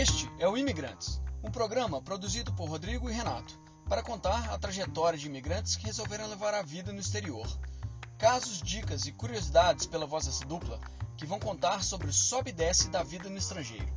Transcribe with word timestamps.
Este 0.00 0.30
é 0.38 0.46
o 0.46 0.56
Imigrantes, 0.56 1.20
um 1.42 1.50
programa 1.50 2.00
produzido 2.00 2.54
por 2.54 2.68
Rodrigo 2.68 3.10
e 3.10 3.12
Renato 3.12 3.58
para 3.88 4.00
contar 4.00 4.48
a 4.48 4.56
trajetória 4.56 5.18
de 5.18 5.26
imigrantes 5.26 5.74
que 5.74 5.86
resolveram 5.86 6.28
levar 6.28 6.54
a 6.54 6.62
vida 6.62 6.92
no 6.92 7.00
exterior. 7.00 7.44
Casos, 8.16 8.62
dicas 8.62 9.06
e 9.06 9.12
curiosidades 9.12 9.86
pela 9.86 10.06
voz 10.06 10.26
dessa 10.26 10.44
dupla 10.44 10.80
que 11.16 11.26
vão 11.26 11.40
contar 11.40 11.82
sobre 11.82 12.06
o 12.06 12.12
sobe 12.12 12.50
e 12.50 12.52
desce 12.52 12.88
da 12.90 13.02
vida 13.02 13.28
no 13.28 13.38
estrangeiro. 13.38 13.92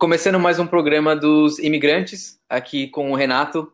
Começando 0.00 0.40
mais 0.40 0.58
um 0.58 0.66
programa 0.66 1.14
dos 1.14 1.58
imigrantes, 1.58 2.40
aqui 2.48 2.88
com 2.88 3.12
o 3.12 3.14
Renato 3.14 3.70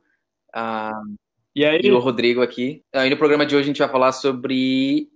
e, 1.55 1.65
aí? 1.65 1.80
e 1.85 1.93
o 1.93 2.01
Rodrigo 2.01 2.43
aqui. 2.43 2.83
Aí 2.93 3.09
no 3.09 3.16
programa 3.16 3.47
de 3.47 3.55
hoje 3.55 3.62
a 3.62 3.66
gente 3.69 3.79
vai 3.79 3.89
falar 3.89 4.11
sobre 4.11 5.09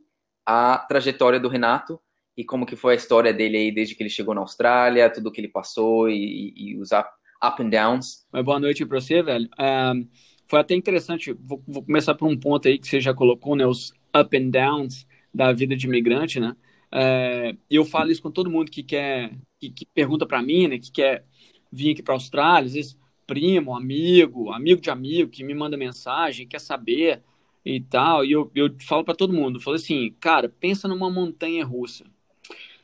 a 0.46 0.78
trajetória 0.78 1.40
do 1.40 1.48
Renato 1.48 2.00
e 2.36 2.44
como 2.44 2.64
que 2.64 2.76
foi 2.76 2.92
a 2.92 2.96
história 2.96 3.32
dele 3.32 3.56
aí 3.56 3.72
desde 3.72 3.96
que 3.96 4.04
ele 4.04 4.08
chegou 4.08 4.36
na 4.36 4.40
Austrália, 4.40 5.10
tudo 5.10 5.32
que 5.32 5.40
ele 5.40 5.48
passou 5.48 6.08
e, 6.08 6.54
e 6.56 6.76
os 6.78 6.92
up, 6.92 7.10
up 7.44 7.60
and 7.60 7.70
downs. 7.70 8.24
Mas 8.32 8.44
boa 8.44 8.60
noite 8.60 8.86
para 8.86 9.00
você, 9.00 9.20
velho. 9.20 9.48
Um, 9.58 10.06
foi 10.46 10.60
até 10.60 10.76
interessante, 10.76 11.32
vou, 11.32 11.60
vou, 11.66 11.82
começar 11.82 12.14
por 12.14 12.28
um 12.28 12.38
ponto 12.38 12.68
aí 12.68 12.78
que 12.78 12.86
você 12.86 13.00
já 13.00 13.12
colocou, 13.12 13.56
né, 13.56 13.66
os 13.66 13.92
up 14.16 14.36
and 14.36 14.50
downs 14.50 15.08
da 15.34 15.52
vida 15.52 15.74
de 15.74 15.88
imigrante, 15.88 16.38
né? 16.38 16.54
É, 16.92 17.54
eu 17.70 17.84
falo 17.84 18.10
isso 18.10 18.22
com 18.22 18.30
todo 18.30 18.50
mundo 18.50 18.70
que 18.70 18.82
quer, 18.82 19.32
que, 19.58 19.70
que 19.70 19.86
pergunta 19.86 20.26
para 20.26 20.42
mim, 20.42 20.68
né, 20.68 20.78
que 20.78 20.90
quer 20.90 21.24
vir 21.70 21.92
aqui 21.92 22.02
para 22.02 22.14
a 22.14 22.16
Austrália, 22.16 22.66
às 22.66 22.74
vezes 22.74 22.98
primo, 23.26 23.76
amigo, 23.76 24.50
amigo 24.50 24.80
de 24.80 24.90
amigo 24.90 25.30
que 25.30 25.44
me 25.44 25.54
manda 25.54 25.76
mensagem, 25.76 26.48
quer 26.48 26.60
saber 26.60 27.22
e 27.64 27.80
tal. 27.80 28.24
E 28.24 28.32
eu, 28.32 28.50
eu 28.56 28.74
falo 28.80 29.04
para 29.04 29.14
todo 29.14 29.32
mundo, 29.32 29.60
falo 29.60 29.76
assim, 29.76 30.12
cara, 30.18 30.48
pensa 30.48 30.88
numa 30.88 31.08
montanha 31.08 31.64
russa. 31.64 32.04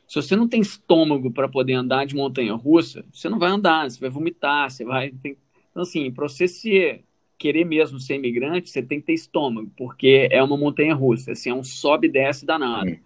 Se 0.07 0.15
você 0.15 0.37
não 0.37 0.47
tem 0.47 0.61
estômago 0.61 1.29
para 1.31 1.49
poder 1.49 1.73
andar 1.73 2.05
de 2.05 2.15
montanha 2.15 2.53
russa, 2.53 3.03
você 3.11 3.27
não 3.27 3.37
vai 3.37 3.49
andar, 3.49 3.91
você 3.91 3.99
vai 3.99 4.09
vomitar, 4.09 4.71
você 4.71 4.85
vai. 4.85 5.11
Tem... 5.11 5.35
Então, 5.69 5.83
assim, 5.83 6.09
para 6.09 6.29
você 6.29 6.47
se 6.47 7.03
querer 7.37 7.65
mesmo 7.65 7.99
ser 7.99 8.15
imigrante, 8.15 8.69
você 8.69 8.81
tem 8.81 9.01
que 9.01 9.07
ter 9.07 9.13
estômago, 9.13 9.69
porque 9.75 10.29
é 10.31 10.41
uma 10.41 10.57
montanha 10.57 10.95
russa, 10.95 11.33
assim, 11.33 11.49
é 11.49 11.53
um 11.53 11.63
sobe 11.63 12.07
e 12.07 12.11
desce 12.11 12.45
danado. 12.45 12.97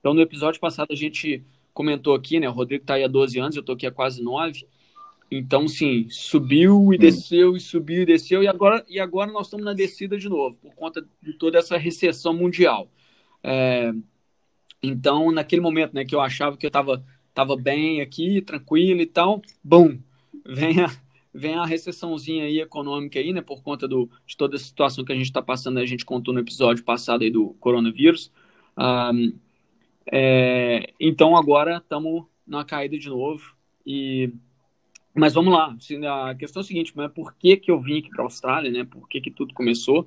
Então, 0.00 0.14
no 0.14 0.20
episódio 0.20 0.60
passado, 0.60 0.88
a 0.90 0.96
gente 0.96 1.44
comentou 1.72 2.14
aqui, 2.14 2.40
né? 2.40 2.48
O 2.48 2.52
Rodrigo 2.52 2.82
está 2.82 2.94
aí 2.94 3.04
há 3.04 3.08
12 3.08 3.38
anos, 3.38 3.56
eu 3.56 3.60
estou 3.60 3.74
aqui 3.74 3.86
há 3.86 3.92
quase 3.92 4.22
9. 4.22 4.66
Então, 5.30 5.68
sim, 5.68 6.08
subiu 6.08 6.92
e 6.92 6.96
hum. 6.96 6.98
desceu, 6.98 7.56
e 7.56 7.60
subiu 7.60 8.02
e 8.02 8.06
desceu, 8.06 8.42
e 8.42 8.48
agora, 8.48 8.84
e 8.88 8.98
agora 8.98 9.30
nós 9.30 9.46
estamos 9.46 9.64
na 9.64 9.72
descida 9.72 10.18
de 10.18 10.28
novo, 10.28 10.58
por 10.58 10.74
conta 10.74 11.06
de 11.22 11.34
toda 11.34 11.58
essa 11.58 11.76
recessão 11.76 12.34
mundial. 12.34 12.90
É, 13.42 13.92
então, 14.82 15.30
naquele 15.30 15.62
momento 15.62 15.94
né, 15.94 16.04
que 16.04 16.14
eu 16.14 16.20
achava 16.20 16.56
que 16.56 16.66
eu 16.66 16.68
estava 16.68 17.04
tava 17.32 17.56
bem 17.56 18.00
aqui, 18.00 18.42
tranquilo 18.42 19.00
e 19.00 19.06
tal, 19.06 19.40
bum, 19.62 19.98
vem 20.44 20.80
a, 20.80 20.90
vem 21.32 21.54
a 21.54 21.64
recessãozinha 21.64 22.44
aí 22.44 22.60
econômica 22.60 23.18
aí, 23.18 23.32
né, 23.32 23.40
por 23.40 23.62
conta 23.62 23.86
do, 23.86 24.10
de 24.26 24.36
toda 24.36 24.56
a 24.56 24.58
situação 24.58 25.04
que 25.04 25.12
a 25.12 25.14
gente 25.14 25.26
está 25.26 25.40
passando, 25.40 25.78
a 25.78 25.86
gente 25.86 26.04
contou 26.04 26.34
no 26.34 26.40
episódio 26.40 26.84
passado 26.84 27.22
aí 27.22 27.30
do 27.30 27.50
coronavírus. 27.60 28.32
Um, 28.76 29.32
é, 30.06 30.92
então 31.00 31.36
agora 31.36 31.78
estamos 31.78 32.24
na 32.46 32.64
caída 32.64 32.98
de 32.98 33.08
novo. 33.08 33.54
E, 33.86 34.32
mas 35.14 35.34
vamos 35.34 35.52
lá. 35.52 35.76
A 36.28 36.34
questão 36.34 36.60
é 36.60 36.64
a 36.64 36.66
seguinte: 36.66 36.92
mas 36.94 37.12
por 37.12 37.34
que, 37.34 37.56
que 37.56 37.70
eu 37.70 37.80
vim 37.80 37.98
aqui 37.98 38.10
para 38.10 38.22
a 38.22 38.26
Austrália? 38.26 38.70
Né? 38.70 38.84
Por 38.84 39.08
que, 39.08 39.20
que 39.20 39.30
tudo 39.30 39.54
começou? 39.54 40.06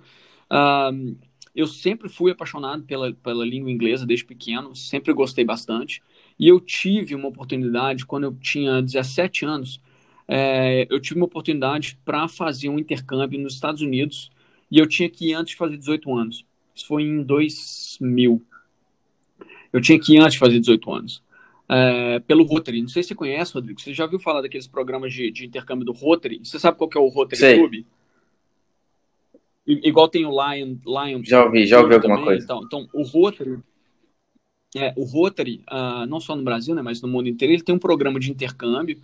Eu 1.56 1.68
sempre 1.68 2.10
fui 2.10 2.32
apaixonado 2.32 2.84
pela, 2.84 3.14
pela 3.14 3.46
língua 3.46 3.70
inglesa 3.70 4.08
desde 4.08 4.26
pequeno, 4.26 4.76
sempre 4.76 5.14
gostei 5.14 5.46
bastante. 5.46 6.02
E 6.40 6.48
eu 6.48 6.60
tive 6.60 7.14
uma 7.14 7.28
oportunidade, 7.28 8.06
quando 8.06 8.24
eu 8.24 8.34
tinha 8.34 8.82
17 8.82 9.46
anos, 9.46 9.80
é, 10.28 10.88
eu 10.90 11.00
tive 11.00 11.20
uma 11.20 11.28
oportunidade 11.28 11.98
para 12.04 12.28
fazer 12.28 12.70
um 12.70 12.80
intercâmbio 12.80 13.40
nos 13.40 13.54
Estados 13.54 13.82
Unidos 13.82 14.32
e 14.72 14.80
eu 14.80 14.88
tinha 14.88 15.08
que 15.10 15.30
ir 15.30 15.34
antes 15.34 15.52
de 15.52 15.58
fazer 15.58 15.78
18 15.78 16.16
anos. 16.16 16.46
Isso 16.74 16.88
foi 16.88 17.04
em 17.04 17.22
2000. 17.22 18.42
Eu 19.74 19.82
tinha 19.82 20.00
que 20.00 20.16
ir 20.16 20.20
antes 20.20 20.34
de 20.34 20.40
fazer 20.40 20.60
18 20.60 20.94
anos. 20.94 21.24
É, 21.68 22.20
pelo 22.20 22.44
Rotary. 22.44 22.82
Não 22.82 22.88
sei 22.88 23.02
se 23.02 23.10
você 23.10 23.16
conhece, 23.16 23.54
Rodrigo. 23.54 23.82
Você 23.82 23.94
já 23.94 24.04
ouviu 24.04 24.20
falar 24.20 24.42
daqueles 24.42 24.68
programas 24.68 25.12
de, 25.12 25.32
de 25.32 25.48
intercâmbio 25.48 25.84
do 25.84 25.92
Rotary? 25.92 26.40
Você 26.44 26.60
sabe 26.60 26.78
qual 26.78 26.90
que 26.90 26.98
é 26.98 27.02
o 27.02 27.08
Rotary 27.08 27.40
sei. 27.40 27.58
Club? 27.58 27.84
Igual 29.66 30.08
tem 30.08 30.26
o 30.26 30.30
Lion. 30.30 30.76
Lion 30.86 31.24
já 31.24 31.44
ouvi, 31.44 31.66
já 31.66 31.82
ouvi 31.82 31.96
alguma 31.96 32.22
coisa. 32.22 32.44
Então, 32.44 32.62
então, 32.64 32.88
o 32.94 33.02
Rotary. 33.02 33.60
É, 34.76 34.94
o 34.98 35.04
Rotary, 35.04 35.64
uh, 35.72 36.06
não 36.08 36.20
só 36.20 36.36
no 36.36 36.44
Brasil, 36.44 36.74
né, 36.74 36.82
mas 36.82 37.02
no 37.02 37.08
mundo 37.08 37.30
inteiro, 37.30 37.54
ele 37.54 37.64
tem 37.64 37.76
um 37.76 37.80
programa 37.80 38.20
de 38.20 38.32
intercâmbio, 38.32 39.00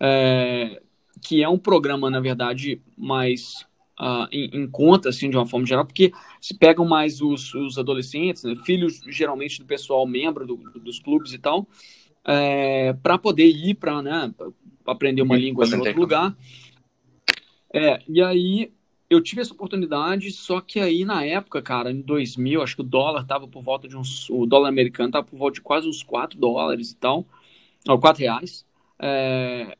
é, 0.00 0.82
que 1.22 1.40
é 1.42 1.48
um 1.48 1.56
programa, 1.56 2.10
na 2.10 2.18
verdade, 2.18 2.82
mais 2.98 3.64
uh, 4.02 4.26
em, 4.32 4.50
em, 4.52 4.66
conta, 4.66 5.10
assim, 5.10 5.30
de 5.30 5.36
uma 5.36 5.46
forma 5.46 5.64
geral, 5.64 5.86
porque 5.86 6.12
se 6.40 6.54
pegam 6.54 6.84
mais 6.84 7.20
os, 7.20 7.54
os 7.54 7.78
adolescentes, 7.78 8.42
né, 8.42 8.56
filhos 8.56 9.00
geralmente 9.06 9.60
do 9.60 9.64
pessoal 9.64 10.04
membro 10.06 10.44
do, 10.44 10.56
dos 10.56 10.98
clubes 10.98 11.32
e 11.32 11.38
tal, 11.38 11.68
é, 12.24 12.92
para 12.94 13.16
poder 13.16 13.46
ir 13.46 13.74
para 13.74 14.02
né, 14.02 14.34
aprender 14.84 15.22
uma 15.22 15.36
língua 15.36 15.64
em 15.64 15.74
outro 15.74 16.00
lugar. 16.00 16.36
É, 17.72 18.00
e 18.08 18.20
aí 18.20 18.72
eu 19.08 19.20
tive 19.20 19.40
essa 19.40 19.54
oportunidade, 19.54 20.32
só 20.32 20.60
que 20.60 20.80
aí 20.80 21.04
na 21.04 21.24
época, 21.24 21.62
cara, 21.62 21.92
em 21.92 22.00
2000, 22.00 22.62
acho 22.62 22.76
que 22.76 22.82
o 22.82 22.84
dólar 22.84 23.24
tava 23.24 23.46
por 23.46 23.62
volta 23.62 23.86
de 23.86 23.96
uns. 23.96 24.28
O 24.30 24.46
dólar 24.46 24.68
americano 24.68 25.12
tava 25.12 25.26
por 25.26 25.38
volta 25.38 25.54
de 25.54 25.60
quase 25.60 25.88
uns 25.88 26.02
4 26.02 26.38
dólares 26.38 26.90
e 26.90 26.96
tal, 26.96 27.24
ou 27.88 27.98
4 27.98 28.20
reais. 28.20 28.66
É, 28.98 29.76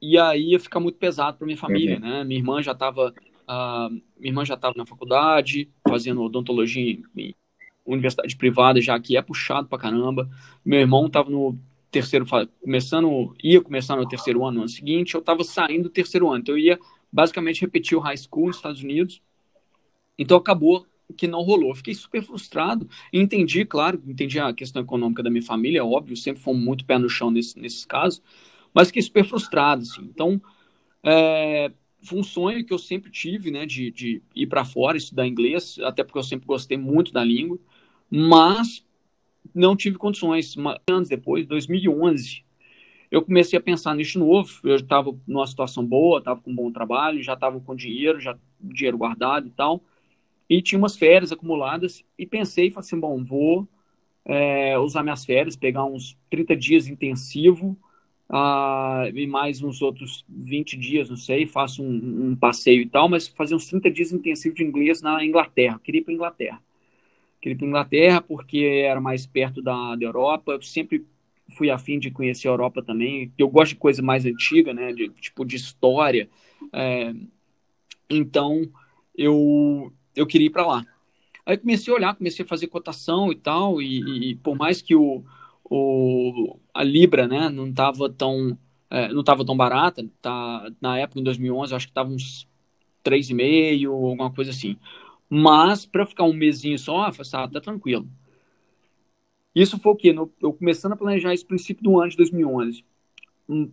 e 0.00 0.18
aí 0.18 0.50
ia 0.50 0.60
ficar 0.60 0.80
muito 0.80 0.98
pesado 0.98 1.38
para 1.38 1.46
minha 1.46 1.56
família, 1.56 1.96
uhum. 1.96 2.00
né? 2.02 2.24
Minha 2.24 2.40
irmã 2.40 2.62
já 2.62 2.72
estava 2.72 3.14
Uh, 3.48 3.90
minha 4.18 4.30
irmã 4.30 4.44
já 4.44 4.54
estava 4.54 4.74
na 4.76 4.86
faculdade, 4.86 5.68
fazendo 5.88 6.22
odontologia 6.22 6.98
em 7.16 7.34
universidade 7.84 8.36
privada, 8.36 8.80
já 8.80 8.98
que 8.98 9.16
é 9.16 9.22
puxado 9.22 9.68
pra 9.68 9.78
caramba. 9.78 10.28
Meu 10.64 10.80
irmão 10.80 11.06
estava 11.06 11.30
no 11.30 11.58
terceiro, 11.90 12.26
começando, 12.60 13.36
ia 13.42 13.60
começar 13.60 13.96
no 13.96 14.08
terceiro 14.08 14.44
ano 14.44 14.56
no 14.56 14.60
ano 14.62 14.68
seguinte, 14.68 15.14
eu 15.14 15.20
estava 15.20 15.44
saindo 15.44 15.84
do 15.84 15.90
terceiro 15.90 16.28
ano, 16.28 16.40
então 16.40 16.54
eu 16.54 16.58
ia 16.58 16.80
basicamente 17.12 17.60
repetir 17.60 17.96
o 17.96 18.00
high 18.00 18.16
school 18.16 18.48
nos 18.48 18.56
Estados 18.56 18.82
Unidos. 18.82 19.22
Então 20.18 20.36
acabou 20.36 20.86
que 21.16 21.26
não 21.26 21.42
rolou. 21.42 21.74
Fiquei 21.74 21.94
super 21.94 22.22
frustrado. 22.22 22.88
Entendi, 23.12 23.64
claro, 23.64 24.02
entendi 24.06 24.40
a 24.40 24.52
questão 24.52 24.82
econômica 24.82 25.22
da 25.22 25.30
minha 25.30 25.42
família, 25.42 25.80
é 25.80 25.82
óbvio, 25.82 26.16
sempre 26.16 26.42
fomos 26.42 26.64
muito 26.64 26.84
pé 26.84 26.98
no 26.98 27.08
chão 27.08 27.30
nesse, 27.30 27.58
nesses 27.58 27.84
casos, 27.84 28.22
mas 28.72 28.88
fiquei 28.88 29.02
super 29.02 29.24
frustrado, 29.24 29.82
assim. 29.82 30.02
Então, 30.02 30.40
é, 31.02 31.70
foi 32.04 32.18
um 32.18 32.22
sonho 32.22 32.64
que 32.64 32.72
eu 32.72 32.78
sempre 32.78 33.10
tive, 33.10 33.50
né, 33.50 33.66
de, 33.66 33.90
de 33.90 34.22
ir 34.34 34.46
para 34.46 34.64
fora, 34.64 34.96
estudar 34.96 35.26
inglês, 35.26 35.78
até 35.82 36.04
porque 36.04 36.18
eu 36.18 36.22
sempre 36.22 36.46
gostei 36.46 36.76
muito 36.76 37.12
da 37.12 37.24
língua, 37.24 37.58
mas 38.10 38.84
não 39.54 39.76
tive 39.76 39.98
condições. 39.98 40.54
Anos 40.88 41.08
depois, 41.08 41.46
2011, 41.46 42.44
eu 43.10 43.22
comecei 43.22 43.58
a 43.58 43.62
pensar 43.62 43.94
nisso 43.94 44.18
novo. 44.18 44.60
Eu 44.64 44.76
estava 44.76 45.16
numa 45.26 45.46
situação 45.46 45.84
boa, 45.84 46.18
estava 46.18 46.40
com 46.40 46.50
um 46.50 46.54
bom 46.54 46.72
trabalho, 46.72 47.22
já 47.22 47.34
estava 47.34 47.60
com 47.60 47.74
dinheiro, 47.74 48.20
já 48.20 48.36
dinheiro 48.60 48.98
guardado 48.98 49.46
e 49.46 49.50
tal, 49.50 49.82
e 50.48 50.62
tinha 50.62 50.78
umas 50.78 50.96
férias 50.96 51.32
acumuladas 51.32 52.04
e 52.18 52.26
pensei, 52.26 52.70
falei 52.70 52.86
assim, 52.86 52.98
bom, 52.98 53.22
vou 53.24 53.68
é, 54.24 54.78
usar 54.78 55.02
minhas 55.02 55.24
férias, 55.24 55.56
pegar 55.56 55.84
uns 55.84 56.16
30 56.30 56.56
dias 56.56 56.86
intensivo 56.86 57.76
uh, 58.30 59.08
e 59.14 59.26
mais 59.26 59.62
uns 59.62 59.82
outros 59.82 60.24
20 60.28 60.76
dias, 60.76 61.10
não 61.10 61.16
sei, 61.16 61.46
faço 61.46 61.82
um, 61.82 62.30
um, 62.30 62.36
passeio 62.36 62.82
e 62.82 62.86
tal, 62.86 63.08
mas 63.08 63.28
fazer 63.28 63.54
uns 63.54 63.66
30 63.66 63.90
dias 63.90 64.12
intensivos 64.12 64.56
de 64.56 64.64
inglês 64.64 65.02
na 65.02 65.24
Inglaterra. 65.24 65.80
Queria 65.82 66.00
ir 66.00 66.04
para 66.04 66.14
Inglaterra. 66.14 66.62
Queria 67.40 67.54
ir 67.54 67.58
para 67.58 67.66
Inglaterra 67.66 68.20
porque 68.22 68.84
era 68.84 69.00
mais 69.00 69.26
perto 69.26 69.62
da, 69.62 69.96
da 69.96 70.04
Europa. 70.04 70.52
Eu 70.52 70.62
sempre 70.62 71.04
fui 71.56 71.70
afim 71.70 71.98
de 71.98 72.10
conhecer 72.10 72.48
a 72.48 72.52
Europa 72.52 72.82
também. 72.82 73.32
Eu 73.36 73.48
gosto 73.48 73.72
de 73.72 73.76
coisa 73.76 74.02
mais 74.02 74.24
antiga, 74.24 74.72
né? 74.72 74.92
De, 74.92 75.08
tipo 75.10 75.44
de 75.44 75.56
história. 75.56 76.28
É, 76.72 77.14
então 78.08 78.62
eu 79.16 79.92
eu 80.16 80.26
queria 80.26 80.46
ir 80.46 80.50
para 80.50 80.66
lá. 80.66 80.86
Aí 81.46 81.58
comecei 81.58 81.92
a 81.92 81.96
olhar, 81.96 82.14
comecei 82.14 82.44
a 82.44 82.48
fazer 82.48 82.68
cotação 82.68 83.30
e 83.30 83.36
tal, 83.36 83.82
e, 83.82 84.30
e 84.30 84.34
por 84.36 84.56
mais 84.56 84.80
que 84.80 84.94
o, 84.94 85.22
o, 85.64 86.58
a 86.74 86.82
Libra, 86.82 87.28
né, 87.28 87.48
não 87.48 87.68
estava 87.68 88.10
tão, 88.10 88.58
é, 88.90 89.08
não 89.08 89.24
tava 89.24 89.44
tão 89.44 89.56
barata, 89.56 90.04
tá, 90.20 90.70
na 90.80 90.98
época, 90.98 91.20
em 91.20 91.24
2011, 91.24 91.74
acho 91.74 91.86
que 91.86 91.92
estava 91.92 92.10
uns 92.10 92.48
3,5, 93.04 93.86
alguma 93.90 94.32
coisa 94.32 94.50
assim. 94.50 94.76
Mas, 95.28 95.86
para 95.86 96.06
ficar 96.06 96.24
um 96.24 96.32
mesinho 96.34 96.78
só, 96.78 97.08
eu 97.08 97.12
falei, 97.12 97.30
ah, 97.46 97.48
tá 97.48 97.60
tranquilo. 97.60 98.08
Isso 99.54 99.78
foi 99.78 99.92
o 99.92 99.96
quê? 99.96 100.12
No, 100.12 100.30
eu 100.42 100.52
começando 100.52 100.92
a 100.92 100.96
planejar 100.96 101.32
esse 101.32 101.44
princípio 101.44 101.84
do 101.84 102.00
ano 102.00 102.10
de 102.10 102.16
2011. 102.16 102.84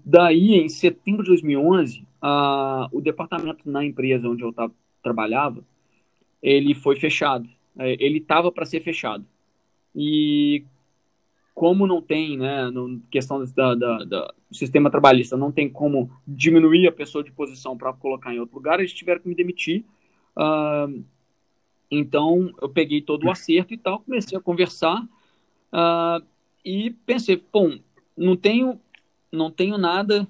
Daí, 0.05 0.55
em 0.55 0.69
setembro 0.69 1.23
de 1.23 1.29
2011, 1.29 2.05
uh, 2.21 2.87
o 2.91 3.01
departamento 3.01 3.69
na 3.69 3.83
empresa 3.83 4.29
onde 4.29 4.43
eu 4.43 4.53
tava, 4.53 4.73
trabalhava, 5.01 5.63
ele 6.41 6.75
foi 6.75 6.97
fechado. 6.97 7.49
É, 7.77 7.93
ele 8.03 8.19
estava 8.19 8.51
para 8.51 8.65
ser 8.65 8.81
fechado. 8.81 9.25
E 9.95 10.63
como 11.61 11.85
não 11.85 12.01
tem, 12.01 12.39
né, 12.39 12.71
no 12.71 12.99
questão 13.11 13.45
da, 13.45 13.75
da, 13.75 13.97
da, 14.03 14.33
do 14.49 14.57
sistema 14.57 14.89
trabalhista, 14.89 15.37
não 15.37 15.51
tem 15.51 15.69
como 15.69 16.09
diminuir 16.27 16.87
a 16.87 16.91
pessoa 16.91 17.23
de 17.23 17.31
posição 17.31 17.77
para 17.77 17.93
colocar 17.93 18.33
em 18.33 18.39
outro 18.39 18.55
lugar, 18.55 18.79
eles 18.79 18.91
tiveram 18.91 19.21
que 19.21 19.29
me 19.29 19.35
demitir. 19.35 19.85
Uh, 20.35 21.05
então, 21.91 22.51
eu 22.59 22.67
peguei 22.67 22.99
todo 22.99 23.27
o 23.27 23.29
acerto 23.29 23.75
e 23.75 23.77
tal, 23.77 23.99
comecei 23.99 24.35
a 24.35 24.41
conversar 24.41 25.03
uh, 25.71 26.25
e 26.65 26.89
pensei, 27.05 27.39
bom, 27.53 27.77
não 28.17 28.35
tenho, 28.35 28.81
não 29.31 29.51
tenho 29.51 29.77
nada, 29.77 30.27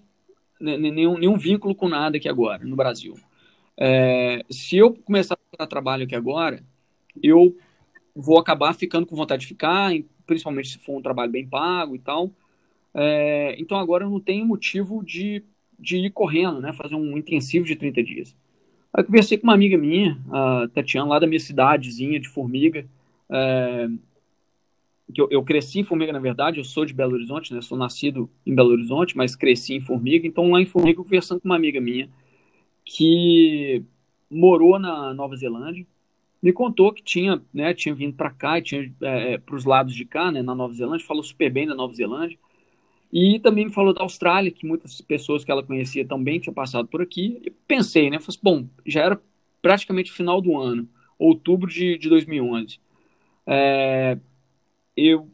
nenhum, 0.60 1.18
nenhum 1.18 1.38
vínculo 1.38 1.74
com 1.74 1.88
nada 1.88 2.18
aqui 2.18 2.28
agora, 2.28 2.62
no 2.66 2.76
Brasil. 2.76 3.16
É, 3.80 4.44
se 4.50 4.76
eu 4.76 4.94
começar 4.96 5.38
a 5.58 5.66
trabalho 5.66 6.04
aqui 6.04 6.14
agora, 6.14 6.62
eu 7.24 7.56
vou 8.14 8.38
acabar 8.38 8.74
ficando 8.74 9.06
com 9.06 9.16
vontade 9.16 9.44
de 9.44 9.48
ficar, 9.48 9.94
principalmente 10.26 10.70
se 10.70 10.80
for 10.80 10.98
um 10.98 11.02
trabalho 11.02 11.32
bem 11.32 11.48
pago 11.48 11.96
e 11.96 12.00
tal. 12.00 12.32
É, 12.94 13.56
então 13.60 13.78
agora 13.78 14.06
eu 14.06 14.10
não 14.10 14.20
tenho 14.20 14.46
motivo 14.46 15.04
de, 15.04 15.44
de 15.80 15.98
ir 15.98 16.12
correndo, 16.12 16.60
né? 16.60 16.74
Fazer 16.74 16.96
um 16.96 17.18
intensivo 17.18 17.66
de 17.66 17.76
30 17.76 18.04
dias. 18.04 18.36
Aí 18.94 19.02
eu 19.02 19.06
conversei 19.06 19.38
com 19.38 19.44
uma 19.46 19.54
amiga 19.54 19.78
minha, 19.78 20.20
a 20.32 20.68
Tatiana, 20.74 21.10
lá 21.10 21.20
da 21.20 21.28
minha 21.28 21.40
cidadezinha 21.40 22.20
de 22.20 22.28
Formiga. 22.28 22.86
É, 23.30 23.88
que 25.14 25.22
eu, 25.22 25.28
eu, 25.30 25.44
cresci 25.44 25.80
em 25.80 25.84
Formiga, 25.84 26.14
na 26.14 26.20
verdade, 26.20 26.58
eu 26.58 26.64
sou 26.64 26.86
de 26.86 26.94
Belo 26.94 27.14
Horizonte, 27.14 27.54
né? 27.54 27.62
Sou 27.62 27.78
nascido 27.78 28.30
em 28.46 28.56
Belo 28.56 28.72
Horizonte, 28.72 29.16
mas 29.16 29.36
cresci 29.36 29.74
em 29.74 29.82
Formiga. 29.82 30.28
Então 30.28 30.52
lá 30.52 30.62
em 30.62 30.66
Formiga, 30.66 31.00
eu 31.00 31.04
conversando 31.04 31.42
com 31.42 31.48
uma 31.48 31.56
amiga 31.56 31.80
minha 31.82 32.10
que 32.86 33.84
morou 34.30 34.80
na 34.80 35.14
Nova 35.14 35.36
Zelândia 35.36 35.86
me 36.42 36.52
contou 36.52 36.92
que 36.92 37.04
tinha, 37.04 37.42
né, 37.54 37.74
tinha 37.74 37.94
vindo 37.94 38.16
para 38.16 38.32
cá 38.32 38.58
e 38.58 38.62
tinha 38.62 38.92
é, 39.02 39.34
é 39.34 39.38
para 39.38 39.56
os 39.56 39.66
lados 39.66 39.94
de 39.94 40.06
cá, 40.06 40.32
né, 40.32 40.42
na 40.42 40.56
Nova 40.56 40.74
Zelândia, 40.74 41.06
falou 41.06 41.24
super 41.24 41.52
bem 41.52 41.68
da 41.68 41.76
Nova 41.76 41.94
Zelândia. 41.94 42.38
E 43.14 43.40
também 43.40 43.66
me 43.66 43.72
falou 43.74 43.94
da 43.94 44.02
Austrália, 44.02 44.52
que 44.52 44.66
muitas 44.66 45.02
pessoas 45.02 45.44
que 45.44 45.52
ela 45.52 45.62
conhecia 45.64 46.08
também 46.08 46.40
tinham 46.40 46.54
passado 46.54 46.88
por 46.88 47.02
aqui. 47.02 47.42
E 47.46 47.52
pensei, 47.52 48.10
né, 48.10 48.20
falei, 48.20 48.30
assim, 48.30 48.40
bom, 48.42 48.66
já 48.86 49.02
era 49.02 49.22
praticamente 49.62 50.12
final 50.12 50.42
do 50.42 50.58
ano, 50.58 50.88
outubro 51.20 51.70
de, 51.70 51.98
de 51.98 52.10
2011. 52.10 52.80
É, 53.46 54.18
eu 54.96 55.28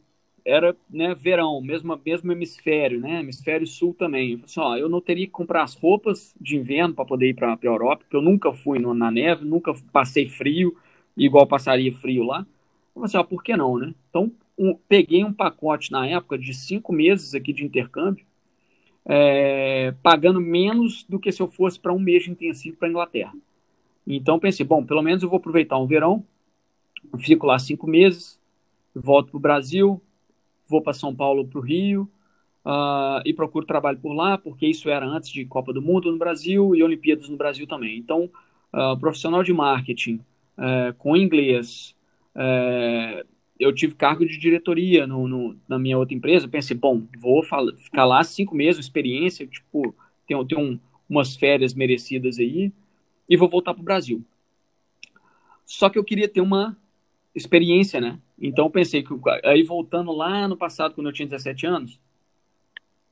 era 0.44 0.76
né, 0.90 1.14
verão, 1.14 1.62
mesmo, 1.62 2.00
mesmo 2.06 2.32
hemisfério, 2.32 3.02
né, 3.02 3.20
hemisfério 3.20 3.68
sul 3.68 3.94
também. 3.94 4.32
Eu, 4.32 4.40
assim, 4.46 4.60
ó, 4.60 4.76
eu 4.78 4.90
não 4.90 5.02
teria 5.02 5.26
que 5.26 5.32
comprar 5.32 5.64
as 5.64 5.76
roupas 5.76 6.34
de 6.40 6.56
inverno 6.58 6.96
para 6.96 7.06
poder 7.06 7.30
ir 7.30 7.34
para 7.34 7.54
a 7.54 7.60
Europa, 7.62 8.04
porque 8.04 8.16
eu 8.16 8.22
nunca 8.22 8.54
fui 8.54 8.80
no, 8.80 8.94
na 8.94 9.12
neve, 9.12 9.44
nunca 9.46 9.74
passei 9.92 10.28
frio, 10.30 10.76
igual 11.18 11.48
passaria 11.48 11.92
frio 11.92 12.24
lá. 12.24 12.40
Eu 12.40 13.02
falei 13.02 13.06
assim, 13.06 13.18
ah, 13.18 13.24
por 13.24 13.44
que 13.44 13.58
não, 13.58 13.78
né? 13.78 13.94
Então, 14.10 14.32
um, 14.58 14.76
peguei 14.88 15.24
um 15.24 15.34
pacote 15.34 15.92
na 15.92 16.08
época 16.08 16.38
de 16.38 16.54
cinco 16.54 16.94
meses 16.94 17.34
aqui 17.34 17.52
de 17.52 17.66
intercâmbio, 17.66 18.26
é, 19.06 19.94
pagando 20.04 20.40
menos 20.40 21.04
do 21.04 21.20
que 21.20 21.32
se 21.32 21.42
eu 21.42 21.48
fosse 21.48 21.80
para 21.80 21.94
um 21.94 22.00
mês 22.00 22.28
intensivo 22.28 22.78
para 22.78 22.90
Inglaterra. 22.90 23.34
Então, 24.06 24.40
pensei, 24.40 24.66
bom, 24.66 24.86
pelo 24.86 25.02
menos 25.02 25.24
eu 25.24 25.30
vou 25.30 25.38
aproveitar 25.38 25.78
um 25.78 25.88
verão, 25.88 26.24
fico 27.20 27.46
lá 27.46 27.60
cinco 27.60 27.88
meses, 27.88 28.40
volto 28.96 29.30
para 29.30 29.38
o 29.38 29.42
Brasil, 29.42 30.02
vou 30.68 30.82
para 30.82 30.94
São 30.94 31.16
Paulo, 31.16 31.46
para 31.46 31.60
o 31.60 31.62
Rio, 31.62 32.10
uh, 32.66 33.22
e 33.26 33.34
procuro 33.34 33.66
trabalho 33.66 33.98
por 34.00 34.14
lá, 34.14 34.38
porque 34.38 34.68
isso 34.68 34.90
era 34.90 35.06
antes 35.06 35.30
de 35.30 35.46
Copa 35.46 35.72
do 35.72 35.82
Mundo 35.82 36.12
no 36.12 36.18
Brasil 36.18 36.76
e 36.76 36.84
Olimpíadas 36.84 37.30
no 37.30 37.38
Brasil 37.38 37.68
também. 37.68 37.98
Então, 37.98 38.30
uh, 38.74 38.98
profissional 39.00 39.44
de 39.44 39.54
marketing, 39.54 40.20
é, 40.58 40.94
com 40.98 41.16
inglês. 41.16 41.96
É, 42.36 43.26
eu 43.60 43.74
tive 43.74 43.96
cargo 43.96 44.26
de 44.26 44.38
diretoria 44.38 45.08
no, 45.08 45.28
no, 45.28 45.58
na 45.68 45.80
minha 45.80 45.98
outra 45.98 46.16
empresa. 46.16 46.48
Pensei, 46.48 46.76
bom, 46.76 47.04
vou 47.18 47.44
ficar 47.44 48.06
lá 48.06 48.24
cinco 48.24 48.56
meses, 48.56 48.86
experiência, 48.86 49.48
tipo, 49.48 49.96
tenho, 50.28 50.46
tenho 50.46 50.62
um, 50.62 50.80
umas 51.10 51.36
férias 51.36 51.74
merecidas 51.74 52.38
aí 52.40 52.72
e 53.30 53.38
vou 53.38 53.50
voltar 53.50 53.74
para 53.74 53.82
o 53.82 53.86
Brasil. 53.86 54.24
Só 55.66 55.90
que 55.90 55.98
eu 55.98 56.04
queria 56.04 56.30
ter 56.30 56.42
uma 56.42 56.78
experiência, 57.36 58.00
né? 58.00 58.20
Então 58.40 58.70
pensei 58.70 59.04
que 59.04 59.14
aí 59.44 59.64
voltando 59.64 60.12
lá 60.12 60.48
no 60.48 60.56
passado, 60.56 60.94
quando 60.94 61.08
eu 61.08 61.14
tinha 61.14 61.28
17 61.28 61.66
anos, 61.66 62.00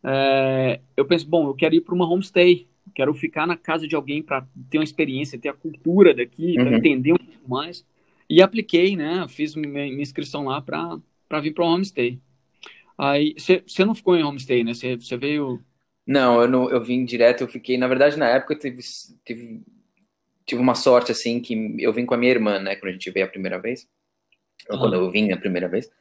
é, 0.03 0.79
eu 0.95 1.05
pensei, 1.05 1.27
bom, 1.27 1.47
eu 1.47 1.55
quero 1.55 1.75
ir 1.75 1.81
para 1.81 1.95
uma 1.95 2.07
homestay 2.07 2.67
quero 2.95 3.13
ficar 3.13 3.45
na 3.45 3.57
casa 3.57 3.85
de 3.85 3.95
alguém 3.95 4.23
para 4.23 4.47
ter 4.69 4.77
uma 4.77 4.83
experiência, 4.83 5.37
ter 5.37 5.49
a 5.49 5.53
cultura 5.53 6.13
daqui, 6.13 6.57
uhum. 6.57 6.75
entender 6.75 7.11
um 7.11 7.17
pouco 7.17 7.49
mais. 7.49 7.85
E 8.27 8.41
apliquei, 8.41 8.95
né? 8.95 9.27
Fiz 9.27 9.53
minha, 9.53 9.85
inscrição 9.85 10.45
lá 10.45 10.61
para 10.61 11.39
vir 11.41 11.53
para 11.53 11.63
o 11.65 11.67
homestay. 11.67 12.19
Aí, 12.97 13.35
você 13.37 13.85
não 13.85 13.93
ficou 13.93 14.15
em 14.15 14.23
homestay, 14.23 14.63
né? 14.63 14.73
Você 14.73 15.17
veio. 15.17 15.61
Não 16.07 16.41
eu, 16.41 16.47
não, 16.47 16.69
eu 16.69 16.81
vim 16.83 17.03
direto, 17.03 17.41
eu 17.41 17.47
fiquei. 17.47 17.77
Na 17.77 17.87
verdade, 17.87 18.17
na 18.17 18.29
época, 18.29 18.55
tive, 18.55 18.81
tive, 19.25 19.61
tive 20.45 20.61
uma 20.61 20.73
sorte, 20.73 21.11
assim, 21.11 21.41
que 21.41 21.75
eu 21.77 21.91
vim 21.91 22.05
com 22.05 22.13
a 22.13 22.17
minha 22.17 22.31
irmã, 22.31 22.57
né? 22.59 22.77
Quando 22.77 22.91
a 22.91 22.93
gente 22.93 23.11
veio 23.11 23.25
a 23.25 23.29
primeira 23.29 23.59
vez. 23.59 23.87
Ou 24.69 24.79
quando 24.79 24.95
eu 24.95 25.11
vim 25.11 25.31
a 25.31 25.37
primeira 25.37 25.67
vez. 25.67 25.91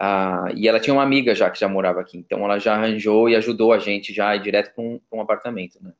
Ah, 0.00 0.46
e 0.56 0.66
ela 0.66 0.80
tinha 0.80 0.94
uma 0.94 1.02
amiga 1.02 1.34
já 1.34 1.50
que 1.50 1.60
já 1.60 1.68
morava 1.68 2.00
aqui. 2.00 2.16
Então, 2.16 2.42
ela 2.44 2.58
já 2.58 2.74
arranjou 2.74 3.28
e 3.28 3.36
ajudou 3.36 3.72
a 3.72 3.78
gente 3.78 4.14
já 4.14 4.34
direto 4.36 4.74
para 4.74 4.82
um, 4.82 4.98
um 5.12 5.20
apartamento, 5.20 5.78
né? 5.82 5.92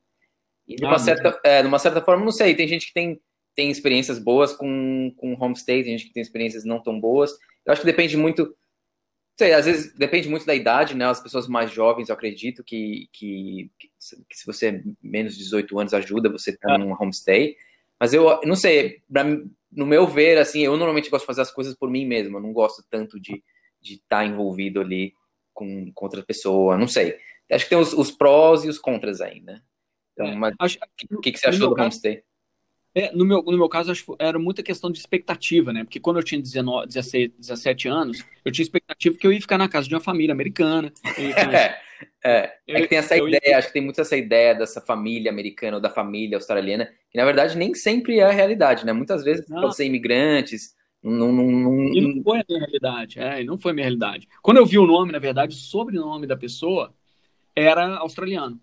E 0.69 0.77
de 0.77 0.85
uma, 0.85 0.97
ah, 0.97 0.99
certa, 0.99 1.41
é, 1.43 1.63
de 1.63 1.69
uma 1.69 1.79
certa 1.79 2.03
forma, 2.03 2.25
não 2.25 2.33
sei, 2.33 2.55
tem 2.55 2.69
gente 2.69 2.89
que 2.89 2.93
tem, 2.93 3.21
tem 3.55 3.71
experiências 3.71 4.19
boas 4.19 4.53
com, 4.53 5.13
com 5.17 5.35
homestay, 5.35 5.83
tem 5.83 5.97
gente 5.97 6.09
que 6.09 6.13
tem 6.13 6.23
experiências 6.23 6.65
não 6.65 6.83
tão 6.83 7.01
boas. 7.01 7.33
Eu 7.65 7.73
acho 7.73 7.81
que 7.81 7.87
depende 7.87 8.17
muito, 8.17 8.55
sei, 9.39 9.55
às 9.55 9.67
vezes 9.67 9.95
depende 9.97 10.29
muito 10.29 10.45
da 10.45 10.55
idade, 10.55 10.95
né? 10.95 11.07
As 11.07 11.23
pessoas 11.23 11.49
mais 11.49 11.71
jovens, 11.71 12.09
eu 12.09 12.15
acredito 12.15 12.63
que, 12.63 13.09
que, 13.13 13.71
que 13.79 14.37
se 14.37 14.47
você 14.47 14.69
é 14.69 14.83
menos 15.03 15.33
de 15.33 15.45
18 15.45 15.79
anos 15.79 15.95
ajuda 15.95 16.31
você 16.31 16.57
tá 16.57 16.77
num 16.77 16.93
homestay. 16.93 17.57
Mas 17.99 18.13
eu 18.15 18.41
não 18.45 18.55
sei, 18.55 19.03
pra, 19.11 19.25
no 19.25 19.87
meu 19.87 20.07
ver, 20.07 20.39
assim, 20.39 20.61
eu 20.61 20.77
normalmente 20.77 21.11
gosto 21.11 21.23
de 21.23 21.27
fazer 21.27 21.41
as 21.41 21.51
coisas 21.51 21.75
por 21.75 21.91
mim 21.91 22.07
mesmo, 22.07 22.37
eu 22.37 22.43
não 22.43 22.53
gosto 22.53 22.85
tanto 22.89 23.19
de 23.19 23.43
de 23.81 23.95
estar 23.95 24.19
tá 24.19 24.25
envolvido 24.25 24.81
ali 24.81 25.13
com, 25.53 25.91
com 25.93 26.05
outra 26.05 26.23
pessoa, 26.23 26.77
não 26.77 26.89
sei. 26.89 27.17
Acho 27.51 27.65
que 27.65 27.71
tem 27.71 27.79
os, 27.79 27.93
os 27.93 28.11
prós 28.11 28.65
e 28.65 28.69
os 28.69 28.79
contras 28.79 29.21
aí, 29.21 29.41
né? 29.41 29.63
Então, 30.19 30.27
é, 30.27 30.35
mas 30.35 30.55
acho, 30.59 30.79
o 31.13 31.21
que, 31.21 31.31
que 31.31 31.39
você 31.39 31.49
achou 31.49 31.69
do 31.69 31.75
caso, 31.77 31.87
homestay? 31.87 32.23
É, 32.93 33.13
no, 33.15 33.25
meu, 33.25 33.41
no 33.43 33.57
meu 33.57 33.69
caso, 33.69 33.93
acho, 33.93 34.17
era 34.19 34.39
muita 34.39 34.63
questão 34.63 34.91
de 34.91 34.99
expectativa, 34.99 35.73
né? 35.73 35.85
Porque 35.85 36.01
quando 36.01 36.17
eu 36.17 36.25
tinha 36.25 36.43
19, 36.43 36.89
16, 36.89 37.31
17 37.39 37.87
anos, 37.89 38.25
eu 38.45 38.51
tinha 38.51 38.65
expectativa 38.65 39.17
que 39.17 39.25
eu 39.25 39.33
ia 39.33 39.41
ficar 39.41 39.59
na 39.59 39.69
casa 39.69 39.87
de 39.87 39.95
uma 39.95 40.01
família 40.01 40.33
americana. 40.33 40.93
é, 41.15 41.79
é, 42.25 42.53
é 42.67 42.81
que 42.81 42.89
tem 42.89 42.99
essa 42.99 43.17
ideia, 43.17 43.41
ia... 43.45 43.59
acho 43.59 43.69
que 43.69 43.75
tem 43.75 43.83
muito 43.83 44.01
essa 44.01 44.17
ideia 44.17 44.55
dessa 44.55 44.81
família 44.81 45.31
americana 45.31 45.77
ou 45.77 45.81
da 45.81 45.91
família 45.91 46.37
australiana, 46.37 46.91
que 47.11 47.19
na 47.19 47.25
verdade 47.25 47.57
nem 47.57 47.73
sempre 47.75 48.19
é 48.19 48.25
a 48.25 48.33
realidade, 48.33 48.85
né? 48.85 48.93
Muitas 48.93 49.23
vezes 49.23 49.49
não. 49.49 49.61
pode 49.61 49.77
ser 49.77 49.85
imigrantes, 49.85 50.75
não, 51.01 51.31
não, 51.31 51.47
não, 51.47 51.95
E 51.95 52.01
não 52.01 52.23
foi 52.25 52.41
a 52.41 52.45
minha 52.49 52.61
realidade, 52.61 53.21
é, 53.21 53.45
não 53.45 53.57
foi 53.57 53.71
a 53.71 53.75
minha 53.75 53.85
realidade. 53.85 54.27
Quando 54.43 54.57
eu 54.57 54.67
vi 54.67 54.79
o 54.79 54.87
nome, 54.87 55.13
na 55.13 55.21
verdade, 55.21 55.55
o 55.55 55.59
sobrenome 55.59 56.27
da 56.27 56.37
pessoa 56.37 56.93
era 57.55 57.97
australiano 57.99 58.61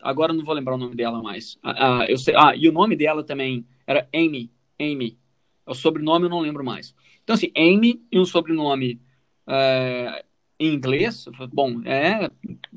agora 0.00 0.32
não 0.32 0.44
vou 0.44 0.54
lembrar 0.54 0.74
o 0.74 0.78
nome 0.78 0.94
dela 0.94 1.22
mais. 1.22 1.58
Ah, 1.62 2.06
eu 2.08 2.18
sei, 2.18 2.34
ah, 2.36 2.54
e 2.56 2.68
o 2.68 2.72
nome 2.72 2.96
dela 2.96 3.22
também 3.24 3.66
era 3.86 4.08
Amy. 4.14 4.50
Amy. 4.78 5.18
O 5.66 5.74
sobrenome 5.74 6.26
eu 6.26 6.30
não 6.30 6.40
lembro 6.40 6.64
mais. 6.64 6.94
Então, 7.22 7.34
assim, 7.34 7.52
Amy 7.56 8.02
e 8.10 8.18
um 8.18 8.24
sobrenome 8.24 9.00
é, 9.46 10.24
em 10.58 10.74
inglês, 10.74 11.26
bom, 11.52 11.80
é 11.84 12.30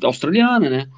australiana, 0.04 0.70
né? 0.70 0.90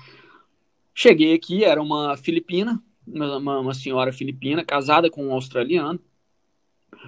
Cheguei 0.94 1.34
aqui, 1.34 1.64
era 1.64 1.82
uma 1.82 2.16
filipina, 2.18 2.82
uma, 3.06 3.60
uma 3.60 3.74
senhora 3.74 4.14
filipina, 4.14 4.64
casada 4.64 5.10
com 5.10 5.28
um 5.28 5.34
australiano, 5.34 6.00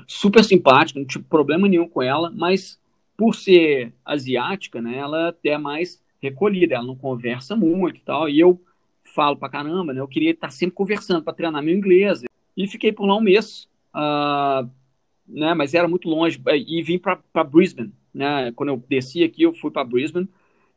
super 0.05 0.43
simpática, 0.43 0.99
não 0.99 1.07
tive 1.07 1.23
problema 1.23 1.67
nenhum 1.67 1.87
com 1.87 2.01
ela, 2.01 2.31
mas 2.31 2.79
por 3.15 3.33
ser 3.33 3.93
asiática, 4.05 4.81
né, 4.81 4.97
ela 4.97 5.35
é 5.43 5.57
mais 5.57 6.03
recolhida, 6.21 6.75
ela 6.75 6.85
não 6.85 6.95
conversa 6.95 7.55
muito 7.55 7.97
e 7.97 8.01
tal, 8.01 8.29
e 8.29 8.39
eu 8.39 8.61
falo 9.17 9.35
pra 9.35 9.49
caramba, 9.49 9.93
né? 9.93 9.99
Eu 9.99 10.07
queria 10.07 10.29
estar 10.29 10.51
sempre 10.51 10.75
conversando 10.75 11.23
para 11.23 11.33
treinar 11.33 11.63
meu 11.63 11.75
inglês. 11.75 12.21
E 12.55 12.67
fiquei 12.67 12.91
por 12.91 13.07
lá 13.07 13.17
um 13.17 13.21
mês, 13.21 13.67
uh, 13.95 14.69
né? 15.27 15.55
Mas 15.55 15.73
era 15.73 15.87
muito 15.87 16.07
longe. 16.07 16.39
E 16.67 16.83
vim 16.83 16.99
para 16.99 17.43
Brisbane, 17.43 17.91
né? 18.13 18.51
Quando 18.51 18.69
eu 18.69 18.83
desci 18.87 19.23
aqui, 19.23 19.41
eu 19.41 19.53
fui 19.53 19.71
para 19.71 19.83
Brisbane. 19.83 20.29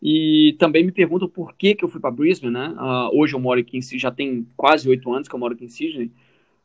E 0.02 0.56
também 0.58 0.82
me 0.82 0.90
perguntam 0.90 1.28
por 1.28 1.54
que, 1.54 1.74
que 1.74 1.84
eu 1.84 1.88
fui 1.88 2.00
para 2.00 2.10
Brisbane, 2.10 2.50
né? 2.50 2.70
Uh, 2.70 3.20
hoje 3.20 3.34
eu 3.34 3.40
moro 3.40 3.60
aqui 3.60 3.76
em 3.76 3.82
Sydney, 3.82 4.00
já 4.00 4.10
tem 4.10 4.46
quase 4.56 4.88
oito 4.88 5.12
anos 5.12 5.28
que 5.28 5.34
eu 5.34 5.38
moro 5.38 5.52
aqui 5.52 5.66
em 5.66 5.68
Sydney. 5.68 6.10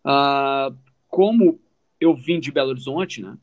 Uh, 0.05 0.73
como 1.09 1.59
eu 1.99 2.15
vim 2.15 2.39
de 2.39 2.53
Belo 2.53 2.69
Horizonte, 2.69 3.21
né? 3.21 3.37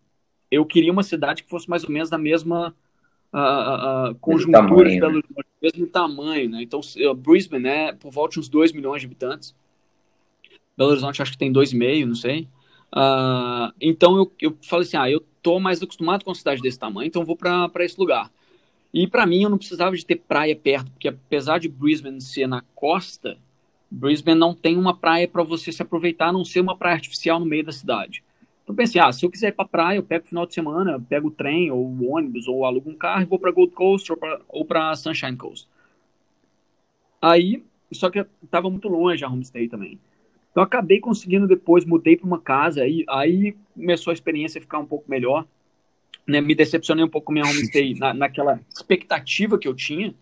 Eu 0.50 0.64
queria 0.64 0.92
uma 0.92 1.02
cidade 1.02 1.42
que 1.42 1.50
fosse 1.50 1.68
mais 1.68 1.84
ou 1.84 1.90
menos 1.90 2.08
da 2.08 2.16
mesma 2.16 2.74
uh, 3.32 4.10
uh, 4.10 4.14
conjuntura 4.16 4.90
de 4.90 5.00
Belo 5.00 5.16
Horizonte, 5.16 5.46
mesmo 5.60 5.86
tamanho, 5.86 6.50
né? 6.50 6.62
Então, 6.62 6.80
Brisbane 7.16 7.68
é 7.68 7.92
por 7.92 8.10
volta 8.10 8.34
de 8.34 8.40
uns 8.40 8.48
2 8.48 8.72
milhões 8.72 9.00
de 9.00 9.06
habitantes. 9.06 9.54
Belo 10.76 10.90
Horizonte 10.90 11.22
acho 11.22 11.32
que 11.32 11.38
tem 11.38 11.52
2,5, 11.52 12.06
não 12.06 12.14
sei. 12.14 12.48
Uh, 12.94 13.72
então 13.80 14.16
eu, 14.16 14.32
eu 14.40 14.58
falei 14.62 14.86
assim, 14.86 14.96
ah, 14.98 15.10
eu 15.10 15.24
tô 15.42 15.58
mais 15.58 15.82
acostumado 15.82 16.24
com 16.24 16.30
uma 16.30 16.36
cidade 16.36 16.60
desse 16.60 16.78
tamanho, 16.78 17.08
então 17.08 17.24
vou 17.24 17.36
para 17.36 17.70
esse 17.80 17.98
lugar. 17.98 18.30
E 18.92 19.06
para 19.06 19.26
mim 19.26 19.42
eu 19.42 19.50
não 19.50 19.56
precisava 19.56 19.96
de 19.96 20.04
ter 20.04 20.16
praia 20.16 20.54
perto, 20.54 20.90
porque 20.92 21.08
apesar 21.08 21.58
de 21.58 21.68
Brisbane 21.68 22.20
ser 22.20 22.46
na 22.46 22.62
costa, 22.74 23.38
Brisbane 23.90 24.38
não 24.38 24.54
tem 24.54 24.76
uma 24.76 24.94
praia 24.94 25.26
para 25.26 25.42
você 25.42 25.72
se 25.72 25.80
aproveitar, 25.80 26.28
a 26.28 26.32
não 26.32 26.44
ser 26.44 26.60
uma 26.60 26.76
praia 26.76 26.94
artificial 26.94 27.40
no 27.40 27.46
meio 27.46 27.64
da 27.64 27.72
cidade. 27.72 28.22
Então 28.62 28.74
pensei, 28.74 29.00
ah, 29.00 29.12
se 29.12 29.26
eu 29.26 29.30
quiser 29.30 29.48
ir 29.48 29.52
para 29.52 29.68
praia, 29.68 29.98
eu 29.98 30.02
pego 30.02 30.24
o 30.24 30.28
final 30.28 30.46
de 30.46 30.54
semana, 30.54 31.04
pego 31.08 31.28
o 31.28 31.30
trem 31.30 31.70
ou 31.70 31.84
o 31.84 32.12
ônibus 32.14 32.46
ou 32.46 32.64
alugo 32.64 32.90
um 32.90 32.94
carro 32.94 33.22
e 33.22 33.26
vou 33.26 33.38
para 33.38 33.50
Gold 33.50 33.72
Coast 33.72 34.12
ou 34.48 34.64
para 34.64 34.94
Sunshine 34.94 35.36
Coast. 35.36 35.68
Aí, 37.20 37.64
só 37.92 38.10
que 38.10 38.24
estava 38.42 38.70
muito 38.70 38.88
longe 38.88 39.24
a 39.24 39.28
homestay 39.28 39.68
também. 39.68 39.98
Então 40.50 40.62
acabei 40.62 41.00
conseguindo 41.00 41.46
depois, 41.46 41.84
mudei 41.84 42.16
para 42.16 42.26
uma 42.26 42.40
casa, 42.40 42.82
aí, 42.82 43.04
aí 43.08 43.56
começou 43.74 44.10
a 44.10 44.14
experiência 44.14 44.60
ficar 44.60 44.78
um 44.78 44.86
pouco 44.86 45.10
melhor. 45.10 45.46
Né? 46.26 46.40
Me 46.40 46.54
decepcionei 46.54 47.04
um 47.04 47.08
pouco 47.08 47.26
com 47.26 47.32
minha 47.32 47.44
homestay 47.44 47.94
na, 47.94 48.14
naquela 48.14 48.60
expectativa 48.72 49.58
que 49.58 49.66
eu 49.66 49.74
tinha, 49.74 50.14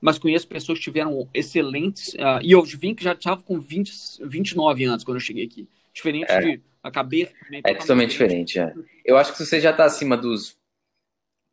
mas 0.00 0.18
conheço 0.18 0.46
pessoas 0.48 0.78
que 0.78 0.84
tiveram 0.84 1.28
excelentes. 1.32 2.12
Uh, 2.14 2.42
e 2.42 2.52
eu 2.52 2.62
vim 2.62 2.94
que 2.94 3.04
já 3.04 3.12
estava 3.12 3.40
com 3.40 3.58
20, 3.58 3.92
29 4.24 4.84
anos 4.84 5.04
quando 5.04 5.16
eu 5.16 5.22
cheguei 5.22 5.44
aqui. 5.44 5.66
Diferente 5.94 6.30
é, 6.30 6.40
de 6.40 6.60
a 6.88 6.92
cabeça. 6.92 7.32
É 7.64 7.74
totalmente 7.74 8.10
diferente, 8.10 8.54
diferente 8.54 8.58
é. 8.58 9.00
Eu 9.04 9.16
acho 9.16 9.32
que 9.32 9.38
se 9.38 9.46
você 9.46 9.60
já 9.60 9.70
está 9.70 9.84
acima 9.84 10.16
dos 10.16 10.58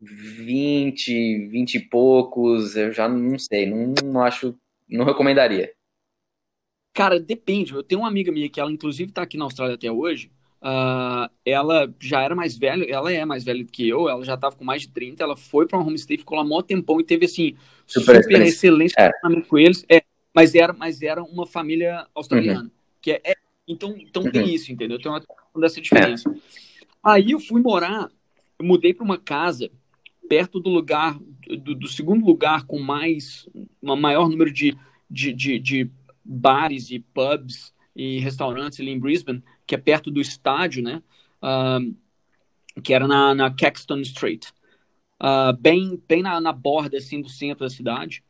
20, 0.01 1.47
20 1.47 1.75
e 1.75 1.79
poucos, 1.79 2.75
eu 2.75 2.91
já 2.91 3.07
não 3.07 3.37
sei, 3.39 3.65
não, 3.65 3.93
não 4.03 4.21
acho, 4.21 4.57
não 4.89 5.05
recomendaria. 5.05 5.71
Cara, 6.93 7.19
depende. 7.19 7.73
Eu 7.73 7.83
tenho 7.83 8.01
uma 8.01 8.07
amiga 8.07 8.31
minha 8.31 8.49
que 8.49 8.59
ela, 8.59 8.71
inclusive, 8.71 9.09
está 9.09 9.21
aqui 9.21 9.37
na 9.37 9.43
Austrália 9.43 9.75
até 9.75 9.91
hoje. 9.91 10.31
Uh, 10.61 11.29
ela 11.45 11.93
já 11.99 12.21
era 12.21 12.33
mais 12.33 12.57
velha, 12.57 12.85
ela 12.89 13.11
é 13.11 13.23
mais 13.23 13.43
velha 13.43 13.63
do 13.63 13.71
que 13.71 13.87
eu, 13.87 14.09
ela 14.09 14.23
já 14.23 14.33
estava 14.33 14.55
com 14.55 14.63
mais 14.63 14.81
de 14.81 14.87
30, 14.87 15.21
ela 15.23 15.37
foi 15.37 15.67
para 15.67 15.77
um 15.77 15.85
homestay, 15.85 16.17
ficou 16.17 16.35
lá 16.35 16.43
um 16.43 16.61
tempão 16.63 16.99
e 16.99 17.03
teve, 17.03 17.25
assim, 17.25 17.55
super, 17.85 18.23
super 18.23 18.41
excelente 18.41 18.95
é. 18.97 19.11
com 19.47 19.57
eles. 19.59 19.85
É, 19.91 20.01
mas, 20.33 20.55
era, 20.55 20.73
mas 20.73 21.01
era 21.01 21.21
uma 21.21 21.45
família 21.45 22.07
australiana. 22.15 22.63
Uhum. 22.63 22.71
Que 23.01 23.11
é, 23.11 23.21
é, 23.25 23.35
então 23.67 23.95
então 23.97 24.23
uhum. 24.23 24.31
tem 24.31 24.53
isso, 24.53 24.71
entendeu? 24.71 24.99
Tem 24.99 25.11
uma 25.11 25.23
dessa 25.59 25.81
diferença. 25.81 26.29
É. 26.29 26.33
Aí 27.03 27.31
eu 27.31 27.39
fui 27.39 27.61
morar, 27.61 28.09
eu 28.57 28.65
mudei 28.65 28.93
para 28.93 29.03
uma 29.03 29.17
casa 29.17 29.69
perto 30.27 30.59
do 30.59 30.69
lugar, 30.69 31.19
do, 31.61 31.75
do, 31.75 31.87
segundo 31.87 32.25
lugar 32.25 32.65
com 32.65 32.79
mais, 32.79 33.47
um 33.81 33.95
maior 33.95 34.27
número 34.27 34.51
de, 34.51 34.75
de, 35.09 35.31
de, 35.31 35.59
de 35.59 35.91
bares 36.23 36.89
e 36.89 36.99
pubs 36.99 37.71
e 37.95 38.17
restaurantes 38.19 38.79
ali 38.79 38.89
em 38.89 38.99
Brisbane, 38.99 39.43
que 39.67 39.75
é 39.75 39.77
perto 39.77 40.09
do 40.09 40.19
estádio, 40.19 40.81
né? 40.81 41.01
Uh, 41.41 41.95
que 42.81 42.93
era 42.93 43.07
na, 43.07 43.35
na 43.35 43.53
Caxton 43.53 43.99
Street, 43.99 44.47
uh, 45.21 45.55
bem, 45.59 46.01
bem 46.07 46.21
na, 46.21 46.41
na 46.41 46.51
borda 46.51 46.97
assim 46.97 47.21
do 47.21 47.29
centro 47.29 47.65
da 47.65 47.69
cidade. 47.69 48.23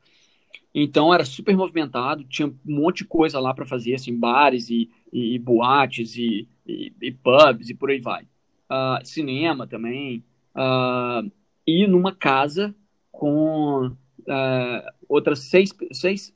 Então 0.74 1.14
era 1.14 1.24
super 1.24 1.56
movimentado, 1.56 2.26
tinha 2.26 2.48
um 2.50 2.58
monte 2.66 2.98
de 2.98 3.06
coisa 3.06 3.40
lá 3.40 3.54
para 3.54 3.66
fazer, 3.66 3.96
assim, 3.96 4.14
bares 4.14 4.70
e, 4.70 4.90
e, 5.16 5.36
e 5.36 5.40
boates 5.40 6.18
e, 6.18 6.46
e, 6.68 6.92
e, 7.02 7.12
pubs 7.14 7.70
e 7.70 7.74
por 7.74 7.90
aí 7.90 8.00
vai. 8.00 8.24
Uh, 8.70 9.06
cinema 9.06 9.66
também. 9.66 10.22
Uh, 10.54 11.32
e 11.66 11.88
numa 11.88 12.14
casa 12.14 12.76
com 13.14 13.88
uh, 13.88 14.92
outras 15.08 15.40
seis, 15.40 15.74
seis, 15.94 16.34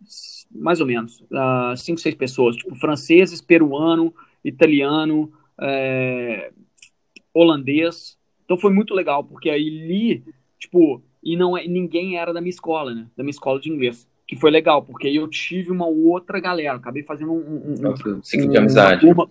mais 0.50 0.80
ou 0.80 0.88
menos, 0.88 1.22
cinco, 1.78 2.00
seis 2.00 2.16
pessoas, 2.16 2.56
tipo 2.56 2.74
franceses, 2.76 3.42
peruano, 3.42 4.14
italiano, 4.44 5.32
é, 5.62 6.52
holandês. 7.34 8.18
Então 8.46 8.58
foi 8.58 8.72
muito 8.72 8.96
legal, 8.96 9.24
porque 9.24 9.50
aí 9.50 9.70
li, 9.70 10.24
tipo, 10.58 11.04
e 11.22 11.36
não 11.36 11.58
é, 11.58 11.68
ninguém 11.68 12.18
era 12.18 12.34
da 12.34 12.42
minha 12.42 12.50
escola, 12.50 12.96
né? 12.96 13.08
Da 13.16 13.24
minha 13.24 13.32
escola 13.32 13.60
de 13.60 13.70
inglês. 13.70 14.09
Que 14.30 14.36
foi 14.36 14.52
legal, 14.52 14.84
porque 14.84 15.08
aí 15.08 15.16
eu 15.16 15.28
tive 15.28 15.72
uma 15.72 15.88
outra 15.88 16.40
galera, 16.40 16.78
acabei 16.78 17.02
fazendo 17.02 17.34
um, 17.34 17.40
um, 17.40 17.74
um, 17.80 18.46
um 18.46 18.48
de 18.48 18.58
amizade. 18.60 19.04
Uma, 19.08 19.28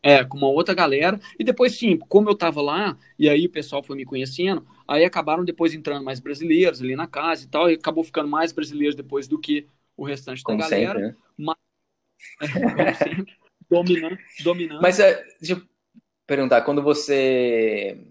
é, 0.00 0.22
com 0.22 0.38
uma 0.38 0.46
outra 0.46 0.72
galera. 0.72 1.18
E 1.36 1.42
depois, 1.42 1.76
sim, 1.76 1.98
como 1.98 2.30
eu 2.30 2.36
tava 2.36 2.62
lá, 2.62 2.96
e 3.18 3.28
aí 3.28 3.46
o 3.46 3.50
pessoal 3.50 3.82
foi 3.82 3.96
me 3.96 4.04
conhecendo, 4.04 4.64
aí 4.86 5.04
acabaram 5.04 5.44
depois 5.44 5.74
entrando 5.74 6.04
mais 6.04 6.20
brasileiros 6.20 6.80
ali 6.80 6.94
na 6.94 7.08
casa 7.08 7.44
e 7.44 7.48
tal, 7.48 7.68
e 7.68 7.74
acabou 7.74 8.04
ficando 8.04 8.28
mais 8.28 8.52
brasileiros 8.52 8.94
depois 8.94 9.26
do 9.26 9.36
que 9.36 9.66
o 9.96 10.04
restante 10.04 10.44
como 10.44 10.58
da 10.58 10.70
galera. 10.70 11.00
Sempre, 11.00 11.08
né? 11.08 11.16
Mas, 11.36 11.56
como 12.52 12.94
sempre, 12.94 13.36
dominando, 13.68 14.18
dominando. 14.44 14.80
Mas 14.80 15.00
é, 15.00 15.24
deixa 15.40 15.54
eu 15.54 15.62
perguntar, 16.24 16.62
quando 16.62 16.84
você 16.84 18.06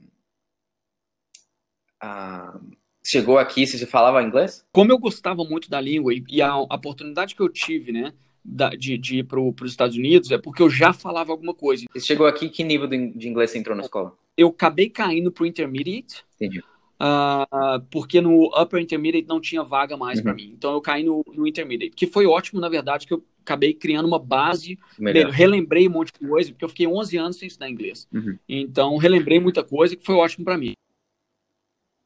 ah, 2.01 2.59
chegou 3.03 3.37
aqui, 3.37 3.67
você 3.67 3.85
falava 3.85 4.23
inglês? 4.23 4.65
Como 4.71 4.91
eu 4.91 4.97
gostava 4.97 5.43
muito 5.43 5.69
da 5.69 5.81
língua 5.81 6.13
e, 6.13 6.23
e 6.29 6.41
a, 6.41 6.49
a 6.49 6.75
oportunidade 6.75 7.35
que 7.35 7.41
eu 7.41 7.49
tive, 7.49 7.91
né, 7.91 8.13
da, 8.43 8.69
de, 8.69 8.97
de 8.97 9.19
ir 9.19 9.23
para 9.23 9.39
os 9.39 9.71
Estados 9.71 9.95
Unidos 9.95 10.31
é 10.31 10.37
porque 10.37 10.61
eu 10.61 10.69
já 10.69 10.91
falava 10.91 11.31
alguma 11.31 11.53
coisa. 11.53 11.85
Você 11.93 12.07
chegou 12.07 12.27
aqui, 12.27 12.49
que 12.49 12.63
nível 12.63 12.87
de 12.87 13.27
inglês 13.27 13.51
você 13.51 13.57
entrou 13.57 13.75
na 13.75 13.83
escola? 13.83 14.13
Eu 14.35 14.49
acabei 14.49 14.89
caindo 14.89 15.31
para 15.31 15.43
o 15.43 15.47
Intermediate. 15.47 16.23
Entendi. 16.35 16.59
Uh, 16.59 17.81
porque 17.89 18.21
no 18.21 18.45
Upper 18.57 18.81
Intermediate 18.81 19.27
não 19.27 19.41
tinha 19.41 19.63
vaga 19.63 19.97
mais 19.97 20.19
uhum. 20.19 20.23
para 20.23 20.33
mim. 20.33 20.53
Então 20.55 20.73
eu 20.73 20.81
caí 20.81 21.03
no, 21.03 21.23
no, 21.33 21.47
Intermediate, 21.47 21.95
que 21.95 22.07
foi 22.07 22.25
ótimo, 22.25 22.61
na 22.61 22.69
verdade, 22.69 23.05
que 23.05 23.13
eu 23.13 23.23
acabei 23.41 23.73
criando 23.73 24.05
uma 24.05 24.19
base, 24.19 24.79
Melhor. 24.97 25.29
relembrei 25.29 25.87
um 25.87 25.91
monte 25.91 26.13
de 26.13 26.27
coisa, 26.27 26.51
porque 26.51 26.63
eu 26.63 26.69
fiquei 26.69 26.87
11 26.87 27.17
anos 27.17 27.37
sem 27.37 27.47
estudar 27.47 27.69
inglês. 27.69 28.07
Uhum. 28.13 28.37
Então 28.47 28.97
relembrei 28.97 29.39
muita 29.39 29.63
coisa 29.63 29.95
que 29.95 30.05
foi 30.05 30.15
ótimo 30.15 30.45
para 30.45 30.57
mim. 30.57 30.73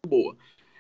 Boa. 0.08 0.36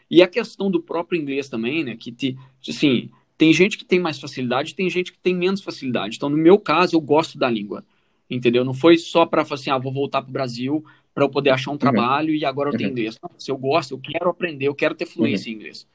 E 0.09 0.21
a 0.21 0.27
questão 0.27 0.71
do 0.71 0.81
próprio 0.81 1.19
inglês 1.19 1.49
também, 1.49 1.83
né, 1.83 1.95
que 1.95 2.11
te, 2.11 2.37
assim, 2.67 3.09
tem 3.37 3.53
gente 3.53 3.77
que 3.77 3.85
tem 3.85 3.99
mais 3.99 4.19
facilidade, 4.19 4.73
tem 4.73 4.89
gente 4.89 5.11
que 5.11 5.19
tem 5.19 5.35
menos 5.35 5.61
facilidade. 5.61 6.15
Então, 6.15 6.29
no 6.29 6.37
meu 6.37 6.57
caso, 6.57 6.95
eu 6.95 7.01
gosto 7.01 7.37
da 7.37 7.49
língua. 7.49 7.85
Entendeu? 8.29 8.65
Não 8.65 8.73
foi 8.73 8.97
só 8.97 9.25
para 9.25 9.45
falar 9.45 9.59
assim, 9.59 9.69
ah, 9.69 9.77
vou 9.77 9.91
voltar 9.91 10.21
para 10.21 10.29
o 10.29 10.33
Brasil 10.33 10.83
para 11.13 11.23
eu 11.23 11.29
poder 11.29 11.49
achar 11.49 11.71
um 11.71 11.73
uhum. 11.73 11.79
trabalho 11.79 12.29
uhum. 12.29 12.35
e 12.35 12.45
agora 12.45 12.69
eu 12.69 12.77
tenho 12.77 12.89
uhum. 12.89 12.95
inglês. 12.95 13.17
Não, 13.21 13.31
se 13.39 13.49
eu 13.49 13.57
gosto, 13.57 13.91
eu 13.91 13.99
quero 13.99 14.29
aprender, 14.29 14.67
eu 14.67 14.75
quero 14.75 14.93
ter 14.93 15.05
fluência 15.05 15.49
uhum. 15.49 15.53
em 15.53 15.59
inglês. 15.59 15.87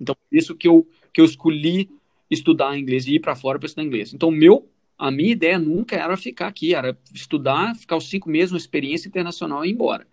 Então, 0.00 0.14
por 0.14 0.36
isso 0.36 0.54
que 0.54 0.66
eu, 0.66 0.88
que 1.12 1.20
eu 1.20 1.24
escolhi 1.24 1.90
estudar 2.30 2.78
inglês 2.78 3.06
e 3.06 3.16
ir 3.16 3.20
para 3.20 3.34
fora 3.34 3.58
para 3.58 3.66
estudar 3.66 3.84
inglês. 3.84 4.14
Então, 4.14 4.30
meu, 4.30 4.68
a 4.96 5.10
minha 5.10 5.32
ideia 5.32 5.58
nunca 5.58 5.96
era 5.96 6.16
ficar 6.16 6.46
aqui, 6.46 6.74
era 6.74 6.96
estudar, 7.12 7.74
ficar 7.74 7.96
os 7.96 8.08
cinco 8.08 8.30
meses, 8.30 8.52
uma 8.52 8.58
experiência 8.58 9.08
internacional 9.08 9.64
e 9.64 9.68
ir 9.68 9.72
embora. 9.72 10.06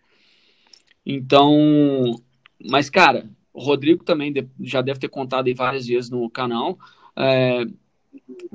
Então, 1.06 2.22
mas, 2.70 2.90
cara, 2.90 3.30
o 3.58 3.60
Rodrigo 3.60 4.04
também 4.04 4.32
já 4.62 4.84
deve 4.84 5.00
ter 5.00 5.08
contado 5.10 5.48
aí 5.48 5.54
várias 5.56 5.88
vezes 5.88 6.12
no 6.12 6.30
canal 6.30 6.78
é, 7.16 7.66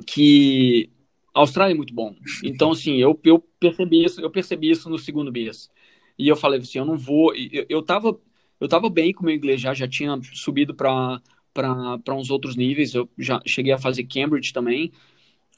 que 0.06 0.88
a 1.35 1.40
Austrália 1.40 1.73
é 1.73 1.76
muito 1.76 1.92
bom. 1.92 2.14
Então, 2.44 2.71
assim, 2.71 2.99
eu, 2.99 3.18
eu 3.25 3.40
percebi 3.59 4.04
isso, 4.04 4.21
eu 4.21 4.30
percebi 4.30 4.71
isso 4.71 4.88
no 4.88 4.97
segundo 4.97 5.32
mês. 5.32 5.68
E 6.16 6.28
eu 6.28 6.37
falei 6.37 6.61
assim, 6.61 6.78
eu 6.78 6.85
não 6.85 6.97
vou. 6.97 7.35
Eu, 7.35 7.66
eu 7.68 7.82
tava, 7.82 8.16
eu 8.61 8.68
tava 8.68 8.88
bem 8.88 9.12
com 9.12 9.25
o 9.25 9.26
meu 9.26 9.35
inglês 9.35 9.61
já, 9.61 9.75
já 9.75 9.88
tinha 9.88 10.16
subido 10.35 10.73
para 10.73 11.21
para 11.52 12.14
uns 12.14 12.30
outros 12.30 12.54
níveis. 12.54 12.94
Eu 12.94 13.09
já 13.18 13.42
cheguei 13.44 13.73
a 13.73 13.78
fazer 13.78 14.04
Cambridge 14.04 14.52
também. 14.52 14.92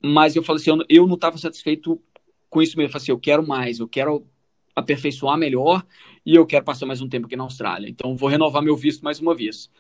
Mas 0.02 0.34
eu 0.36 0.42
falei 0.42 0.62
assim, 0.62 0.70
eu, 0.70 0.84
eu 0.88 1.06
não 1.06 1.16
estava 1.16 1.36
satisfeito 1.36 2.00
com 2.48 2.62
isso 2.62 2.78
mesmo. 2.78 2.88
Eu 2.88 2.92
falei 2.92 3.02
assim, 3.02 3.12
eu 3.12 3.20
quero 3.20 3.46
mais, 3.46 3.78
eu 3.78 3.86
quero 3.86 4.26
aperfeiçoar 4.74 5.36
melhor 5.36 5.84
e 6.24 6.34
eu 6.34 6.46
quero 6.46 6.64
passar 6.64 6.86
mais 6.86 7.00
um 7.00 7.08
tempo 7.08 7.26
aqui 7.26 7.36
na 7.36 7.44
Austrália. 7.44 7.88
Então 7.88 8.16
vou 8.16 8.28
renovar 8.28 8.62
meu 8.62 8.76
visto 8.76 9.02
mais 9.04 9.20
uma 9.20 9.34
vez. 9.34 9.70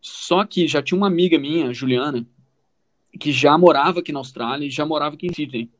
Só 0.00 0.44
que 0.44 0.66
já 0.66 0.82
tinha 0.82 0.96
uma 0.96 1.06
amiga 1.06 1.38
minha, 1.38 1.72
Juliana, 1.72 2.26
que 3.20 3.30
já 3.30 3.56
morava 3.58 4.00
aqui 4.00 4.12
na 4.12 4.20
Austrália 4.20 4.66
e 4.66 4.70
já 4.70 4.86
morava 4.86 5.14
aqui 5.14 5.26
em 5.26 5.32
Sydney. 5.32 5.70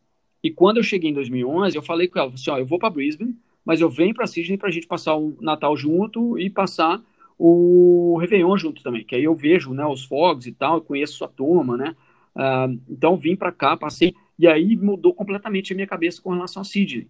E 0.43 0.51
quando 0.51 0.77
eu 0.77 0.83
cheguei 0.83 1.11
em 1.11 1.15
2011, 1.15 1.77
eu 1.77 1.83
falei 1.83 2.09
com 2.09 2.19
ela, 2.19 2.33
assim, 2.33 2.51
ó, 2.51 2.59
eu 2.59 2.67
vou 2.67 2.79
para 2.79 2.91
Brisbane, 2.91 3.37
mas 3.65 3.81
eu 3.81 3.89
venho 3.89 4.15
para 4.15 4.27
Sydney 4.27 4.59
para 4.59 4.69
a 4.69 4.73
gente 4.73 4.87
passar 4.87 5.17
o 5.17 5.37
Natal 5.41 5.77
junto 5.77 6.39
e 6.39 6.51
passar 6.51 7.01
o 7.39 8.19
Réveillon 8.21 8.57
junto 8.57 8.83
também, 8.83 9.05
que 9.05 9.15
aí 9.15 9.25
eu 9.25 9.35
vejo, 9.35 9.73
né, 9.73 9.85
os 9.87 10.05
fogos 10.05 10.47
e 10.47 10.53
tal, 10.53 10.77
eu 10.77 10.81
conheço 10.81 11.15
sua 11.15 11.29
turma, 11.29 11.77
né, 11.77 11.97
uh, 12.37 12.81
então 12.89 13.17
vim 13.17 13.35
para 13.35 13.51
cá, 13.51 13.77
passei, 13.77 14.15
e 14.39 14.47
aí 14.47 14.77
mudou 14.77 15.15
completamente 15.15 15.73
a 15.73 15.77
minha 15.77 15.87
cabeça 15.87 16.21
com 16.23 16.31
relação 16.31 16.61
a 16.61 16.65
Sydney 16.65 17.09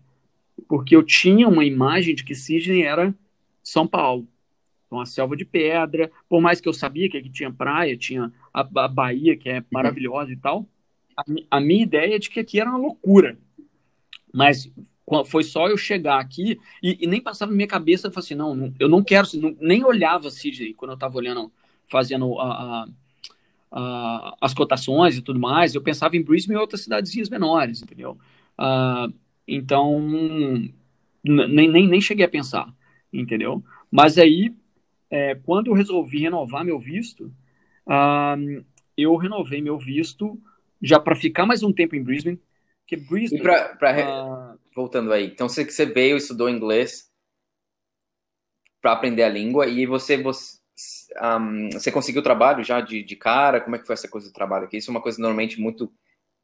porque 0.73 0.97
eu 0.97 1.03
tinha 1.03 1.47
uma 1.47 1.67
imagem 1.67 2.15
de 2.15 2.25
que 2.25 2.35
Sydney 2.35 2.83
era 2.83 3.15
São 3.63 3.87
Paulo. 3.87 4.27
Então, 4.87 4.99
a 4.99 5.05
selva 5.05 5.37
de 5.37 5.45
pedra, 5.45 6.11
por 6.27 6.41
mais 6.41 6.63
que 6.63 6.67
eu 6.67 6.73
sabia 6.73 7.11
que 7.11 7.19
aqui 7.19 7.29
tinha 7.29 7.53
praia, 7.53 7.95
tinha 7.95 8.33
a, 8.55 8.61
a 8.61 8.89
Bahia, 8.89 9.37
que 9.37 9.51
é 9.51 9.59
uhum. 9.59 9.65
maravilhosa 9.71 10.29
uhum. 10.29 10.33
e 10.33 10.37
tal, 10.39 10.67
a, 11.15 11.25
a, 11.51 11.61
minha 11.61 11.83
ideia 11.83 12.17
é 12.17 12.19
de 12.19 12.31
que 12.31 12.41
aqui 12.41 12.59
era 12.59 12.71
uma 12.71 12.79
loucura. 12.79 13.37
Mas 14.33 14.73
foi 15.27 15.43
só 15.43 15.69
eu 15.69 15.77
chegar 15.77 16.19
aqui 16.19 16.59
e, 16.83 17.05
e 17.05 17.07
nem 17.07 17.21
passava 17.21 17.51
na 17.51 17.57
minha 17.57 17.69
cabeça, 17.69 18.07
eu 18.07 18.11
falei 18.11 18.25
assim, 18.25 18.35
não, 18.35 18.55
não 18.55 18.73
eu 18.81 18.89
não 18.89 19.05
quero, 19.05 19.29
não, 19.35 19.55
nem 19.61 19.85
olhava 19.85 20.31
Sydney 20.31 20.73
quando 20.73 20.93
eu 20.93 20.95
estava 20.95 21.19
olhando, 21.19 21.53
fazendo 21.87 22.41
a, 22.41 22.87
as 24.41 24.55
cotações 24.55 25.19
e 25.19 25.21
tudo 25.21 25.39
mais, 25.39 25.75
eu 25.75 25.83
pensava 25.83 26.17
em 26.17 26.23
Brisbane 26.23 26.59
e 26.59 26.63
outras 26.63 26.81
cidadezinhas 26.81 27.29
menores, 27.29 27.83
entendeu? 27.83 28.17
Uh, 28.59 29.13
então, 29.55 30.01
nem, 31.23 31.69
nem, 31.69 31.87
nem 31.87 32.01
cheguei 32.01 32.25
a 32.25 32.29
pensar, 32.29 32.73
entendeu? 33.13 33.63
Mas 33.91 34.17
aí, 34.17 34.55
é, 35.11 35.35
quando 35.35 35.67
eu 35.67 35.75
resolvi 35.75 36.21
renovar 36.21 36.65
meu 36.65 36.79
visto, 36.79 37.27
uh, 37.87 38.65
eu 38.97 39.15
renovei 39.17 39.61
meu 39.61 39.79
visto 39.79 40.41
já 40.81 40.99
para 40.99 41.15
ficar 41.15 41.45
mais 41.45 41.63
um 41.63 41.73
tempo 41.73 41.95
em 41.95 42.03
Brisbane. 42.03 42.41
Que 42.87 42.97
Brisbane. 42.97 43.41
E 43.41 43.43
pra, 43.43 43.77
pra, 43.77 44.55
uh, 44.55 44.59
voltando 44.75 45.13
aí, 45.13 45.27
então 45.27 45.51
você, 45.51 45.65
você 45.65 45.85
veio, 45.85 46.17
estudou 46.17 46.49
inglês 46.49 47.11
para 48.81 48.93
aprender 48.93 49.23
a 49.23 49.29
língua 49.29 49.67
e 49.67 49.85
você, 49.85 50.17
você, 50.17 50.59
um, 51.23 51.71
você 51.71 51.93
conseguiu 51.93 52.23
trabalho 52.23 52.65
já 52.65 52.81
de, 52.81 53.03
de 53.03 53.17
cara? 53.17 53.61
Como 53.61 53.77
é 53.77 53.79
que 53.79 53.87
foi 53.87 53.93
essa 53.93 54.09
coisa 54.09 54.29
do 54.29 54.33
trabalho 54.33 54.65
aqui? 54.65 54.79
Isso 54.79 54.91
é 54.91 54.95
uma 54.95 55.03
coisa 55.03 55.21
normalmente 55.21 55.61
muito 55.61 55.93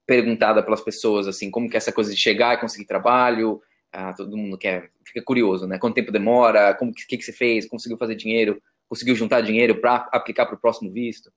perguntada 0.09 0.63
pelas 0.63 0.81
pessoas, 0.81 1.29
assim, 1.29 1.51
como 1.51 1.69
que 1.69 1.77
é 1.77 1.79
essa 1.79 1.93
coisa 1.93 2.11
de 2.11 2.19
chegar 2.19 2.55
e 2.55 2.61
conseguir 2.61 2.87
trabalho? 2.87 3.61
Ah, 3.93 4.15
todo 4.15 4.39
mundo 4.39 4.57
quer, 4.57 4.91
fica 5.05 5.23
curioso, 5.23 5.67
né? 5.67 5.79
Quanto 5.79 5.97
tempo 5.97 6.11
demora? 6.11 6.73
Como 6.73 6.95
que, 6.95 7.19
que 7.19 7.23
você 7.23 7.33
fez? 7.33 7.67
Conseguiu 7.67 7.99
fazer 7.99 8.15
dinheiro? 8.15 8.59
Conseguiu 8.89 9.15
juntar 9.15 9.43
dinheiro 9.43 9.79
para 9.83 10.09
aplicar 10.11 10.47
para 10.47 10.55
o 10.55 10.59
próximo 10.59 10.91
visto? 10.91 11.31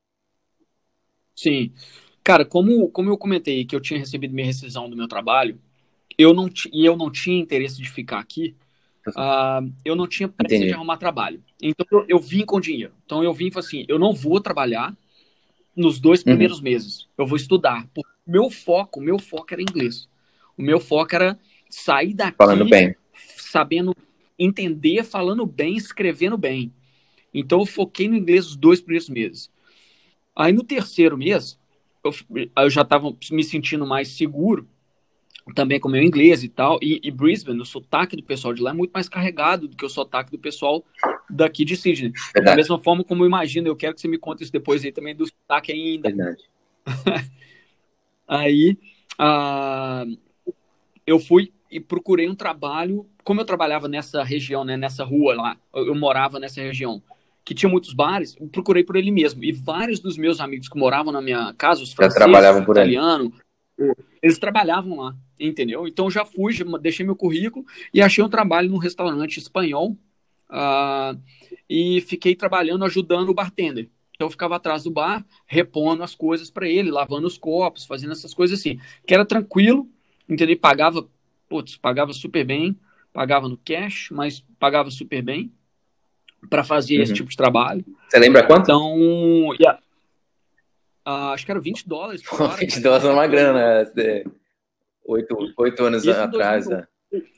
Sim. 1.35 1.73
Cara, 2.23 2.45
como, 2.45 2.89
como 2.89 3.09
eu 3.09 3.17
comentei 3.17 3.65
que 3.65 3.75
eu 3.75 3.81
tinha 3.81 3.99
recebido 3.99 4.33
minha 4.33 4.47
rescisão 4.47 4.89
do 4.89 4.95
meu 4.95 5.07
trabalho, 5.07 5.59
eu 6.17 6.33
não 6.33 6.49
e 6.71 6.85
eu 6.85 6.95
não 6.95 7.11
tinha 7.11 7.41
interesse 7.41 7.75
de 7.75 7.89
ficar 7.89 8.19
aqui, 8.19 8.55
uh, 9.09 9.69
eu 9.83 9.97
não 9.97 10.07
tinha 10.07 10.29
pressa 10.29 10.55
Entendi. 10.55 10.69
de 10.69 10.75
arrumar 10.75 10.95
trabalho. 10.95 11.43
Então 11.61 11.85
eu, 11.91 12.05
eu, 12.07 12.19
vim 12.19 12.45
com 12.45 12.61
dinheiro. 12.61 12.93
Então 13.05 13.21
eu 13.21 13.33
vim 13.33 13.47
e 13.47 13.51
falei 13.51 13.67
assim, 13.67 13.85
eu 13.89 13.99
não 13.99 14.13
vou 14.13 14.39
trabalhar 14.39 14.95
nos 15.75 15.99
dois 15.99 16.19
uhum. 16.19 16.25
primeiros 16.25 16.57
uhum. 16.57 16.63
meses. 16.63 17.07
Eu 17.17 17.25
vou 17.25 17.37
estudar. 17.37 17.87
Meu 18.25 18.49
foco, 18.49 19.01
meu 19.01 19.19
foco 19.19 19.47
era 19.51 19.61
inglês. 19.61 20.07
O 20.57 20.61
meu 20.61 20.79
foco 20.79 21.15
era 21.15 21.39
sair 21.69 22.13
daqui 22.13 22.37
falando 22.37 22.67
bem, 22.67 22.95
sabendo 23.37 23.95
entender, 24.37 25.03
falando 25.03 25.45
bem, 25.45 25.75
escrevendo 25.75 26.37
bem. 26.37 26.71
Então 27.33 27.59
eu 27.59 27.65
foquei 27.65 28.07
no 28.07 28.15
inglês 28.15 28.47
os 28.47 28.55
dois 28.55 28.81
primeiros 28.81 29.09
meses. 29.09 29.49
Aí 30.35 30.51
no 30.51 30.63
terceiro 30.63 31.17
mês, 31.17 31.59
eu, 32.03 32.13
eu 32.57 32.69
já 32.69 32.81
estava 32.81 33.15
me 33.31 33.43
sentindo 33.43 33.85
mais 33.85 34.09
seguro 34.09 34.67
também 35.55 35.79
com 35.79 35.87
o 35.87 35.91
meu 35.91 36.03
inglês 36.03 36.43
e 36.43 36.49
tal. 36.49 36.79
E, 36.81 36.99
e, 37.03 37.11
Brisbane, 37.11 37.59
o 37.59 37.65
sotaque 37.65 38.15
do 38.15 38.23
pessoal 38.23 38.53
de 38.53 38.61
lá 38.61 38.71
é 38.71 38.73
muito 38.73 38.91
mais 38.91 39.09
carregado 39.09 39.67
do 39.67 39.75
que 39.75 39.85
o 39.85 39.89
sotaque 39.89 40.31
do 40.31 40.39
pessoal 40.39 40.83
daqui 41.31 41.65
de 41.65 41.75
Sydney. 41.75 42.11
Verdade. 42.33 42.45
Da 42.45 42.55
mesma 42.55 42.79
forma 42.79 43.03
como 43.03 43.23
eu 43.23 43.27
imagino, 43.27 43.67
eu 43.67 43.75
quero 43.75 43.95
que 43.95 44.01
você 44.01 44.07
me 44.07 44.17
conte 44.17 44.43
isso 44.43 44.51
depois 44.51 44.83
aí 44.83 44.91
também 44.91 45.15
do 45.15 45.25
sotaque 45.25 45.71
ainda. 45.71 46.09
Verdade. 46.09 46.43
aí 48.27 48.77
uh, 49.19 50.17
eu 51.05 51.19
fui 51.19 51.51
e 51.69 51.79
procurei 51.79 52.29
um 52.29 52.35
trabalho. 52.35 53.07
Como 53.23 53.39
eu 53.39 53.45
trabalhava 53.45 53.87
nessa 53.87 54.23
região, 54.23 54.63
né, 54.63 54.75
nessa 54.75 55.03
rua 55.03 55.35
lá, 55.35 55.57
eu, 55.73 55.87
eu 55.87 55.95
morava 55.95 56.39
nessa 56.39 56.61
região 56.61 57.01
que 57.43 57.55
tinha 57.55 57.69
muitos 57.69 57.93
bares, 57.93 58.35
eu 58.39 58.47
procurei 58.47 58.83
por 58.83 58.95
ele 58.95 59.09
mesmo. 59.09 59.43
E 59.43 59.51
vários 59.51 59.99
dos 59.99 60.17
meus 60.17 60.39
amigos 60.39 60.69
que 60.69 60.77
moravam 60.77 61.11
na 61.11 61.21
minha 61.21 61.53
casa, 61.57 61.81
os 61.81 61.91
franceses, 61.91 62.19
trabalhavam 62.19 62.63
por 62.63 62.75
italiano, 62.75 63.33
eles 64.21 64.37
trabalhavam 64.37 64.97
lá, 64.97 65.15
entendeu? 65.39 65.87
Então 65.87 66.09
já 66.09 66.23
fui, 66.23 66.53
já 66.53 66.63
deixei 66.77 67.05
meu 67.05 67.15
currículo 67.15 67.65
e 67.93 68.01
achei 68.01 68.23
um 68.23 68.29
trabalho 68.29 68.69
num 68.69 68.77
restaurante 68.77 69.37
espanhol 69.37 69.97
uh, 70.51 71.19
e 71.69 72.01
fiquei 72.01 72.35
trabalhando, 72.35 72.85
ajudando 72.85 73.29
o 73.29 73.33
bartender. 73.33 73.89
Então 74.15 74.27
eu 74.27 74.31
ficava 74.31 74.55
atrás 74.55 74.83
do 74.83 74.91
bar, 74.91 75.25
repondo 75.47 76.03
as 76.03 76.13
coisas 76.13 76.51
para 76.51 76.67
ele, 76.67 76.91
lavando 76.91 77.25
os 77.25 77.37
copos, 77.37 77.85
fazendo 77.85 78.11
essas 78.11 78.33
coisas 78.33 78.59
assim, 78.59 78.79
que 79.07 79.13
era 79.13 79.25
tranquilo, 79.25 79.89
entendeu? 80.29 80.57
Pagava, 80.59 81.07
putz, 81.49 81.75
pagava 81.75 82.13
super 82.13 82.45
bem, 82.45 82.77
pagava 83.11 83.49
no 83.49 83.57
cash, 83.57 84.09
mas 84.11 84.45
pagava 84.59 84.91
super 84.91 85.23
bem 85.23 85.51
para 86.49 86.63
fazer 86.63 86.97
uhum. 86.97 87.03
esse 87.03 87.13
tipo 87.13 87.29
de 87.29 87.37
trabalho. 87.37 87.83
Você 88.07 88.19
lembra 88.19 88.45
quanto? 88.45 88.63
Então, 88.63 89.53
yeah. 89.59 89.79
Uh, 91.07 91.33
acho 91.33 91.45
que 91.45 91.51
era 91.51 91.59
20 91.59 91.87
dólares 91.87 92.21
por 92.21 92.41
hora. 92.43 92.57
20 92.57 92.79
dólares 92.79 93.05
é 93.05 93.11
uma 93.11 93.27
grana, 93.27 93.83
né? 93.95 94.23
Oito, 95.03 95.35
oito 95.57 95.83
anos 95.83 96.07
atrás, 96.07 96.69
é 96.69 96.85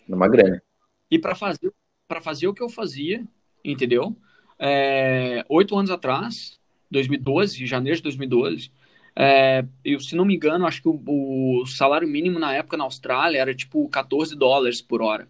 uma 0.09 0.27
grana. 0.27 0.61
E 1.09 1.17
para 1.17 1.33
fazer, 1.33 1.71
para 2.07 2.21
fazer 2.21 2.47
o 2.47 2.53
que 2.53 2.61
eu 2.61 2.69
fazia, 2.69 3.25
entendeu? 3.63 4.15
É, 4.59 5.45
oito 5.49 5.77
anos 5.77 5.91
atrás, 5.91 6.59
2012, 6.91 7.65
janeiro 7.65 7.97
de 7.97 8.03
2012, 8.03 8.71
é, 9.15 9.65
eu, 9.85 9.99
se 9.99 10.15
não 10.15 10.25
me 10.25 10.35
engano, 10.35 10.65
acho 10.65 10.81
que 10.81 10.89
o, 10.89 11.01
o, 11.05 11.65
salário 11.65 12.07
mínimo 12.07 12.39
na 12.39 12.53
época 12.53 12.77
na 12.77 12.83
Austrália 12.83 13.39
era 13.39 13.53
tipo 13.53 13.87
14 13.89 14.35
dólares 14.35 14.81
por 14.81 15.01
hora. 15.01 15.27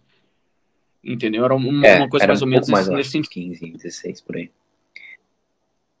Entendeu? 1.02 1.44
Era 1.44 1.54
uma, 1.54 1.86
é, 1.86 1.96
uma 1.96 2.08
coisa 2.08 2.26
mais 2.26 2.40
um 2.40 2.46
ou 2.46 2.50
menos 2.50 2.68
mais 2.68 2.88
nesse, 2.88 3.18
nesse 3.18 3.30
15, 3.30 3.72
16 3.72 4.20
por 4.22 4.36
aí. 4.36 4.50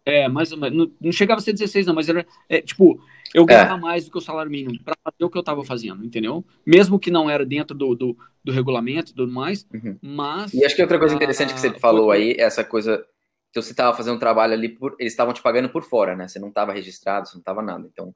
É, 0.06 0.28
mais 0.28 0.52
ou 0.52 0.58
menos. 0.58 0.76
Não, 0.76 0.92
não, 1.00 1.12
chegava 1.12 1.40
a 1.40 1.42
ser 1.42 1.52
16, 1.52 1.86
não, 1.86 1.94
mas 1.94 2.08
era. 2.08 2.26
É, 2.48 2.60
tipo, 2.60 3.00
eu 3.32 3.44
é. 3.44 3.46
ganhava 3.46 3.74
é. 3.74 3.80
mais 3.80 4.04
do 4.04 4.10
que 4.10 4.18
o 4.18 4.20
salário 4.20 4.50
mínimo 4.50 4.78
para 4.84 4.94
fazer 5.02 5.24
o 5.24 5.30
que 5.30 5.38
eu 5.38 5.40
estava 5.40 5.64
fazendo, 5.64 6.04
entendeu? 6.04 6.44
Mesmo 6.66 6.98
que 6.98 7.10
não 7.10 7.30
era 7.30 7.44
dentro 7.44 7.76
do, 7.76 7.94
do, 7.94 8.16
do 8.42 8.52
regulamento 8.52 9.12
e 9.12 9.14
tudo 9.14 9.32
mais, 9.32 9.66
uhum. 9.72 9.98
mas. 10.02 10.52
E 10.52 10.64
acho 10.64 10.76
que 10.76 10.82
outra 10.82 10.98
coisa 10.98 11.14
interessante 11.14 11.54
que 11.54 11.60
você 11.60 11.72
falou 11.78 12.06
foi... 12.06 12.16
aí, 12.16 12.30
é 12.32 12.42
essa 12.42 12.62
coisa 12.62 13.04
que 13.52 13.62
você 13.62 13.70
estava 13.70 13.96
fazendo 13.96 14.16
um 14.16 14.18
trabalho 14.18 14.52
ali, 14.52 14.68
por, 14.68 14.94
eles 14.98 15.12
estavam 15.12 15.32
te 15.32 15.40
pagando 15.40 15.68
por 15.68 15.82
fora, 15.84 16.14
né? 16.14 16.28
Você 16.28 16.38
não 16.38 16.48
estava 16.48 16.72
registrado, 16.72 17.28
você 17.28 17.36
não 17.36 17.40
estava 17.40 17.62
nada. 17.62 17.88
Então, 17.90 18.14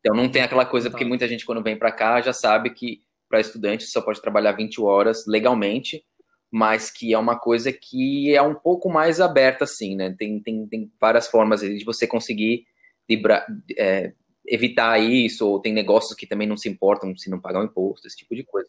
então 0.00 0.16
não 0.16 0.28
tem 0.28 0.42
aquela 0.42 0.64
coisa, 0.66 0.90
porque 0.90 1.04
muita 1.04 1.28
gente 1.28 1.44
quando 1.44 1.62
vem 1.62 1.76
para 1.76 1.92
cá 1.92 2.20
já 2.20 2.32
sabe 2.32 2.70
que 2.70 3.02
para 3.28 3.40
estudante 3.40 3.84
só 3.84 4.00
pode 4.00 4.20
trabalhar 4.20 4.52
20 4.52 4.80
horas 4.80 5.24
legalmente 5.26 6.02
mas 6.50 6.90
que 6.90 7.12
é 7.12 7.18
uma 7.18 7.38
coisa 7.38 7.72
que 7.72 8.34
é 8.34 8.40
um 8.40 8.54
pouco 8.54 8.88
mais 8.88 9.20
aberta, 9.20 9.64
assim, 9.64 9.94
né? 9.94 10.14
Tem, 10.18 10.40
tem, 10.40 10.66
tem 10.66 10.92
várias 11.00 11.28
formas 11.28 11.60
de 11.60 11.84
você 11.84 12.06
conseguir 12.06 12.66
librar, 13.08 13.46
é, 13.76 14.12
evitar 14.46 14.98
isso, 14.98 15.46
ou 15.46 15.60
tem 15.60 15.72
negócios 15.72 16.14
que 16.14 16.26
também 16.26 16.48
não 16.48 16.56
se 16.56 16.68
importam 16.68 17.16
se 17.16 17.30
não 17.30 17.40
pagar 17.40 17.60
o 17.60 17.64
imposto, 17.64 18.06
esse 18.06 18.16
tipo 18.16 18.34
de 18.34 18.44
coisa. 18.44 18.68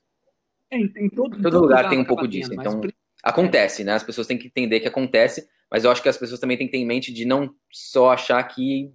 É, 0.70 0.78
em, 0.78 0.88
todo, 0.88 1.00
em 1.00 1.10
todo, 1.10 1.42
todo 1.42 1.62
lugar, 1.62 1.78
lugar 1.78 1.90
tem 1.90 2.00
um 2.00 2.06
pouco 2.06 2.28
disso, 2.28 2.54
então 2.54 2.82
acontece, 3.24 3.84
né? 3.84 3.94
As 3.94 4.04
pessoas 4.04 4.28
têm 4.28 4.38
que 4.38 4.48
entender 4.48 4.80
que 4.80 4.88
acontece, 4.88 5.48
mas 5.72 5.84
eu 5.84 5.92
acho 5.92 6.02
que 6.02 6.10
as 6.10 6.18
pessoas 6.18 6.40
também 6.40 6.58
têm 6.58 6.68
que 6.68 6.74
ter 6.74 6.78
em 6.78 6.86
mente 6.86 7.14
de 7.14 7.26
não 7.26 7.54
só 7.72 8.12
achar 8.12 8.42
que 8.44 8.92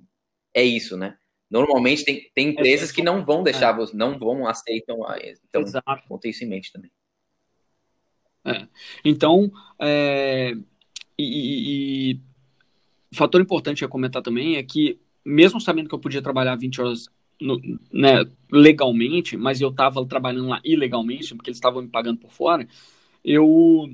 é 0.53 0.62
isso, 0.62 0.97
né? 0.97 1.16
Normalmente 1.51 2.05
tem, 2.05 2.31
tem 2.35 2.49
é, 2.49 2.51
empresas 2.51 2.90
que 2.90 3.03
não 3.03 3.25
vão 3.25 3.42
deixar, 3.42 3.79
é. 3.79 3.87
não 3.94 4.18
vão 4.18 4.47
aceitam, 4.47 4.99
então 5.49 5.62
Exato. 5.62 6.18
ter 6.20 6.31
isso 6.31 6.44
em 6.44 6.49
mente 6.49 6.73
também. 6.73 6.90
É. 8.44 8.66
Então, 9.04 9.50
é, 9.78 10.54
e, 11.18 12.12
e, 12.12 12.20
fator 13.14 13.40
importante 13.40 13.85
a 13.85 13.88
comentar 13.88 14.22
também 14.22 14.57
é 14.57 14.62
que, 14.62 15.00
mesmo 15.24 15.61
sabendo 15.61 15.88
que 15.88 15.94
eu 15.94 15.98
podia 15.98 16.20
trabalhar 16.20 16.57
20 16.57 16.80
horas 16.80 17.09
no, 17.40 17.61
né, 17.92 18.24
legalmente, 18.50 19.37
mas 19.37 19.61
eu 19.61 19.70
estava 19.70 20.04
trabalhando 20.07 20.48
lá 20.48 20.61
ilegalmente, 20.64 21.35
porque 21.35 21.50
eles 21.50 21.59
estavam 21.59 21.83
me 21.83 21.88
pagando 21.88 22.18
por 22.18 22.30
fora, 22.30 22.68
eu 23.24 23.90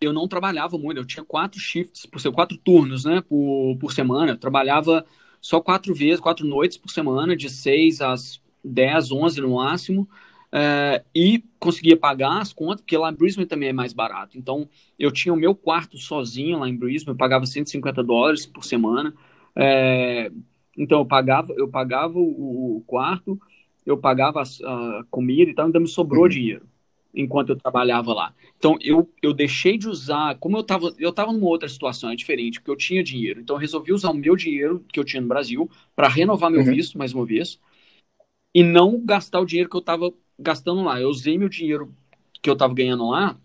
eu 0.00 0.14
não 0.14 0.26
trabalhava 0.26 0.78
muito, 0.78 0.96
eu 0.98 1.04
tinha 1.04 1.22
quatro 1.22 1.60
shifts, 1.60 2.06
por 2.06 2.20
ser 2.20 2.32
quatro 2.32 2.56
turnos, 2.56 3.04
né, 3.04 3.20
por, 3.20 3.76
por 3.78 3.92
semana, 3.92 4.32
eu 4.32 4.38
trabalhava 4.38 5.04
só 5.42 5.60
quatro 5.60 5.94
vezes, 5.94 6.20
quatro 6.20 6.46
noites 6.46 6.78
por 6.78 6.90
semana, 6.90 7.36
de 7.36 7.50
seis 7.50 8.00
às 8.00 8.40
dez, 8.64 9.12
onze 9.12 9.40
no 9.40 9.56
máximo, 9.56 10.08
é, 10.52 11.04
e 11.14 11.44
conseguia 11.58 11.96
pagar 11.96 12.40
as 12.40 12.52
contas, 12.52 12.80
porque 12.80 12.96
lá 12.96 13.10
em 13.10 13.14
Brisbane 13.14 13.46
também 13.46 13.68
é 13.68 13.72
mais 13.72 13.92
barato. 13.92 14.36
Então, 14.36 14.68
eu 14.98 15.12
tinha 15.12 15.32
o 15.32 15.36
meu 15.36 15.54
quarto 15.54 15.96
sozinho 15.96 16.58
lá 16.58 16.68
em 16.68 16.76
Brisbane, 16.76 17.14
eu 17.14 17.18
pagava 17.18 17.46
150 17.46 18.02
dólares 18.02 18.46
por 18.46 18.64
semana. 18.64 19.14
É, 19.54 20.30
então, 20.76 21.00
eu 21.00 21.06
pagava, 21.06 21.52
eu 21.56 21.68
pagava 21.68 22.18
o, 22.18 22.82
quarto, 22.86 23.40
eu 23.86 23.96
pagava 23.96 24.42
a, 24.42 24.42
a, 24.42 25.04
comida 25.10 25.50
e 25.50 25.54
tal, 25.54 25.66
ainda 25.66 25.80
me 25.80 25.88
sobrou 25.88 26.24
uhum. 26.24 26.28
dinheiro 26.28 26.66
enquanto 27.12 27.50
eu 27.50 27.56
trabalhava 27.56 28.12
lá. 28.14 28.32
Então, 28.56 28.78
eu, 28.80 29.08
eu 29.20 29.32
deixei 29.34 29.76
de 29.76 29.88
usar, 29.88 30.36
como 30.38 30.56
eu 30.56 30.60
estava 30.60 30.94
eu 30.98 31.12
tava 31.12 31.32
numa 31.32 31.48
outra 31.48 31.68
situação, 31.68 32.10
é 32.10 32.14
diferente, 32.14 32.60
porque 32.60 32.70
eu 32.70 32.76
tinha 32.76 33.02
dinheiro. 33.02 33.40
Então, 33.40 33.56
eu 33.56 33.60
resolvi 33.60 33.92
usar 33.92 34.10
o 34.10 34.14
meu 34.14 34.36
dinheiro 34.36 34.84
que 34.92 34.98
eu 34.98 35.04
tinha 35.04 35.20
no 35.20 35.28
Brasil 35.28 35.68
para 35.94 36.08
renovar 36.08 36.50
meu 36.50 36.60
uhum. 36.60 36.74
visto, 36.74 36.96
mais 36.96 37.12
uma 37.12 37.26
vez, 37.26 37.58
e 38.54 38.62
não 38.62 39.04
gastar 39.04 39.40
o 39.40 39.44
dinheiro 39.44 39.68
que 39.68 39.76
eu 39.76 39.80
estava 39.80 40.12
gastando 40.40 40.82
lá. 40.82 41.00
Eu 41.00 41.08
usei 41.08 41.38
meu 41.38 41.48
dinheiro 41.48 41.94
que 42.42 42.48
eu 42.48 42.54
estava 42.54 42.74
ganhando 42.74 43.08
lá 43.08 43.36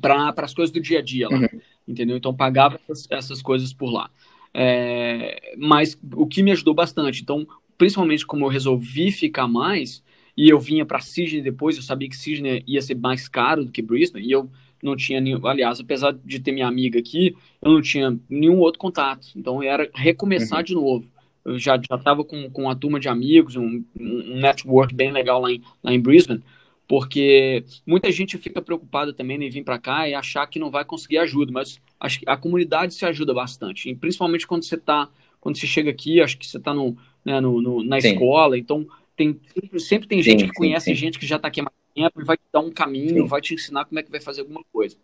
para 0.00 0.32
as 0.36 0.54
coisas 0.54 0.72
do 0.72 0.80
dia 0.80 0.98
a 0.98 1.02
dia 1.02 1.28
lá, 1.28 1.38
uhum. 1.38 1.60
entendeu? 1.86 2.16
Então 2.16 2.34
pagava 2.34 2.80
essas, 2.88 3.06
essas 3.10 3.42
coisas 3.42 3.72
por 3.72 3.90
lá. 3.90 4.10
É, 4.52 5.54
mas 5.58 5.98
o 6.14 6.26
que 6.26 6.42
me 6.42 6.52
ajudou 6.52 6.74
bastante, 6.74 7.22
então, 7.22 7.46
principalmente 7.76 8.24
como 8.24 8.44
eu 8.44 8.48
resolvi 8.48 9.10
ficar 9.10 9.48
mais 9.48 10.02
e 10.36 10.48
eu 10.48 10.58
vinha 10.60 10.86
para 10.86 11.00
Sydney 11.00 11.42
depois, 11.42 11.76
eu 11.76 11.82
sabia 11.82 12.08
que 12.08 12.16
Sydney 12.16 12.62
ia 12.66 12.80
ser 12.80 12.96
mais 12.96 13.28
caro 13.28 13.64
do 13.64 13.72
que 13.72 13.82
Brisbane 13.82 14.26
e 14.26 14.30
eu 14.30 14.48
não 14.82 14.96
tinha 14.96 15.20
nenhum, 15.20 15.44
aliás, 15.46 15.80
apesar 15.80 16.12
de 16.12 16.38
ter 16.38 16.52
minha 16.52 16.68
amiga 16.68 16.98
aqui, 16.98 17.34
eu 17.62 17.72
não 17.72 17.80
tinha 17.80 18.18
nenhum 18.28 18.58
outro 18.58 18.78
contato. 18.78 19.28
Então 19.34 19.62
era 19.62 19.88
recomeçar 19.94 20.58
uhum. 20.58 20.64
de 20.64 20.74
novo. 20.74 21.13
Eu 21.44 21.58
já 21.58 21.76
estava 21.76 22.24
com, 22.24 22.50
com 22.50 22.62
uma 22.62 22.74
turma 22.74 22.98
de 22.98 23.08
amigos, 23.08 23.56
um, 23.56 23.84
um 23.98 24.40
network 24.40 24.94
bem 24.94 25.12
legal 25.12 25.40
lá 25.40 25.52
em, 25.52 25.62
lá 25.82 25.92
em 25.92 26.00
Brisbane, 26.00 26.42
porque 26.88 27.64
muita 27.86 28.10
gente 28.10 28.38
fica 28.38 28.62
preocupada 28.62 29.12
também 29.12 29.42
em 29.42 29.50
vir 29.50 29.64
para 29.64 29.78
cá 29.78 30.08
e 30.08 30.14
achar 30.14 30.46
que 30.46 30.58
não 30.58 30.70
vai 30.70 30.84
conseguir 30.84 31.18
ajuda, 31.18 31.52
mas 31.52 31.80
acho 32.00 32.20
que 32.20 32.28
a 32.28 32.36
comunidade 32.36 32.94
se 32.94 33.04
ajuda 33.04 33.34
bastante, 33.34 33.90
e 33.90 33.94
principalmente 33.94 34.46
quando 34.46 34.64
você 34.64 34.76
tá, 34.76 35.08
quando 35.40 35.58
você 35.58 35.66
chega 35.66 35.90
aqui, 35.90 36.20
acho 36.20 36.38
que 36.38 36.46
você 36.46 36.56
está 36.56 36.72
no, 36.72 36.96
né, 37.24 37.40
no, 37.40 37.60
no, 37.60 37.84
na 37.84 38.00
sim. 38.00 38.12
escola, 38.12 38.58
então 38.58 38.86
tem, 39.16 39.38
sempre 39.78 40.08
tem 40.08 40.22
gente 40.22 40.40
sim, 40.40 40.46
que 40.48 40.54
conhece 40.54 40.86
sim, 40.86 40.94
gente 40.94 41.18
que 41.18 41.26
já 41.26 41.36
está 41.36 41.48
aqui 41.48 41.60
há 41.60 41.64
mais 41.64 41.74
tempo 41.94 42.20
e 42.20 42.24
vai 42.24 42.36
te 42.36 42.44
dar 42.52 42.60
um 42.60 42.70
caminho, 42.70 43.26
vai 43.26 43.40
te 43.40 43.54
ensinar 43.54 43.84
como 43.84 43.98
é 43.98 44.02
que 44.02 44.10
vai 44.10 44.20
fazer 44.20 44.40
alguma 44.40 44.62
coisa. 44.72 44.96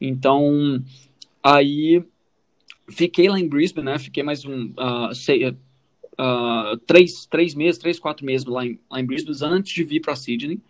Então, 0.00 0.82
aí 1.42 2.02
fiquei 2.88 3.28
lá 3.28 3.38
em 3.38 3.46
Brisbane, 3.46 3.86
né? 3.86 3.98
Fiquei 3.98 4.22
mais 4.22 4.44
um 4.44 4.66
uh, 4.70 5.14
sei, 5.14 5.54
uh, 6.18 6.76
três, 6.86 7.26
três 7.26 7.54
meses, 7.54 7.78
três, 7.78 7.98
quatro 7.98 8.24
meses 8.24 8.46
lá 8.46 8.64
em, 8.64 8.78
lá 8.90 9.00
em 9.00 9.04
Brisbane 9.04 9.54
antes 9.54 9.72
de 9.72 9.84
vir 9.84 10.00
para 10.00 10.16
Sydney. 10.16 10.60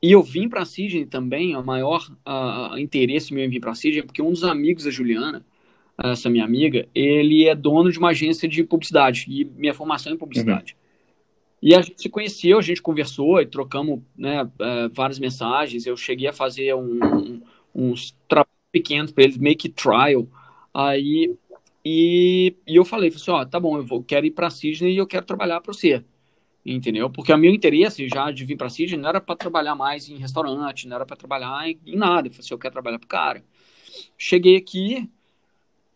E 0.00 0.12
eu 0.12 0.22
vim 0.22 0.48
para 0.48 0.64
Sydney 0.64 1.06
também, 1.06 1.56
o 1.56 1.64
maior 1.64 2.08
uh, 2.26 2.78
interesse 2.78 3.34
meu 3.34 3.44
em 3.44 3.48
vir 3.48 3.60
para 3.60 3.74
Sydney, 3.74 4.02
porque 4.02 4.22
um 4.22 4.30
dos 4.30 4.44
amigos 4.44 4.84
da 4.84 4.90
Juliana, 4.90 5.44
essa 5.98 6.30
minha 6.30 6.44
amiga, 6.44 6.86
ele 6.94 7.48
é 7.48 7.54
dono 7.54 7.90
de 7.90 7.98
uma 7.98 8.10
agência 8.10 8.48
de 8.48 8.62
publicidade 8.62 9.26
e 9.28 9.44
minha 9.44 9.74
formação 9.74 10.12
é 10.12 10.14
em 10.14 10.18
publicidade. 10.18 10.74
Uhum. 10.74 10.88
E 11.60 11.74
a 11.74 11.82
gente 11.82 12.00
se 12.00 12.08
conheceu, 12.08 12.58
a 12.58 12.62
gente 12.62 12.80
conversou 12.80 13.40
e 13.40 13.46
trocamos 13.46 14.00
né, 14.16 14.44
uh, 14.44 14.88
várias 14.92 15.18
mensagens. 15.18 15.86
Eu 15.86 15.96
cheguei 15.96 16.28
a 16.28 16.32
fazer 16.32 16.72
um, 16.74 17.00
um, 17.02 17.42
uns 17.74 18.16
trabalhos 18.28 18.52
pequenos 18.70 19.10
para 19.10 19.24
eles, 19.24 19.36
make 19.36 19.68
trial. 19.68 20.28
Aí 20.72 21.34
e, 21.90 22.54
e 22.66 22.76
eu 22.76 22.84
falei, 22.84 23.10
falei 23.10 23.22
assim, 23.22 23.30
ó, 23.30 23.44
tá 23.46 23.58
bom, 23.58 23.78
eu 23.78 23.82
vou, 23.82 24.02
quero 24.02 24.26
ir 24.26 24.32
para 24.32 24.50
Sydney 24.50 24.92
e 24.92 24.98
eu 24.98 25.06
quero 25.06 25.24
trabalhar 25.24 25.58
para 25.62 25.72
você. 25.72 26.04
Entendeu? 26.66 27.08
Porque 27.08 27.32
o 27.32 27.38
meu 27.38 27.50
interesse 27.50 28.06
já 28.10 28.30
de 28.30 28.44
vir 28.44 28.58
para 28.58 28.68
Sydney 28.68 29.00
não 29.00 29.08
era 29.08 29.22
para 29.22 29.34
trabalhar 29.34 29.74
mais 29.74 30.06
em 30.06 30.16
restaurante, 30.18 30.86
não 30.86 30.96
era 30.96 31.06
para 31.06 31.16
trabalhar 31.16 31.66
em, 31.66 31.80
em, 31.86 31.96
nada. 31.96 32.28
Eu 32.28 32.32
falei 32.32 32.44
assim, 32.44 32.52
eu 32.52 32.58
quero 32.58 32.74
trabalhar 32.74 32.98
pro 32.98 33.08
cara. 33.08 33.42
Cheguei 34.18 34.56
aqui, 34.56 35.08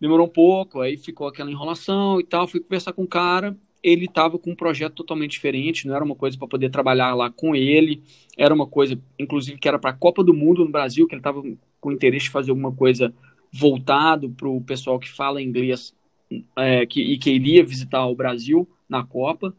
demorou 0.00 0.26
um 0.26 0.30
pouco, 0.30 0.80
aí 0.80 0.96
ficou 0.96 1.26
aquela 1.26 1.50
enrolação 1.50 2.18
e 2.18 2.24
tal, 2.24 2.48
fui 2.48 2.60
conversar 2.60 2.94
com 2.94 3.02
o 3.02 3.06
cara, 3.06 3.54
ele 3.82 4.06
estava 4.06 4.38
com 4.38 4.52
um 4.52 4.56
projeto 4.56 4.94
totalmente 4.94 5.32
diferente, 5.32 5.86
não 5.86 5.94
era 5.94 6.02
uma 6.02 6.16
coisa 6.16 6.38
para 6.38 6.48
poder 6.48 6.70
trabalhar 6.70 7.14
lá 7.14 7.30
com 7.30 7.54
ele, 7.54 8.02
era 8.38 8.54
uma 8.54 8.66
coisa, 8.66 8.98
inclusive, 9.18 9.58
que 9.58 9.68
era 9.68 9.78
para 9.78 9.90
a 9.90 9.94
Copa 9.94 10.24
do 10.24 10.32
Mundo 10.32 10.64
no 10.64 10.70
Brasil, 10.70 11.06
que 11.06 11.14
ele 11.14 11.20
estava 11.20 11.42
com 11.78 11.92
interesse 11.92 12.24
de 12.24 12.30
fazer 12.30 12.50
alguma 12.50 12.72
coisa 12.72 13.12
voltado 13.52 14.30
para 14.30 14.48
o 14.48 14.60
pessoal 14.62 14.98
que 14.98 15.10
fala 15.10 15.42
inglês 15.42 15.94
é, 16.56 16.86
que, 16.86 17.02
e 17.02 17.18
que 17.18 17.30
iria 17.30 17.64
visitar 17.64 18.06
o 18.06 18.14
Brasil 18.14 18.68
na 18.88 19.04
Copa, 19.04 19.54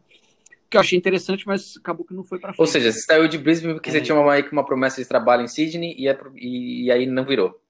que 0.68 0.76
eu 0.76 0.80
achei 0.80 0.98
interessante, 0.98 1.46
mas 1.46 1.76
acabou 1.76 2.04
que 2.04 2.12
não 2.12 2.24
foi 2.24 2.38
para 2.40 2.52
frente. 2.52 2.60
Ou 2.60 2.66
seja, 2.66 2.90
você 2.90 3.00
saiu 3.00 3.28
de 3.28 3.38
Brisbane 3.38 3.74
porque 3.74 3.90
é. 3.90 3.92
você 3.92 4.00
tinha 4.00 4.18
uma, 4.18 4.34
uma 4.50 4.66
promessa 4.66 5.00
de 5.00 5.08
trabalho 5.08 5.42
em 5.42 5.48
Sydney 5.48 5.94
e, 5.96 6.08
é, 6.08 6.18
e, 6.34 6.84
e 6.84 6.90
aí 6.90 7.06
não 7.06 7.24
virou. 7.24 7.60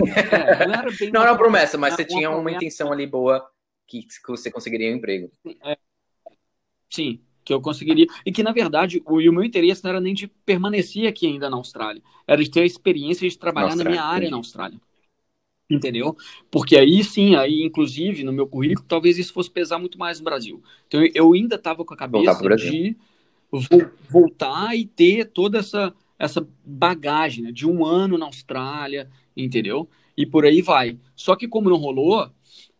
É, 0.00 0.66
não 0.66 0.74
era, 0.74 0.88
não 1.12 1.22
era 1.22 1.32
uma 1.32 1.38
promessa, 1.38 1.76
mas 1.76 1.94
você 1.94 2.04
tinha 2.04 2.30
uma 2.30 2.50
intenção 2.50 2.90
ali 2.90 3.06
boa 3.06 3.46
que, 3.86 4.02
que 4.02 4.28
você 4.28 4.50
conseguiria 4.50 4.90
um 4.90 4.96
emprego. 4.96 5.30
É. 5.64 5.76
Sim, 6.88 7.20
que 7.46 7.54
eu 7.54 7.60
conseguiria. 7.60 8.06
E 8.26 8.32
que, 8.32 8.42
na 8.42 8.50
verdade, 8.50 9.00
o, 9.06 9.14
o 9.14 9.32
meu 9.32 9.44
interesse 9.44 9.82
não 9.84 9.90
era 9.90 10.00
nem 10.00 10.12
de 10.12 10.26
permanecer 10.26 11.06
aqui 11.06 11.28
ainda 11.28 11.48
na 11.48 11.56
Austrália, 11.56 12.02
era 12.26 12.42
de 12.42 12.50
ter 12.50 12.62
a 12.62 12.66
experiência 12.66 13.26
de 13.26 13.38
trabalhar 13.38 13.76
na, 13.76 13.84
na 13.84 13.90
minha 13.90 14.02
área 14.02 14.28
na 14.28 14.36
Austrália. 14.36 14.80
Entendeu? 15.70 16.16
Porque 16.50 16.76
aí 16.76 17.02
sim, 17.04 17.36
aí 17.36 17.62
inclusive 17.62 18.24
no 18.24 18.32
meu 18.32 18.46
currículo, 18.48 18.86
talvez 18.86 19.16
isso 19.16 19.32
fosse 19.32 19.50
pesar 19.50 19.78
muito 19.78 19.98
mais 19.98 20.18
no 20.18 20.24
Brasil. 20.24 20.62
Então 20.88 21.00
eu 21.14 21.32
ainda 21.32 21.54
estava 21.54 21.84
com 21.84 21.94
a 21.94 21.96
cabeça 21.96 22.56
de 22.56 22.96
voltar 24.08 24.76
e 24.76 24.84
ter 24.84 25.26
toda 25.26 25.58
essa, 25.58 25.94
essa 26.18 26.46
bagagem 26.64 27.44
né, 27.44 27.52
de 27.52 27.66
um 27.66 27.84
ano 27.84 28.18
na 28.18 28.26
Austrália, 28.26 29.08
entendeu? 29.36 29.88
E 30.16 30.26
por 30.26 30.44
aí 30.44 30.62
vai. 30.62 30.98
Só 31.14 31.36
que 31.36 31.48
como 31.48 31.70
não 31.70 31.76
rolou, 31.76 32.28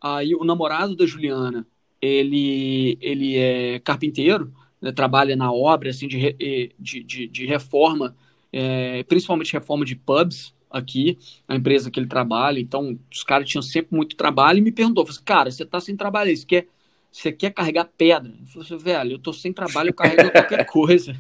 aí 0.00 0.34
o 0.34 0.44
namorado 0.44 0.96
da 0.96 1.06
Juliana 1.06 1.66
ele, 2.00 2.98
ele 3.00 3.36
é 3.36 3.78
carpinteiro, 3.80 4.52
né, 4.80 4.92
trabalha 4.92 5.34
na 5.36 5.52
obra 5.52 5.90
assim, 5.90 6.06
de, 6.06 6.74
de, 6.78 7.02
de, 7.02 7.26
de 7.26 7.46
reforma, 7.46 8.16
é, 8.52 9.02
principalmente 9.04 9.52
reforma 9.52 9.84
de 9.84 9.96
pubs 9.96 10.54
aqui, 10.70 11.18
a 11.48 11.56
empresa 11.56 11.90
que 11.90 11.98
ele 11.98 12.06
trabalha. 12.06 12.60
Então, 12.60 12.98
os 13.12 13.22
caras 13.24 13.48
tinham 13.48 13.62
sempre 13.62 13.96
muito 13.96 14.16
trabalho 14.16 14.58
e 14.58 14.62
me 14.62 14.72
perguntou, 14.72 15.04
falei, 15.04 15.16
assim, 15.16 15.24
cara, 15.24 15.50
você 15.50 15.64
tá 15.64 15.80
sem 15.80 15.96
trabalho, 15.96 16.36
você 16.36 16.46
quer, 16.46 16.68
você 17.10 17.32
quer 17.32 17.50
carregar 17.50 17.90
pedra? 17.96 18.32
Eu 18.40 18.46
falei 18.46 18.66
assim, 18.66 18.76
velho, 18.76 19.12
eu 19.12 19.18
tô 19.18 19.32
sem 19.32 19.52
trabalho, 19.52 19.90
eu 19.90 19.94
carrego 19.94 20.30
qualquer 20.30 20.64
coisa. 20.70 21.18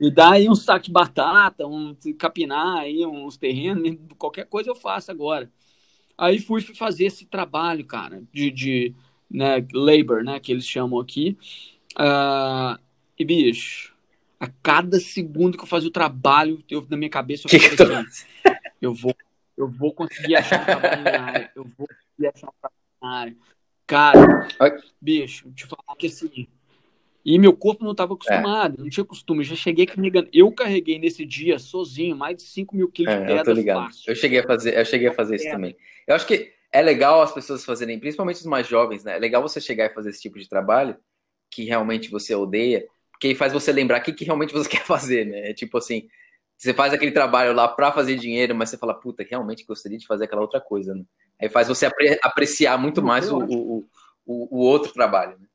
Me 0.00 0.10
dá 0.10 0.32
aí 0.32 0.48
um 0.48 0.54
saco 0.54 0.86
de 0.86 0.90
batata, 0.90 1.66
um 1.66 1.94
capinar 2.18 2.78
aí, 2.78 3.06
uns 3.06 3.36
terrenos, 3.36 3.96
qualquer 4.18 4.46
coisa 4.46 4.70
eu 4.70 4.74
faço 4.74 5.10
agora. 5.10 5.50
Aí 6.22 6.38
fui, 6.38 6.60
fui 6.60 6.76
fazer 6.76 7.06
esse 7.06 7.26
trabalho, 7.26 7.84
cara, 7.84 8.22
de, 8.32 8.48
de 8.48 8.94
né, 9.28 9.66
labor, 9.74 10.22
né, 10.22 10.38
que 10.38 10.52
eles 10.52 10.64
chamam 10.64 11.00
aqui. 11.00 11.36
Uh, 11.98 12.80
e, 13.18 13.24
bicho, 13.24 13.92
a 14.38 14.46
cada 14.46 15.00
segundo 15.00 15.58
que 15.58 15.64
eu 15.64 15.68
fazia 15.68 15.88
o 15.88 15.92
trabalho, 15.92 16.62
eu, 16.70 16.86
na 16.88 16.96
minha 16.96 17.10
cabeça, 17.10 17.48
eu 17.48 17.60
falei 17.60 18.04
assim, 18.04 18.22
eu 18.80 18.94
vou, 18.94 19.16
eu 19.56 19.66
vou 19.66 19.92
conseguir 19.92 20.36
achar 20.36 20.62
um 20.62 20.64
trabalho 20.64 21.02
na 21.02 21.24
área, 21.24 21.52
eu 21.56 21.64
vou 21.64 21.88
conseguir 21.88 22.28
achar 22.32 22.46
um 22.46 22.54
trabalho 22.60 22.76
na 23.02 23.10
área. 23.18 23.36
Cara, 23.84 24.48
bicho, 25.00 25.50
te 25.50 25.66
falar 25.66 25.96
que 25.98 26.06
assim, 26.06 26.46
e 27.24 27.38
meu 27.38 27.52
corpo 27.52 27.84
não 27.84 27.92
estava 27.92 28.14
acostumado, 28.14 28.76
é. 28.78 28.82
não 28.82 28.90
tinha 28.90 29.04
costume. 29.04 29.40
Eu 29.40 29.44
já 29.44 29.56
cheguei 29.56 29.86
carregando. 29.86 30.28
Eu 30.32 30.50
carreguei 30.50 30.98
nesse 30.98 31.24
dia 31.24 31.58
sozinho 31.58 32.16
mais 32.16 32.36
de 32.36 32.42
5 32.42 32.74
mil 32.74 32.88
quilos 32.90 33.12
é, 33.12 33.20
de 33.20 33.26
pedras. 33.26 33.46
Eu 33.46 33.54
tô 33.54 33.60
ligado. 33.60 33.86
Fácil. 33.86 34.10
Eu 34.10 34.16
cheguei 34.16 34.40
a 34.40 34.42
fazer, 34.42 34.78
eu 34.78 34.84
cheguei 34.84 35.08
a 35.08 35.14
fazer 35.14 35.36
isso 35.36 35.48
é. 35.48 35.50
também. 35.52 35.76
Eu 36.06 36.14
acho 36.16 36.26
que 36.26 36.52
é 36.72 36.82
legal 36.82 37.22
as 37.22 37.32
pessoas 37.32 37.64
fazerem, 37.64 37.98
principalmente 37.98 38.36
os 38.36 38.46
mais 38.46 38.66
jovens, 38.66 39.04
né? 39.04 39.16
É 39.16 39.18
legal 39.18 39.40
você 39.40 39.60
chegar 39.60 39.86
e 39.86 39.94
fazer 39.94 40.10
esse 40.10 40.20
tipo 40.20 40.38
de 40.38 40.48
trabalho 40.48 40.96
que 41.50 41.64
realmente 41.64 42.10
você 42.10 42.34
odeia, 42.34 42.86
porque 43.12 43.34
faz 43.34 43.52
você 43.52 43.70
lembrar 43.70 44.00
o 44.00 44.02
que, 44.02 44.12
que 44.12 44.24
realmente 44.24 44.52
você 44.52 44.68
quer 44.70 44.84
fazer, 44.84 45.26
né? 45.26 45.50
É 45.50 45.54
tipo 45.54 45.78
assim, 45.78 46.08
você 46.56 46.72
faz 46.72 46.92
aquele 46.92 47.12
trabalho 47.12 47.52
lá 47.52 47.68
para 47.68 47.92
fazer 47.92 48.16
dinheiro, 48.16 48.54
mas 48.54 48.70
você 48.70 48.78
fala, 48.78 48.94
puta, 48.94 49.24
realmente 49.28 49.64
gostaria 49.64 49.98
de 49.98 50.06
fazer 50.06 50.24
aquela 50.24 50.42
outra 50.42 50.60
coisa, 50.60 50.94
né? 50.94 51.04
Aí 51.40 51.48
faz 51.48 51.68
você 51.68 51.86
apre 51.86 52.18
apreciar 52.22 52.78
muito 52.78 53.02
mais 53.02 53.30
o, 53.30 53.38
o, 53.38 53.78
o, 54.24 54.58
o 54.58 54.60
outro 54.60 54.92
trabalho, 54.92 55.38
né? 55.38 55.46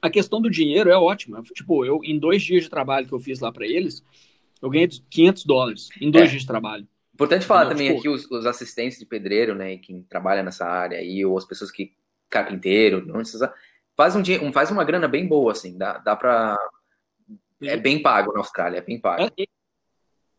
A 0.00 0.10
questão 0.10 0.40
do 0.40 0.50
dinheiro 0.50 0.90
é 0.90 0.96
ótima. 0.96 1.42
Tipo, 1.54 1.84
eu, 1.84 2.00
em 2.02 2.18
dois 2.18 2.42
dias 2.42 2.64
de 2.64 2.70
trabalho 2.70 3.06
que 3.06 3.12
eu 3.12 3.20
fiz 3.20 3.40
lá 3.40 3.52
para 3.52 3.66
eles, 3.66 4.02
eu 4.60 4.70
ganhei 4.70 4.88
500 4.88 5.44
dólares 5.44 5.88
em 6.00 6.10
dois 6.10 6.26
é. 6.26 6.28
dias 6.28 6.42
de 6.42 6.46
trabalho. 6.46 6.86
Importante 7.14 7.46
falar 7.46 7.66
também 7.66 7.88
tipo, 7.88 8.00
aqui 8.00 8.08
os, 8.08 8.30
os, 8.30 8.44
assistentes 8.44 8.98
de 8.98 9.06
pedreiro, 9.06 9.54
né, 9.54 9.78
quem 9.78 10.02
trabalha 10.02 10.42
nessa 10.42 10.66
área 10.66 10.98
aí, 10.98 11.24
ou 11.24 11.38
as 11.38 11.46
pessoas 11.46 11.70
que 11.70 11.94
carpinteiro, 12.28 13.06
não 13.06 13.14
precisa, 13.14 13.52
faz 13.96 14.14
um 14.14 14.20
dia, 14.20 14.42
um, 14.42 14.52
faz 14.52 14.70
uma 14.70 14.84
grana 14.84 15.08
bem 15.08 15.26
boa 15.26 15.52
assim, 15.52 15.78
dá, 15.78 15.96
dá 15.96 16.14
para 16.14 16.58
é 17.62 17.76
bem 17.76 18.02
pago 18.02 18.32
na 18.32 18.40
Austrália, 18.40 18.78
é 18.78 18.82
bem 18.82 19.00
pago. 19.00 19.32
É, 19.38 19.46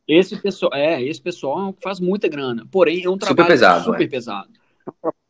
esse 0.07 0.37
pessoal, 0.37 0.71
é, 0.73 1.01
esse 1.01 1.21
pessoal 1.21 1.75
faz 1.81 1.99
muita 1.99 2.27
grana. 2.27 2.65
Porém, 2.71 3.03
é 3.03 3.09
um 3.09 3.17
trabalho 3.17 3.39
super 3.39 3.53
pesado. 3.53 3.83
Super 3.85 4.03
é. 4.03 4.07
pesado. 4.07 4.49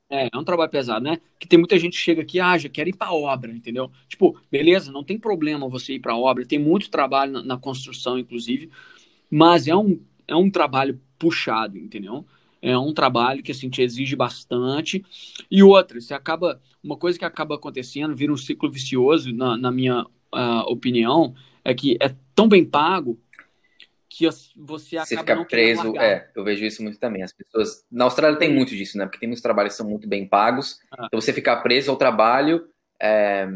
É, 0.09 0.29
é 0.33 0.37
um 0.37 0.43
trabalho 0.43 0.71
pesado, 0.71 1.03
né? 1.03 1.19
Que 1.37 1.47
tem 1.47 1.59
muita 1.59 1.77
gente 1.77 1.97
que 1.97 2.03
chega 2.03 2.21
aqui, 2.21 2.39
ah, 2.39 2.57
já 2.57 2.69
quer 2.69 2.87
ir 2.87 2.95
para 2.95 3.11
obra, 3.13 3.51
entendeu? 3.51 3.91
Tipo, 4.07 4.39
beleza, 4.49 4.91
não 4.91 5.03
tem 5.03 5.19
problema 5.19 5.67
você 5.67 5.95
ir 5.95 5.99
para 5.99 6.15
obra, 6.15 6.45
tem 6.45 6.57
muito 6.59 6.89
trabalho 6.89 7.33
na, 7.33 7.43
na, 7.43 7.57
construção, 7.57 8.17
inclusive, 8.17 8.69
mas 9.29 9.67
é 9.67 9.75
um, 9.75 9.99
é 10.27 10.35
um 10.35 10.49
trabalho 10.49 10.99
puxado, 11.19 11.77
entendeu? 11.77 12.25
É 12.61 12.77
um 12.77 12.93
trabalho 12.93 13.43
que 13.43 13.51
assim 13.51 13.69
te 13.69 13.81
exige 13.81 14.15
bastante. 14.15 15.03
E 15.51 15.61
outra, 15.61 15.99
você 15.99 16.13
acaba. 16.13 16.61
Uma 16.83 16.95
coisa 16.97 17.19
que 17.19 17.25
acaba 17.25 17.55
acontecendo, 17.55 18.15
vira 18.15 18.31
um 18.31 18.37
ciclo 18.37 18.71
vicioso, 18.71 19.33
na, 19.33 19.57
na 19.57 19.71
minha 19.71 20.03
uh, 20.03 20.71
opinião, 20.71 21.35
é 21.63 21.73
que 21.73 21.97
é 21.99 22.15
tão 22.33 22.47
bem 22.47 22.63
pago 22.63 23.19
que 24.17 24.27
você 24.55 24.97
acaba 24.97 25.05
você 25.05 25.17
fica 25.17 25.45
preso, 25.45 25.95
é, 25.97 26.27
eu 26.35 26.43
vejo 26.43 26.65
isso 26.65 26.81
muito 26.81 26.97
também. 26.97 27.21
As 27.21 27.31
pessoas 27.31 27.85
na 27.91 28.05
Austrália 28.05 28.39
tem 28.39 28.51
muito 28.51 28.75
disso, 28.75 28.97
né? 28.97 29.05
Porque 29.05 29.19
tem 29.19 29.29
muitos 29.29 29.43
trabalhos 29.43 29.73
que 29.73 29.77
são 29.77 29.87
muito 29.87 30.07
bem 30.07 30.27
pagos. 30.27 30.79
Ah. 30.91 31.05
Então 31.05 31.21
você 31.21 31.31
ficar 31.31 31.57
preso 31.57 31.91
ao 31.91 31.97
trabalho 31.97 32.67
é, 32.99 33.47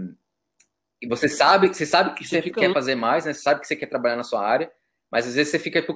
e 1.01 1.07
você 1.07 1.27
sabe, 1.27 1.69
você 1.69 1.85
sabe 1.85 2.13
que 2.13 2.23
você, 2.23 2.43
você 2.43 2.51
quer 2.51 2.71
fazer 2.71 2.93
mais, 2.93 3.25
né? 3.25 3.33
Você 3.33 3.41
sabe 3.41 3.61
que 3.61 3.67
você 3.67 3.75
quer 3.75 3.87
trabalhar 3.87 4.15
na 4.15 4.23
sua 4.23 4.45
área, 4.45 4.71
mas 5.11 5.27
às 5.27 5.33
vezes 5.33 5.49
você 5.49 5.57
fica 5.57 5.81
por, 5.81 5.95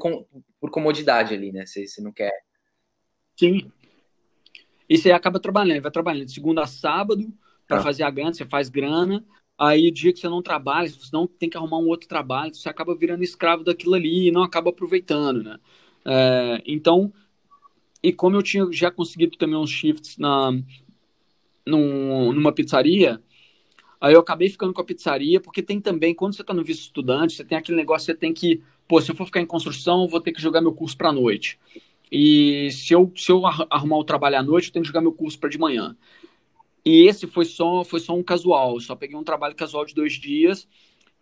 por 0.59 0.71
comodidade 0.71 1.35
ali, 1.35 1.51
né? 1.51 1.63
Você, 1.63 1.85
você 1.85 2.01
não 2.01 2.11
quer. 2.11 2.33
Sim. 3.37 3.71
E 4.89 4.97
você 4.97 5.11
acaba 5.11 5.39
trabalhando, 5.39 5.83
vai 5.83 5.91
trabalhando 5.91 6.25
de 6.25 6.33
segunda 6.33 6.63
a 6.63 6.67
sábado 6.67 7.31
para 7.67 7.77
ah. 7.77 7.83
fazer 7.83 8.01
a 8.01 8.09
grana, 8.09 8.33
você 8.33 8.45
faz 8.45 8.67
grana, 8.67 9.23
Aí, 9.57 9.87
o 9.87 9.91
dia 9.91 10.11
que 10.11 10.19
você 10.19 10.27
não 10.27 10.41
trabalha, 10.41 10.89
você 10.89 11.09
não 11.13 11.25
tem 11.27 11.49
que 11.49 11.57
arrumar 11.57 11.77
um 11.77 11.87
outro 11.87 12.09
trabalho, 12.09 12.53
você 12.53 12.67
acaba 12.67 12.93
virando 12.95 13.23
escravo 13.23 13.63
daquilo 13.63 13.93
ali 13.95 14.27
e 14.27 14.31
não 14.31 14.43
acaba 14.43 14.69
aproveitando, 14.69 15.43
né? 15.43 15.59
É, 16.05 16.61
então, 16.65 17.13
e 18.03 18.13
como 18.13 18.35
eu 18.35 18.43
tinha 18.43 18.67
já 18.71 18.91
conseguido 18.91 19.37
também 19.37 19.57
uns 19.57 19.69
shifts 19.71 20.17
na, 20.17 20.51
num, 21.65 22.31
numa 22.33 22.51
pizzaria, 22.53 23.21
aí 24.01 24.13
eu 24.13 24.19
acabei 24.19 24.49
ficando 24.49 24.73
com 24.73 24.81
a 24.81 24.85
pizzaria, 24.85 25.39
porque 25.41 25.63
tem 25.63 25.81
também, 25.81 26.15
quando 26.15 26.35
você 26.35 26.41
está 26.41 26.53
no 26.53 26.63
visto 26.63 26.81
estudante, 26.81 27.33
você 27.35 27.45
tem 27.45 27.57
aquele 27.57 27.77
negócio, 27.77 28.05
você 28.07 28.15
tem 28.15 28.33
que, 28.33 28.61
pô, 28.87 29.01
se 29.01 29.11
eu 29.11 29.15
for 29.15 29.25
ficar 29.25 29.41
em 29.41 29.45
construção, 29.45 30.07
vou 30.07 30.21
ter 30.21 30.31
que 30.33 30.41
jogar 30.41 30.61
meu 30.61 30.73
curso 30.73 30.97
para 30.97 31.11
noite. 31.11 31.59
E 32.11 32.69
se 32.71 32.93
eu, 32.93 33.11
se 33.15 33.31
eu 33.31 33.43
arrumar 33.69 33.97
o 33.97 34.03
trabalho 34.03 34.37
à 34.37 34.43
noite, 34.43 34.67
eu 34.67 34.73
tenho 34.73 34.83
que 34.83 34.87
jogar 34.87 35.01
meu 35.01 35.13
curso 35.13 35.39
para 35.39 35.49
de 35.49 35.57
manhã. 35.57 35.95
E 36.85 37.07
esse 37.07 37.25
foi 37.25 37.45
só, 37.45 37.83
foi 37.83 37.99
só 37.99 38.15
um 38.15 38.23
casual, 38.23 38.75
eu 38.75 38.79
só 38.79 38.95
peguei 38.95 39.17
um 39.17 39.23
trabalho 39.23 39.55
casual 39.55 39.85
de 39.85 39.95
dois 39.95 40.13
dias, 40.13 40.67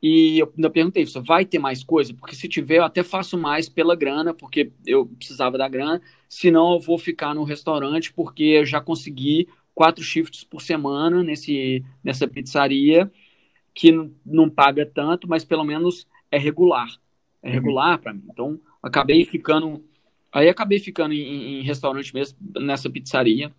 e 0.04 0.39
eu 0.39 0.52
ainda 0.58 0.69
perguntei, 0.69 1.06
você 1.06 1.21
vai 1.21 1.45
ter 1.45 1.60
mais 1.60 1.82
coisa? 1.82 2.13
Porque 2.13 2.36
se 2.36 2.49
tiver, 2.49 2.80
eu 2.80 2.84
até 2.84 3.02
faço 3.04 3.38
mais 3.38 3.69
pela 3.69 3.95
grana, 3.95 4.34
porque 4.34 4.69
eu 4.86 5.06
precisava 5.06 5.58
da 5.58 5.65
grana. 5.69 6.02
Senão, 6.28 6.73
eu 6.73 6.80
vou 6.82 6.97
ficar 6.97 7.34
no 7.34 7.45
restaurante, 7.45 8.12
porque 8.12 8.43
eu 8.43 8.65
já 8.65 8.82
consegui 8.82 9.47
quatro 9.73 10.04
shifts 10.04 10.43
por 10.43 10.62
semana 10.62 11.23
nesse, 11.23 11.86
nessa 12.04 12.28
pizzaria, 12.28 13.10
que 13.73 13.93
não, 13.93 14.12
não 14.26 14.49
paga 14.49 14.86
tanto, 14.86 15.26
mas 15.26 15.45
pelo 15.45 15.63
menos 15.63 16.06
é 16.30 16.38
regular. 16.38 16.89
É 17.41 17.47
uhum. 17.47 17.54
regular 17.54 17.97
para 17.97 18.13
mim. 18.13 18.23
Então, 18.30 18.60
acabei 18.82 19.23
ficando. 19.23 19.86
Aí 20.34 20.49
acabei 20.49 20.80
ficando 20.80 21.13
em, 21.13 21.60
em 21.60 21.62
restaurante 21.62 22.13
mesmo, 22.13 22.38
nessa 22.60 22.89
pizzaria. 22.89 23.54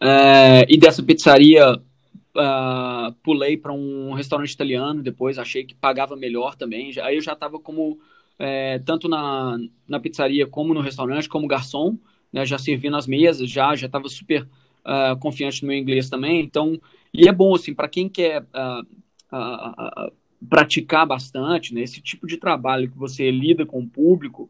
É, 0.00 0.64
e 0.72 0.76
dessa 0.76 1.02
pizzaria 1.02 1.74
uh, 1.74 3.12
pulei 3.22 3.56
para 3.56 3.72
um 3.72 4.12
restaurante 4.12 4.50
italiano 4.50 5.02
depois, 5.02 5.38
achei 5.38 5.64
que 5.64 5.74
pagava 5.74 6.16
melhor 6.16 6.54
também. 6.54 6.92
Aí 7.02 7.16
eu 7.16 7.20
já 7.20 7.32
estava 7.32 7.58
como, 7.58 7.98
é, 8.38 8.78
tanto 8.80 9.08
na, 9.08 9.58
na 9.86 10.00
pizzaria 10.00 10.46
como 10.46 10.72
no 10.72 10.80
restaurante, 10.80 11.28
como 11.28 11.48
garçom, 11.48 11.98
né, 12.32 12.46
já 12.46 12.58
servindo 12.58 12.96
as 12.96 13.06
mesas, 13.06 13.48
já 13.50 13.74
já 13.74 13.86
estava 13.86 14.08
super 14.08 14.42
uh, 14.42 15.18
confiante 15.18 15.62
no 15.62 15.68
meu 15.68 15.78
inglês 15.78 16.08
também. 16.08 16.40
Então, 16.40 16.80
e 17.12 17.28
é 17.28 17.32
bom, 17.32 17.54
assim, 17.54 17.74
para 17.74 17.88
quem 17.88 18.08
quer 18.08 18.42
uh, 18.42 20.12
praticar 20.48 21.06
bastante, 21.06 21.74
né, 21.74 21.82
esse 21.82 22.00
tipo 22.00 22.26
de 22.26 22.36
trabalho 22.36 22.90
que 22.90 22.98
você 22.98 23.30
lida 23.30 23.66
com 23.66 23.80
o 23.80 23.88
público, 23.88 24.48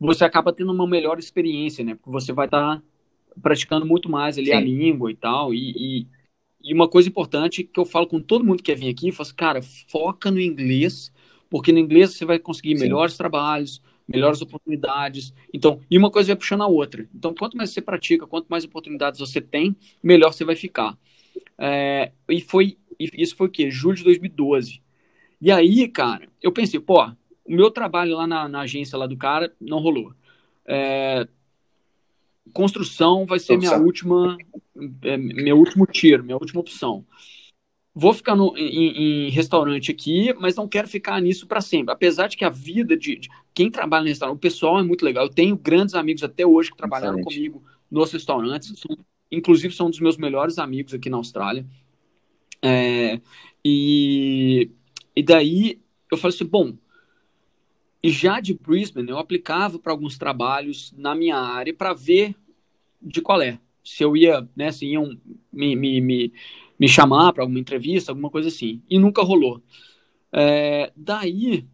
você 0.00 0.24
acaba 0.24 0.52
tendo 0.52 0.72
uma 0.72 0.86
melhor 0.86 1.18
experiência, 1.18 1.84
né? 1.84 1.96
Porque 1.96 2.10
você 2.10 2.32
vai 2.32 2.46
estar 2.46 2.76
tá 2.76 2.82
praticando 3.42 3.86
muito 3.86 4.08
mais 4.10 4.38
ali 4.38 4.48
Sim. 4.48 4.52
a 4.52 4.60
língua 4.60 5.10
e 5.10 5.16
tal, 5.16 5.54
e, 5.54 5.70
e, 5.76 6.06
e 6.62 6.74
uma 6.74 6.88
coisa 6.88 7.08
importante 7.08 7.64
que 7.64 7.78
eu 7.78 7.84
falo 7.84 8.06
com 8.06 8.20
todo 8.20 8.44
mundo 8.44 8.58
que 8.58 8.72
quer 8.72 8.78
vir 8.78 8.88
aqui, 8.88 9.08
eu 9.08 9.12
falo 9.12 9.26
assim, 9.26 9.36
cara, 9.36 9.62
foca 9.62 10.30
no 10.30 10.40
inglês, 10.40 11.12
porque 11.50 11.72
no 11.72 11.78
inglês 11.78 12.14
você 12.14 12.24
vai 12.24 12.38
conseguir 12.38 12.76
Sim. 12.76 12.84
melhores 12.84 13.16
trabalhos, 13.16 13.82
melhores 14.06 14.40
oportunidades. 14.40 15.34
Então, 15.52 15.80
e 15.90 15.98
uma 15.98 16.10
coisa 16.10 16.28
vai 16.28 16.36
puxando 16.36 16.62
a 16.62 16.66
outra. 16.66 17.08
Então, 17.14 17.34
quanto 17.34 17.56
mais 17.56 17.70
você 17.70 17.80
pratica, 17.80 18.26
quanto 18.26 18.48
mais 18.48 18.64
oportunidades 18.64 19.20
você 19.20 19.40
tem, 19.40 19.76
melhor 20.02 20.32
você 20.32 20.44
vai 20.44 20.56
ficar. 20.56 20.96
É, 21.58 22.12
e 22.28 22.40
foi 22.40 22.76
isso 22.98 23.36
foi 23.36 23.46
o 23.46 23.50
quê? 23.50 23.70
Julho 23.70 23.96
de 23.96 24.04
2012. 24.04 24.82
E 25.40 25.52
aí, 25.52 25.86
cara, 25.88 26.28
eu 26.42 26.52
pensei, 26.52 26.80
pô, 26.80 27.00
o 27.04 27.14
meu 27.46 27.70
trabalho 27.70 28.16
lá 28.16 28.26
na, 28.26 28.48
na 28.48 28.60
agência 28.60 28.98
lá 28.98 29.06
do 29.06 29.16
cara 29.16 29.54
não 29.60 29.78
rolou. 29.78 30.12
É, 30.66 31.26
construção 32.52 33.26
vai 33.26 33.38
ser 33.38 33.56
minha 33.56 33.76
última, 33.76 34.36
é, 35.02 35.16
meu 35.16 35.56
último 35.56 35.86
tiro, 35.86 36.24
minha 36.24 36.36
última 36.36 36.60
opção. 36.60 37.04
Vou 37.94 38.12
ficar 38.12 38.36
no, 38.36 38.56
em, 38.56 39.26
em 39.26 39.30
restaurante 39.30 39.90
aqui, 39.90 40.32
mas 40.38 40.54
não 40.54 40.68
quero 40.68 40.86
ficar 40.86 41.20
nisso 41.20 41.46
para 41.46 41.60
sempre. 41.60 41.92
Apesar 41.92 42.28
de 42.28 42.36
que 42.36 42.44
a 42.44 42.50
vida 42.50 42.96
de, 42.96 43.16
de, 43.16 43.28
quem 43.52 43.70
trabalha 43.70 44.04
no 44.04 44.08
restaurante, 44.08 44.36
o 44.36 44.40
pessoal 44.40 44.78
é 44.78 44.82
muito 44.82 45.04
legal. 45.04 45.24
Eu 45.24 45.30
tenho 45.30 45.56
grandes 45.56 45.94
amigos 45.94 46.22
até 46.22 46.46
hoje 46.46 46.70
que 46.70 46.76
trabalharam 46.76 47.18
Excelente. 47.18 47.34
comigo 47.34 47.64
nos 47.90 48.12
restaurantes. 48.12 48.78
São, 48.78 48.96
inclusive 49.32 49.74
são 49.74 49.88
um 49.88 49.90
dos 49.90 50.00
meus 50.00 50.16
melhores 50.16 50.58
amigos 50.58 50.94
aqui 50.94 51.10
na 51.10 51.16
Austrália. 51.16 51.66
É, 52.62 53.20
e, 53.64 54.70
e 55.16 55.22
daí 55.22 55.80
eu 56.10 56.16
falei 56.16 56.34
assim, 56.34 56.46
bom, 56.46 56.74
e 58.02 58.10
já 58.10 58.40
de 58.40 58.54
Brisbane, 58.54 59.10
eu 59.10 59.18
aplicava 59.18 59.78
para 59.78 59.92
alguns 59.92 60.16
trabalhos 60.16 60.94
na 60.96 61.14
minha 61.14 61.36
área 61.36 61.74
para 61.74 61.92
ver 61.92 62.34
de 63.00 63.20
qual 63.20 63.42
é. 63.42 63.58
Se 63.82 64.02
eu 64.02 64.16
ia, 64.16 64.46
né, 64.54 64.70
se 64.70 64.86
iam 64.86 65.18
me, 65.52 65.74
me, 65.74 66.00
me, 66.00 66.32
me 66.78 66.88
chamar 66.88 67.32
para 67.32 67.42
alguma 67.42 67.58
entrevista, 67.58 68.12
alguma 68.12 68.30
coisa 68.30 68.48
assim. 68.48 68.82
E 68.88 68.98
nunca 68.98 69.22
rolou. 69.22 69.62
É, 70.32 70.92
daí, 70.94 71.66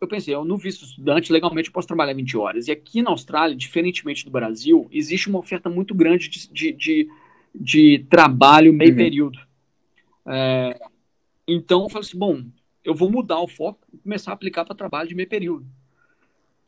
eu 0.00 0.06
pensei, 0.06 0.34
eu 0.34 0.44
no 0.44 0.56
visto 0.56 0.84
estudante, 0.84 1.32
legalmente 1.32 1.68
eu 1.68 1.72
posso 1.72 1.88
trabalhar 1.88 2.14
20 2.14 2.36
horas. 2.36 2.68
E 2.68 2.72
aqui 2.72 3.02
na 3.02 3.10
Austrália, 3.10 3.56
diferentemente 3.56 4.24
do 4.24 4.30
Brasil, 4.30 4.86
existe 4.92 5.28
uma 5.28 5.38
oferta 5.38 5.68
muito 5.68 5.94
grande 5.94 6.28
de, 6.28 6.48
de, 6.52 6.72
de, 6.72 7.08
de 7.54 8.06
trabalho 8.10 8.72
meio 8.72 8.90
uhum. 8.90 8.96
período. 8.96 9.38
É, 10.26 10.78
então, 11.48 11.82
eu 11.82 11.88
falei 11.88 12.06
assim, 12.06 12.18
bom, 12.18 12.44
eu 12.84 12.94
vou 12.94 13.10
mudar 13.10 13.40
o 13.40 13.48
foco 13.48 13.86
e 13.92 13.96
começar 13.96 14.30
a 14.30 14.34
aplicar 14.34 14.64
para 14.64 14.76
trabalho 14.76 15.08
de 15.08 15.14
meio 15.14 15.28
período. 15.28 15.66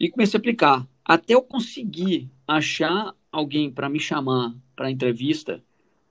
E 0.00 0.10
comecei 0.10 0.38
a 0.38 0.40
aplicar. 0.40 0.86
Até 1.04 1.34
eu 1.34 1.42
conseguir 1.42 2.30
achar 2.48 3.14
alguém 3.30 3.70
para 3.70 3.88
me 3.88 4.00
chamar 4.00 4.54
para 4.74 4.90
entrevista, 4.90 5.62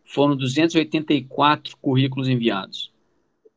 foram 0.04 0.36
284 0.36 1.78
currículos 1.78 2.28
enviados. 2.30 2.94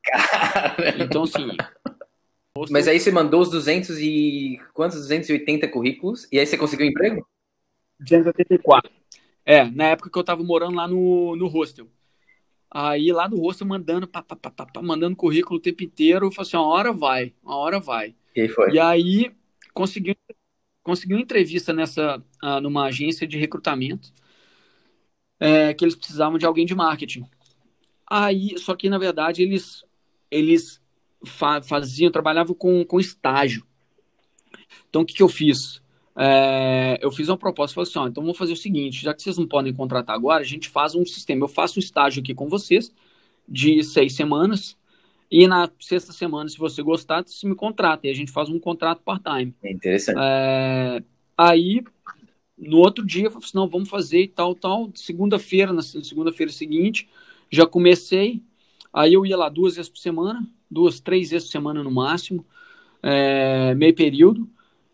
Caramba. 0.03 1.05
Então, 1.05 1.23
assim. 1.25 1.49
Mas 2.71 2.89
aí 2.89 2.99
você 2.99 3.13
mandou 3.13 3.43
os 3.43 3.51
200 3.51 3.99
e. 4.01 4.61
Quantos? 4.75 4.99
280 4.99 5.69
currículos? 5.69 6.27
E 6.33 6.39
aí 6.39 6.47
você 6.47 6.57
conseguiu 6.57 6.87
um 6.87 6.91
emprego? 6.91 7.27
284. 8.01 8.91
É, 9.45 9.65
na 9.71 9.85
época 9.85 10.11
que 10.11 10.19
eu 10.19 10.25
tava 10.25 10.43
morando 10.43 10.75
lá 10.75 10.89
no, 10.89 11.37
no 11.37 11.47
hostel. 11.47 11.89
Aí 12.71 13.11
lá 13.13 13.27
do 13.27 13.41
rosto 13.41 13.65
mandando, 13.65 14.07
pá, 14.07 14.23
pá, 14.23 14.37
pá, 14.37 14.51
pá, 14.51 14.83
mandando 14.83 15.17
currículo 15.17 15.59
o 15.59 15.63
tempo 15.63 15.83
inteiro. 15.83 16.27
Eu 16.27 16.33
falei 16.33 16.49
assim, 16.49 16.57
uma 16.57 16.67
hora 16.67 16.93
vai, 16.93 17.33
uma 17.43 17.57
hora 17.57 17.81
vai. 17.81 18.15
E, 18.37 18.49
foi? 18.49 18.73
e 18.73 18.79
aí 18.79 19.33
consegui, 19.73 20.17
consegui 20.83 21.15
uma 21.15 21.23
entrevista 21.23 21.73
nessa, 21.73 22.23
uh, 22.43 22.61
numa 22.61 22.85
agência 22.87 23.27
de 23.27 23.39
recrutamento 23.39 24.13
é, 25.41 25.73
que 25.73 25.85
eles 25.85 25.95
precisavam 25.95 26.39
de 26.39 26.45
alguém 26.45 26.67
de 26.67 26.75
marketing. 26.75 27.25
Aí, 28.07 28.59
só 28.59 28.75
que 28.75 28.89
na 28.89 28.99
verdade 28.99 29.43
eles, 29.43 29.85
eles 30.31 30.81
fa 31.25 31.63
faziam, 31.63 32.11
trabalhavam 32.11 32.55
com, 32.55 32.85
com 32.85 33.01
estágio. 33.01 33.67
Então 34.89 35.03
o 35.03 35.07
que, 35.07 35.15
que 35.15 35.23
eu 35.23 35.29
fiz? 35.29 35.83
É, 36.21 36.99
eu 37.01 37.13
fiz 37.13 37.29
uma 37.29 37.37
proposta, 37.37 37.77
falei 37.77 37.89
assim, 37.89 37.99
ó, 38.01 38.09
então 38.09 38.25
vamos 38.25 38.37
fazer 38.37 38.53
o 38.53 38.57
seguinte, 38.57 39.01
já 39.01 39.15
que 39.15 39.23
vocês 39.23 39.39
não 39.39 39.47
podem 39.47 39.73
contratar 39.73 40.17
agora, 40.17 40.43
a 40.43 40.47
gente 40.47 40.69
faz 40.69 40.97
um 40.97 41.07
sistema, 41.07 41.45
eu 41.45 41.49
faço 41.49 41.79
um 41.79 41.81
estágio 41.81 42.21
aqui 42.21 42.35
com 42.35 42.49
vocês, 42.49 42.93
de 43.49 43.85
seis 43.85 44.15
semanas, 44.15 44.77
e 45.31 45.47
na 45.47 45.71
sexta 45.79 46.13
semana, 46.13 46.49
se 46.49 46.59
você 46.59 46.83
gostar, 46.83 47.23
você 47.25 47.47
me 47.47 47.55
contrata, 47.55 48.09
e 48.09 48.11
a 48.11 48.15
gente 48.15 48.33
faz 48.33 48.49
um 48.49 48.59
contrato 48.59 49.01
part-time. 49.05 49.55
É 49.63 49.71
interessante. 49.71 50.19
É, 50.21 51.03
aí, 51.37 51.85
no 52.59 52.79
outro 52.79 53.07
dia, 53.07 53.27
eu 53.27 53.31
falei 53.31 53.47
assim, 53.47 53.57
não, 53.57 53.69
vamos 53.69 53.89
fazer 53.89 54.23
e 54.23 54.29
tal, 54.29 54.57
tal, 54.57 54.91
segunda-feira, 54.97 55.73
na 55.73 55.83
segunda-feira 55.83 56.51
seguinte, 56.51 57.09
já 57.49 57.65
comecei, 57.65 58.43
aí 58.93 59.15
eu 59.15 59.25
ia 59.25 59.37
lá 59.37 59.49
duas 59.49 59.77
vezes 59.77 59.89
por 59.89 59.99
semana, 59.99 60.45
duas, 60.69 60.99
três 60.99 61.31
vezes 61.31 61.47
por 61.47 61.53
semana 61.53 61.81
no 61.81 61.93
máximo, 61.93 62.45
é, 63.01 63.73
meio 63.77 63.95
período, 63.95 64.51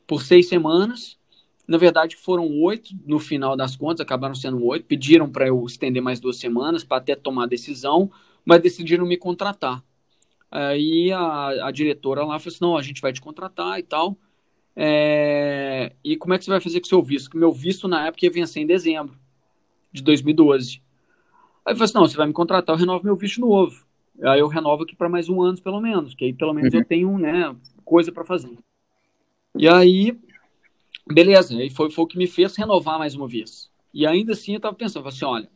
por 0.06 0.22
seis 0.22 0.48
semanas. 0.48 1.18
Na 1.66 1.78
verdade, 1.78 2.16
foram 2.16 2.46
oito 2.62 2.94
no 3.06 3.18
final 3.18 3.56
das 3.56 3.74
contas, 3.74 4.00
acabaram 4.00 4.34
sendo 4.34 4.62
oito. 4.64 4.84
Pediram 4.86 5.30
para 5.30 5.46
eu 5.46 5.64
estender 5.64 6.02
mais 6.02 6.20
duas 6.20 6.36
semanas 6.36 6.84
para 6.84 6.98
até 6.98 7.14
tomar 7.14 7.44
a 7.44 7.48
decisão, 7.48 8.10
mas 8.44 8.60
decidiram 8.60 9.06
me 9.06 9.16
contratar. 9.16 9.82
Aí 10.50 11.10
a, 11.10 11.66
a 11.66 11.70
diretora 11.70 12.20
lá 12.20 12.38
falou 12.38 12.54
assim: 12.54 12.58
não, 12.60 12.76
a 12.76 12.82
gente 12.82 13.00
vai 13.00 13.12
te 13.12 13.20
contratar 13.20 13.78
e 13.78 13.82
tal. 13.82 14.16
É... 14.76 15.92
E 16.04 16.16
como 16.16 16.34
é 16.34 16.38
que 16.38 16.44
você 16.44 16.50
vai 16.50 16.60
fazer 16.60 16.80
com 16.80 16.86
o 16.86 16.88
seu 16.88 17.02
visto? 17.02 17.26
Porque 17.26 17.38
meu 17.38 17.52
visto 17.52 17.88
na 17.88 18.06
época 18.06 18.26
ia 18.26 18.30
vencer 18.30 18.62
em 18.62 18.66
dezembro 18.66 19.16
de 19.92 20.02
2012. 20.02 20.82
Aí 21.64 21.72
eu 21.72 21.76
falei 21.76 21.84
assim: 21.84 21.94
não, 21.94 22.06
você 22.06 22.16
vai 22.16 22.26
me 22.26 22.32
contratar, 22.32 22.74
eu 22.74 22.78
renovo 22.78 23.04
meu 23.04 23.16
visto 23.16 23.40
novo. 23.40 23.84
Aí 24.22 24.38
eu 24.38 24.48
renovo 24.48 24.84
aqui 24.84 24.94
para 24.94 25.08
mais 25.08 25.28
um 25.28 25.42
ano, 25.42 25.60
pelo 25.60 25.80
menos, 25.80 26.14
que 26.14 26.24
aí 26.24 26.32
pelo 26.32 26.52
menos 26.52 26.72
uhum. 26.72 26.80
eu 26.80 26.84
tenho 26.84 27.18
né, 27.18 27.54
coisa 27.84 28.12
para 28.12 28.24
fazer. 28.24 28.56
E 29.56 29.68
aí, 29.68 30.18
beleza, 31.06 31.56
aí 31.56 31.70
foi, 31.70 31.90
foi 31.90 32.04
o 32.04 32.06
que 32.06 32.18
me 32.18 32.26
fez 32.26 32.56
renovar 32.56 32.98
mais 32.98 33.14
uma 33.14 33.28
vez. 33.28 33.70
E 33.92 34.06
ainda 34.06 34.32
assim 34.32 34.52
eu 34.52 34.56
estava 34.56 34.74
pensando, 34.74 35.06
assim, 35.06 35.24
olha, 35.24 35.48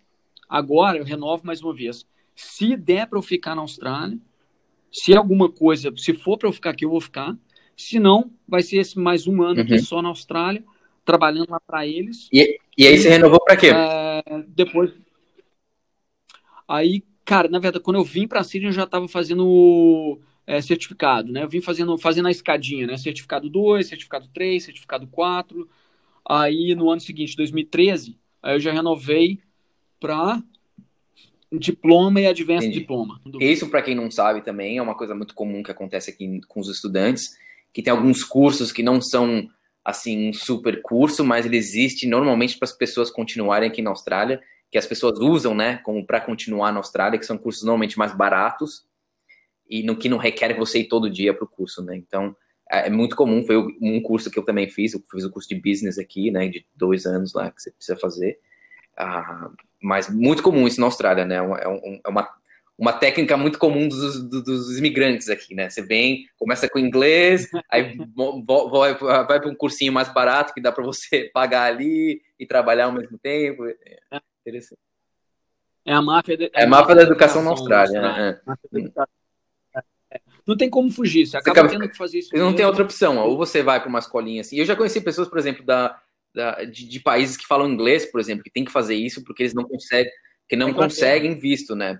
agora 0.49 0.99
eu 0.99 1.05
renovo 1.05 1.47
mais 1.47 1.61
uma 1.61 1.75
vez. 1.75 2.07
Se 2.37 2.77
der 2.77 3.09
para 3.09 3.19
eu 3.19 3.23
ficar 3.23 3.57
na 3.57 3.63
Austrália, 3.63 4.19
se 4.93 5.15
alguma 5.15 5.51
coisa, 5.51 5.93
se 5.97 6.15
for 6.15 6.39
para 6.39 6.49
eu 6.49 6.53
ficar 6.53 6.71
aqui, 6.71 6.85
eu 6.85 6.91
vou 6.91 7.01
ficar. 7.01 7.37
Se 7.77 7.99
não, 7.99 8.31
vai 8.47 8.63
ser 8.63 8.79
esse 8.79 8.99
mais 8.99 9.27
um 9.27 9.43
ano 9.43 9.61
uhum. 9.61 9.65
aqui 9.65 9.79
só 9.81 10.01
na 10.01 10.09
Austrália, 10.09 10.65
trabalhando 11.05 11.51
lá 11.51 11.61
para 11.61 11.87
eles. 11.87 12.29
E, 12.33 12.59
e 12.77 12.87
aí 12.87 12.97
você 12.97 13.09
renovou 13.09 13.43
para 13.45 13.57
quê? 13.57 13.71
É, 13.75 14.23
depois. 14.49 14.93
Aí, 16.67 17.03
cara, 17.25 17.49
na 17.49 17.59
verdade, 17.59 17.83
quando 17.83 17.97
eu 17.97 18.05
vim 18.05 18.29
para 18.29 18.45
Sydney, 18.45 18.69
eu 18.69 18.73
já 18.73 18.85
estava 18.85 19.09
fazendo 19.09 20.21
é, 20.49 20.63
certificado, 20.63 21.31
né? 21.31 21.43
Eu 21.43 21.49
vim 21.49 21.61
fazendo, 21.61 21.99
fazendo 21.99 22.27
a 22.27 22.31
escadinha, 22.31 22.87
né? 22.87 22.97
Certificado 22.97 23.51
2, 23.51 23.87
certificado 23.87 24.27
3, 24.33 24.65
certificado 24.65 25.07
4. 25.07 25.69
Aí 26.27 26.75
no 26.75 26.91
ano 26.91 27.03
seguinte, 27.03 27.37
2013, 27.37 28.17
aí 28.43 28.57
eu 28.57 28.61
já 28.61 28.73
renovei 28.73 29.41
para 30.01 30.43
diploma 31.53 32.23
e 32.23 32.27
advanced 32.27 32.65
Entendi. 32.65 32.81
diploma. 32.81 33.21
Isso, 33.39 33.69
para 33.69 33.83
quem 33.83 33.95
não 33.95 34.11
sabe, 34.11 34.41
também 34.41 34.79
é 34.79 34.83
uma 34.83 34.95
coisa 34.95 35.15
muito 35.15 35.35
comum 35.35 35.63
que 35.63 35.71
acontece 35.71 36.11
aqui 36.11 36.41
com 36.49 36.61
os 36.61 36.71
estudantes, 36.71 37.37
que 37.71 37.83
tem 37.83 37.91
alguns 37.91 38.25
cursos 38.25 38.73
que 38.73 38.83
não 38.83 39.03
são 39.03 39.51
assim 39.85 40.31
um 40.31 40.33
super 40.33 40.81
curso, 40.81 41.23
mas 41.27 41.45
ele 41.45 41.59
existe 41.59 42.07
normalmente 42.07 42.57
para 42.57 42.67
as 42.67 42.73
pessoas 42.75 43.11
continuarem 43.11 43.69
aqui 43.69 43.83
na 43.83 43.91
Austrália, 43.91 44.41
que 44.71 44.79
as 44.79 44.87
pessoas 44.87 45.19
usam, 45.19 45.55
né, 45.55 45.77
como 45.85 46.07
para 46.07 46.23
continuar 46.23 46.73
na 46.73 46.79
Austrália, 46.79 47.19
que 47.19 47.27
são 47.27 47.37
cursos 47.37 47.65
normalmente 47.65 47.99
mais 47.99 48.15
baratos 48.15 48.88
e 49.69 49.83
no 49.83 49.97
que 49.97 50.09
não 50.09 50.19
requer 50.19 50.57
você 50.57 50.81
ir 50.81 50.89
todo 50.89 51.11
dia 51.11 51.35
para 51.35 51.45
o 51.45 51.49
curso, 51.49 51.83
né? 51.83 51.97
Então 51.97 52.35
é, 52.71 52.87
é 52.87 52.91
muito 52.91 53.17
comum. 53.17 53.45
Foi 53.45 53.57
um 53.81 54.01
curso 54.03 54.31
que 54.31 54.39
eu 54.39 54.45
também 54.45 54.69
fiz, 54.69 54.95
eu 54.95 55.03
fiz 55.11 55.25
o 55.25 55.31
curso 55.31 55.49
de 55.49 55.61
business 55.61 55.99
aqui, 55.99 56.31
né, 56.31 56.49
de 56.49 56.67
dois 56.75 57.07
anos 57.07 57.33
lá 57.35 57.51
que 57.51 57.63
você 57.63 57.71
precisa 57.71 57.99
fazer. 57.99 58.39
Ah, 58.97 59.51
mas 59.81 60.13
muito 60.13 60.43
comum 60.43 60.67
isso 60.67 60.81
na 60.81 60.87
Austrália, 60.87 61.25
né? 61.25 61.37
É, 61.37 61.43
um, 61.69 62.01
é 62.05 62.09
uma, 62.09 62.29
uma 62.77 62.93
técnica 62.93 63.37
muito 63.37 63.59
comum 63.59 63.89
dos, 63.89 64.29
dos, 64.29 64.43
dos, 64.43 64.79
imigrantes 64.79 65.29
aqui, 65.29 65.55
né? 65.55 65.71
Você 65.71 65.83
vem, 65.83 66.27
começa 66.37 66.69
com 66.69 66.79
inglês, 66.79 67.49
aí 67.71 67.97
vai, 68.71 68.95
vai 68.95 69.41
para 69.41 69.49
um 69.49 69.55
cursinho 69.55 69.93
mais 69.93 70.13
barato 70.13 70.53
que 70.53 70.61
dá 70.61 70.73
para 70.73 70.85
você 70.85 71.31
pagar 71.33 71.65
ali 71.65 72.21
e 72.39 72.47
trabalhar 72.47 72.87
ao 72.87 72.93
mesmo 72.93 73.17
tempo. 73.19 73.67
É 73.67 74.21
interessante. 74.41 74.81
É 75.85 75.93
a 75.95 76.03
máfia, 76.03 76.37
de, 76.37 76.45
é, 76.47 76.51
é 76.55 76.65
a 76.65 76.69
máfia 76.69 76.95
da 76.95 77.03
educação, 77.03 77.41
educação 77.41 77.45
na 77.45 77.51
Austrália, 77.51 78.03
né? 78.03 78.41
É. 80.49 80.51
Não 80.51 80.57
tem 80.57 80.71
como 80.71 80.91
fugir, 80.91 81.27
você 81.27 81.37
acaba, 81.37 81.55
você 81.55 81.61
acaba 81.61 81.79
tendo 81.79 81.91
que 81.91 81.97
fazer 81.97 82.19
isso. 82.19 82.31
Não 82.35 82.55
tem 82.55 82.65
outra 82.65 82.83
opção, 82.83 83.19
ou 83.19 83.37
você 83.37 83.63
vai 83.63 83.81
para 83.81 83.89
uma 83.89 83.99
escolinha 83.99 84.41
assim. 84.41 84.57
Eu 84.57 84.65
já 84.65 84.75
conheci 84.75 85.01
pessoas, 85.01 85.29
por 85.29 85.39
exemplo, 85.39 85.65
da, 85.65 86.01
da, 86.35 86.65
de, 86.65 86.89
de, 86.89 87.01
países 87.01 87.37
que 87.37 87.47
falam 87.47 87.69
inglês, 87.69 88.07
por 88.07 88.21
exemplo, 88.21 88.43
que 88.43 88.51
tem 88.51 88.65
que 88.65 88.73
fazer 88.73 88.95
isso 88.95 89.23
porque 89.25 89.43
eles 89.43 89.55
não 89.55 89.65
conseguem, 89.65 90.11
que 90.49 90.57
não 90.57 90.73
conseguem 90.73 91.39
visto, 91.39 91.75
né? 91.75 91.99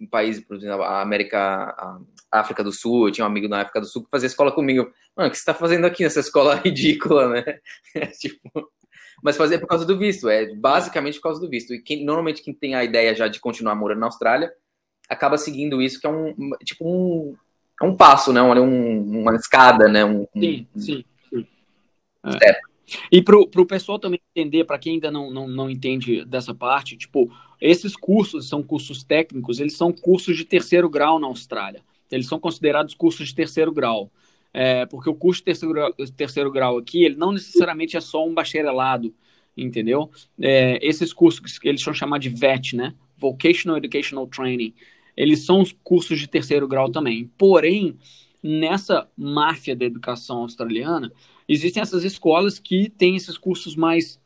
Em 0.00 0.06
países, 0.06 0.44
por 0.44 0.56
exemplo, 0.56 0.82
a 0.82 1.00
América, 1.00 1.38
a 1.38 2.40
África 2.40 2.62
do 2.62 2.70
Sul, 2.70 3.08
eu 3.08 3.12
tinha 3.12 3.24
um 3.24 3.28
amigo 3.28 3.48
na 3.48 3.62
África 3.62 3.80
do 3.80 3.86
Sul 3.86 4.04
que 4.04 4.10
fazia 4.10 4.26
escola 4.26 4.52
comigo. 4.52 4.92
Mano, 5.16 5.28
o 5.28 5.30
que 5.30 5.36
você 5.36 5.42
está 5.42 5.54
fazendo 5.54 5.86
aqui 5.86 6.02
nessa 6.02 6.20
escola 6.20 6.54
ridícula, 6.62 7.28
né? 7.28 7.60
tipo, 8.20 8.70
mas 9.22 9.36
fazer 9.36 9.58
por 9.58 9.66
causa 9.66 9.84
do 9.84 9.98
visto, 9.98 10.28
é 10.28 10.54
basicamente 10.54 11.16
por 11.16 11.24
causa 11.24 11.40
do 11.40 11.48
visto. 11.48 11.74
E 11.74 11.82
quem, 11.82 12.04
normalmente 12.04 12.42
quem 12.42 12.54
tem 12.54 12.74
a 12.74 12.84
ideia 12.84 13.14
já 13.14 13.28
de 13.28 13.40
continuar 13.40 13.74
morando 13.74 14.00
na 14.00 14.06
Austrália 14.06 14.52
acaba 15.08 15.36
seguindo 15.36 15.82
isso, 15.82 16.00
que 16.00 16.06
é 16.06 16.10
um 16.10 16.34
tipo 16.64 16.84
um, 16.86 17.34
é 17.80 17.84
um 17.84 17.96
passo, 17.96 18.32
né? 18.32 18.42
Um, 18.42 19.20
uma 19.20 19.34
escada, 19.34 19.88
né? 19.88 20.04
Um, 20.04 20.26
sim, 20.36 20.66
sim. 20.76 21.04
sim. 21.30 21.46
É. 22.42 22.60
E 23.10 23.22
para 23.22 23.36
o 23.38 23.66
pessoal 23.66 23.98
também 23.98 24.20
entender, 24.34 24.64
para 24.64 24.78
quem 24.78 24.94
ainda 24.94 25.10
não, 25.10 25.30
não, 25.30 25.48
não 25.48 25.70
entende 25.70 26.24
dessa 26.24 26.54
parte, 26.54 26.96
tipo, 26.96 27.30
esses 27.60 27.96
cursos 27.96 28.48
são 28.48 28.62
cursos 28.62 29.02
técnicos, 29.04 29.60
eles 29.60 29.76
são 29.76 29.92
cursos 29.92 30.36
de 30.36 30.44
terceiro 30.44 30.88
grau 30.88 31.18
na 31.18 31.26
Austrália. 31.26 31.82
Eles 32.10 32.26
são 32.26 32.40
considerados 32.40 32.94
cursos 32.94 33.28
de 33.28 33.34
terceiro 33.34 33.72
grau. 33.72 34.10
É, 34.52 34.84
porque 34.86 35.08
o 35.08 35.14
curso 35.14 35.40
de 35.40 35.44
terceiro 35.44 35.72
grau, 35.72 35.92
terceiro 36.16 36.50
grau 36.50 36.78
aqui, 36.78 37.04
ele 37.04 37.14
não 37.14 37.32
necessariamente 37.32 37.96
é 37.96 38.00
só 38.00 38.26
um 38.26 38.34
bacharelado, 38.34 39.14
entendeu? 39.56 40.10
É, 40.40 40.78
esses 40.84 41.12
cursos 41.12 41.58
que 41.58 41.68
eles 41.68 41.82
são 41.82 41.94
chamados 41.94 42.28
de 42.28 42.36
VET, 42.36 42.74
né? 42.74 42.94
Vocational 43.16 43.76
Educational 43.76 44.26
Training, 44.26 44.74
eles 45.16 45.44
são 45.44 45.60
os 45.60 45.72
cursos 45.84 46.18
de 46.18 46.26
terceiro 46.26 46.66
grau 46.66 46.90
também. 46.90 47.30
Porém, 47.38 47.96
nessa 48.42 49.08
máfia 49.16 49.76
da 49.76 49.84
educação 49.84 50.38
australiana, 50.38 51.12
existem 51.48 51.82
essas 51.82 52.04
escolas 52.04 52.58
que 52.58 52.88
têm 52.90 53.16
esses 53.16 53.36
cursos 53.36 53.76
mais 53.76 54.20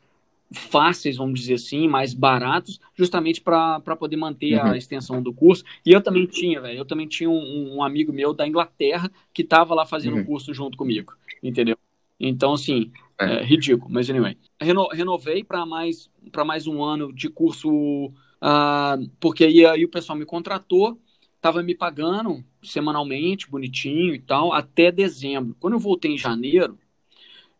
fáceis, 0.51 1.17
vamos 1.17 1.39
dizer 1.39 1.55
assim, 1.55 1.87
mais 1.87 2.13
baratos, 2.13 2.79
justamente 2.93 3.41
para 3.41 3.79
poder 3.97 4.15
manter 4.15 4.55
uhum. 4.55 4.71
a 4.71 4.77
extensão 4.77 5.21
do 5.21 5.33
curso. 5.33 5.63
E 5.85 5.91
eu 5.91 6.01
também 6.01 6.25
tinha, 6.25 6.61
velho, 6.61 6.79
eu 6.79 6.85
também 6.85 7.07
tinha 7.07 7.29
um, 7.29 7.75
um, 7.75 7.83
amigo 7.83 8.13
meu 8.13 8.33
da 8.33 8.47
Inglaterra 8.47 9.11
que 9.33 9.41
estava 9.41 9.73
lá 9.73 9.85
fazendo 9.85 10.13
o 10.13 10.15
uhum. 10.17 10.21
um 10.21 10.25
curso 10.25 10.53
junto 10.53 10.77
comigo, 10.77 11.13
entendeu? 11.41 11.77
Então, 12.19 12.53
assim, 12.53 12.91
é. 13.19 13.41
É, 13.41 13.43
ridículo, 13.43 13.91
mas 13.91 14.09
anyway. 14.09 14.37
Reno, 14.61 14.87
renovei 14.89 15.43
para 15.43 15.65
mais, 15.65 16.09
mais 16.45 16.67
um 16.67 16.83
ano 16.83 17.13
de 17.13 17.29
curso, 17.29 18.11
uh, 18.45 19.09
porque 19.19 19.43
aí, 19.45 19.65
aí 19.65 19.83
o 19.83 19.89
pessoal 19.89 20.17
me 20.17 20.25
contratou, 20.25 20.99
estava 21.35 21.63
me 21.63 21.75
pagando 21.75 22.43
semanalmente, 22.63 23.49
bonitinho 23.49 24.13
e 24.13 24.19
tal, 24.19 24.53
até 24.53 24.91
dezembro. 24.91 25.55
Quando 25.59 25.73
eu 25.73 25.79
voltei 25.79 26.11
em 26.11 26.17
janeiro, 26.17 26.77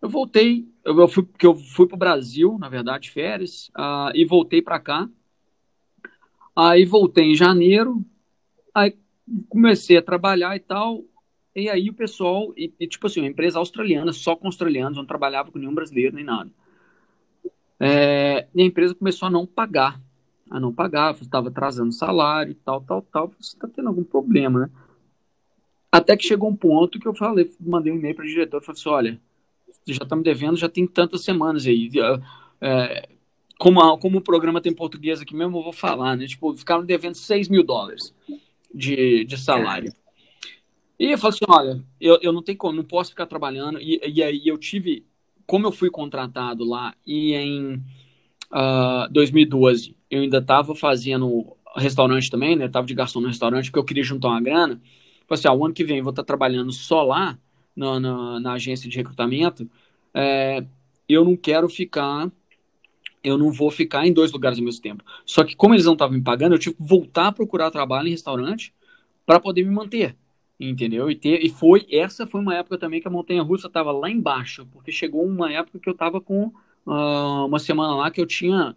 eu 0.02 0.10
voltei, 0.10 0.68
eu, 0.84 1.00
eu 1.00 1.08
fui 1.08 1.24
porque 1.24 1.46
eu 1.46 1.56
fui 1.56 1.88
para 1.88 1.96
o 1.96 2.00
Brasil, 2.00 2.58
na 2.60 2.70
verdade, 2.70 3.10
férias, 3.10 3.70
uh, 3.70 4.12
e 4.14 4.26
voltei 4.26 4.62
para 4.62 4.80
cá. 4.80 5.10
Aí 6.56 6.86
voltei 6.86 7.26
em 7.26 7.36
janeiro, 7.36 8.06
aí 8.74 8.96
comecei 9.50 9.98
a 9.98 10.02
trabalhar 10.02 10.56
e 10.56 10.60
tal. 10.60 11.04
E 11.56 11.70
aí 11.70 11.90
o 11.90 11.94
pessoal, 11.94 12.54
e, 12.58 12.74
e 12.80 12.88
tipo 12.88 13.08
assim, 13.08 13.22
uma 13.22 13.30
empresa 13.30 13.60
australiana, 13.60 14.12
só 14.14 14.36
com 14.36 14.48
australianos, 14.48 14.98
não 14.98 15.06
trabalhava 15.06 15.52
com 15.52 15.60
nenhum 15.60 15.74
brasileiro 15.74 16.16
nem 16.16 16.24
nada. 16.24 16.52
É, 17.80 18.48
e 18.54 18.62
a 18.62 18.66
empresa 18.66 18.96
começou 18.96 19.28
a 19.28 19.32
não 19.32 19.46
pagar, 19.46 20.02
a 20.50 20.60
não 20.60 20.74
pagar, 20.74 21.14
estava 21.14 21.50
atrasando 21.50 21.92
salário 21.92 22.56
tal, 22.64 22.82
tal, 22.82 23.02
tal. 23.02 23.28
Você 23.40 23.56
está 23.56 23.68
tendo 23.68 23.88
algum 23.88 24.04
problema, 24.04 24.62
né? 24.62 24.70
Até 25.92 26.16
que 26.16 26.28
chegou 26.28 26.50
um 26.50 26.56
ponto 26.56 27.00
que 27.00 27.08
eu 27.08 27.16
falei, 27.16 27.50
mandei 27.60 27.92
um 27.92 27.96
e-mail 27.96 28.16
para 28.16 28.26
o 28.26 28.28
diretor 28.28 28.62
falei 28.62 28.80
assim: 28.80 28.90
olha, 28.90 29.22
já 29.88 30.04
estamos 30.04 30.24
devendo, 30.24 30.58
já 30.58 30.70
tem 30.70 30.86
tantas 30.86 31.24
semanas 31.24 31.66
aí. 31.66 31.90
É, 32.62 33.10
como, 33.58 33.82
a, 33.82 33.98
como 34.00 34.18
o 34.18 34.22
programa 34.22 34.62
tem 34.62 34.74
português 34.74 35.22
aqui 35.22 35.36
mesmo, 35.36 35.58
eu 35.58 35.64
vou 35.64 35.74
falar, 35.74 36.16
né? 36.16 36.28
Tipo, 36.28 36.56
ficaram 36.56 36.86
devendo 36.86 37.16
6 37.16 37.48
mil 37.50 37.64
dólares 37.64 38.14
de, 38.74 39.24
de 39.26 39.38
salário. 39.38 39.94
E 41.00 41.12
eu 41.12 41.18
falei 41.18 41.36
assim, 41.36 41.46
olha, 41.48 41.84
eu, 42.00 42.20
eu 42.22 42.32
não 42.32 42.42
tenho 42.42 42.58
como, 42.58 42.76
não 42.76 42.84
posso 42.84 43.12
ficar 43.12 43.26
trabalhando. 43.26 43.80
E, 43.80 44.00
e 44.06 44.24
aí 44.24 44.42
eu 44.46 44.58
tive, 44.58 45.06
como 45.46 45.68
eu 45.68 45.72
fui 45.72 45.90
contratado 45.90 46.64
lá 46.64 46.94
e 47.06 47.34
em 47.34 47.82
uh, 48.56 49.04
ah, 49.06 49.08
2012 49.12 49.96
eu 50.10 50.22
ainda 50.22 50.38
estava 50.38 50.74
fazendo 50.74 51.56
restaurante 51.76 52.32
também, 52.32 52.56
né? 52.56 52.70
Tava 52.70 52.88
de 52.88 52.94
garçom 52.94 53.20
no 53.20 53.28
restaurante 53.28 53.66
porque 53.66 53.80
eu 53.80 53.84
queria 53.84 54.04
juntar 54.04 54.30
uma 54.30 54.42
grana. 54.42 54.82
Falei 55.28 55.40
assim, 55.40 55.48
ah, 55.48 55.54
o 55.54 55.66
ano 55.66 55.74
que 55.74 55.84
vem 55.84 55.98
eu 55.98 56.04
vou 56.04 56.12
estar 56.12 56.24
trabalhando 56.24 56.72
só 56.72 57.04
lá 57.04 57.38
na, 57.76 58.00
na, 58.00 58.40
na 58.40 58.54
agência 58.54 58.90
de 58.90 58.96
recrutamento, 58.96 59.70
é, 60.14 60.64
eu 61.10 61.26
não 61.26 61.36
quero 61.36 61.68
ficar, 61.68 62.32
eu 63.24 63.38
não 63.38 63.52
vou 63.52 63.70
ficar 63.70 64.08
em 64.08 64.14
dois 64.14 64.32
lugares 64.32 64.58
ao 64.58 64.64
mesmo 64.64 64.82
tempo. 64.82 65.04
Só 65.26 65.44
que 65.44 65.56
como 65.56 65.74
eles 65.74 65.86
não 65.86 65.94
estavam 65.94 66.16
me 66.16 66.24
pagando, 66.24 66.56
eu 66.56 66.60
tive 66.60 66.76
que 66.76 66.84
voltar 66.84 67.28
a 67.28 67.32
procurar 67.32 67.72
trabalho 67.72 68.08
em 68.08 68.12
restaurante 68.12 68.74
para 69.26 69.40
poder 69.40 69.64
me 69.64 69.72
manter, 69.72 70.16
entendeu? 70.60 71.12
E, 71.12 71.16
ter, 71.16 71.44
e 71.44 71.50
foi 71.50 71.86
essa 71.92 72.26
foi 72.26 72.40
uma 72.40 72.56
época 72.56 72.78
também 72.78 73.02
que 73.02 73.08
a 73.08 73.12
montanha 73.12 73.42
russa 73.42 73.68
estava 73.68 73.92
lá 73.92 74.10
embaixo, 74.10 74.66
porque 74.72 74.92
chegou 74.92 75.26
uma 75.26 75.52
época 75.52 75.80
que 75.80 75.90
eu 75.90 75.94
estava 75.94 76.22
com 76.22 76.54
uh, 76.86 77.46
uma 77.46 77.60
semana 77.60 77.96
lá 77.96 78.12
que 78.12 78.22
eu 78.22 78.26
tinha 78.26 78.76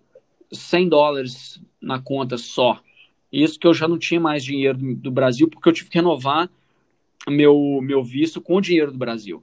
100 0.52 0.88
dólares 0.88 1.60
na 1.80 2.00
conta 2.00 2.36
só. 2.36 2.80
Isso 3.32 3.58
que 3.58 3.66
eu 3.66 3.74
já 3.74 3.86
não 3.86 3.98
tinha 3.98 4.20
mais 4.20 4.42
dinheiro 4.44 4.78
do, 4.78 4.94
do 4.94 5.10
Brasil, 5.10 5.48
porque 5.48 5.68
eu 5.68 5.72
tive 5.72 5.90
que 5.90 5.98
renovar 5.98 6.50
meu, 7.28 7.80
meu 7.82 8.02
visto 8.02 8.40
com 8.40 8.56
o 8.56 8.60
dinheiro 8.60 8.92
do 8.92 8.98
Brasil. 8.98 9.42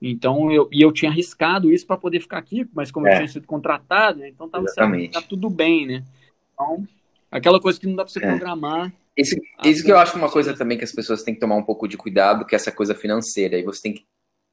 Então, 0.00 0.50
eu, 0.52 0.68
e 0.70 0.82
eu 0.82 0.92
tinha 0.92 1.10
arriscado 1.10 1.72
isso 1.72 1.86
para 1.86 1.96
poder 1.96 2.20
ficar 2.20 2.38
aqui, 2.38 2.68
mas 2.74 2.90
como 2.90 3.06
é. 3.06 3.12
eu 3.12 3.16
tinha 3.16 3.28
sido 3.28 3.46
contratado, 3.46 4.18
né, 4.18 4.28
então 4.28 4.46
estava 4.46 4.66
tá 5.10 5.22
tudo 5.22 5.48
bem, 5.48 5.86
né? 5.86 6.04
Então, 6.52 6.86
aquela 7.30 7.60
coisa 7.60 7.80
que 7.80 7.86
não 7.86 7.96
dá 7.96 8.04
para 8.04 8.12
você 8.12 8.24
é. 8.24 8.28
programar. 8.28 8.92
Isso, 9.16 9.34
isso 9.64 9.82
que 9.82 9.90
eu 9.90 9.98
acho 9.98 10.16
uma 10.16 10.30
coisa 10.30 10.54
também 10.54 10.76
que 10.76 10.84
as 10.84 10.92
pessoas 10.92 11.22
têm 11.22 11.32
que 11.32 11.40
tomar 11.40 11.56
um 11.56 11.62
pouco 11.62 11.88
de 11.88 11.96
cuidado, 11.96 12.44
que 12.44 12.54
é 12.54 12.56
essa 12.56 12.70
coisa 12.70 12.94
financeira. 12.94 13.58
E 13.58 13.62
você 13.62 13.82
tem 13.82 13.94
que 13.94 14.04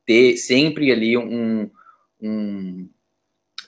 ter 0.05 0.37
sempre 0.37 0.89
ali 0.89 1.17
um, 1.17 1.69
um, 2.21 2.89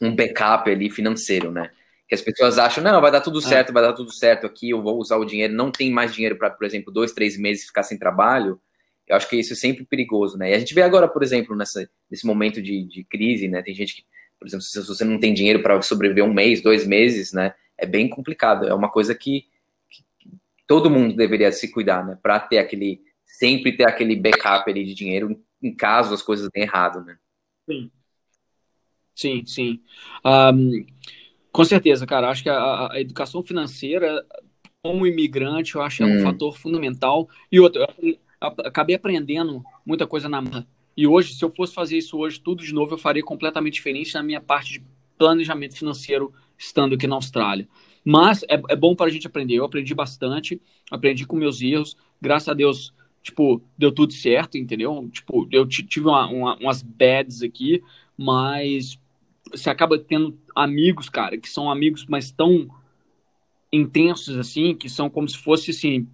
um 0.01 0.15
backup 0.15 0.69
ali 0.69 0.89
financeiro, 0.89 1.51
né? 1.51 1.69
Que 2.07 2.15
as 2.15 2.21
pessoas 2.21 2.57
acham, 2.59 2.83
não, 2.83 3.01
vai 3.01 3.11
dar 3.11 3.21
tudo 3.21 3.39
é. 3.39 3.41
certo, 3.41 3.69
é. 3.69 3.73
vai 3.73 3.83
dar 3.83 3.93
tudo 3.93 4.11
certo 4.11 4.45
aqui, 4.45 4.69
eu 4.69 4.81
vou 4.81 4.97
usar 4.99 5.17
o 5.17 5.25
dinheiro, 5.25 5.53
não 5.53 5.71
tem 5.71 5.91
mais 5.91 6.13
dinheiro 6.13 6.35
para, 6.35 6.49
por 6.49 6.65
exemplo, 6.65 6.93
dois, 6.93 7.13
três 7.13 7.37
meses 7.37 7.65
ficar 7.65 7.83
sem 7.83 7.97
trabalho 7.97 8.59
eu 9.07 9.15
acho 9.15 9.29
que 9.29 9.35
isso 9.35 9.53
é 9.53 9.55
sempre 9.55 9.85
perigoso, 9.85 10.37
né? 10.37 10.51
E 10.51 10.53
a 10.53 10.59
gente 10.59 10.73
vê 10.73 10.81
agora, 10.81 11.07
por 11.07 11.21
exemplo, 11.21 11.55
nessa, 11.55 11.87
nesse 12.09 12.25
momento 12.25 12.61
de, 12.61 12.83
de 12.85 13.03
crise, 13.03 13.47
né? 13.47 13.61
Tem 13.61 13.73
gente 13.73 13.95
que, 13.95 14.05
por 14.39 14.47
exemplo, 14.47 14.63
se 14.63 14.81
você 14.81 15.03
não 15.03 15.19
tem 15.19 15.33
dinheiro 15.33 15.61
para 15.61 15.79
sobreviver 15.81 16.23
um 16.23 16.33
mês, 16.33 16.61
dois 16.61 16.87
meses, 16.87 17.31
né? 17.31 17.53
É 17.77 17.85
bem 17.85 18.09
complicado. 18.09 18.65
É 18.65 18.73
uma 18.73 18.89
coisa 18.89 19.13
que, 19.13 19.47
que 19.89 20.03
todo 20.65 20.89
mundo 20.89 21.15
deveria 21.15 21.51
se 21.51 21.71
cuidar, 21.71 22.03
né? 22.03 22.17
Para 22.21 22.39
ter 22.39 22.57
aquele, 22.57 23.01
sempre 23.25 23.77
ter 23.77 23.87
aquele 23.87 24.15
backup 24.15 24.69
ali 24.69 24.83
de 24.83 24.95
dinheiro 24.95 25.39
em 25.61 25.73
caso 25.73 26.13
as 26.13 26.21
coisas 26.21 26.49
deem 26.51 26.65
errado, 26.65 27.03
né? 27.03 27.17
Sim. 27.69 27.91
Sim, 29.15 29.45
sim. 29.45 29.79
Um, 30.25 30.85
com 31.51 31.63
certeza, 31.63 32.05
cara. 32.05 32.29
Acho 32.29 32.43
que 32.43 32.49
a, 32.49 32.91
a, 32.91 32.99
educação 32.99 33.41
financeira, 33.41 34.23
como 34.83 35.07
imigrante, 35.07 35.75
eu 35.75 35.81
acho 35.81 35.97
que 35.97 36.03
é 36.03 36.05
um 36.05 36.19
hum. 36.19 36.23
fator 36.23 36.57
fundamental. 36.57 37.29
E 37.49 37.59
outro, 37.59 37.81
acabei 38.39 38.95
aprendendo 38.95 39.63
muita 39.85 40.05
coisa 40.05 40.27
na 40.27 40.41
marra. 40.41 40.67
E 40.97 41.07
hoje, 41.07 41.33
se 41.33 41.43
eu 41.43 41.51
fosse 41.51 41.73
fazer 41.73 41.97
isso 41.97 42.17
hoje, 42.17 42.39
tudo 42.39 42.63
de 42.63 42.73
novo, 42.73 42.93
eu 42.93 42.97
faria 42.97 43.23
completamente 43.23 43.75
diferente 43.75 44.13
na 44.13 44.21
minha 44.21 44.41
parte 44.41 44.73
de 44.73 44.83
planejamento 45.17 45.77
financeiro 45.77 46.33
estando 46.57 46.95
aqui 46.95 47.07
na 47.07 47.15
Austrália. 47.15 47.67
Mas 48.03 48.43
é, 48.43 48.61
é 48.69 48.75
bom 48.75 48.95
para 48.95 49.07
a 49.07 49.09
gente 49.09 49.27
aprender. 49.27 49.55
Eu 49.55 49.65
aprendi 49.65 49.93
bastante, 49.95 50.61
aprendi 50.91 51.25
com 51.25 51.35
meus 51.35 51.61
erros. 51.61 51.97
Graças 52.21 52.47
a 52.47 52.53
Deus, 52.53 52.93
tipo, 53.23 53.61
deu 53.77 53.91
tudo 53.91 54.13
certo, 54.13 54.57
entendeu? 54.57 55.09
Tipo, 55.11 55.47
eu 55.51 55.67
tive 55.67 56.07
uma, 56.07 56.27
uma, 56.27 56.55
umas 56.57 56.81
bads 56.81 57.41
aqui, 57.41 57.81
mas 58.17 58.99
você 59.51 59.69
acaba 59.69 59.97
tendo 59.97 60.37
amigos, 60.55 61.09
cara, 61.09 61.37
que 61.37 61.49
são 61.49 61.69
amigos, 61.69 62.05
mas 62.07 62.31
tão 62.31 62.67
intensos 63.71 64.37
assim, 64.37 64.75
que 64.75 64.89
são 64.89 65.09
como 65.09 65.27
se 65.27 65.37
fosse 65.37 65.71
assim, 65.71 66.07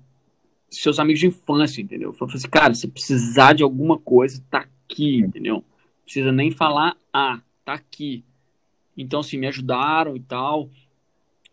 seus 0.70 1.00
amigos 1.00 1.20
de 1.20 1.28
infância, 1.28 1.82
entendeu? 1.82 2.14
Falei 2.14 2.36
assim, 2.36 2.50
cara, 2.50 2.74
se 2.74 2.88
precisar 2.88 3.54
de 3.54 3.64
alguma 3.64 3.98
coisa, 3.98 4.44
tá 4.50 4.68
aqui, 4.90 5.18
entendeu? 5.18 5.64
Precisa 6.04 6.32
nem 6.32 6.50
falar, 6.50 6.96
ah, 7.14 7.42
tá 7.66 7.74
aqui. 7.74 8.24
Então, 8.98 9.20
assim, 9.20 9.38
me 9.38 9.48
ajudaram 9.48 10.16
e 10.16 10.20
tal. 10.20 10.70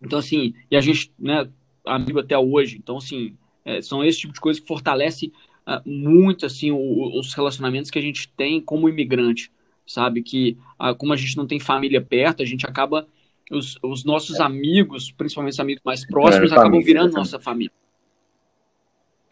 Então, 0.01 0.19
assim, 0.19 0.55
e 0.71 0.77
a 0.77 0.81
gente, 0.81 1.13
né, 1.19 1.49
amigo 1.85 2.21
até 2.21 2.39
hoje. 2.39 2.77
Então, 2.77 2.99
assim, 2.99 3.37
é, 3.65 3.83
são 3.83 4.05
esse 4.05 4.21
tipo 4.21 4.33
de 4.33 4.41
coisa 4.41 4.61
que 4.61 4.67
fortalece 4.67 5.33
uh, 5.67 5.89
muito, 5.89 6.47
assim, 6.47 6.71
o, 6.71 7.19
os 7.19 7.35
relacionamentos 7.35 7.91
que 7.91 7.99
a 7.99 8.03
gente 8.03 8.29
tem 8.29 8.61
como 8.61 8.89
imigrante, 8.89 9.51
sabe? 9.89 10.23
Que, 10.23 10.57
uh, 10.79 10.95
como 10.95 11.13
a 11.13 11.17
gente 11.17 11.37
não 11.37 11.47
tem 11.47 11.59
família 11.59 12.01
perto, 12.01 12.43
a 12.43 12.47
gente 12.47 12.67
acaba, 12.67 13.09
os, 13.51 13.79
os 13.83 14.05
nossos 14.05 14.39
é. 14.39 14.43
amigos, 14.43 15.11
principalmente 15.11 15.55
os 15.55 15.61
amigos 15.61 15.83
mais 15.85 16.07
próximos, 16.07 16.53
é, 16.53 16.55
acabam 16.55 16.73
família, 16.73 16.87
virando 16.87 17.15
nossa 17.15 17.41
família. 17.41 17.73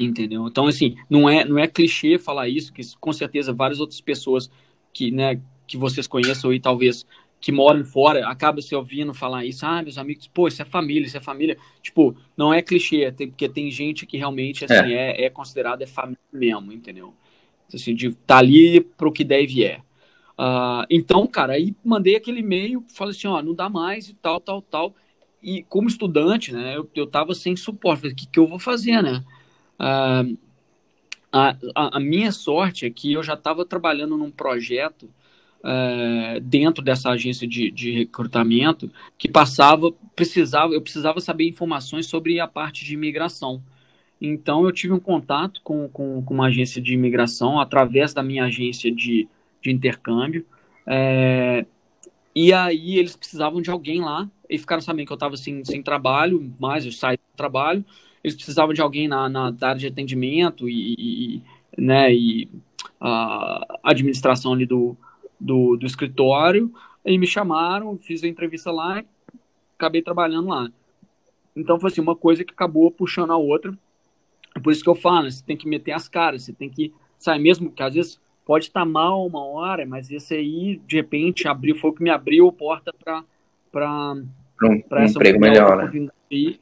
Entendeu? 0.00 0.48
Então, 0.48 0.66
assim, 0.66 0.96
não 1.08 1.28
é, 1.28 1.44
não 1.44 1.58
é 1.58 1.66
clichê 1.66 2.18
falar 2.18 2.48
isso, 2.48 2.72
que 2.72 2.82
com 2.98 3.12
certeza 3.12 3.52
várias 3.52 3.78
outras 3.78 4.00
pessoas 4.00 4.50
que, 4.92 5.10
né, 5.10 5.40
que 5.66 5.76
vocês 5.76 6.06
conheçam 6.06 6.52
e 6.52 6.58
talvez 6.58 7.06
que 7.38 7.52
moram 7.52 7.84
fora 7.84 8.26
acaba 8.26 8.62
se 8.62 8.74
ouvindo 8.74 9.12
falar 9.12 9.44
isso, 9.44 9.64
ah, 9.66 9.82
meus 9.82 9.98
amigos, 9.98 10.26
pô, 10.26 10.48
isso 10.48 10.62
é 10.62 10.64
família, 10.64 11.06
isso 11.06 11.16
é 11.16 11.20
família. 11.20 11.56
Tipo, 11.82 12.16
não 12.36 12.52
é 12.52 12.62
clichê, 12.62 13.12
tem, 13.12 13.28
porque 13.28 13.48
tem 13.48 13.70
gente 13.70 14.06
que 14.06 14.16
realmente, 14.16 14.64
assim, 14.64 14.92
é, 14.92 15.20
é, 15.20 15.24
é 15.26 15.30
considerada 15.30 15.84
é 15.84 15.86
família 15.86 16.18
mesmo, 16.32 16.72
entendeu? 16.72 17.14
Assim, 17.72 17.94
de 17.94 18.14
tá 18.14 18.38
ali 18.38 18.80
pro 18.80 19.12
que 19.12 19.22
deve 19.22 19.64
é. 19.64 19.80
Uh, 20.38 20.84
então, 20.90 21.26
cara, 21.26 21.54
aí 21.54 21.74
mandei 21.84 22.16
aquele 22.16 22.40
e-mail, 22.40 22.84
falei 22.94 23.14
assim, 23.14 23.26
ó, 23.26 23.40
não 23.42 23.54
dá 23.54 23.68
mais 23.68 24.08
e 24.08 24.14
tal, 24.14 24.40
tal, 24.40 24.60
tal. 24.62 24.94
E 25.42 25.62
como 25.64 25.88
estudante, 25.88 26.52
né, 26.52 26.76
eu, 26.76 26.88
eu 26.94 27.06
tava 27.06 27.34
sem 27.34 27.56
suporte, 27.56 28.00
falei, 28.00 28.12
o 28.12 28.16
que, 28.16 28.26
que 28.26 28.38
eu 28.38 28.46
vou 28.46 28.58
fazer, 28.58 29.02
né? 29.02 29.24
Uh, 29.80 30.36
a, 31.32 31.56
a, 31.74 31.96
a 31.96 32.00
minha 32.00 32.32
sorte 32.32 32.86
é 32.86 32.90
que 32.90 33.12
eu 33.12 33.22
já 33.22 33.34
estava 33.34 33.64
trabalhando 33.64 34.16
num 34.16 34.30
projeto 34.30 35.08
é, 35.64 36.40
dentro 36.40 36.82
dessa 36.82 37.10
agência 37.10 37.46
de, 37.46 37.70
de, 37.70 37.90
recrutamento 37.90 38.90
que 39.18 39.28
passava, 39.28 39.90
precisava, 40.14 40.72
eu 40.72 40.80
precisava 40.80 41.20
saber 41.20 41.48
informações 41.48 42.06
sobre 42.06 42.38
a 42.38 42.46
parte 42.46 42.84
de 42.84 42.94
imigração. 42.94 43.62
Então 44.20 44.64
eu 44.64 44.72
tive 44.72 44.92
um 44.92 45.00
contato 45.00 45.60
com, 45.62 45.88
com, 45.88 46.22
com 46.22 46.34
uma 46.34 46.46
agência 46.46 46.80
de 46.80 46.94
imigração 46.94 47.60
através 47.60 48.14
da 48.14 48.22
minha 48.22 48.44
agência 48.44 48.90
de, 48.94 49.28
de 49.68 49.76
intercâmbio. 49.76 50.44
É, 50.86 51.66
e 52.34 52.52
aí 52.52 52.98
eles 52.98 53.16
precisavam 53.16 53.60
de 53.60 53.70
alguém 53.70 54.00
lá 54.00 54.28
e 54.48 54.58
ficaram 54.58 54.82
sabendo 54.82 55.06
que 55.06 55.12
eu 55.12 55.16
estava 55.16 55.36
sem, 55.36 55.64
sem 55.64 55.82
trabalho, 55.82 56.52
mas 56.58 56.84
eu 56.84 56.92
saí 56.92 57.16
do 57.16 57.36
trabalho. 57.36 57.84
Eles 58.22 58.36
precisavam 58.36 58.74
de 58.74 58.80
alguém 58.80 59.08
na, 59.08 59.28
na 59.28 59.54
área 59.62 59.76
de 59.76 59.86
atendimento 59.86 60.68
e, 60.68 60.94
e 60.98 61.42
né, 61.76 62.12
e 62.12 62.48
a 63.00 63.78
administração 63.82 64.52
ali 64.52 64.66
do, 64.66 64.96
do, 65.38 65.76
do 65.76 65.86
escritório, 65.86 66.72
e 67.04 67.16
me 67.18 67.26
chamaram, 67.26 67.96
fiz 67.98 68.24
a 68.24 68.28
entrevista 68.28 68.72
lá, 68.72 69.04
acabei 69.78 70.02
trabalhando 70.02 70.48
lá. 70.48 70.68
Então 71.54 71.78
foi 71.78 71.90
assim, 71.90 72.00
uma 72.00 72.16
coisa 72.16 72.44
que 72.44 72.52
acabou 72.52 72.90
puxando 72.90 73.30
a 73.30 73.36
outra. 73.36 73.76
Por 74.62 74.72
isso 74.72 74.82
que 74.82 74.88
eu 74.88 74.94
falo, 74.94 75.30
você 75.30 75.44
tem 75.44 75.56
que 75.56 75.68
meter 75.68 75.92
as 75.92 76.08
caras, 76.08 76.42
você 76.42 76.52
tem 76.52 76.68
que 76.68 76.92
sair 77.18 77.38
mesmo, 77.38 77.70
que 77.70 77.82
às 77.82 77.94
vezes 77.94 78.20
pode 78.46 78.66
estar 78.66 78.84
mal 78.86 79.26
uma 79.26 79.44
hora, 79.44 79.84
mas 79.84 80.10
esse 80.10 80.32
aí, 80.32 80.80
de 80.86 80.96
repente, 80.96 81.48
abriu, 81.48 81.74
foi 81.74 81.90
o 81.90 81.92
que 81.92 82.02
me 82.02 82.10
abriu 82.10 82.48
a 82.48 82.52
porta 82.52 82.94
para 83.02 84.14
um, 84.62 84.82
um 84.92 85.04
emprego 85.04 85.40
melhor, 85.40 85.92
né? 85.92 86.08
Aí, 86.30 86.60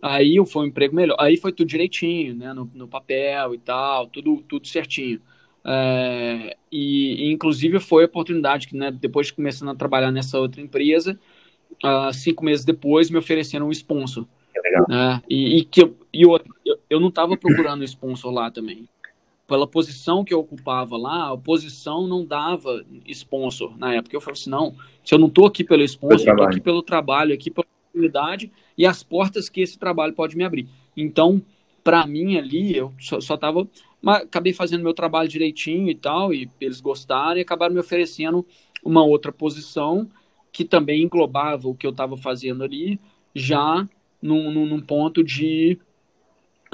aí 0.00 0.46
foi 0.46 0.64
um 0.64 0.68
emprego 0.68 0.94
melhor. 0.94 1.16
Aí 1.18 1.36
foi 1.36 1.52
tudo 1.52 1.66
direitinho, 1.66 2.36
né? 2.36 2.54
No, 2.54 2.70
no 2.72 2.86
papel 2.86 3.54
e 3.54 3.58
tal, 3.58 4.06
tudo, 4.06 4.42
tudo 4.48 4.68
certinho. 4.68 5.20
É, 5.66 6.56
e, 6.70 7.26
e, 7.26 7.32
inclusive 7.32 7.80
foi 7.80 8.04
a 8.04 8.06
oportunidade 8.06 8.68
que, 8.68 8.76
né, 8.76 8.92
depois 8.92 9.28
de 9.28 9.32
começando 9.32 9.70
a 9.70 9.74
trabalhar 9.74 10.12
nessa 10.12 10.38
outra 10.38 10.60
empresa, 10.60 11.18
uh, 11.82 12.12
cinco 12.12 12.44
meses 12.44 12.66
depois 12.66 13.10
me 13.10 13.16
ofereceram 13.16 13.68
um 13.68 13.72
sponsor. 13.72 14.26
Né, 14.88 15.22
e, 15.28 15.58
e, 15.58 15.64
que 15.64 15.82
eu, 15.82 15.96
e 16.12 16.22
eu, 16.22 16.38
eu 16.88 17.00
não 17.00 17.08
estava 17.08 17.36
procurando 17.36 17.80
um 17.80 17.84
sponsor 17.84 18.30
lá 18.30 18.50
também. 18.50 18.86
Pela 19.46 19.66
posição 19.66 20.24
que 20.24 20.32
eu 20.32 20.40
ocupava 20.40 20.96
lá, 20.96 21.32
a 21.32 21.36
posição 21.36 22.06
não 22.08 22.24
dava 22.24 22.84
sponsor 23.06 23.76
na 23.78 23.94
época. 23.94 24.16
Eu 24.16 24.20
falei 24.20 24.40
assim, 24.40 24.50
não, 24.50 24.74
se 25.04 25.14
eu 25.14 25.18
não 25.18 25.28
estou 25.28 25.46
aqui 25.46 25.62
pelo 25.62 25.82
sponsor, 25.82 26.28
eu 26.28 26.32
estou 26.32 26.46
aqui 26.46 26.60
pelo 26.60 26.82
trabalho, 26.82 27.34
aqui 27.34 27.50
pela 27.50 27.66
oportunidade 27.66 28.50
e 28.76 28.86
as 28.86 29.02
portas 29.02 29.48
que 29.48 29.60
esse 29.60 29.78
trabalho 29.78 30.14
pode 30.14 30.36
me 30.36 30.44
abrir. 30.44 30.66
Então, 30.96 31.42
para 31.82 32.06
mim 32.06 32.38
ali, 32.38 32.74
eu 32.74 32.92
só 32.98 33.18
estava 33.18 33.68
mas 34.04 34.22
acabei 34.22 34.52
fazendo 34.52 34.84
meu 34.84 34.92
trabalho 34.92 35.30
direitinho 35.30 35.88
e 35.88 35.94
tal, 35.94 36.34
e 36.34 36.50
eles 36.60 36.78
gostaram 36.78 37.38
e 37.38 37.40
acabaram 37.40 37.72
me 37.72 37.80
oferecendo 37.80 38.46
uma 38.84 39.02
outra 39.02 39.32
posição 39.32 40.10
que 40.52 40.62
também 40.62 41.02
englobava 41.02 41.66
o 41.68 41.74
que 41.74 41.86
eu 41.86 41.90
estava 41.90 42.14
fazendo 42.14 42.62
ali, 42.62 43.00
já 43.34 43.88
num, 44.20 44.66
num 44.66 44.80
ponto 44.80 45.24
de, 45.24 45.78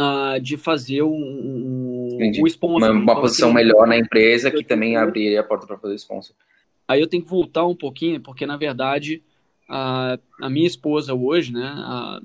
uh, 0.01 0.41
de 0.41 0.57
fazer 0.57 1.03
um, 1.03 2.19
um, 2.19 2.47
sponsor. 2.47 2.91
Uma, 2.91 2.91
uma 2.91 3.21
posição 3.21 3.53
melhor 3.53 3.87
na 3.87 3.99
empresa 3.99 4.51
que 4.51 4.65
também 4.65 4.97
abriria 4.97 5.41
a 5.41 5.45
porta 5.45 5.67
para 5.67 5.77
fazer 5.77 5.95
sponsor. 5.97 6.35
Aí 6.89 7.01
eu 7.01 7.07
tenho 7.07 7.23
que 7.23 7.29
voltar 7.29 7.67
um 7.67 7.77
pouquinho, 7.77 8.21
porque 8.21 8.47
na 8.47 8.57
verdade 8.57 9.23
a, 9.69 10.19
a 10.41 10.49
minha 10.49 10.67
esposa 10.67 11.15
hoje, 11.15 11.53
né, 11.53 11.73
a, 11.77 12.21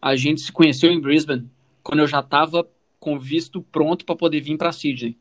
a 0.00 0.16
gente 0.16 0.42
se 0.42 0.52
conheceu 0.52 0.92
em 0.92 1.00
Brisbane 1.00 1.50
quando 1.82 2.00
eu 2.00 2.06
já 2.06 2.20
estava 2.20 2.68
com 3.00 3.18
visto 3.18 3.62
pronto 3.62 4.04
para 4.04 4.14
poder 4.14 4.40
vir 4.40 4.56
para 4.56 4.72
Sydney. 4.72 5.16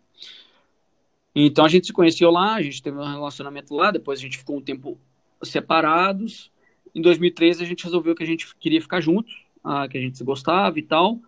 Então 1.36 1.66
a 1.66 1.70
gente 1.70 1.88
se 1.88 1.94
conheceu 1.94 2.30
lá, 2.30 2.54
a 2.54 2.62
gente 2.62 2.82
teve 2.84 2.98
um 2.98 3.04
relacionamento 3.04 3.74
lá, 3.74 3.90
depois 3.90 4.20
a 4.20 4.22
gente 4.22 4.38
ficou 4.38 4.58
um 4.58 4.62
tempo 4.62 4.98
separados. 5.42 6.52
Em 6.94 7.02
2013 7.02 7.64
a 7.64 7.66
gente 7.66 7.84
resolveu 7.84 8.14
que 8.14 8.24
a 8.24 8.28
gente 8.28 8.56
queria 8.58 8.80
ficar 8.80 9.02
juntos, 9.02 9.34
ah, 9.64 9.88
que 9.88 9.98
a 9.98 10.02
gente 10.02 10.18
se 10.18 10.24
gostava 10.24 10.78
e 10.78 10.84
tal. 10.84 11.20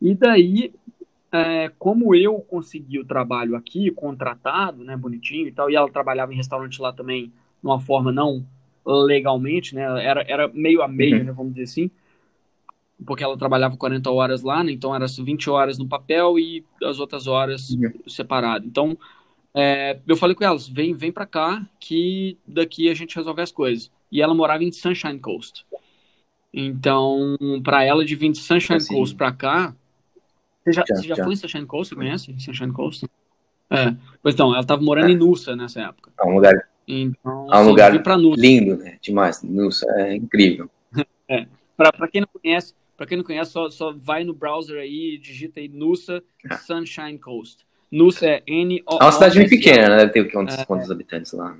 E 0.00 0.14
daí, 0.14 0.72
é, 1.32 1.70
como 1.78 2.14
eu 2.14 2.38
consegui 2.40 2.98
o 2.98 3.04
trabalho 3.04 3.54
aqui, 3.56 3.90
contratado, 3.90 4.84
né, 4.84 4.96
bonitinho 4.96 5.48
e 5.48 5.52
tal, 5.52 5.70
e 5.70 5.76
ela 5.76 5.90
trabalhava 5.90 6.32
em 6.32 6.36
restaurante 6.36 6.80
lá 6.80 6.92
também, 6.92 7.26
de 7.26 7.32
uma 7.62 7.80
forma 7.80 8.10
não 8.10 8.44
legalmente, 8.86 9.74
né, 9.74 9.82
era, 10.04 10.24
era 10.26 10.48
meio 10.48 10.82
a 10.82 10.88
meio, 10.88 11.18
uhum. 11.18 11.24
né, 11.24 11.32
vamos 11.32 11.54
dizer 11.54 11.64
assim 11.64 11.90
porque 13.04 13.24
ela 13.24 13.36
trabalhava 13.36 13.76
40 13.76 14.10
horas 14.10 14.42
lá, 14.42 14.62
né? 14.62 14.72
então 14.72 14.94
era 14.94 15.06
20 15.06 15.48
horas 15.50 15.78
no 15.78 15.88
papel 15.88 16.38
e 16.38 16.64
as 16.82 16.98
outras 16.98 17.26
horas 17.26 17.70
uhum. 17.70 17.92
separado. 18.06 18.66
Então, 18.66 18.96
é, 19.54 19.98
eu 20.06 20.16
falei 20.16 20.34
com 20.34 20.44
elas, 20.44 20.68
vem, 20.68 20.94
vem 20.94 21.10
para 21.10 21.26
cá 21.26 21.66
que 21.78 22.38
daqui 22.46 22.88
a 22.88 22.94
gente 22.94 23.16
resolve 23.16 23.42
as 23.42 23.50
coisas. 23.50 23.90
E 24.10 24.20
ela 24.20 24.34
morava 24.34 24.64
em 24.64 24.72
Sunshine 24.72 25.18
Coast. 25.18 25.64
Então, 26.52 27.36
para 27.62 27.84
ela 27.84 28.04
de 28.04 28.14
vir 28.14 28.32
de 28.32 28.38
Sunshine 28.38 28.76
assim, 28.76 28.94
Coast 28.94 29.14
para 29.16 29.32
cá, 29.32 29.74
você 30.64 30.72
já, 30.72 30.84
já, 30.86 30.96
você 30.96 31.08
já, 31.08 31.14
já, 31.14 31.24
foi 31.24 31.32
em 31.32 31.36
Sunshine 31.36 31.66
Coast? 31.66 31.88
Você 31.88 31.94
conhece 31.94 32.34
Sunshine 32.38 32.72
Coast? 32.72 33.06
É. 33.70 33.94
Pois 34.22 34.34
então, 34.34 34.50
ela 34.50 34.60
estava 34.60 34.82
morando 34.82 35.08
é. 35.08 35.12
em 35.12 35.16
Nusa 35.16 35.54
nessa 35.54 35.80
época. 35.80 36.10
É 36.18 36.26
um 36.26 36.34
lugar, 36.34 36.68
então, 36.86 37.46
é 37.46 37.56
um 37.56 37.60
assim, 37.60 37.68
lugar 37.68 37.92
lindo, 38.36 38.76
né? 38.76 38.98
Demais. 39.00 39.42
Nusa 39.42 39.86
é 39.98 40.16
incrível. 40.16 40.68
é. 41.28 41.46
Para 41.76 42.08
quem 42.08 42.20
não 42.20 42.28
conhece, 42.28 42.74
para 42.96 43.06
quem 43.06 43.16
não 43.16 43.24
conhece, 43.24 43.52
só, 43.52 43.70
só 43.70 43.94
vai 43.96 44.24
no 44.24 44.34
browser 44.34 44.78
aí 44.78 45.14
e 45.14 45.18
digita 45.18 45.60
aí 45.60 45.68
Nusa 45.68 46.22
Sunshine 46.66 47.18
Coast. 47.18 47.64
Nusa 47.90 48.26
é 48.26 48.42
n 48.46 48.82
o 48.86 48.98
É 49.00 49.04
uma 49.04 49.12
cidade 49.12 49.38
bem 49.38 49.48
pequena, 49.48 49.88
né? 49.88 49.96
Deve 49.98 50.12
ter 50.12 50.30
quantos, 50.30 50.58
é... 50.58 50.64
quantos 50.64 50.90
habitantes 50.90 51.32
lá? 51.32 51.56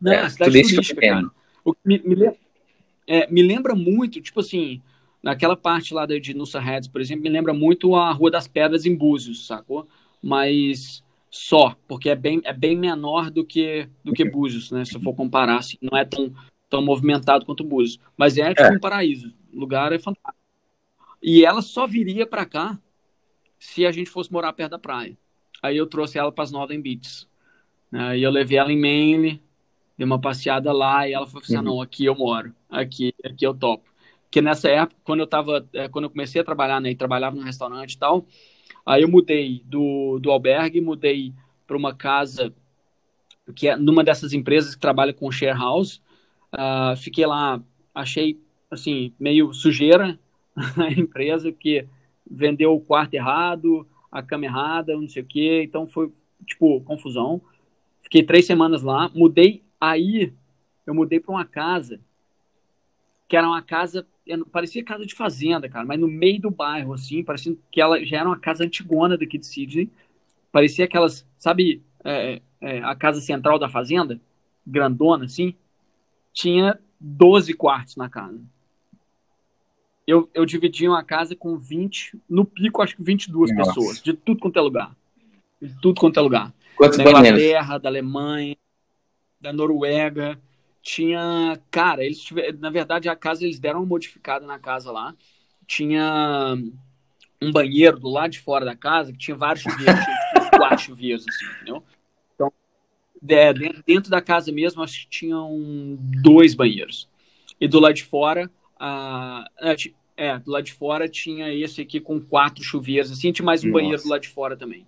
Não, 0.00 0.12
é, 0.12 0.20
a 0.20 0.30
cidade 0.30 0.52
turística, 0.52 1.00
cara. 1.00 1.30
O 1.64 1.72
que 1.72 1.80
me, 1.84 1.98
me, 1.98 2.32
é, 3.06 3.30
me, 3.30 3.42
lembra 3.42 3.74
muito, 3.74 4.20
tipo 4.20 4.40
assim, 4.40 4.80
naquela 5.22 5.56
parte 5.56 5.92
lá 5.94 6.06
de 6.06 6.34
Nusa 6.34 6.60
Heads, 6.60 6.88
por 6.88 7.00
exemplo, 7.00 7.22
me 7.22 7.28
lembra 7.28 7.52
muito 7.52 7.94
a 7.94 8.10
Rua 8.12 8.30
das 8.30 8.48
Pedras 8.48 8.86
em 8.86 8.94
Búzios, 8.94 9.46
sacou? 9.46 9.86
Mas 10.22 11.02
só, 11.30 11.76
porque 11.86 12.10
é 12.10 12.16
bem, 12.16 12.40
é 12.44 12.52
bem 12.52 12.76
menor 12.76 13.30
do 13.30 13.44
que, 13.44 13.88
do 14.04 14.12
que 14.12 14.24
Búzios, 14.24 14.70
né? 14.70 14.84
Se 14.84 14.96
eu 14.96 15.00
for 15.00 15.14
comparar, 15.14 15.58
assim, 15.58 15.76
não 15.80 15.98
é 15.98 16.04
tão, 16.04 16.32
tão 16.68 16.82
movimentado 16.82 17.44
quanto 17.44 17.64
Búzios. 17.64 17.98
Mas 18.16 18.38
é 18.38 18.48
tipo 18.54 18.62
é. 18.62 18.76
um 18.76 18.80
paraíso 18.80 19.32
lugar 19.52 19.92
é 19.92 19.98
fantástico. 19.98 20.36
E 21.22 21.44
ela 21.44 21.62
só 21.62 21.86
viria 21.86 22.26
para 22.26 22.46
cá 22.46 22.78
se 23.58 23.84
a 23.84 23.90
gente 23.90 24.10
fosse 24.10 24.32
morar 24.32 24.52
perto 24.52 24.72
da 24.72 24.78
praia. 24.78 25.16
Aí 25.62 25.76
eu 25.76 25.86
trouxe 25.86 26.18
ela 26.18 26.30
para 26.30 26.44
as 26.44 26.52
Northern 26.52 26.80
Beaches. 26.80 27.26
Aí 27.92 28.22
eu 28.22 28.30
levei 28.30 28.58
ela 28.58 28.72
em 28.72 28.78
Maine, 28.78 29.42
dei 29.96 30.04
uma 30.04 30.20
passeada 30.20 30.72
lá 30.72 31.08
e 31.08 31.12
ela 31.12 31.26
falou 31.26 31.42
assim, 31.42 31.56
ah, 31.56 31.58
uhum. 31.58 31.64
não, 31.64 31.80
aqui 31.80 32.04
eu 32.04 32.14
moro, 32.14 32.54
aqui, 32.70 33.12
aqui 33.24 33.44
eu 33.44 33.54
topo. 33.54 33.88
Porque 34.28 34.42
nessa 34.42 34.68
época, 34.68 35.00
quando 35.02 35.20
eu 35.20 35.26
tava, 35.26 35.66
é, 35.72 35.88
quando 35.88 36.04
eu 36.04 36.10
comecei 36.10 36.40
a 36.40 36.44
trabalhar, 36.44 36.80
né, 36.80 36.90
e 36.90 36.94
trabalhava 36.94 37.34
no 37.34 37.42
restaurante 37.42 37.92
e 37.92 37.98
tal, 37.98 38.26
aí 38.84 39.02
eu 39.02 39.08
mudei 39.08 39.62
do, 39.64 40.18
do 40.20 40.30
albergue, 40.30 40.82
mudei 40.82 41.32
para 41.66 41.76
uma 41.76 41.94
casa 41.94 42.54
que 43.54 43.68
é 43.68 43.76
numa 43.76 44.04
dessas 44.04 44.34
empresas 44.34 44.74
que 44.74 44.80
trabalha 44.80 45.14
com 45.14 45.30
share 45.32 45.58
house. 45.58 46.02
Uh, 46.52 46.94
fiquei 46.98 47.24
lá, 47.24 47.62
achei 47.94 48.38
assim 48.70 49.14
meio 49.18 49.54
sujeira 49.54 50.18
a 50.76 50.92
empresa 50.92 51.50
porque 51.50 51.86
vendeu 52.30 52.74
o 52.74 52.80
quarto 52.80 53.14
errado, 53.14 53.86
a 54.12 54.22
cama 54.22 54.44
errada, 54.44 54.94
não 54.94 55.08
sei 55.08 55.22
o 55.22 55.26
que, 55.26 55.62
então 55.62 55.86
foi 55.86 56.12
tipo 56.46 56.82
confusão. 56.82 57.40
Fiquei 58.02 58.22
três 58.22 58.46
semanas 58.46 58.82
lá, 58.82 59.10
mudei 59.14 59.62
aí, 59.80 60.34
eu 60.86 60.94
mudei 60.94 61.18
para 61.18 61.32
uma 61.32 61.46
casa 61.46 61.98
que 63.28 63.36
era 63.36 63.46
uma 63.46 63.60
casa 63.60 64.06
parecia 64.50 64.84
casa 64.84 65.06
de 65.06 65.14
fazenda, 65.14 65.68
cara, 65.68 65.84
mas 65.84 65.98
no 65.98 66.08
meio 66.08 66.40
do 66.40 66.50
bairro, 66.50 66.92
assim, 66.92 67.22
parecia 67.22 67.56
que 67.70 67.80
ela 67.80 68.04
já 68.04 68.18
era 68.18 68.28
uma 68.28 68.38
casa 68.38 68.64
antigona 68.64 69.16
daqui 69.16 69.38
de 69.38 69.46
Sydney. 69.46 69.90
Parecia 70.52 70.84
aquelas, 70.84 71.26
sabe, 71.38 71.82
é, 72.04 72.40
é, 72.60 72.82
a 72.82 72.94
casa 72.94 73.20
central 73.20 73.58
da 73.58 73.68
fazenda, 73.68 74.20
grandona, 74.66 75.24
assim. 75.24 75.54
Tinha 76.32 76.78
12 77.00 77.54
quartos 77.54 77.96
na 77.96 78.08
casa. 78.08 78.40
Eu, 80.06 80.28
eu 80.32 80.46
dividi 80.46 80.88
uma 80.88 81.04
casa 81.04 81.36
com 81.36 81.56
20, 81.56 82.18
no 82.28 82.44
pico, 82.44 82.82
acho 82.82 82.96
que 82.96 83.02
22 83.02 83.54
Nossa. 83.54 83.74
pessoas, 83.74 84.02
de 84.02 84.14
tudo 84.14 84.40
quanto 84.40 84.58
é 84.58 84.62
lugar. 84.62 84.96
De 85.60 85.74
tudo 85.80 86.00
quanto 86.00 86.18
é 86.18 86.22
lugar. 86.22 86.54
Quantos 86.76 86.96
da 86.96 87.04
Inglaterra, 87.04 87.78
da 87.78 87.88
Alemanha, 87.88 88.56
da 89.40 89.52
Noruega 89.52 90.40
tinha, 90.88 91.60
cara, 91.70 92.02
eles 92.02 92.18
tiveram, 92.18 92.58
na 92.58 92.70
verdade 92.70 93.10
a 93.10 93.14
casa 93.14 93.44
eles 93.44 93.58
deram 93.58 93.80
uma 93.80 93.86
modificada 93.86 94.46
na 94.46 94.58
casa 94.58 94.90
lá. 94.90 95.14
Tinha 95.66 96.56
um 97.42 97.52
banheiro 97.52 98.00
do 98.00 98.08
lado 98.08 98.30
de 98.30 98.40
fora 98.40 98.64
da 98.64 98.74
casa 98.74 99.12
que 99.12 99.18
tinha 99.18 99.36
vários 99.36 99.60
chuveiros, 99.68 100.02
tinha 100.02 100.44
tipo, 100.44 100.56
quatro 100.56 100.78
chuveiros 100.78 101.26
assim, 101.28 101.44
entendeu? 101.56 101.84
Então, 102.34 102.50
é, 103.28 103.52
dentro 103.86 104.10
da 104.10 104.22
casa 104.22 104.50
mesmo, 104.50 104.82
acho 104.82 105.02
que 105.02 105.08
tinham 105.10 105.98
dois 106.22 106.54
banheiros. 106.54 107.06
E 107.60 107.68
do 107.68 107.80
lado 107.80 107.94
de 107.94 108.04
fora, 108.04 108.50
a, 108.80 109.44
é, 110.16 110.38
do 110.38 110.50
lado 110.50 110.64
de 110.64 110.72
fora 110.72 111.06
tinha 111.06 111.52
esse 111.52 111.82
aqui 111.82 112.00
com 112.00 112.18
quatro 112.18 112.64
chuveiros, 112.64 113.12
assim, 113.12 113.30
tinha 113.30 113.44
mais 113.44 113.62
um 113.62 113.68
Nossa. 113.68 113.78
banheiro 113.82 114.02
do 114.02 114.08
lado 114.08 114.22
de 114.22 114.28
fora 114.28 114.56
também. 114.56 114.86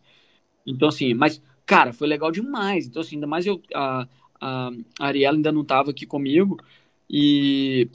Então, 0.67 0.89
assim, 0.89 1.13
mas, 1.13 1.43
cara, 1.67 1.93
foi 1.93 2.09
legal 2.09 2.31
demais. 2.31 2.87
Então, 2.87 3.03
assim, 3.03 3.17
ainda 3.17 3.27
mais 3.27 3.45
eu. 3.45 3.61
A, 3.75 4.09
a 4.41 4.71
Ariela 4.99 5.37
ainda 5.37 5.53
não 5.53 5.63
estava 5.63 5.91
aqui 5.91 6.07
comigo 6.07 6.59
e, 7.09 7.89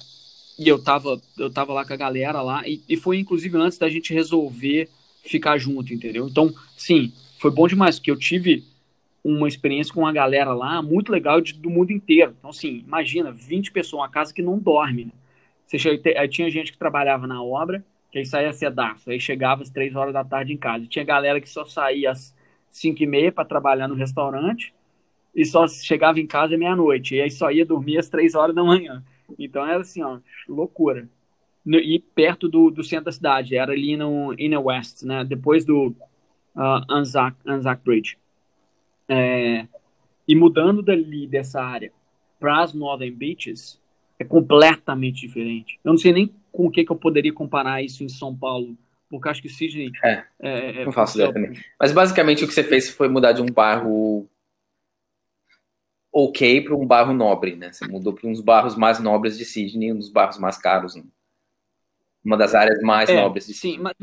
e 0.59 0.67
eu 0.67 0.81
tava 0.81 1.19
eu 1.37 1.51
tava 1.51 1.73
lá 1.73 1.85
com 1.85 1.93
a 1.93 1.97
galera 1.97 2.41
lá 2.41 2.67
e, 2.67 2.81
e, 2.87 2.95
foi 2.95 3.17
inclusive 3.17 3.57
antes 3.57 3.77
da 3.77 3.89
gente 3.89 4.13
resolver 4.13 4.89
ficar 5.23 5.57
junto, 5.57 5.93
entendeu? 5.93 6.27
Então, 6.27 6.53
sim, 6.77 7.11
foi 7.39 7.49
bom 7.49 7.67
demais 7.67 7.97
porque 7.97 8.11
eu 8.11 8.19
tive 8.19 8.63
uma 9.23 9.47
experiência 9.47 9.91
com 9.91 10.05
a 10.05 10.11
galera 10.11 10.53
lá 10.53 10.83
muito 10.83 11.11
legal 11.11 11.41
de, 11.41 11.53
do 11.53 11.67
mundo 11.67 11.91
inteiro. 11.91 12.35
Então, 12.37 12.51
assim, 12.51 12.83
imagina, 12.85 13.31
20 13.31 13.71
pessoas, 13.71 14.01
uma 14.01 14.09
casa 14.09 14.31
que 14.31 14.43
não 14.43 14.59
dorme. 14.59 15.05
Né? 15.05 15.11
Você 15.65 15.79
chega, 15.79 16.19
aí 16.19 16.27
tinha 16.27 16.47
gente 16.47 16.71
que 16.71 16.77
trabalhava 16.77 17.25
na 17.25 17.41
obra, 17.41 17.83
que 18.11 18.19
aí 18.19 18.25
saía 18.25 18.53
cedaço, 18.53 19.09
aí 19.09 19.19
chegava 19.19 19.63
às 19.63 19.71
3 19.71 19.95
horas 19.95 20.13
da 20.13 20.23
tarde 20.23 20.53
em 20.53 20.57
casa. 20.57 20.85
E 20.85 20.87
tinha 20.87 21.03
galera 21.03 21.41
que 21.41 21.49
só 21.49 21.65
saía 21.65 22.11
às 22.11 22.35
5 22.69 23.01
e 23.01 23.07
meia 23.07 23.31
para 23.31 23.45
trabalhar 23.45 23.87
no 23.87 23.95
restaurante 23.95 24.71
e 25.35 25.45
só 25.45 25.67
chegava 25.67 26.19
em 26.19 26.25
casa 26.25 26.57
meia-noite. 26.57 27.15
E 27.15 27.21
aí 27.21 27.29
só 27.29 27.51
ia 27.51 27.65
dormir 27.65 27.97
às 27.97 28.09
três 28.09 28.33
horas 28.35 28.55
da 28.55 28.63
manhã. 28.63 29.03
Então 29.37 29.65
era 29.67 29.81
assim, 29.81 30.01
ó, 30.01 30.19
loucura. 30.47 31.09
E 31.65 31.99
perto 31.99 32.47
do, 32.47 32.69
do 32.69 32.83
centro 32.83 33.05
da 33.05 33.11
cidade, 33.11 33.57
era 33.57 33.73
ali 33.73 33.97
no 33.97 34.33
Inner 34.37 34.63
West, 34.63 35.03
né? 35.03 35.25
Depois 35.25 35.65
do 35.65 35.87
uh, 36.55 36.85
Anzac, 36.89 37.35
Anzac 37.45 37.83
Bridge. 37.83 38.17
É, 39.09 39.67
e 40.27 40.35
mudando 40.35 40.81
dali 40.81 41.27
dessa 41.27 41.61
área 41.61 41.91
para 42.39 42.61
as 42.61 42.73
Northern 42.73 43.15
Beaches, 43.15 43.81
é 44.19 44.23
completamente 44.23 45.21
diferente. 45.21 45.79
Eu 45.83 45.91
não 45.91 45.97
sei 45.97 46.13
nem 46.13 46.33
com 46.51 46.67
o 46.67 46.71
que, 46.71 46.85
que 46.85 46.91
eu 46.91 46.95
poderia 46.95 47.33
comparar 47.33 47.81
isso 47.81 48.03
em 48.03 48.09
São 48.09 48.35
Paulo, 48.35 48.77
porque 49.09 49.27
acho 49.27 49.41
que 49.41 49.49
Sydney. 49.49 49.91
É, 50.03 50.23
é, 50.39 50.81
é 50.81 50.85
não 50.85 50.91
faço 50.91 51.17
ideia 51.17 51.33
também. 51.33 51.53
Mas 51.79 51.91
basicamente 51.91 52.43
o 52.43 52.47
que 52.47 52.53
você 52.53 52.63
fez 52.63 52.89
foi 52.89 53.09
mudar 53.09 53.31
de 53.31 53.41
um 53.41 53.47
bairro 53.47 54.27
ok 56.17 56.61
para 56.61 56.75
um 56.75 56.87
bairro 56.87 57.13
nobre, 57.13 57.57
né? 57.57 57.73
Você 57.73 57.85
mudou 57.85 58.13
para 58.13 58.29
uns 58.29 58.39
bairros 58.39 58.77
mais 58.77 58.99
nobres 58.99 59.37
de 59.37 59.43
Sydney, 59.43 59.91
um 59.91 59.97
dos 59.97 60.09
bairros 60.09 60.37
mais 60.37 60.57
caros, 60.57 60.95
né? 60.95 61.03
uma 62.23 62.37
das 62.37 62.55
áreas 62.55 62.81
mais 62.81 63.09
é, 63.09 63.21
nobres 63.21 63.45
de 63.45 63.53
Sydney. 63.53 63.77
Sim, 63.77 63.83
mas 63.83 63.93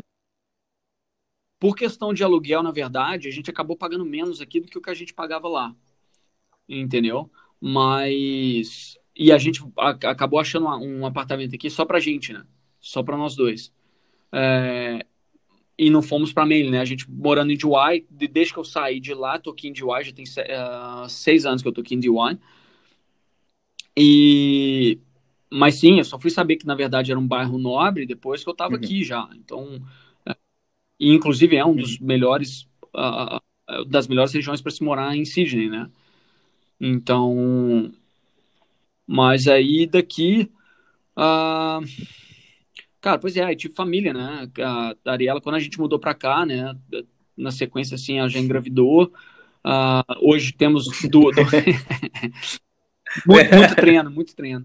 por 1.58 1.74
questão 1.74 2.12
de 2.12 2.22
aluguel, 2.22 2.62
na 2.62 2.70
verdade, 2.70 3.28
a 3.28 3.30
gente 3.30 3.50
acabou 3.50 3.76
pagando 3.76 4.04
menos 4.04 4.40
aqui 4.40 4.60
do 4.60 4.68
que 4.68 4.76
o 4.76 4.82
que 4.82 4.90
a 4.90 4.94
gente 4.94 5.14
pagava 5.14 5.48
lá, 5.48 5.74
entendeu? 6.68 7.30
Mas 7.58 8.98
e 9.16 9.32
a 9.32 9.38
gente 9.38 9.62
acabou 9.76 10.38
achando 10.38 10.66
um 10.66 11.06
apartamento 11.06 11.54
aqui 11.54 11.70
só 11.70 11.84
para 11.84 12.00
gente, 12.00 12.32
né? 12.32 12.44
Só 12.78 13.02
para 13.02 13.16
nós 13.16 13.34
dois. 13.34 13.72
É, 14.32 15.06
e 15.78 15.90
não 15.90 16.02
fomos 16.02 16.32
para 16.32 16.46
Maine, 16.46 16.70
né? 16.70 16.80
A 16.80 16.84
gente 16.84 17.10
morando 17.10 17.52
em 17.52 17.56
Dewey, 17.56 18.06
desde 18.10 18.52
que 18.52 18.58
eu 18.58 18.64
saí 18.64 19.00
de 19.00 19.14
lá, 19.14 19.38
tô 19.38 19.50
aqui 19.50 19.68
em 19.68 19.72
Dewey, 19.72 20.04
já 20.04 20.12
tem 20.12 20.24
uh, 20.24 21.08
seis 21.08 21.46
anos 21.46 21.62
que 21.62 21.68
eu 21.68 21.72
tô 21.72 21.80
aqui 21.80 21.94
em 21.94 22.00
Dewey. 22.00 22.38
E 23.96 24.98
mas 25.50 25.74
sim, 25.74 25.98
eu 25.98 26.04
só 26.04 26.18
fui 26.18 26.30
saber 26.30 26.56
que 26.56 26.66
na 26.66 26.74
verdade 26.74 27.10
era 27.10 27.20
um 27.20 27.26
bairro 27.26 27.58
nobre 27.58 28.06
depois 28.06 28.42
que 28.42 28.48
eu 28.48 28.54
tava 28.54 28.74
uhum. 28.74 28.78
aqui 28.78 29.04
já. 29.04 29.28
Então, 29.34 29.82
é, 30.26 30.34
e 30.98 31.12
inclusive 31.12 31.56
é 31.56 31.64
um 31.64 31.76
dos 31.76 31.98
melhores 31.98 32.62
uh, 32.94 33.84
das 33.86 34.08
melhores 34.08 34.32
regiões 34.32 34.60
para 34.62 34.72
se 34.72 34.82
morar 34.82 35.16
em 35.16 35.24
Sydney, 35.24 35.68
né? 35.68 35.90
Então, 36.80 37.92
mas 39.06 39.46
aí 39.46 39.86
daqui 39.86 40.50
uh, 41.16 41.84
Cara, 43.02 43.18
pois 43.18 43.36
é, 43.36 43.52
tive 43.56 43.74
família, 43.74 44.14
né? 44.14 44.48
A 44.60 44.94
Ariela, 45.10 45.40
quando 45.40 45.56
a 45.56 45.58
gente 45.58 45.78
mudou 45.78 45.98
pra 45.98 46.14
cá, 46.14 46.46
né? 46.46 46.72
Na 47.36 47.50
sequência, 47.50 47.96
assim, 47.96 48.20
ela 48.20 48.28
já 48.28 48.38
engravidou. 48.38 49.12
Uh, 49.66 50.30
hoje 50.30 50.52
temos 50.52 50.84
duas. 51.10 51.34
Do... 51.34 51.42
muito, 53.26 53.56
muito 53.56 53.74
treino, 53.74 54.08
muito 54.08 54.36
treino. 54.36 54.64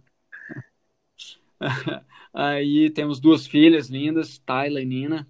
Aí 2.32 2.92
temos 2.92 3.20
duas 3.20 3.48
filhas 3.48 3.90
lindas, 3.90 4.38
Tayla 4.38 4.82
e 4.82 4.86
Nina. 4.86 5.28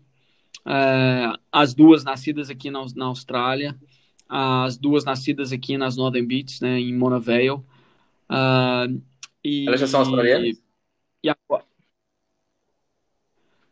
Uh, 0.65 1.39
as 1.49 1.73
duas 1.73 2.03
nascidas 2.03 2.49
aqui 2.49 2.69
na, 2.69 2.85
na, 2.93 3.05
Austrália. 3.05 3.79
As 4.27 4.77
duas 4.77 5.05
nascidas 5.05 5.53
aqui 5.53 5.77
nas 5.77 5.95
Northern 5.95 6.27
Beaches, 6.27 6.59
né? 6.59 6.77
Em 6.77 6.93
Mona 6.93 7.21
Vale. 7.21 7.51
Uh, 7.51 9.01
e, 9.41 9.65
Elas 9.65 9.79
já 9.79 9.87
são 9.87 10.01
australianas? 10.01 10.57
E, 10.57 10.61
e 11.23 11.29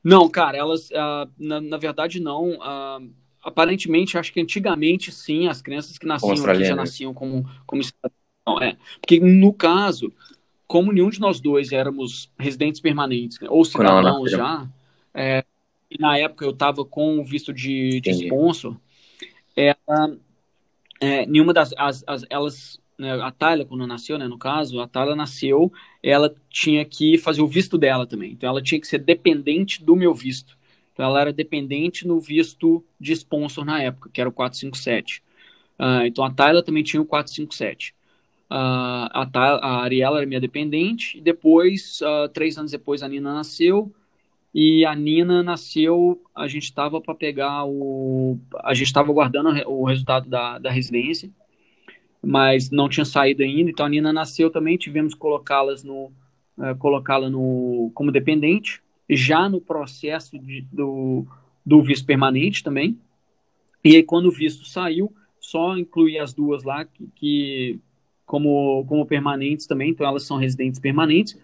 não, 0.06 0.30
cara, 0.30 0.56
elas, 0.56 0.92
uh, 0.92 1.28
na, 1.36 1.60
na, 1.60 1.78
verdade, 1.78 2.20
não. 2.20 2.52
Uh, 2.52 3.10
aparentemente, 3.42 4.20
acho 4.20 4.32
que 4.32 4.40
antigamente, 4.40 5.12
sim, 5.12 5.48
as 5.48 5.64
crianças 5.64 5.98
que 5.98 6.06
nasciam 6.06 6.46
aqui 6.46 6.64
já 6.64 6.76
nasciam 6.76 7.12
como, 7.12 7.44
como 7.66 7.82
não, 8.46 8.62
é. 8.62 8.78
Porque, 9.02 9.20
no 9.20 9.52
caso, 9.52 10.14
como 10.68 10.92
nenhum 10.92 11.10
de 11.10 11.20
nós 11.20 11.40
dois 11.40 11.72
éramos 11.72 12.32
residentes 12.38 12.80
permanentes, 12.80 13.40
né, 13.40 13.48
ou 13.50 13.66
cidadãos 13.66 14.30
já, 14.30 14.70
é, 15.12 15.44
e 15.90 16.00
na 16.00 16.20
época 16.20 16.46
eu 16.46 16.52
estava 16.52 16.86
com 16.86 17.18
o 17.18 17.24
visto 17.24 17.52
de, 17.52 18.00
de 18.00 18.12
sponsor, 18.12 18.78
ela, 19.56 20.18
é, 21.02 21.26
nenhuma 21.26 21.52
das, 21.52 21.74
as, 21.78 22.04
as, 22.06 22.24
elas 22.30 22.80
a 23.00 23.32
Tayla, 23.32 23.66
quando 23.66 23.86
nasceu, 23.86 24.18
né, 24.18 24.28
no 24.28 24.38
caso, 24.38 24.80
a 24.80 24.88
Tayla 24.88 25.16
nasceu, 25.16 25.72
ela 26.02 26.34
tinha 26.50 26.86
que 26.86 27.18
fazer 27.18 27.42
o 27.42 27.48
visto 27.48 27.78
dela 27.78 28.06
também. 28.06 28.32
Então, 28.32 28.50
ela 28.50 28.62
tinha 28.62 28.80
que 28.80 28.88
ser 28.88 29.00
dependente 29.00 29.84
do 29.84 29.96
meu 29.96 30.14
visto. 30.14 30.58
Então, 30.94 31.06
ela 31.06 31.20
era 31.20 31.34
dependente 31.34 32.08
no 32.08 32.20
visto 32.20 32.84
de 33.00 33.12
sponsor 33.12 33.66
na 33.66 33.82
época, 33.82 34.10
que 34.14 34.22
era 34.22 34.30
o 34.30 34.34
457. 34.34 35.20
Uh, 35.20 35.22
ah, 35.78 36.08
então, 36.08 36.24
a 36.24 36.32
Tayla 36.32 36.64
também 36.64 36.84
tinha 36.84 37.02
o 37.02 37.06
457. 37.06 37.92
Uh, 37.92 37.94
ah, 38.50 39.10
a, 39.14 39.26
Tayla, 39.26 39.60
a 39.60 39.82
Ariela 39.84 40.18
era 40.20 40.26
minha 40.26 40.40
dependente, 40.40 41.18
e 41.18 41.22
depois, 41.22 42.00
uh, 42.02 42.30
três 42.30 42.58
anos 42.58 42.72
depois, 42.72 43.04
a 43.04 43.10
Nina 43.10 43.34
nasceu, 43.34 43.94
e 44.54 44.86
a 44.86 44.96
Nina 44.96 45.44
nasceu, 45.44 46.22
a 46.34 46.48
gente 46.48 46.64
estava 46.64 47.02
para 47.02 47.14
pegar 47.14 47.66
o... 47.66 48.40
A 48.64 48.74
gente 48.74 48.88
estava 48.88 49.12
guardando 49.12 49.50
o 49.68 49.84
resultado 49.84 50.30
da, 50.30 50.58
da 50.58 50.72
residência, 50.72 51.30
mas 52.26 52.72
não 52.72 52.90
tinha 52.90 53.06
saído 53.06 53.44
ainda. 53.44 53.70
Então 53.70 53.86
a 53.86 53.90
Nina 53.90 54.12
nasceu 54.12 54.50
também, 54.50 54.78
tivemos 54.78 55.14
que 55.14 55.20
colocá-las 55.20 55.84
no 55.84 56.12
uh, 56.58 56.76
colocá-la 56.80 57.30
no 57.30 57.92
como 57.94 58.12
dependente, 58.12 58.82
já 59.10 59.48
no 59.48 59.62
processo 59.62 60.38
de, 60.40 60.62
do, 60.72 61.26
do 61.66 61.82
visto 61.82 62.06
permanente 62.06 62.64
também. 62.64 62.98
E 63.84 63.96
aí 63.96 64.04
quando 64.04 64.28
o 64.28 64.32
visto 64.32 64.66
saiu, 64.68 65.14
só 65.40 65.78
incluí 65.78 66.18
as 66.18 66.34
duas 66.34 66.64
lá 66.64 66.86
que, 66.86 67.08
que 67.16 67.80
como, 68.26 68.84
como 68.88 69.06
permanentes 69.06 69.68
também, 69.68 69.92
então 69.92 70.08
elas 70.08 70.24
são 70.24 70.38
residentes 70.38 70.80
permanentes. 70.80 71.40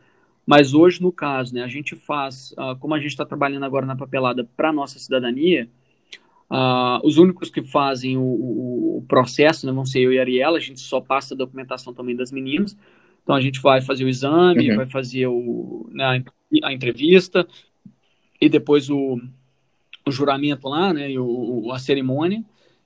Mas 0.46 0.74
hoje, 0.74 1.00
no 1.02 1.12
caso, 1.12 1.54
né, 1.54 1.64
a 1.64 1.68
gente 1.68 1.96
faz, 1.96 2.52
uh, 2.54 2.76
como 2.80 2.96
a 2.96 3.00
gente 3.00 3.12
está 3.12 3.24
trabalhando 3.24 3.64
agora 3.64 3.86
na 3.86 3.96
papelada 3.96 4.44
para 4.58 4.74
nossa 4.74 4.98
cidadania, 4.98 5.70
uh, 6.52 6.99
os 7.08 7.18
únicos 7.18 7.49
que 7.49 7.64
fazem 7.64 8.18
o, 8.18 8.22
o, 8.22 8.97
o, 8.97 9.06
processo 9.08 9.66
né, 9.66 9.72
vão 9.72 9.86
ser 9.86 10.02
eu 10.02 10.12
e 10.12 10.20
a 10.20 10.22
Ariela, 10.22 10.58
a 10.58 10.62
gente 10.62 10.82
só 10.82 10.99
passa 10.99 11.34
a 11.34 11.38
documentação 11.38 11.93
também 11.93 12.16
das 12.16 12.32
meninas. 12.32 12.78
Então 13.24 13.36
a 13.36 13.41
gente 13.41 13.62
vai 13.62 13.82
fazer 13.82 14.04
o 14.04 14.10
exame, 14.10 14.70
uhum. 14.70 14.76
vai 14.76 14.86
fazer 14.86 15.28
o, 15.28 15.89
né, 15.91 16.24
a 16.64 16.74
entrevista 16.74 17.47
e 18.39 18.49
depois 18.49 18.89
o, 18.89 19.18
o 20.06 20.12
juramento 20.12 20.68
lá, 20.68 20.93
né, 20.93 21.12
e 21.12 21.18
o, 21.18 21.72
a 21.72 21.80
cerimônia. 21.80 22.43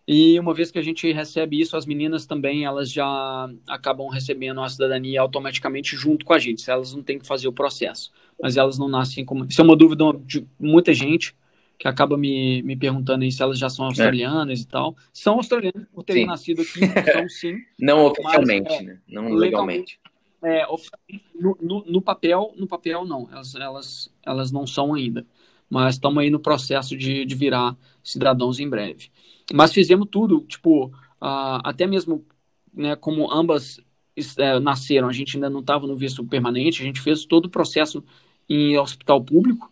E 0.08 0.40
uma 0.40 0.54
vez 0.54 0.70
que 0.70 0.78
a 0.78 0.84
gente 0.84 1.12
recebe 1.12 1.60
isso, 1.60 1.76
as 1.76 1.88
meninas 1.88 2.28
também 2.28 2.64
elas 2.64 2.92
já 2.92 3.50
acabam 3.68 4.08
recebendo 4.08 4.62
a 4.62 4.70
cidadania 4.70 5.20
automaticamente 5.20 5.96
junto 5.96 6.24
com 6.24 6.34
a 6.34 6.38
gente. 6.38 6.70
Elas 6.70 6.94
não 6.94 7.02
têm 7.02 7.18
que 7.18 7.26
fazer 7.26 7.48
o 7.48 7.54
processo, 7.54 8.12
mas 8.40 8.56
elas 8.56 8.78
não 8.78 8.88
nascem 8.88 9.26
como. 9.26 9.46
Isso 9.46 9.60
é 9.60 9.64
uma 9.64 9.76
dúvida 9.76 10.04
de 10.24 10.46
muita 10.60 10.94
gente 10.94 11.34
que 11.78 11.88
acaba 11.88 12.18
me, 12.18 12.62
me 12.64 12.76
perguntando 12.76 13.24
aí 13.24 13.32
se 13.32 13.42
elas 13.42 13.60
já 13.60 13.70
são 13.70 13.86
é. 13.86 13.88
australianas 13.90 14.60
é. 14.60 14.64
e 14.64 14.66
tal. 14.66 14.96
São 15.12 15.36
australianas 15.36 15.88
por 15.94 16.04
terem 16.04 16.24
sim. 16.24 16.28
nascido 16.28 16.62
aqui, 16.62 17.12
são 17.12 17.30
sim. 17.30 17.58
não 17.80 18.06
oficialmente, 18.06 18.70
mas, 18.70 18.80
é, 18.80 18.84
né? 18.84 19.00
Não 19.08 19.34
legalmente. 19.34 20.00
É, 20.44 20.66
no, 21.34 21.58
no, 21.60 21.86
no, 21.86 22.02
papel, 22.02 22.54
no 22.56 22.68
papel 22.68 23.04
não, 23.04 23.28
elas, 23.32 23.56
elas, 23.56 24.14
elas 24.24 24.52
não 24.52 24.68
são 24.68 24.94
ainda, 24.94 25.26
mas 25.68 25.96
estamos 25.96 26.22
aí 26.22 26.30
no 26.30 26.40
processo 26.40 26.96
de, 26.96 27.26
de 27.26 27.36
virar 27.36 27.76
cidadãos 28.04 28.60
em 28.60 28.70
breve. 28.70 29.10
Mas 29.52 29.74
fizemos 29.74 30.08
tudo, 30.10 30.42
tipo, 30.42 30.86
uh, 30.86 31.62
até 31.64 31.88
mesmo 31.88 32.24
né, 32.72 32.96
como 32.96 33.32
ambas 33.32 33.78
uh, 33.78 34.60
nasceram, 34.62 35.08
a 35.08 35.14
gente 35.14 35.36
ainda 35.36 35.50
não 35.50 35.62
estava 35.62 35.88
no 35.88 35.96
visto 35.96 36.24
permanente, 36.24 36.82
a 36.82 36.86
gente 36.86 37.02
fez 37.02 37.26
todo 37.26 37.46
o 37.46 37.50
processo 37.50 38.04
em 38.48 38.78
hospital 38.78 39.24
público, 39.24 39.70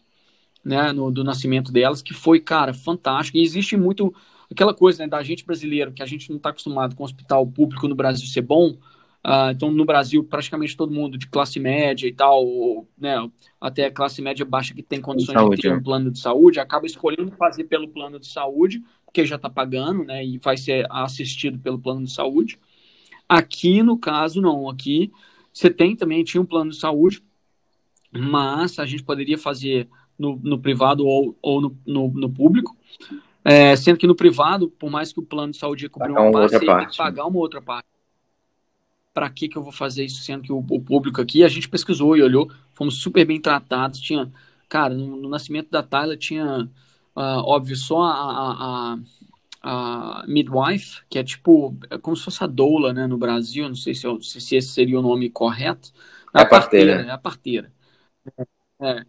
né, 0.64 0.92
no, 0.92 1.12
do 1.12 1.24
nascimento 1.24 1.72
delas, 1.72 2.02
que 2.02 2.14
foi, 2.14 2.40
cara, 2.40 2.74
fantástico. 2.74 3.38
E 3.38 3.44
existe 3.44 3.76
muito 3.76 4.14
aquela 4.52 4.74
coisa 4.74 5.04
né, 5.04 5.10
da 5.10 5.22
gente 5.24 5.46
brasileiro, 5.46 5.92
que 5.92 6.04
a 6.04 6.06
gente 6.06 6.30
não 6.30 6.38
está 6.38 6.50
acostumado 6.50 6.96
com 6.96 7.04
hospital 7.04 7.46
público 7.48 7.88
no 7.88 7.96
Brasil 7.96 8.28
ser 8.28 8.42
bom, 8.42 8.78
Uh, 9.26 9.52
então, 9.52 9.72
no 9.72 9.86
Brasil, 9.86 10.22
praticamente 10.22 10.76
todo 10.76 10.92
mundo 10.92 11.18
de 11.18 11.28
classe 11.28 11.58
média 11.58 12.06
e 12.06 12.14
tal, 12.14 12.46
ou, 12.46 12.90
né, 12.98 13.16
até 13.60 13.90
classe 13.90 14.22
média 14.22 14.44
baixa 14.44 14.74
que 14.74 14.84
tem 14.84 15.00
condições 15.00 15.38
saúde, 15.38 15.56
de 15.56 15.62
ter 15.62 15.74
um 15.74 15.78
é. 15.78 15.82
plano 15.82 16.12
de 16.12 16.20
saúde, 16.20 16.60
acaba 16.60 16.86
escolhendo 16.86 17.32
fazer 17.32 17.64
pelo 17.64 17.88
plano 17.88 18.20
de 18.20 18.28
saúde, 18.28 18.84
porque 19.06 19.26
já 19.26 19.38
está 19.38 19.50
pagando, 19.50 20.04
né, 20.04 20.26
e 20.26 20.38
vai 20.40 20.58
ser 20.58 20.86
assistido 20.92 21.58
pelo 21.58 21.80
plano 21.80 22.04
de 22.04 22.12
saúde. 22.12 22.60
Aqui, 23.30 23.82
no 23.82 23.98
caso, 23.98 24.42
não. 24.42 24.70
Aqui, 24.70 25.10
você 25.54 25.70
tem 25.70 25.96
também, 25.96 26.26
tinha 26.26 26.42
um 26.42 26.46
plano 26.46 26.72
de 26.72 26.78
saúde, 26.78 27.24
mas 28.12 28.78
a 28.78 28.86
gente 28.86 29.04
poderia 29.04 29.38
fazer 29.38 29.88
no, 30.18 30.40
no 30.42 30.60
privado 30.60 31.06
ou, 31.06 31.36
ou 31.42 31.62
no, 31.62 31.78
no, 31.86 32.08
no 32.10 32.30
público, 32.30 32.76
é, 33.44 33.76
sendo 33.76 33.98
que 33.98 34.08
no 34.08 34.16
privado, 34.16 34.70
por 34.70 34.90
mais 34.90 35.12
que 35.12 35.20
o 35.20 35.24
plano 35.24 35.52
de 35.52 35.58
saúde 35.58 35.90
cobrir 35.90 36.12
uma, 36.12 36.22
uma 36.22 36.32
parte, 36.32 36.52
você 36.52 36.66
tem 36.66 36.88
que 36.88 36.98
pagar 36.98 37.26
uma 37.26 37.40
outra 37.40 37.62
parte. 37.62 37.88
Para 39.14 39.30
que, 39.30 39.48
que 39.48 39.58
eu 39.58 39.62
vou 39.62 39.72
fazer 39.72 40.06
isso, 40.06 40.24
sendo 40.24 40.44
que 40.44 40.52
o, 40.52 40.58
o, 40.58 40.82
público 40.82 41.22
aqui, 41.22 41.44
a 41.44 41.48
gente 41.48 41.70
pesquisou 41.70 42.16
e 42.16 42.24
olhou, 42.24 42.50
fomos 42.74 43.00
super 43.02 43.26
bem 43.26 43.40
tratados, 43.40 44.00
tinha, 44.00 44.32
cara, 44.68 44.94
no, 44.94 45.18
no 45.18 45.30
nascimento 45.30 45.70
da 45.70 45.84
Tyler 45.84 46.18
tinha, 46.18 46.70
uh, 47.16 47.44
óbvio, 47.46 47.76
só 47.76 48.02
a, 48.02 48.14
a, 48.14 48.98
a, 49.62 50.26
midwife, 50.28 51.02
que 51.10 51.20
é 51.20 51.24
tipo, 51.24 51.78
é 51.92 51.98
como 51.98 52.16
se 52.16 52.24
fosse 52.24 52.44
a 52.44 52.48
doula, 52.48 52.92
né, 52.92 53.06
no 53.06 53.18
Brasil, 53.18 53.68
não 53.68 53.76
sei 53.76 53.94
se, 53.94 54.08
eu, 54.08 54.20
se, 54.24 54.38
esse 54.56 54.70
seria 54.70 54.98
o 54.98 55.04
nome 55.04 55.30
correto, 55.30 55.92
é 56.34 56.42
a, 56.42 56.46
parteira, 56.46 57.02
É 57.02 57.12
a 57.12 57.18
parteira. 57.18 57.72
É, 58.84 59.02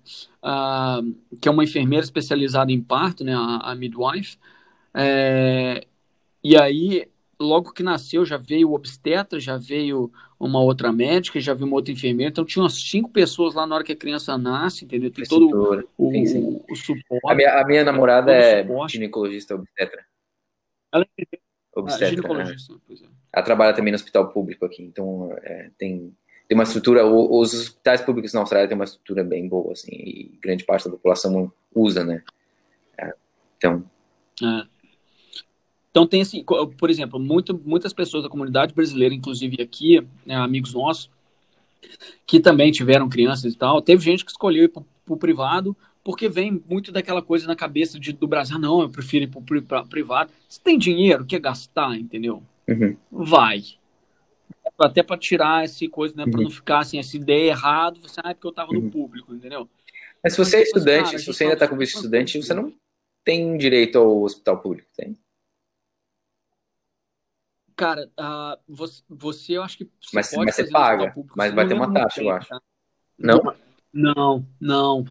uh, 0.42 1.36
que 1.40 1.48
é 1.48 1.50
uma 1.50 1.64
enfermeira 1.64 2.04
especializada 2.04 2.70
em 2.70 2.80
parto, 2.80 3.24
né, 3.24 3.34
a, 3.34 3.72
a 3.72 3.74
midwife, 3.74 4.38
é, 4.94 5.84
e 6.42 6.56
aí 6.56 7.08
logo 7.40 7.72
que 7.72 7.82
nasceu 7.82 8.24
já 8.24 8.36
veio 8.36 8.70
o 8.70 8.74
obstetra, 8.74 9.40
já 9.40 9.56
veio 9.56 10.12
uma 10.38 10.60
outra 10.60 10.92
médica, 10.92 11.40
já 11.40 11.54
veio 11.54 11.66
uma 11.66 11.76
outra 11.76 11.92
enfermeira. 11.92 12.30
Então 12.30 12.44
tinha 12.44 12.62
umas 12.62 12.74
cinco 12.74 13.10
pessoas 13.10 13.54
lá 13.54 13.66
na 13.66 13.74
hora 13.74 13.84
que 13.84 13.92
a 13.92 13.96
criança 13.96 14.36
nasce, 14.38 14.84
entendeu? 14.84 15.10
Tem 15.10 15.24
todo 15.24 15.86
o, 15.96 16.10
sim, 16.10 16.26
sim. 16.26 16.42
o, 16.42 16.72
o 16.72 16.76
suporte. 16.76 17.26
A 17.26 17.34
minha, 17.34 17.60
a 17.60 17.66
minha 17.66 17.84
namorada 17.84 18.32
é 18.32 18.66
ginecologista 18.88 19.54
obstetra. 19.54 20.04
Ela 20.92 21.06
é 21.18 21.38
obstetra, 21.74 22.06
ah, 22.06 22.10
ginecologista. 22.10 22.72
Né? 22.72 22.80
É. 23.02 23.08
Ela 23.32 23.44
trabalha 23.44 23.74
também 23.74 23.90
no 23.90 23.96
hospital 23.96 24.30
público 24.30 24.64
aqui, 24.64 24.82
então 24.82 25.36
é, 25.42 25.70
tem 25.76 26.14
tem 26.48 26.56
uma 26.56 26.64
estrutura, 26.64 27.06
os 27.06 27.54
hospitais 27.54 28.00
públicos 28.02 28.32
na 28.32 28.40
Austrália 28.40 28.68
têm 28.68 28.76
uma 28.76 28.84
estrutura 28.84 29.24
bem 29.24 29.48
boa, 29.48 29.72
assim, 29.72 29.92
e 29.92 30.38
grande 30.42 30.64
parte 30.64 30.84
da 30.84 30.90
população 30.90 31.50
usa, 31.74 32.04
né? 32.04 32.22
É, 32.98 33.14
então. 33.56 33.84
É. 34.42 34.66
Então 35.90 36.06
tem 36.06 36.22
assim, 36.22 36.44
por 36.44 36.90
exemplo, 36.90 37.20
muito, 37.20 37.58
muitas 37.64 37.92
pessoas 37.92 38.24
da 38.24 38.28
comunidade 38.28 38.74
brasileira, 38.74 39.14
inclusive 39.14 39.62
aqui, 39.62 40.04
né, 40.26 40.34
amigos 40.34 40.74
nossos, 40.74 41.08
que 42.26 42.40
também 42.40 42.72
tiveram 42.72 43.08
crianças 43.08 43.52
e 43.52 43.56
tal, 43.56 43.80
teve 43.80 44.02
gente 44.02 44.24
que 44.24 44.30
escolheu 44.30 44.64
ir 44.64 44.68
para 44.68 44.82
o 45.08 45.16
privado, 45.16 45.76
porque 46.02 46.28
vem 46.28 46.62
muito 46.68 46.90
daquela 46.90 47.22
coisa 47.22 47.46
na 47.46 47.56
cabeça 47.56 47.98
de, 47.98 48.12
do 48.12 48.26
Brasil, 48.26 48.56
ah, 48.56 48.58
não, 48.58 48.82
eu 48.82 48.90
prefiro 48.90 49.24
ir 49.24 49.62
para 49.62 49.82
o 49.82 49.88
privado. 49.88 50.30
Se 50.48 50.60
tem 50.60 50.76
dinheiro, 50.76 51.24
quer 51.24 51.40
gastar, 51.40 51.96
entendeu? 51.96 52.42
Uhum. 52.68 52.96
Vai. 53.10 53.62
Até 54.78 55.02
para 55.02 55.18
tirar 55.18 55.64
essa 55.64 55.88
coisa, 55.88 56.14
né, 56.16 56.24
uhum. 56.24 56.30
para 56.30 56.42
não 56.42 56.50
ficar 56.50 56.78
assim, 56.80 56.98
essa 56.98 57.16
ideia 57.16 57.50
errada, 57.50 57.98
você, 58.00 58.20
ah, 58.22 58.30
é 58.30 58.34
porque 58.34 58.46
eu 58.46 58.50
estava 58.50 58.72
uhum. 58.72 58.80
no 58.80 58.90
público, 58.90 59.34
entendeu? 59.34 59.68
Mas 60.22 60.32
se 60.32 60.38
você 60.38 60.56
é 60.56 60.62
estudante, 60.62 61.04
cara, 61.06 61.18
se 61.18 61.26
você 61.26 61.44
ainda 61.44 61.54
está 61.54 61.68
com 61.68 61.76
visto 61.76 61.96
estudante, 61.96 62.42
você 62.42 62.54
não 62.54 62.74
tem 63.22 63.56
direito 63.56 63.98
ao 63.98 64.22
hospital 64.22 64.60
público, 64.60 64.88
tem? 64.96 65.16
Cara, 67.76 68.08
uh, 68.18 68.58
você, 68.68 69.02
você, 69.08 69.52
eu 69.54 69.62
acho 69.62 69.78
que. 69.78 69.84
Você 69.84 70.14
mas, 70.14 70.32
mas 70.32 70.54
você 70.54 70.70
paga. 70.70 71.12
Mas 71.36 71.52
vai 71.52 71.66
ter 71.66 71.74
uma 71.74 71.92
taxa, 71.92 72.22
eu 72.22 72.30
acho. 72.30 72.48
Tá? 72.48 72.60
Não? 73.18 73.54
Não, 73.92 74.46
não. 74.60 75.04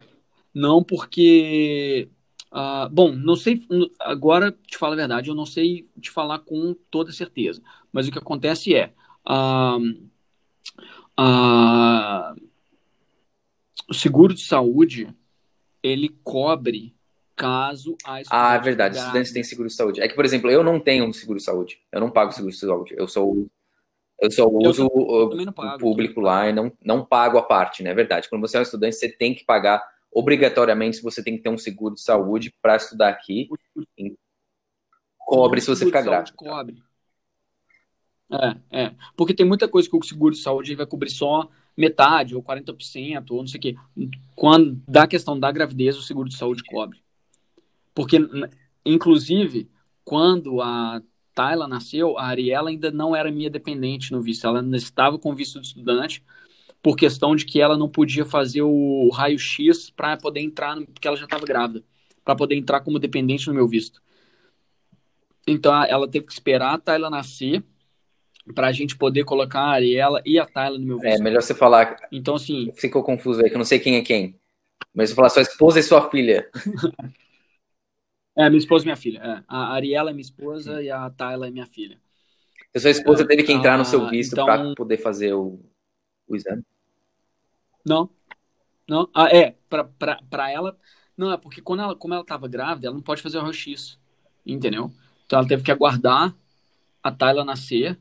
Não, 0.54 0.82
porque. 0.82 2.08
Uh, 2.50 2.88
bom, 2.90 3.12
não 3.12 3.36
sei. 3.36 3.66
Agora, 4.00 4.52
te 4.66 4.78
falo 4.78 4.94
a 4.94 4.96
verdade, 4.96 5.28
eu 5.28 5.34
não 5.34 5.44
sei 5.44 5.86
te 6.00 6.10
falar 6.10 6.38
com 6.38 6.74
toda 6.90 7.12
certeza. 7.12 7.62
Mas 7.92 8.08
o 8.08 8.12
que 8.12 8.18
acontece 8.18 8.74
é. 8.74 8.92
Uh, 9.26 10.04
o 13.88 13.94
seguro 13.94 14.34
de 14.34 14.44
saúde 14.44 15.08
ele 15.82 16.08
cobre 16.22 16.94
caso 17.36 17.96
a 18.04 18.22
Ah, 18.30 18.54
é 18.54 18.58
verdade. 18.58 18.96
Estudantes 18.96 19.32
têm 19.32 19.44
seguro 19.44 19.68
de 19.68 19.74
saúde. 19.74 20.00
É 20.00 20.08
que, 20.08 20.14
por 20.14 20.24
exemplo, 20.24 20.50
eu 20.50 20.64
não 20.64 20.80
tenho 20.80 21.04
um 21.04 21.12
seguro 21.12 21.38
de 21.38 21.44
saúde. 21.44 21.78
Eu 21.92 22.00
não 22.00 22.10
pago 22.10 22.32
seguro 22.32 22.52
de 22.52 22.58
saúde. 22.58 22.94
Eu 22.96 23.06
só, 23.06 23.22
eu 24.20 24.30
só 24.30 24.48
uso 24.48 24.82
eu 24.82 24.86
o, 24.86 25.52
pago, 25.52 25.76
o, 25.76 25.78
público 25.78 26.20
lá 26.20 26.48
e 26.48 26.52
não, 26.52 26.72
não 26.82 27.04
pago 27.04 27.36
a 27.38 27.42
parte, 27.42 27.82
né? 27.82 27.90
É 27.90 27.94
verdade. 27.94 28.28
Quando 28.28 28.40
você 28.40 28.56
é 28.56 28.60
um 28.60 28.62
estudante, 28.62 28.96
você 28.96 29.08
tem 29.08 29.34
que 29.34 29.44
pagar 29.44 29.82
obrigatoriamente. 30.10 31.02
Você 31.02 31.22
tem 31.22 31.36
que 31.36 31.42
ter 31.42 31.50
um 31.50 31.58
seguro 31.58 31.94
de 31.94 32.00
saúde 32.00 32.54
para 32.62 32.76
estudar 32.76 33.08
aqui. 33.08 33.48
Cobre 35.18 35.60
se 35.60 35.66
você 35.66 35.84
ficar 35.84 36.02
grávido. 36.02 36.36
Cobre. 36.36 36.82
É, 38.40 38.84
é. 38.84 38.94
Porque 39.16 39.34
tem 39.34 39.46
muita 39.46 39.68
coisa 39.68 39.88
que 39.88 39.96
o 39.96 40.02
seguro 40.02 40.34
de 40.34 40.40
saúde 40.40 40.74
vai 40.74 40.86
cobrir 40.86 41.10
só 41.10 41.48
metade, 41.76 42.34
ou 42.34 42.42
40%, 42.42 43.30
ou 43.30 43.38
não 43.38 43.46
sei 43.46 43.58
o 43.58 43.60
quê. 43.60 43.76
Quando 44.34 44.80
da 44.88 45.06
questão 45.06 45.38
da 45.38 45.50
gravidez, 45.50 45.96
o 45.96 46.02
seguro 46.02 46.28
de 46.28 46.36
saúde 46.36 46.62
cobre. 46.64 47.02
Porque, 47.94 48.18
inclusive, 48.84 49.68
quando 50.04 50.60
a 50.60 51.02
Tayla 51.34 51.68
nasceu, 51.68 52.18
a 52.18 52.26
Ariela 52.26 52.70
ainda 52.70 52.90
não 52.90 53.14
era 53.14 53.30
minha 53.30 53.50
dependente 53.50 54.12
no 54.12 54.22
visto. 54.22 54.46
Ela 54.46 54.60
ainda 54.60 54.76
estava 54.76 55.18
com 55.18 55.34
visto 55.34 55.60
de 55.60 55.66
estudante, 55.66 56.22
por 56.82 56.96
questão 56.96 57.34
de 57.34 57.44
que 57.44 57.60
ela 57.60 57.76
não 57.76 57.88
podia 57.88 58.24
fazer 58.24 58.62
o 58.62 59.08
raio-x 59.10 59.90
para 59.90 60.16
poder 60.16 60.40
entrar, 60.40 60.76
porque 60.86 61.08
ela 61.08 61.16
já 61.16 61.24
estava 61.24 61.46
grávida, 61.46 61.82
para 62.24 62.36
poder 62.36 62.56
entrar 62.56 62.80
como 62.80 62.98
dependente 62.98 63.48
no 63.48 63.54
meu 63.54 63.66
visto. 63.66 64.02
Então 65.46 65.72
ela 65.84 66.08
teve 66.08 66.26
que 66.26 66.32
esperar 66.32 66.74
a 66.74 66.78
Tayla 66.78 67.10
nascer 67.10 67.64
para 68.52 68.68
a 68.68 68.72
gente 68.72 68.96
poder 68.96 69.24
colocar 69.24 69.60
a 69.60 69.72
Ariela 69.72 70.20
e 70.24 70.38
a 70.38 70.46
Tayla 70.46 70.78
no 70.78 70.84
meu 70.84 70.98
visto. 70.98 71.20
É 71.20 71.22
melhor 71.22 71.42
você 71.42 71.54
falar. 71.54 71.96
Então 72.12 72.34
assim. 72.34 72.70
Ficou 72.76 73.02
confuso 73.02 73.42
aí, 73.42 73.48
que 73.48 73.54
eu 73.54 73.58
não 73.58 73.64
sei 73.64 73.78
quem 73.78 73.96
é 73.96 74.02
quem. 74.02 74.38
Mas 74.92 75.10
você 75.10 75.16
falar 75.16 75.28
sua 75.28 75.42
esposa 75.42 75.80
e 75.80 75.82
sua 75.82 76.10
filha. 76.10 76.48
É, 78.36 78.48
minha 78.48 78.58
esposa 78.58 78.84
e 78.84 78.86
minha 78.86 78.96
filha. 78.96 79.20
É. 79.20 79.44
A 79.46 79.74
Ariela 79.74 80.10
é 80.10 80.12
minha 80.12 80.20
esposa 80.20 80.82
e 80.82 80.90
a 80.90 81.08
Tayla 81.08 81.46
é 81.46 81.50
minha 81.52 81.66
filha. 81.66 82.00
A 82.74 82.80
sua 82.80 82.90
esposa 82.90 83.24
teve 83.24 83.44
que 83.44 83.52
entrar 83.52 83.78
no 83.78 83.84
seu 83.84 84.04
ah, 84.04 84.10
visto 84.10 84.32
então... 84.32 84.44
para 84.44 84.74
poder 84.74 84.96
fazer 84.96 85.32
o, 85.34 85.60
o 86.26 86.34
exame? 86.34 86.64
Não. 87.86 88.10
Não. 88.88 89.08
Ah, 89.14 89.28
é, 89.28 89.54
para 90.28 90.50
ela. 90.50 90.76
Não, 91.16 91.32
é 91.32 91.36
porque 91.36 91.62
quando 91.62 91.84
ela, 91.84 91.94
como 91.94 92.12
ela 92.12 92.24
estava 92.24 92.48
grávida, 92.48 92.88
ela 92.88 92.96
não 92.96 93.02
pode 93.02 93.22
fazer 93.22 93.38
o 93.38 93.42
raio-x. 93.42 94.00
Entendeu? 94.44 94.90
Então 95.24 95.38
ela 95.38 95.46
teve 95.46 95.62
que 95.62 95.70
aguardar 95.70 96.34
a 97.00 97.12
Tayla 97.12 97.44
nascer 97.44 97.96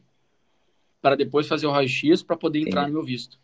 para 1.04 1.18
depois 1.18 1.50
fazer 1.50 1.68
o 1.68 1.72
raio-x 1.72 2.24
para 2.24 2.38
poder 2.38 2.62
entrar 2.62 2.88
no 2.88 2.94
meu 2.94 3.04
visto. 3.04 3.38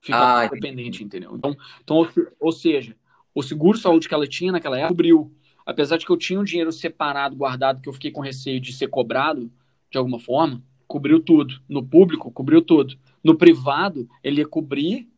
Fica 0.00 0.42
ah, 0.42 0.48
dependente, 0.48 1.04
entendeu? 1.04 1.36
Então, 1.36 1.56
então, 1.80 2.08
ou 2.40 2.50
seja, 2.50 2.96
o 3.32 3.44
seguro 3.44 3.78
saúde 3.78 4.08
que 4.08 4.12
ela 4.12 4.26
tinha 4.26 4.50
naquela 4.50 4.76
época 4.76 4.88
cobriu. 4.88 5.32
Apesar 5.64 5.96
de 5.96 6.04
que 6.04 6.10
eu 6.10 6.16
tinha 6.16 6.38
um 6.38 6.44
dinheiro 6.44 6.72
separado, 6.72 7.36
guardado, 7.36 7.80
que 7.80 7.88
eu 7.88 7.92
fiquei 7.92 8.10
com 8.10 8.20
receio 8.20 8.60
de 8.60 8.72
ser 8.72 8.88
cobrado 8.88 9.50
de 9.88 9.96
alguma 9.96 10.18
forma, 10.18 10.60
cobriu 10.86 11.20
tudo. 11.20 11.62
No 11.68 11.82
público, 11.82 12.30
cobriu 12.32 12.60
tudo. 12.60 12.98
No 13.22 13.36
privado, 13.36 14.08
ele 14.22 14.40
ia 14.40 14.46
cobrir, 14.46 15.08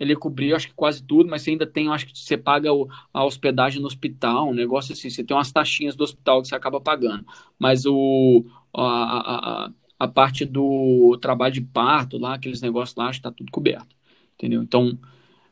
ele 0.00 0.14
ia 0.14 0.18
cobrir, 0.18 0.54
acho 0.54 0.68
que 0.68 0.74
quase 0.74 1.02
tudo, 1.02 1.28
mas 1.28 1.42
você 1.42 1.50
ainda 1.50 1.66
tem, 1.66 1.88
acho 1.90 2.06
que 2.06 2.18
você 2.18 2.38
paga 2.38 2.70
a 3.12 3.24
hospedagem 3.24 3.80
no 3.80 3.86
hospital, 3.86 4.48
um 4.48 4.54
negócio 4.54 4.94
assim, 4.94 5.10
você 5.10 5.22
tem 5.22 5.36
umas 5.36 5.52
taxinhas 5.52 5.94
do 5.94 6.02
hospital 6.02 6.40
que 6.40 6.48
você 6.48 6.54
acaba 6.54 6.80
pagando. 6.80 7.26
Mas 7.58 7.84
o, 7.84 8.44
a, 8.72 8.82
a, 8.82 9.64
a 9.66 9.72
parte 10.08 10.44
do 10.44 11.16
trabalho 11.20 11.54
de 11.54 11.60
parto 11.60 12.18
lá, 12.18 12.34
aqueles 12.34 12.60
negócios 12.60 12.96
lá, 12.96 13.10
está 13.10 13.30
tudo 13.30 13.52
coberto. 13.52 13.94
Entendeu? 14.34 14.62
Então, 14.62 14.98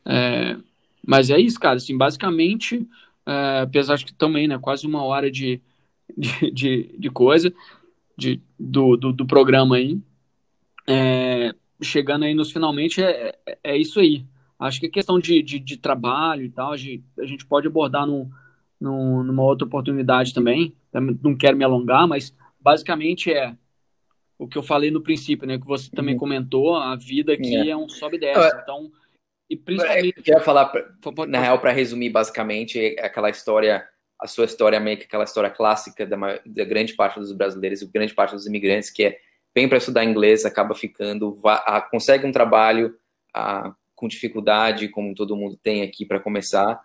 é, 0.04 0.56
mas 1.06 1.30
é 1.30 1.38
isso, 1.38 1.58
cara, 1.58 1.76
assim, 1.76 1.96
basicamente, 1.96 2.86
é, 3.26 3.60
apesar 3.60 3.96
de 3.96 4.04
que 4.04 4.14
também, 4.14 4.48
né, 4.48 4.58
quase 4.58 4.86
uma 4.86 5.02
hora 5.02 5.30
de, 5.30 5.60
de, 6.16 6.50
de, 6.50 6.94
de 6.98 7.10
coisa, 7.10 7.52
de, 8.16 8.40
do, 8.58 8.96
do, 8.96 9.12
do 9.12 9.26
programa 9.26 9.76
aí, 9.76 10.00
é, 10.86 11.54
chegando 11.80 12.24
aí 12.24 12.34
nos 12.34 12.50
finalmente, 12.50 13.02
é, 13.02 13.36
é, 13.46 13.58
é 13.64 13.76
isso 13.76 14.00
aí. 14.00 14.24
Acho 14.58 14.80
que 14.80 14.86
a 14.86 14.90
questão 14.90 15.18
de, 15.18 15.42
de, 15.42 15.58
de 15.58 15.76
trabalho 15.76 16.44
e 16.44 16.50
tal, 16.50 16.72
a 16.72 16.76
gente, 16.76 17.04
a 17.18 17.26
gente 17.26 17.44
pode 17.44 17.66
abordar 17.66 18.06
num, 18.06 18.30
numa 18.80 19.42
outra 19.42 19.66
oportunidade 19.66 20.34
também, 20.34 20.74
não 21.22 21.36
quero 21.36 21.56
me 21.56 21.64
alongar, 21.64 22.06
mas 22.06 22.34
basicamente 22.60 23.32
é 23.32 23.56
o 24.42 24.48
que 24.48 24.58
eu 24.58 24.62
falei 24.62 24.90
no 24.90 25.00
princípio, 25.00 25.46
né? 25.46 25.56
Que 25.56 25.66
você 25.66 25.88
também 25.90 26.14
uhum. 26.14 26.20
comentou, 26.20 26.74
a 26.74 26.96
vida 26.96 27.32
aqui 27.32 27.56
é, 27.56 27.70
é 27.70 27.76
um 27.76 27.88
sobe 27.88 28.16
e 28.16 28.20
desce. 28.20 28.56
Então, 28.60 28.90
e 29.48 29.56
principalmente. 29.56 30.16
Eu 30.16 30.22
queria 30.22 30.40
falar, 30.40 30.72
na 31.28 31.40
real, 31.40 31.60
para 31.60 31.70
resumir 31.70 32.10
basicamente, 32.10 32.78
é 32.78 33.06
aquela 33.06 33.30
história, 33.30 33.86
a 34.18 34.26
sua 34.26 34.44
história 34.44 34.80
meio 34.80 34.98
que 34.98 35.04
aquela 35.04 35.24
história 35.24 35.48
clássica 35.48 36.04
da, 36.04 36.16
da 36.44 36.64
grande 36.64 36.94
parte 36.94 37.20
dos 37.20 37.32
brasileiros 37.32 37.82
e 37.82 37.86
grande 37.86 38.14
parte 38.14 38.34
dos 38.34 38.46
imigrantes, 38.46 38.90
que 38.90 39.04
é 39.04 39.18
vem 39.54 39.68
para 39.68 39.78
estudar 39.78 40.04
inglês, 40.04 40.44
acaba 40.44 40.74
ficando, 40.74 41.38
consegue 41.90 42.26
um 42.26 42.32
trabalho 42.32 42.96
a, 43.32 43.74
com 43.94 44.08
dificuldade, 44.08 44.88
como 44.88 45.14
todo 45.14 45.36
mundo 45.36 45.56
tem 45.62 45.82
aqui 45.82 46.04
para 46.04 46.18
começar, 46.18 46.80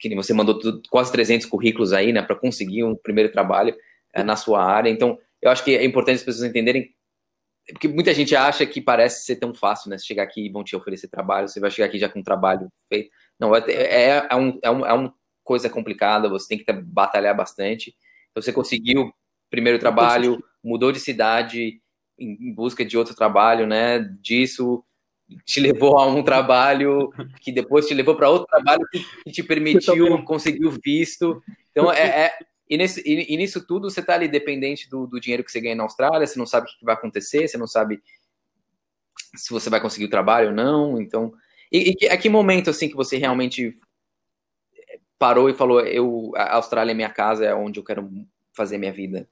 que 0.00 0.12
você 0.14 0.32
mandou 0.32 0.58
tudo, 0.58 0.82
quase 0.90 1.12
300 1.12 1.46
currículos 1.46 1.92
aí, 1.92 2.12
né, 2.12 2.22
para 2.22 2.34
conseguir 2.34 2.82
um 2.82 2.96
primeiro 2.96 3.30
trabalho 3.30 3.76
é, 4.12 4.22
na 4.22 4.36
sua 4.36 4.64
área. 4.64 4.90
Então, 4.90 5.18
eu 5.42 5.50
acho 5.50 5.64
que 5.64 5.76
é 5.76 5.84
importante 5.84 6.16
as 6.16 6.22
pessoas 6.22 6.48
entenderem, 6.48 6.94
porque 7.70 7.88
muita 7.88 8.14
gente 8.14 8.34
acha 8.34 8.64
que 8.66 8.80
parece 8.80 9.24
ser 9.24 9.36
tão 9.36 9.54
fácil, 9.54 9.90
né? 9.90 9.98
chegar 9.98 10.22
aqui 10.22 10.46
e 10.46 10.50
vão 10.50 10.64
te 10.64 10.74
oferecer 10.74 11.08
trabalho, 11.08 11.48
você 11.48 11.60
vai 11.60 11.70
chegar 11.70 11.86
aqui 11.86 11.98
já 11.98 12.08
com 12.08 12.20
um 12.20 12.24
trabalho 12.24 12.68
feito. 12.88 13.10
Não, 13.38 13.54
é, 13.54 13.62
é, 13.68 14.26
é, 14.30 14.36
um, 14.36 14.58
é, 14.62 14.70
um, 14.70 14.86
é 14.86 14.92
uma 14.92 15.14
coisa 15.44 15.68
complicada, 15.68 16.28
você 16.28 16.48
tem 16.48 16.58
que 16.58 16.72
batalhar 16.72 17.36
bastante. 17.36 17.94
Então, 18.30 18.42
você 18.42 18.52
conseguiu 18.52 19.12
primeiro 19.50 19.78
trabalho, 19.78 20.42
mudou 20.62 20.92
de 20.92 21.00
cidade 21.00 21.80
em 22.18 22.52
busca 22.52 22.84
de 22.84 22.98
outro 22.98 23.14
trabalho, 23.14 23.66
né? 23.66 24.00
Disso 24.20 24.84
te 25.44 25.60
levou 25.60 25.98
a 25.98 26.06
um 26.06 26.22
trabalho 26.22 27.10
que 27.40 27.52
depois 27.52 27.86
te 27.86 27.94
levou 27.94 28.16
para 28.16 28.30
outro 28.30 28.46
trabalho 28.46 28.80
que 29.24 29.30
te 29.30 29.42
permitiu 29.42 30.22
conseguir 30.24 30.66
o 30.66 30.78
visto. 30.82 31.42
Então, 31.70 31.92
é, 31.92 32.26
é 32.26 32.38
e, 32.68 32.76
nesse, 32.76 33.00
e, 33.06 33.32
e, 33.32 33.36
nisso 33.36 33.66
tudo 33.66 33.90
você 33.90 34.00
está 34.00 34.14
ali 34.14 34.28
dependente 34.28 34.88
do, 34.88 35.06
do, 35.06 35.20
dinheiro 35.20 35.42
que 35.42 35.50
você 35.50 35.60
ganha 35.60 35.74
na 35.74 35.84
Austrália, 35.84 36.26
você 36.26 36.38
não 36.38 36.46
sabe 36.46 36.66
o 36.66 36.78
que 36.78 36.84
vai 36.84 36.94
acontecer, 36.94 37.48
você 37.48 37.56
não 37.56 37.66
sabe 37.66 38.02
se 39.34 39.50
você 39.50 39.70
vai 39.70 39.80
conseguir 39.80 40.06
o 40.06 40.10
trabalho 40.10 40.48
ou 40.48 40.54
não. 40.54 41.00
Então, 41.00 41.32
e, 41.72 41.96
e 42.00 42.08
a 42.08 42.16
que 42.16 42.28
momento 42.28 42.70
assim 42.70 42.88
que 42.88 42.96
você 42.96 43.16
realmente 43.16 43.76
parou 45.18 45.48
e 45.48 45.54
falou, 45.54 45.80
eu 45.80 46.32
a 46.36 46.56
Austrália 46.56 46.92
é 46.92 46.94
minha 46.94 47.10
casa, 47.10 47.44
é 47.44 47.54
onde 47.54 47.80
eu 47.80 47.84
quero 47.84 48.08
fazer 48.52 48.78
minha 48.78 48.92
vida? 48.92 49.28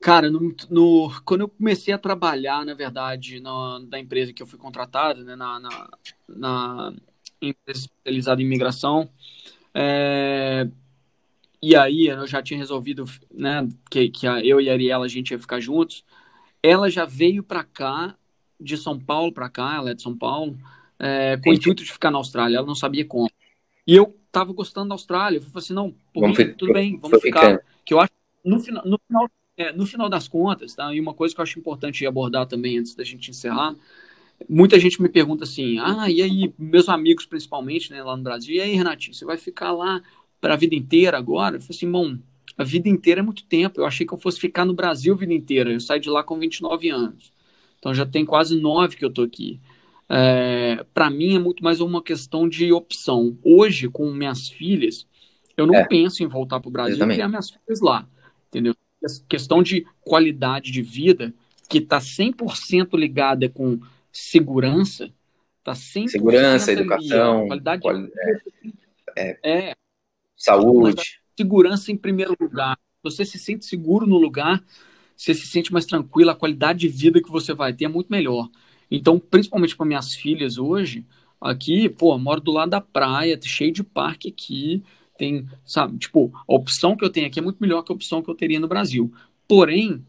Cara, 0.00 0.28
no, 0.28 0.54
no, 0.68 1.22
quando 1.24 1.42
eu 1.42 1.48
comecei 1.48 1.94
a 1.94 1.98
trabalhar, 1.98 2.64
na 2.66 2.74
verdade, 2.74 3.40
na, 3.40 3.78
na 3.88 3.98
empresa 4.00 4.32
que 4.32 4.42
eu 4.42 4.46
fui 4.46 4.58
contratado, 4.58 5.24
né, 5.24 5.36
na, 5.36 5.60
na, 5.60 5.90
na 6.28 6.94
empresa 7.40 7.82
especializada 7.82 8.42
em 8.42 8.44
imigração, 8.44 9.08
é, 9.72 10.68
e 11.62 11.76
aí 11.76 12.08
eu 12.08 12.26
já 12.26 12.42
tinha 12.42 12.58
resolvido, 12.58 13.04
né, 13.32 13.68
que, 13.88 14.08
que 14.08 14.26
eu 14.26 14.60
e 14.60 14.68
a 14.68 14.72
Ariela 14.72 15.04
a 15.04 15.08
gente 15.08 15.30
ia 15.30 15.38
ficar 15.38 15.60
juntos. 15.60 16.04
Ela 16.60 16.90
já 16.90 17.04
veio 17.04 17.42
para 17.42 17.62
cá, 17.62 18.16
de 18.60 18.76
São 18.76 18.98
Paulo 18.98 19.32
para 19.32 19.48
cá, 19.48 19.76
ela 19.76 19.90
é 19.90 19.94
de 19.94 20.02
São 20.02 20.16
Paulo, 20.16 20.58
é, 20.98 21.36
com 21.36 21.50
o 21.50 21.54
intuito 21.54 21.84
de 21.84 21.92
ficar 21.92 22.10
na 22.10 22.18
Austrália, 22.18 22.56
ela 22.56 22.66
não 22.66 22.74
sabia 22.74 23.04
como. 23.04 23.30
E 23.86 23.94
eu 23.94 24.16
tava 24.30 24.52
gostando 24.52 24.88
da 24.88 24.94
Austrália, 24.94 25.38
eu 25.38 25.42
falei 25.42 25.52
assim, 25.56 25.74
não, 25.74 25.94
por 26.12 26.28
mim, 26.28 26.34
tudo 26.54 26.72
bem, 26.72 26.96
vamos 26.96 27.20
ficar. 27.20 27.60
Que 27.84 27.94
eu 27.94 28.00
acho, 28.00 28.12
no 28.44 28.60
final, 28.60 28.84
no 28.84 28.98
final, 29.06 29.30
é, 29.56 29.72
no 29.72 29.86
final 29.86 30.08
das 30.08 30.28
contas, 30.28 30.74
tá, 30.74 30.92
e 30.94 31.00
uma 31.00 31.14
coisa 31.14 31.34
que 31.34 31.40
eu 31.40 31.42
acho 31.42 31.58
importante 31.58 32.06
abordar 32.06 32.46
também, 32.46 32.78
antes 32.78 32.94
da 32.94 33.04
gente 33.04 33.30
encerrar, 33.30 33.74
muita 34.48 34.78
gente 34.78 35.02
me 35.02 35.08
pergunta 35.08 35.44
assim, 35.44 35.78
ah, 35.78 36.08
e 36.08 36.22
aí, 36.22 36.54
meus 36.58 36.88
amigos 36.88 37.26
principalmente, 37.26 37.90
né, 37.90 38.02
lá 38.02 38.16
no 38.16 38.22
Brasil, 38.22 38.54
e 38.56 38.60
aí, 38.60 38.74
Renatinho, 38.74 39.14
você 39.14 39.24
vai 39.24 39.36
ficar 39.36 39.72
lá 39.72 40.00
para 40.42 40.54
a 40.54 40.56
vida 40.56 40.74
inteira 40.74 41.16
agora? 41.16 41.56
Eu 41.56 41.60
falei 41.60 41.76
assim, 41.76 41.90
bom, 41.90 42.18
a 42.58 42.64
vida 42.64 42.88
inteira 42.88 43.20
é 43.20 43.22
muito 43.22 43.44
tempo. 43.44 43.80
Eu 43.80 43.86
achei 43.86 44.04
que 44.04 44.12
eu 44.12 44.18
fosse 44.18 44.40
ficar 44.40 44.64
no 44.64 44.74
Brasil 44.74 45.14
a 45.14 45.16
vida 45.16 45.32
inteira. 45.32 45.72
Eu 45.72 45.80
saí 45.80 46.00
de 46.00 46.10
lá 46.10 46.24
com 46.24 46.38
29 46.38 46.90
anos. 46.90 47.32
Então 47.78 47.94
já 47.94 48.04
tem 48.04 48.26
quase 48.26 48.60
nove 48.60 48.96
que 48.96 49.04
eu 49.04 49.12
tô 49.12 49.22
aqui. 49.22 49.60
É, 50.08 50.84
para 50.92 51.08
mim 51.08 51.36
é 51.36 51.38
muito 51.38 51.62
mais 51.62 51.80
uma 51.80 52.02
questão 52.02 52.48
de 52.48 52.72
opção. 52.72 53.38
Hoje, 53.42 53.88
com 53.88 54.10
minhas 54.12 54.48
filhas, 54.48 55.06
eu 55.56 55.66
não 55.66 55.76
é. 55.76 55.84
penso 55.84 56.22
em 56.22 56.26
voltar 56.26 56.60
para 56.60 56.68
o 56.68 56.72
Brasil 56.72 57.02
e 57.02 57.08
criar 57.14 57.28
minhas 57.28 57.50
filhas 57.50 57.80
lá. 57.80 58.06
Entendeu? 58.48 58.74
questão 59.28 59.62
de 59.64 59.84
qualidade 60.00 60.70
de 60.70 60.80
vida, 60.80 61.34
que 61.68 61.78
está 61.78 61.98
100% 61.98 62.96
ligada 62.96 63.48
com 63.48 63.80
segurança, 64.12 65.10
está 65.58 65.72
100% 65.72 66.08
Segurança, 66.08 66.72
educação, 66.72 67.48
qualidade 67.48 67.82
quali... 67.82 68.12
é, 69.16 69.38
é, 69.42 69.76
Saúde. 70.42 71.20
segurança 71.38 71.92
em 71.92 71.96
primeiro 71.96 72.36
lugar. 72.38 72.76
Você 73.04 73.24
se 73.24 73.38
sente 73.38 73.64
seguro 73.64 74.06
no 74.06 74.18
lugar, 74.18 74.62
você 75.16 75.34
se 75.34 75.46
sente 75.46 75.72
mais 75.72 75.86
tranquilo, 75.86 76.30
a 76.30 76.34
qualidade 76.34 76.80
de 76.80 76.88
vida 76.88 77.22
que 77.22 77.30
você 77.30 77.54
vai 77.54 77.72
ter 77.72 77.84
é 77.84 77.88
muito 77.88 78.08
melhor. 78.08 78.48
Então, 78.90 79.18
principalmente 79.18 79.76
para 79.76 79.86
minhas 79.86 80.14
filhas 80.14 80.58
hoje, 80.58 81.06
aqui, 81.40 81.88
pô, 81.88 82.16
moro 82.18 82.40
do 82.40 82.50
lado 82.50 82.70
da 82.70 82.80
praia, 82.80 83.38
cheio 83.40 83.72
de 83.72 83.84
parque 83.84 84.28
aqui, 84.28 84.82
tem, 85.16 85.48
sabe, 85.64 85.96
tipo, 85.98 86.32
a 86.34 86.54
opção 86.54 86.96
que 86.96 87.04
eu 87.04 87.10
tenho 87.10 87.26
aqui 87.26 87.38
é 87.38 87.42
muito 87.42 87.58
melhor 87.60 87.82
que 87.82 87.92
a 87.92 87.94
opção 87.94 88.20
que 88.20 88.28
eu 88.28 88.34
teria 88.34 88.58
no 88.58 88.68
Brasil. 88.68 89.12
Porém, 89.46 90.04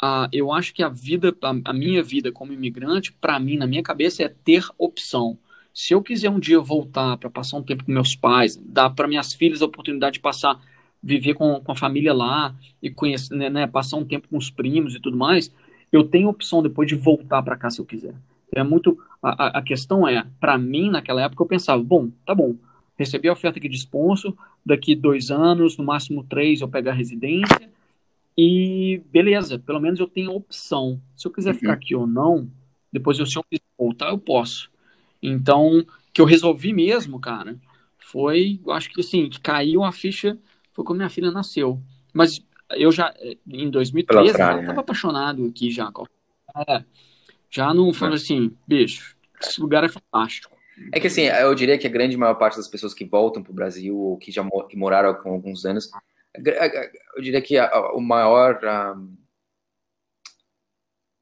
a, 0.00 0.28
eu 0.32 0.50
acho 0.50 0.72
que 0.72 0.82
a 0.82 0.88
vida, 0.88 1.36
a, 1.42 1.70
a 1.70 1.72
minha 1.72 2.02
vida 2.02 2.32
como 2.32 2.52
imigrante, 2.52 3.12
para 3.12 3.38
mim, 3.38 3.56
na 3.56 3.66
minha 3.66 3.82
cabeça, 3.82 4.22
é 4.22 4.28
ter 4.28 4.66
opção. 4.78 5.38
Se 5.76 5.92
eu 5.92 6.02
quiser 6.02 6.30
um 6.30 6.40
dia 6.40 6.58
voltar 6.58 7.18
para 7.18 7.28
passar 7.28 7.58
um 7.58 7.62
tempo 7.62 7.84
com 7.84 7.92
meus 7.92 8.16
pais, 8.16 8.56
dar 8.56 8.88
para 8.88 9.06
minhas 9.06 9.34
filhas 9.34 9.60
a 9.60 9.66
oportunidade 9.66 10.14
de 10.14 10.20
passar, 10.20 10.58
viver 11.02 11.34
com, 11.34 11.60
com 11.60 11.70
a 11.70 11.76
família 11.76 12.14
lá 12.14 12.56
e 12.82 12.88
conhecer, 12.88 13.36
né, 13.36 13.50
né, 13.50 13.66
passar 13.66 13.98
um 13.98 14.04
tempo 14.04 14.26
com 14.26 14.38
os 14.38 14.48
primos 14.48 14.94
e 14.94 15.00
tudo 15.00 15.18
mais, 15.18 15.54
eu 15.92 16.02
tenho 16.02 16.30
opção 16.30 16.62
depois 16.62 16.88
de 16.88 16.94
voltar 16.94 17.42
para 17.42 17.58
cá 17.58 17.68
se 17.68 17.78
eu 17.78 17.84
quiser. 17.84 18.14
É 18.54 18.62
muito 18.62 18.98
a, 19.22 19.58
a 19.58 19.62
questão 19.62 20.08
é, 20.08 20.26
para 20.40 20.56
mim 20.56 20.88
naquela 20.88 21.20
época 21.20 21.42
eu 21.42 21.46
pensava, 21.46 21.82
bom, 21.82 22.08
tá 22.24 22.34
bom, 22.34 22.56
recebi 22.96 23.28
a 23.28 23.34
oferta 23.34 23.58
aqui 23.58 23.68
de 23.68 23.76
sponsor, 23.76 24.34
daqui 24.64 24.94
dois 24.94 25.30
anos, 25.30 25.76
no 25.76 25.84
máximo 25.84 26.24
três, 26.24 26.62
eu 26.62 26.68
pego 26.68 26.88
a 26.88 26.94
residência 26.94 27.70
e 28.34 29.02
beleza, 29.12 29.58
pelo 29.58 29.78
menos 29.78 30.00
eu 30.00 30.06
tenho 30.06 30.34
opção. 30.34 30.98
Se 31.14 31.28
eu 31.28 31.32
quiser 31.32 31.52
uhum. 31.52 31.58
ficar 31.58 31.74
aqui 31.74 31.94
ou 31.94 32.06
não, 32.06 32.48
depois 32.90 33.18
eu 33.18 33.26
se 33.26 33.36
eu 33.36 33.44
quiser 33.44 33.62
voltar 33.78 34.08
eu 34.08 34.18
posso. 34.18 34.74
Então, 35.22 35.84
que 36.12 36.20
eu 36.20 36.24
resolvi 36.24 36.72
mesmo, 36.72 37.20
cara, 37.20 37.56
foi, 37.98 38.60
eu 38.64 38.72
acho 38.72 38.90
que 38.90 39.00
assim, 39.00 39.28
que 39.28 39.40
caiu 39.40 39.82
a 39.82 39.92
ficha, 39.92 40.38
foi 40.72 40.84
quando 40.84 40.98
minha 40.98 41.10
filha 41.10 41.30
nasceu. 41.30 41.80
Mas 42.12 42.40
eu 42.70 42.90
já, 42.90 43.12
em 43.46 43.70
2013, 43.70 44.30
eu 44.30 44.36
tava 44.36 44.62
né? 44.62 44.74
apaixonado 44.76 45.46
aqui 45.46 45.70
já. 45.70 45.90
É, 46.68 46.84
já 47.50 47.72
não 47.74 47.92
falei 47.92 48.16
assim, 48.16 48.54
bicho, 48.66 49.16
esse 49.42 49.60
lugar 49.60 49.84
é 49.84 49.88
fantástico. 49.88 50.56
É 50.92 51.00
que 51.00 51.06
assim, 51.06 51.22
eu 51.22 51.54
diria 51.54 51.78
que 51.78 51.86
a 51.86 51.90
grande 51.90 52.16
maior 52.16 52.34
parte 52.34 52.56
das 52.56 52.68
pessoas 52.68 52.92
que 52.92 53.04
voltam 53.04 53.42
para 53.42 53.50
o 53.50 53.54
Brasil 53.54 53.96
ou 53.96 54.18
que 54.18 54.30
já 54.30 54.46
que 54.68 54.76
moraram 54.76 55.10
há 55.10 55.28
alguns 55.28 55.64
anos, 55.64 55.90
eu 57.14 57.22
diria 57.22 57.40
que 57.40 57.58
o 57.94 58.00
maior 58.00 58.58
um, 58.96 59.16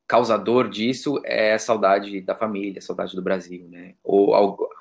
causador 0.06 0.68
disso 0.68 1.20
é 1.24 1.54
a 1.54 1.58
saudade 1.58 2.20
da 2.20 2.34
família, 2.34 2.78
a 2.78 2.82
saudade 2.82 3.14
do 3.14 3.22
Brasil, 3.22 3.66
né? 3.68 3.94
Ou 4.02 4.34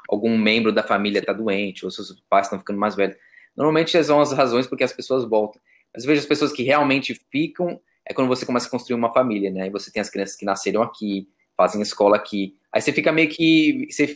algum 0.09 0.37
membro 0.37 0.71
da 0.71 0.83
família 0.83 1.19
está 1.19 1.33
doente, 1.33 1.85
ou 1.85 1.91
seus 1.91 2.21
pais 2.29 2.47
estão 2.47 2.59
ficando 2.59 2.79
mais 2.79 2.95
velhos. 2.95 3.17
Normalmente 3.55 4.01
são 4.03 4.19
as 4.19 4.31
razões 4.33 4.67
porque 4.67 4.83
as 4.83 4.93
pessoas 4.93 5.23
voltam. 5.23 5.61
Mas 5.93 6.05
vejo 6.05 6.19
as 6.19 6.25
pessoas 6.25 6.51
que 6.51 6.63
realmente 6.63 7.19
ficam, 7.31 7.79
é 8.05 8.13
quando 8.13 8.27
você 8.27 8.45
começa 8.45 8.67
a 8.67 8.71
construir 8.71 8.95
uma 8.95 9.13
família, 9.13 9.51
né? 9.51 9.67
E 9.67 9.69
você 9.69 9.91
tem 9.91 10.01
as 10.01 10.09
crianças 10.09 10.35
que 10.35 10.45
nasceram 10.45 10.81
aqui, 10.81 11.29
fazem 11.55 11.81
escola 11.81 12.15
aqui. 12.15 12.57
Aí 12.71 12.81
você 12.81 12.91
fica 12.91 13.11
meio 13.11 13.29
que. 13.29 13.87
Você 13.89 14.15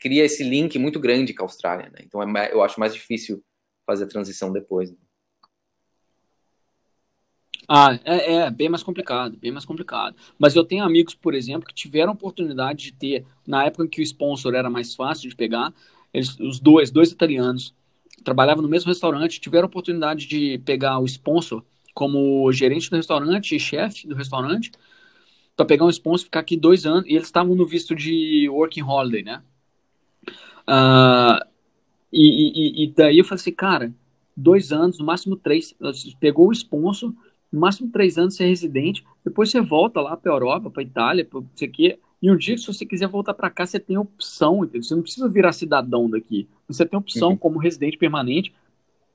cria 0.00 0.24
esse 0.24 0.42
link 0.42 0.78
muito 0.78 0.98
grande 1.00 1.32
com 1.32 1.44
a 1.44 1.46
Austrália, 1.46 1.90
né? 1.90 2.00
Então 2.04 2.22
é, 2.36 2.52
eu 2.52 2.62
acho 2.62 2.78
mais 2.78 2.92
difícil 2.92 3.42
fazer 3.86 4.04
a 4.04 4.08
transição 4.08 4.52
depois. 4.52 4.90
Né? 4.90 4.96
Ah, 7.70 7.98
é, 8.02 8.34
é, 8.36 8.50
bem 8.50 8.70
mais 8.70 8.82
complicado, 8.82 9.36
bem 9.36 9.52
mais 9.52 9.66
complicado. 9.66 10.16
Mas 10.38 10.56
eu 10.56 10.64
tenho 10.64 10.82
amigos, 10.82 11.14
por 11.14 11.34
exemplo, 11.34 11.68
que 11.68 11.74
tiveram 11.74 12.14
oportunidade 12.14 12.84
de 12.84 12.92
ter, 12.92 13.26
na 13.46 13.64
época 13.66 13.84
em 13.84 13.88
que 13.88 14.00
o 14.00 14.02
sponsor 14.02 14.54
era 14.54 14.70
mais 14.70 14.94
fácil 14.94 15.28
de 15.28 15.36
pegar, 15.36 15.74
eles, 16.14 16.38
os 16.40 16.58
dois, 16.58 16.90
dois 16.90 17.10
italianos, 17.10 17.74
trabalhavam 18.24 18.62
no 18.62 18.68
mesmo 18.70 18.88
restaurante, 18.88 19.38
tiveram 19.38 19.66
oportunidade 19.66 20.26
de 20.26 20.58
pegar 20.64 20.98
o 20.98 21.04
sponsor 21.04 21.62
como 21.92 22.50
gerente 22.52 22.88
do 22.88 22.96
restaurante 22.96 23.54
e 23.54 23.60
chefe 23.60 24.06
do 24.06 24.14
restaurante, 24.14 24.72
para 25.54 25.66
pegar 25.66 25.84
um 25.84 25.90
sponsor, 25.90 26.24
ficar 26.24 26.40
aqui 26.40 26.56
dois 26.56 26.86
anos, 26.86 27.04
e 27.06 27.14
eles 27.14 27.26
estavam 27.26 27.54
no 27.54 27.66
visto 27.66 27.94
de 27.94 28.48
working 28.48 28.82
holiday, 28.82 29.22
né? 29.22 29.42
Uh, 30.66 31.44
e, 32.12 32.82
e, 32.82 32.84
e, 32.84 32.92
daí 32.92 33.18
eu 33.18 33.24
falei 33.24 33.40
assim, 33.40 33.52
cara, 33.52 33.92
dois 34.36 34.72
anos, 34.72 34.98
no 34.98 35.04
máximo 35.04 35.36
três, 35.36 35.74
pegou 36.20 36.48
o 36.48 36.52
sponsor, 36.52 37.12
no 37.52 37.60
máximo 37.60 37.90
três 37.90 38.18
anos 38.18 38.36
ser 38.36 38.44
é 38.44 38.48
residente, 38.48 39.04
depois 39.24 39.50
você 39.50 39.60
volta 39.60 40.00
lá 40.00 40.16
para 40.16 40.30
a 40.30 40.34
Europa, 40.34 40.70
para 40.70 40.82
a 40.82 40.84
Itália, 40.84 41.24
para 41.24 41.40
você 41.40 41.66
que 41.66 41.98
e 42.20 42.30
um 42.30 42.36
dia, 42.36 42.58
se 42.58 42.66
você 42.66 42.84
quiser 42.84 43.06
voltar 43.06 43.32
para 43.32 43.48
cá, 43.48 43.64
você 43.64 43.78
tem 43.78 43.96
opção, 43.96 44.64
entendeu? 44.64 44.82
Você 44.82 44.94
não 44.94 45.02
precisa 45.02 45.28
virar 45.28 45.52
cidadão 45.52 46.10
daqui. 46.10 46.48
Você 46.66 46.84
tem 46.84 46.98
opção 46.98 47.30
uhum. 47.30 47.36
como 47.36 47.60
residente 47.60 47.96
permanente. 47.96 48.52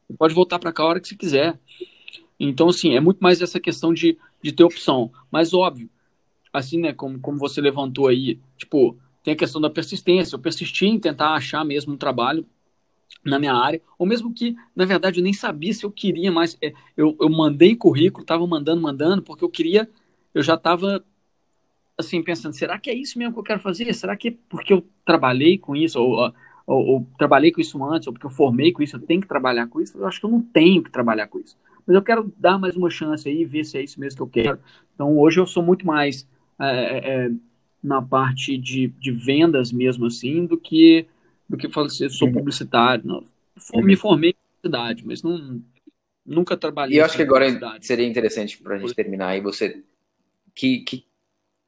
Você 0.07 0.15
pode 0.17 0.33
voltar 0.33 0.57
para 0.57 0.71
cá 0.71 0.83
a 0.83 0.85
hora 0.85 0.99
que 1.01 1.09
você 1.09 1.15
quiser. 1.15 1.59
Então, 2.39 2.69
assim, 2.69 2.95
é 2.95 3.01
muito 3.01 3.19
mais 3.19 3.41
essa 3.41 3.59
questão 3.59 3.93
de, 3.93 4.17
de 4.41 4.53
ter 4.53 4.63
opção. 4.63 5.11
Mas, 5.29 5.53
óbvio, 5.53 5.89
assim, 6.53 6.79
né, 6.79 6.93
como, 6.93 7.19
como 7.19 7.37
você 7.37 7.59
levantou 7.59 8.07
aí, 8.07 8.39
tipo, 8.57 8.97
tem 9.21 9.33
a 9.33 9.37
questão 9.37 9.59
da 9.59 9.69
persistência. 9.69 10.35
Eu 10.35 10.39
persisti 10.39 10.85
em 10.85 10.97
tentar 10.97 11.33
achar 11.33 11.65
mesmo 11.65 11.93
um 11.93 11.97
trabalho 11.97 12.45
na 13.23 13.39
minha 13.39 13.53
área, 13.53 13.81
ou 13.97 14.05
mesmo 14.05 14.33
que, 14.33 14.55
na 14.75 14.85
verdade, 14.85 15.19
eu 15.19 15.23
nem 15.23 15.33
sabia 15.33 15.73
se 15.73 15.85
eu 15.85 15.91
queria 15.91 16.31
mais. 16.31 16.57
É, 16.61 16.73
eu, 16.97 17.15
eu 17.19 17.29
mandei 17.29 17.75
currículo, 17.75 18.23
estava 18.23 18.45
mandando, 18.45 18.81
mandando, 18.81 19.21
porque 19.21 19.43
eu 19.43 19.49
queria, 19.49 19.89
eu 20.33 20.43
já 20.43 20.55
estava, 20.55 21.03
assim, 21.97 22.21
pensando, 22.23 22.53
será 22.53 22.77
que 22.79 22.89
é 22.89 22.93
isso 22.93 23.17
mesmo 23.17 23.33
que 23.33 23.39
eu 23.39 23.43
quero 23.43 23.59
fazer? 23.59 23.93
Será 23.93 24.15
que 24.15 24.29
é 24.29 24.35
porque 24.49 24.73
eu 24.73 24.85
trabalhei 25.05 25.57
com 25.57 25.75
isso, 25.75 25.99
ou, 25.99 26.33
ou, 26.67 26.85
ou 26.85 27.07
trabalhei 27.17 27.51
com 27.51 27.61
isso 27.61 27.81
antes, 27.83 28.07
ou 28.07 28.13
porque 28.13 28.25
eu 28.25 28.31
formei 28.31 28.71
com 28.71 28.83
isso, 28.83 28.97
eu 28.97 29.01
tenho 29.01 29.21
que 29.21 29.27
trabalhar 29.27 29.67
com 29.67 29.79
isso? 29.81 29.97
Eu 29.97 30.07
acho 30.07 30.19
que 30.19 30.25
eu 30.25 30.31
não 30.31 30.41
tenho 30.41 30.83
que 30.83 30.91
trabalhar 30.91 31.27
com 31.27 31.39
isso. 31.39 31.57
Mas 31.85 31.95
eu 31.95 32.01
quero 32.01 32.33
dar 32.37 32.57
mais 32.57 32.75
uma 32.75 32.89
chance 32.89 33.27
aí, 33.27 33.45
ver 33.45 33.63
se 33.63 33.77
é 33.77 33.83
isso 33.83 33.99
mesmo 33.99 34.17
que 34.17 34.23
eu 34.23 34.43
quero. 34.43 34.59
Então, 34.93 35.17
hoje 35.17 35.39
eu 35.39 35.45
sou 35.45 35.63
muito 35.63 35.85
mais 35.85 36.27
é, 36.59 36.65
é, 36.67 37.25
é 37.25 37.31
na 37.83 38.01
parte 38.01 38.57
de, 38.57 38.87
de 38.99 39.11
vendas 39.11 39.71
mesmo, 39.71 40.05
assim, 40.05 40.45
do 40.45 40.57
que 40.57 41.05
do 41.53 41.57
que 41.57 41.69
falar 41.69 41.85
assim, 41.85 42.09
sou 42.09 42.27
uhum. 42.27 42.33
publicitário. 42.33 43.05
Não, 43.05 43.23
uhum. 43.75 43.83
me 43.83 43.95
formei 43.95 44.31
em 44.31 44.33
publicidade, 44.33 45.05
mas 45.05 45.21
não, 45.21 45.61
nunca 46.25 46.57
trabalhei. 46.57 46.97
E 46.97 46.99
eu 46.99 47.05
acho 47.05 47.15
que 47.15 47.21
agora 47.21 47.45
seria 47.79 48.07
interessante 48.07 48.57
para 48.57 48.75
a 48.75 48.79
gente 48.79 48.95
terminar 48.95 49.27
aí 49.27 49.41
você 49.41 49.83
que, 50.55 50.79
que, 50.79 51.05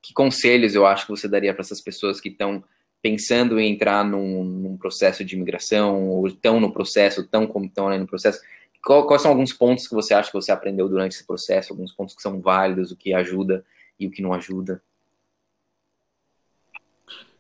que, 0.02 0.14
conselhos 0.14 0.74
eu 0.74 0.88
acho 0.88 1.06
que 1.06 1.12
você 1.12 1.28
daria 1.28 1.54
para 1.54 1.62
essas 1.62 1.80
pessoas 1.80 2.20
que 2.20 2.30
estão 2.30 2.64
pensando 3.00 3.60
em 3.60 3.72
entrar 3.72 4.04
num, 4.04 4.44
num, 4.44 4.76
processo 4.76 5.24
de 5.24 5.36
imigração 5.36 6.10
ou 6.10 6.26
estão 6.26 6.60
no 6.60 6.74
processo, 6.74 7.28
tão 7.28 7.46
como 7.46 7.66
estão 7.66 7.96
no 7.96 8.08
processo. 8.08 8.42
Qual, 8.84 9.06
quais 9.06 9.22
são 9.22 9.30
alguns 9.30 9.54
pontos 9.54 9.88
que 9.88 9.94
você 9.94 10.16
acha 10.16 10.32
que 10.32 10.38
você 10.38 10.52
aprendeu 10.52 10.90
durante 10.90 11.14
esse 11.14 11.28
processo? 11.28 11.74
Alguns 11.74 11.92
pontos 11.92 12.16
que 12.16 12.24
são 12.24 12.42
válidos, 12.42 12.92
o 12.92 12.96
que 12.96 13.14
ajuda 13.14 13.64
e 14.00 14.08
o 14.08 14.12
que 14.12 14.24
não 14.24 14.34
ajuda? 14.34 14.82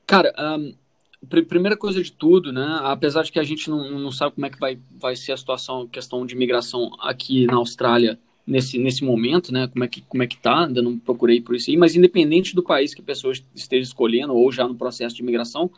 Cara, 0.06 0.32
um, 0.38 0.76
primeira 1.28 1.78
coisa 1.78 2.01
de 2.01 2.11
tudo, 2.11 2.51
né? 2.51 2.80
Apesar 2.84 3.23
de 3.23 3.32
que 3.32 3.39
a 3.39 3.43
gente 3.43 3.69
não, 3.69 3.99
não 3.99 4.11
sabe 4.11 4.36
como 4.36 4.45
é 4.45 4.49
que 4.49 4.59
vai, 4.59 4.78
vai 4.97 5.15
ser 5.15 5.32
a 5.32 5.38
situação, 5.38 5.88
questão 5.88 6.26
de 6.26 6.36
imigração 6.36 6.91
aqui 6.99 7.45
na 7.45 7.55
Austrália 7.55 8.19
nesse, 8.45 8.78
nesse 8.78 9.03
momento, 9.03 9.51
né? 9.51 9.67
Como 9.67 9.84
é 9.84 9.88
que 9.88 10.01
como 10.01 10.23
é 10.23 10.28
que 10.28 10.38
tá? 10.38 10.65
Ainda 10.65 10.82
não 10.82 10.97
procurei 10.97 11.41
por 11.41 11.55
isso 11.55 11.69
aí, 11.69 11.78
mas 11.78 11.95
independente 11.95 12.55
do 12.55 12.63
país 12.63 12.93
que 12.93 13.01
a 13.01 13.05
pessoa 13.05 13.34
esteja 13.53 13.84
escolhendo 13.84 14.34
ou 14.34 14.51
já 14.51 14.67
no 14.67 14.76
processo 14.76 15.15
de 15.15 15.21
imigração, 15.21 15.71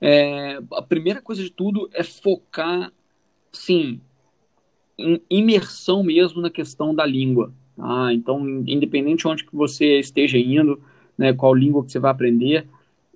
é, 0.00 0.60
a 0.72 0.82
primeira 0.82 1.22
coisa 1.22 1.42
de 1.42 1.50
tudo 1.50 1.88
é 1.92 2.02
focar, 2.02 2.92
sim, 3.52 4.00
em 4.98 5.20
imersão 5.30 6.02
mesmo 6.02 6.40
na 6.40 6.50
questão 6.50 6.94
da 6.94 7.06
língua. 7.06 7.52
Tá? 7.76 8.12
Então, 8.12 8.46
independente 8.66 9.20
de 9.20 9.28
onde 9.28 9.44
que 9.44 9.54
você 9.54 9.98
esteja 9.98 10.38
indo, 10.38 10.80
né? 11.16 11.32
Qual 11.32 11.54
língua 11.54 11.84
que 11.84 11.90
você 11.90 11.98
vai 11.98 12.10
aprender 12.10 12.66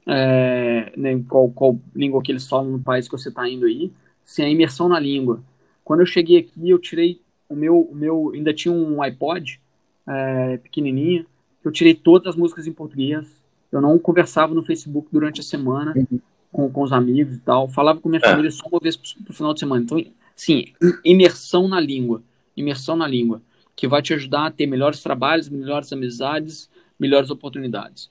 é, 0.09 0.91
né, 0.97 1.23
qual, 1.29 1.51
qual 1.51 1.79
língua 1.95 2.23
que 2.23 2.33
eles 2.33 2.49
falam 2.49 2.71
no 2.73 2.81
país 2.81 3.07
que 3.07 3.13
você 3.13 3.29
está 3.29 3.47
indo 3.47 3.67
aí, 3.67 3.93
sem 4.25 4.47
a 4.47 4.49
imersão 4.49 4.89
na 4.89 4.99
língua. 4.99 5.43
Quando 5.85 6.01
eu 6.01 6.07
cheguei 6.07 6.39
aqui, 6.39 6.71
eu 6.71 6.79
tirei 6.79 7.21
o 7.49 7.55
meu, 7.55 7.81
o 7.81 7.95
meu 7.95 8.33
ainda 8.35 8.53
tinha 8.55 8.73
um 8.73 9.03
iPod 9.03 9.61
é, 10.07 10.57
pequenininho, 10.59 11.27
eu 11.63 11.71
tirei 11.71 11.95
todas 11.95 12.29
as 12.29 12.37
músicas 12.37 12.67
em 12.67 12.73
português. 12.73 13.27
Eu 13.71 13.83
não 13.83 13.99
conversava 13.99 14.55
no 14.55 14.63
Facebook 14.63 15.09
durante 15.13 15.41
a 15.41 15.45
semana 15.45 15.93
uhum. 15.95 16.21
com, 16.51 16.71
com 16.71 16.83
os 16.83 16.93
amigos 16.93 17.37
e 17.37 17.41
tal. 17.41 17.69
Falava 17.69 18.01
com 18.01 18.09
minha 18.09 18.21
é. 18.25 18.31
família 18.31 18.51
só 18.51 18.67
uma 18.67 18.81
vez 18.81 18.97
pro 18.97 19.35
final 19.35 19.53
de 19.53 19.61
semana. 19.61 19.83
Então, 19.83 20.03
sim, 20.35 20.73
imersão 21.05 21.69
na 21.69 21.79
língua. 21.79 22.23
Imersão 22.57 22.97
na 22.97 23.07
língua. 23.07 23.43
Que 23.77 23.87
vai 23.87 24.01
te 24.01 24.15
ajudar 24.15 24.47
a 24.47 24.51
ter 24.51 24.67
melhores 24.67 25.03
trabalhos, 25.03 25.51
melhores 25.51 25.93
amizades, 25.93 26.71
melhores 26.99 27.29
oportunidades. 27.31 28.11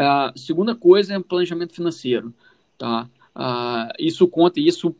A 0.00 0.32
segunda 0.36 0.76
coisa 0.76 1.14
é 1.14 1.18
o 1.18 1.24
planejamento 1.24 1.74
financeiro, 1.74 2.32
tá? 2.78 3.08
Uh, 3.34 3.92
isso 3.98 4.28
conta, 4.28 4.60
isso, 4.60 4.94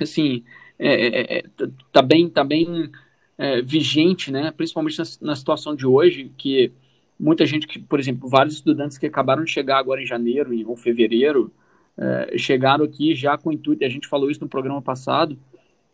assim, 0.00 0.42
é, 0.78 1.36
é, 1.36 1.38
é, 1.38 1.44
tá 1.92 2.02
bem, 2.02 2.28
tá 2.28 2.42
bem 2.42 2.90
é, 3.38 3.62
vigente, 3.62 4.32
né? 4.32 4.50
Principalmente 4.50 4.98
na, 4.98 5.04
na, 5.20 5.36
situação 5.36 5.76
de 5.76 5.86
hoje, 5.86 6.32
que 6.36 6.72
muita 7.18 7.46
gente, 7.46 7.66
que, 7.66 7.78
por 7.78 8.00
exemplo, 8.00 8.28
vários 8.28 8.56
estudantes 8.56 8.98
que 8.98 9.06
acabaram 9.06 9.44
de 9.44 9.50
chegar 9.50 9.78
agora 9.78 10.02
em 10.02 10.06
janeiro 10.06 10.50
ou 10.68 10.76
fevereiro, 10.76 11.52
é, 11.96 12.36
chegaram 12.36 12.84
aqui 12.84 13.14
já 13.14 13.38
com 13.38 13.50
o 13.50 13.52
intuito, 13.52 13.84
e 13.84 13.86
a 13.86 13.90
gente 13.90 14.08
falou 14.08 14.30
isso 14.30 14.40
no 14.40 14.48
programa 14.48 14.82
passado, 14.82 15.38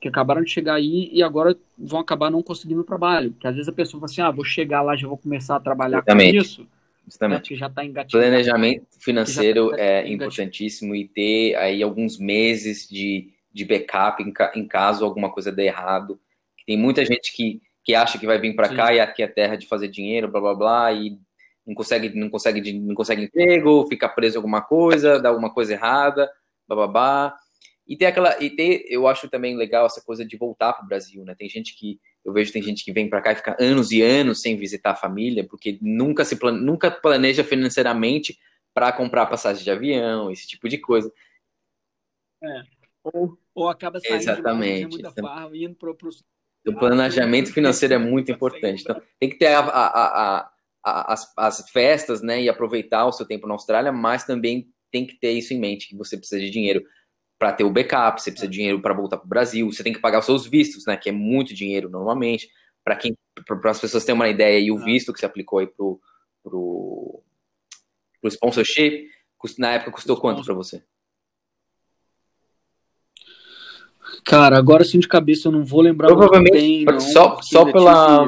que 0.00 0.09
acabaram 0.09 0.42
de 0.42 0.50
chegar 0.50 0.74
aí 0.74 1.11
e 1.12 1.22
agora 1.22 1.57
vão 1.76 2.00
acabar 2.00 2.30
não 2.30 2.42
conseguindo 2.42 2.84
trabalho. 2.84 3.34
Que 3.38 3.46
às 3.46 3.54
vezes 3.54 3.68
a 3.68 3.72
pessoa 3.72 4.00
fala 4.00 4.11
assim, 4.11 4.20
ah, 4.22 4.30
vou 4.30 4.44
chegar 4.44 4.80
lá, 4.80 4.96
já 4.96 5.09
vou 5.09 5.18
começar 5.18 5.57
a 5.57 5.61
trabalhar 5.61 5.98
Exatamente. 5.98 6.36
com 6.36 6.42
isso 6.42 6.76
Justamente. 7.07 7.52
Né, 7.52 7.59
já 7.59 7.70
tá 7.70 7.82
Planejamento 8.11 8.86
financeiro 8.98 9.70
tá 9.70 9.78
é 9.78 10.09
importantíssimo 10.09 10.94
e 10.94 11.07
ter 11.07 11.54
aí 11.54 11.82
alguns 11.82 12.18
meses 12.18 12.88
de, 12.88 13.32
de 13.52 13.64
backup 13.64 14.22
em, 14.22 14.32
em 14.59 14.66
caso 14.66 15.04
alguma 15.04 15.30
coisa 15.30 15.52
dê 15.52 15.66
errado. 15.66 16.20
Tem 16.66 16.76
muita 16.76 17.04
gente 17.04 17.32
que, 17.34 17.62
que 17.84 17.94
acha 17.94 18.18
que 18.18 18.26
vai 18.26 18.40
vir 18.40 18.57
para 18.57 18.74
cá 18.74 18.92
e 18.92 18.98
aqui 18.98 19.22
é 19.22 19.28
terra 19.28 19.57
de 19.57 19.68
fazer 19.68 19.86
dinheiro, 19.86 20.28
blá 20.28 20.40
blá 20.40 20.54
blá, 20.54 20.92
e 20.92 21.16
não 21.64 21.74
consegue, 21.74 22.09
não 22.18 22.28
consegue, 22.28 22.72
não 22.72 22.94
consegue 22.94 23.22
emprego, 23.22 23.86
fica 23.88 24.09
preso 24.09 24.34
em 24.34 24.38
alguma 24.38 24.62
coisa, 24.62 25.20
dá 25.20 25.28
alguma 25.28 25.52
coisa 25.52 25.74
errada, 25.74 26.28
blá 26.66 26.76
blá 26.76 26.86
blá. 26.88 27.36
E 27.86 27.96
tem 27.96 28.09
aquela, 28.09 28.42
e 28.42 28.50
ter, 28.50 28.84
eu 28.88 29.07
acho 29.07 29.28
também 29.28 29.57
legal 29.57 29.86
essa 29.86 30.02
coisa 30.02 30.24
de 30.24 30.36
voltar 30.36 30.72
para 30.72 30.84
o 30.84 30.88
Brasil, 30.88 31.24
né? 31.24 31.36
Tem 31.38 31.48
gente 31.48 31.76
que 31.76 32.00
eu 32.27 32.33
vejo 32.33 32.53
tem 32.53 32.61
gente 32.61 32.85
que 32.85 32.93
vem 32.93 33.09
para 33.09 33.22
cá 33.22 33.33
e 33.33 33.37
fica 33.37 33.57
anos 33.61 33.93
e 33.93 34.03
anos 34.03 34.41
sem 34.41 34.57
visitar 34.57 34.91
a 34.91 34.97
família, 34.97 35.47
porque 35.47 35.79
nunca 35.81 36.24
se 36.24 36.35
plane, 36.35 36.61
nunca 36.61 36.91
planeja 36.91 37.45
financeiramente 37.45 38.37
para 38.74 38.91
comprar 38.93 39.27
passagem 39.27 39.62
de 39.62 39.70
avião, 39.70 40.31
esse 40.31 40.47
tipo 40.47 40.68
de 40.68 40.77
coisa. 40.77 41.11
É. 42.43 42.62
Ou, 43.05 43.39
ou 43.55 43.68
acaba 43.68 44.01
saindo 44.01 44.16
Exatamente. 44.16 44.81
de 44.81 44.87
muita 44.89 45.09
então, 45.09 45.24
farra, 45.24 45.51
indo 45.55 45.77
pro, 45.77 45.95
pro... 45.95 46.11
O 46.66 46.74
planejamento 46.74 47.53
financeiro 47.53 47.95
é 47.95 47.99
muito 47.99 48.33
importante. 48.33 48.83
Então, 48.83 49.01
tem 49.20 49.31
que 49.31 49.39
ter 49.39 49.47
a, 49.47 49.61
a, 49.61 50.51
a, 50.83 51.12
as, 51.12 51.33
as 51.37 51.70
festas, 51.70 52.22
né, 52.22 52.43
e 52.43 52.49
aproveitar 52.49 53.07
o 53.07 53.12
seu 53.12 53.24
tempo 53.24 53.47
na 53.47 53.55
Austrália, 53.55 53.93
mas 53.93 54.24
também 54.24 54.68
tem 54.91 55.07
que 55.07 55.14
ter 55.14 55.31
isso 55.31 55.55
em 55.55 55.61
mente, 55.61 55.89
que 55.89 55.97
você 55.97 56.16
precisa 56.16 56.41
de 56.41 56.51
dinheiro 56.51 56.85
para 57.39 57.53
ter 57.53 57.64
o 57.64 57.70
backup, 57.70 58.20
você 58.20 58.30
precisa 58.30 58.51
de 58.51 58.57
dinheiro 58.57 58.80
para 58.80 58.95
voltar 58.95 59.18
para 59.18 59.26
o 59.26 59.28
Brasil, 59.28 59.70
você 59.70 59.82
tem 59.82 59.93
que 59.93 60.01
pagar 60.01 60.20
os 60.20 60.24
seus 60.24 60.47
vistos, 60.47 60.87
né? 60.87 60.97
Que 60.97 61.11
é 61.11 61.12
muito 61.12 61.55
dinheiro 61.55 61.89
normalmente. 61.89 62.49
Para 62.82 62.97
quem, 62.97 63.16
para 63.47 63.70
as 63.70 63.80
pessoas 63.80 64.05
terem 64.05 64.18
uma 64.18 64.28
ideia, 64.28 64.59
e 64.59 64.70
o 64.70 64.78
visto 64.78 65.12
que 65.12 65.18
se 65.18 65.26
aplicou 65.26 65.59
aí 65.59 65.66
pro, 65.66 66.01
pro, 66.43 67.22
pro 68.20 68.30
sponsorship, 68.30 69.09
na 69.59 69.72
época 69.72 69.93
custou 69.93 70.16
quanto 70.16 70.45
para 70.45 70.55
você? 70.55 70.82
Cara, 74.24 74.57
agora 74.57 74.84
sim 74.84 74.99
de 74.99 75.07
cabeça 75.07 75.49
eu 75.49 75.53
não 75.53 75.64
vou 75.64 75.80
lembrar 75.80 76.09
Provavelmente, 76.09 76.53
bem, 76.53 76.84
não, 76.84 76.99
só, 76.99 77.41
só 77.43 77.70
pela. 77.70 78.26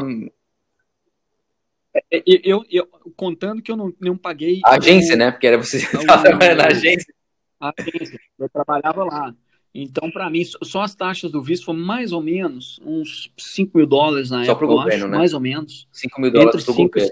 É, 1.94 2.18
é, 2.18 2.22
eu, 2.26 2.40
eu, 2.44 2.64
eu, 2.70 3.12
contando 3.16 3.62
que 3.62 3.72
eu 3.72 3.76
não, 3.76 3.92
não 4.00 4.16
paguei. 4.16 4.60
A 4.64 4.76
agência, 4.76 5.16
né? 5.16 5.30
Porque 5.30 5.46
era 5.46 5.56
você 5.56 5.78
estava 5.78 6.22
trabalhando 6.22 6.58
na 6.58 6.66
agência 6.66 7.12
agência, 7.60 8.18
eu 8.38 8.48
trabalhava 8.48 9.04
lá. 9.04 9.34
Então, 9.74 10.10
para 10.10 10.28
mim, 10.30 10.42
só 10.44 10.82
as 10.82 10.94
taxas 10.94 11.30
do 11.30 11.42
visto 11.42 11.66
foram 11.66 11.78
mais 11.78 12.12
ou 12.12 12.22
menos 12.22 12.80
uns 12.82 13.32
5 13.36 13.76
mil 13.76 13.86
dólares 13.86 14.30
na 14.30 14.44
só 14.44 14.52
época, 14.52 14.66
governo, 14.66 15.04
acho, 15.04 15.08
né? 15.08 15.18
mais 15.18 15.34
ou 15.34 15.40
menos. 15.40 15.86
5 15.92 16.20
mil 16.20 16.32
dólares 16.32 16.64
cinco 16.64 16.98
e 16.98 17.08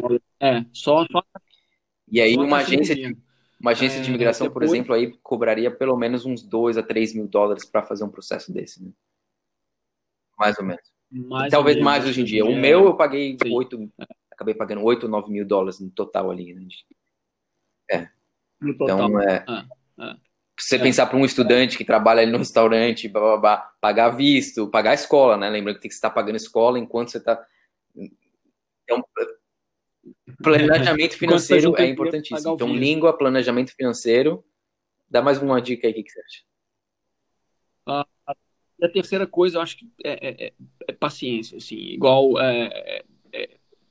governo. 0.00 0.20
É, 0.40 0.64
só, 0.72 1.04
só, 1.10 1.22
E 2.10 2.20
aí 2.20 2.34
só 2.34 2.40
uma 2.42 2.58
agência, 2.58 2.94
de, 2.94 3.16
uma 3.60 3.70
agência 3.72 4.00
de 4.00 4.06
É, 4.06 4.08
imigração, 4.08 4.46
por 4.48 4.60
depois- 4.60 4.72
exemplo, 4.72 4.94
aí 4.94 5.12
cobraria 5.22 5.70
pelo 5.70 5.96
menos 5.96 6.24
uns 6.24 6.42
2 6.42 6.76
a 6.78 6.82
3 6.82 7.14
mil 7.14 7.28
dólares 7.28 7.64
para 7.64 7.82
fazer 7.82 8.04
um 8.04 8.10
processo 8.10 8.52
desse, 8.52 8.82
né? 8.82 8.90
Mais 10.38 10.58
ou 10.58 10.64
menos. 10.64 10.82
Mais 11.10 11.50
Talvez 11.50 11.76
ou 11.76 11.82
menos, 11.84 11.98
mais 11.98 12.06
hoje 12.06 12.20
em 12.20 12.24
dia. 12.24 12.44
O 12.44 12.52
é, 12.52 12.54
meu 12.60 12.84
eu 12.86 12.96
paguei 12.96 13.36
Sim. 13.42 13.54
8, 13.54 13.92
acabei 14.30 14.54
pagando 14.54 14.82
8 14.82 15.04
ou 15.04 15.08
9 15.10 15.30
mil 15.30 15.46
dólares 15.46 15.78
no 15.80 15.90
total 15.90 16.30
ali, 16.30 16.54
né? 16.54 16.66
no 18.60 18.76
total. 18.76 19.08
Então, 19.08 19.20
é. 19.20 19.44
Ah. 19.46 19.64
Se 20.60 20.68
você 20.70 20.76
É. 20.76 20.78
pensar 20.82 21.06
para 21.06 21.16
um 21.16 21.24
estudante 21.24 21.76
que 21.78 21.84
trabalha 21.84 22.20
ali 22.22 22.30
no 22.32 22.38
restaurante, 22.38 23.08
blá, 23.08 23.20
blá, 23.20 23.36
blá, 23.38 23.72
pagar 23.80 24.10
visto, 24.10 24.68
pagar 24.70 24.90
a 24.90 24.94
escola, 24.94 25.36
né? 25.36 25.48
Lembrando 25.48 25.76
que 25.76 25.82
tem 25.82 25.88
que 25.88 25.94
estar 25.94 26.10
pagando 26.10 26.36
escola 26.36 26.78
enquanto 26.78 27.10
você 27.10 27.18
está. 27.18 27.44
Então, 28.84 29.04
planejamento 30.42 30.88
Enquanto 30.88 31.10
tá 31.12 31.18
financeiro 31.18 31.70
é 31.72 31.76
dinheiro 31.76 31.76
pra 31.76 31.84
importantíssimo. 32.08 32.38
pagar 32.38 32.50
o 32.52 32.54
Então, 32.54 32.74
língua, 32.76 33.16
planejamento 33.16 33.72
financeiro. 33.74 34.44
Dá 35.08 35.22
mais 35.22 35.40
uma 35.40 35.60
dica 35.62 35.86
aí, 35.86 35.92
o 35.92 36.04
que 36.04 36.10
você 36.10 36.20
acha? 36.20 38.08
E 38.80 38.84
a 38.84 38.88
terceira 38.92 39.26
coisa, 39.26 39.58
eu 39.58 39.62
acho 39.62 39.76
que 39.76 39.88
é, 40.04 40.28
é- 40.28 40.46
é- 40.48 40.52
é 40.88 40.92
paciência, 40.92 41.56
assim, 41.58 41.76
igual 41.76 42.38
é, 42.40 42.66
é- 42.66 42.96
é 42.98 43.04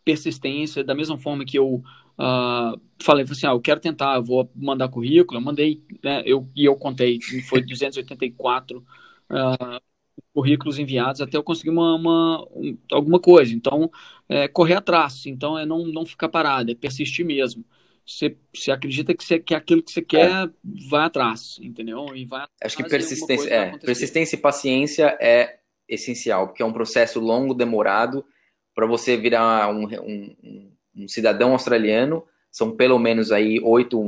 persistência, 0.08 0.86
da 0.86 0.96
mesma 0.96 1.18
forma 1.18 1.44
que 1.44 1.60
eu 1.60 1.84
ah, 2.18 2.74
falei, 3.04 3.26
assim, 3.30 3.46
ah, 3.46 3.50
eu 3.52 3.60
quero 3.60 3.82
tentar, 3.82 4.16
eu 4.16 4.24
vou 4.24 4.50
mandar 4.56 4.88
currículo, 4.88 5.38
eu 5.38 5.44
mandei, 5.44 5.84
né, 6.02 6.24
eu, 6.26 6.48
e 6.56 6.64
eu 6.64 6.78
contei, 6.78 7.20
foi 7.50 7.62
284 7.62 8.86
ah, 9.30 9.82
currículos 10.34 10.80
enviados 10.80 11.20
até 11.20 11.36
eu 11.38 11.44
conseguir 11.44 11.72
uma, 11.72 11.96
uma- 11.96 12.44
um- 12.56 12.78
alguma 12.92 13.20
coisa. 13.20 13.54
Então, 13.54 13.92
é 14.30 14.48
correr 14.48 14.76
atrás, 14.76 15.26
então 15.26 15.58
é 15.60 15.66
não, 15.66 15.86
não 15.88 16.06
ficar 16.06 16.30
parado, 16.30 16.72
é 16.72 16.76
persistir 16.76 17.26
mesmo. 17.26 17.66
Você, 18.06 18.38
você 18.56 18.72
acredita 18.72 19.14
que 19.14 19.22
você 19.24 19.38
quer 19.38 19.56
aquilo 19.56 19.84
que 19.84 19.92
você 19.92 20.02
quer, 20.02 20.50
vai 20.90 21.06
atrás, 21.06 21.60
entendeu? 21.62 22.16
E 22.16 22.24
vai 22.24 22.46
Acho 22.64 22.78
que 22.78 22.84
persistência, 22.86 23.50
é, 23.54 23.78
persistência 23.78 24.38
e 24.38 24.40
paciência 24.40 25.18
é 25.20 25.60
essencial, 25.90 26.48
porque 26.48 26.64
é 26.64 26.66
um 26.66 26.72
processo 26.72 27.20
longo, 27.20 27.54
demorado, 27.54 28.24
para 28.78 28.86
você 28.86 29.18
virar 29.18 29.70
um, 29.74 29.86
um- 29.86 30.72
um- 30.96 31.08
cidadão 31.08 31.52
australiano, 31.54 32.24
são 32.52 32.76
pelo 32.76 33.00
menos 33.00 33.32
aí 33.32 33.60
oito, 33.64 34.00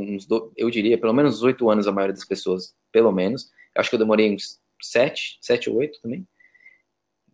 eu 0.55 0.69
diria, 0.69 0.95
pelo 0.95 1.11
menos 1.11 1.41
oito 1.41 1.67
anos 1.71 1.87
a 1.87 1.91
maioria 1.91 2.13
das 2.13 2.23
pessoas, 2.23 2.75
pelo 2.91 3.11
menos. 3.11 3.49
Eu 3.75 3.79
acho 3.81 3.89
que 3.89 3.95
eu 3.95 3.99
demorei 3.99 4.31
uns 4.31 4.59
sete, 4.79 5.39
sete 5.41 5.71
ou 5.71 5.77
oito 5.77 5.99
também. 6.03 6.23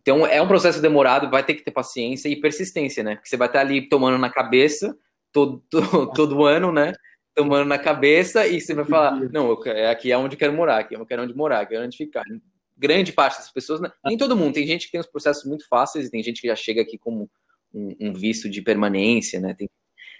Então 0.00 0.26
é 0.26 0.40
um 0.40 0.48
processo 0.48 0.80
demorado, 0.80 1.28
vai 1.30 1.44
ter 1.44 1.54
que 1.54 1.62
ter 1.62 1.72
paciência 1.72 2.28
e 2.30 2.36
persistência, 2.40 3.02
né? 3.04 3.16
Porque 3.16 3.28
você 3.28 3.36
vai 3.36 3.48
estar 3.48 3.60
ali 3.60 3.86
tomando 3.86 4.16
na 4.16 4.30
cabeça 4.30 4.96
todo, 5.30 5.62
todo, 5.68 6.06
todo 6.14 6.44
ano, 6.46 6.72
né? 6.72 6.94
Tomando 7.34 7.66
na 7.68 7.78
cabeça 7.78 8.46
e 8.46 8.62
você 8.62 8.72
vai 8.72 8.86
falar, 8.86 9.10
não, 9.30 9.50
eu, 9.50 9.60
quero- 9.60 9.78
é 9.78 9.90
aqui 9.90 10.10
é 10.10 10.16
onde 10.16 10.36
eu 10.36 10.38
quero 10.38 10.54
morar, 10.54 10.78
aqui 10.78 10.94
eu 10.94 11.04
quero 11.04 11.22
onde 11.22 11.34
morar, 11.36 11.60
aqui 11.60 11.74
é 11.74 11.80
onde 11.80 11.98
ficar. 11.98 12.24
Grande 12.76 13.12
parte 13.12 13.38
das 13.38 13.50
pessoas, 13.50 13.80
né? 13.80 13.90
nem 14.04 14.16
todo 14.18 14.36
mundo, 14.36 14.54
tem 14.54 14.66
gente 14.66 14.86
que 14.86 14.92
tem 14.92 15.00
os 15.00 15.06
processos 15.06 15.44
muito 15.44 15.66
fáceis 15.68 16.06
e 16.06 16.10
tem 16.10 16.22
gente 16.22 16.40
que 16.42 16.46
já 16.46 16.56
chega 16.56 16.82
aqui 16.82 16.98
como 16.98 17.30
um, 17.72 17.96
um 18.00 18.12
visto 18.12 18.48
de 18.50 18.60
permanência, 18.60 19.40
né? 19.40 19.54
Tem, 19.54 19.68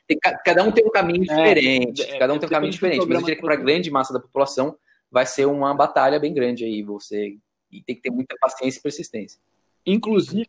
tem 0.06 0.18
ca- 0.18 0.38
cada 0.38 0.62
um 0.64 0.72
tem 0.72 0.84
um 0.84 0.90
caminho 0.90 1.22
É, 1.22 1.26
diferente, 1.26 2.02
é, 2.02 2.18
cada 2.18 2.32
um 2.32 2.38
tem 2.38 2.46
um 2.46 2.50
caminho 2.50 2.72
diferente, 2.72 3.06
mas 3.06 3.10
eu 3.10 3.20
diria 3.20 3.36
que 3.36 3.42
para 3.42 3.54
a 3.54 3.58
grande 3.58 3.90
massa 3.90 4.12
da 4.12 4.20
população 4.20 4.76
vai 5.10 5.26
ser 5.26 5.46
uma 5.46 5.74
batalha 5.74 6.18
bem 6.18 6.32
grande 6.32 6.64
aí, 6.64 6.82
você 6.82 7.36
e 7.70 7.82
tem 7.82 7.94
que 7.96 8.02
ter 8.02 8.10
muita 8.10 8.34
paciência 8.40 8.78
e 8.78 8.82
persistência. 8.82 9.40
Inclusive, 9.84 10.48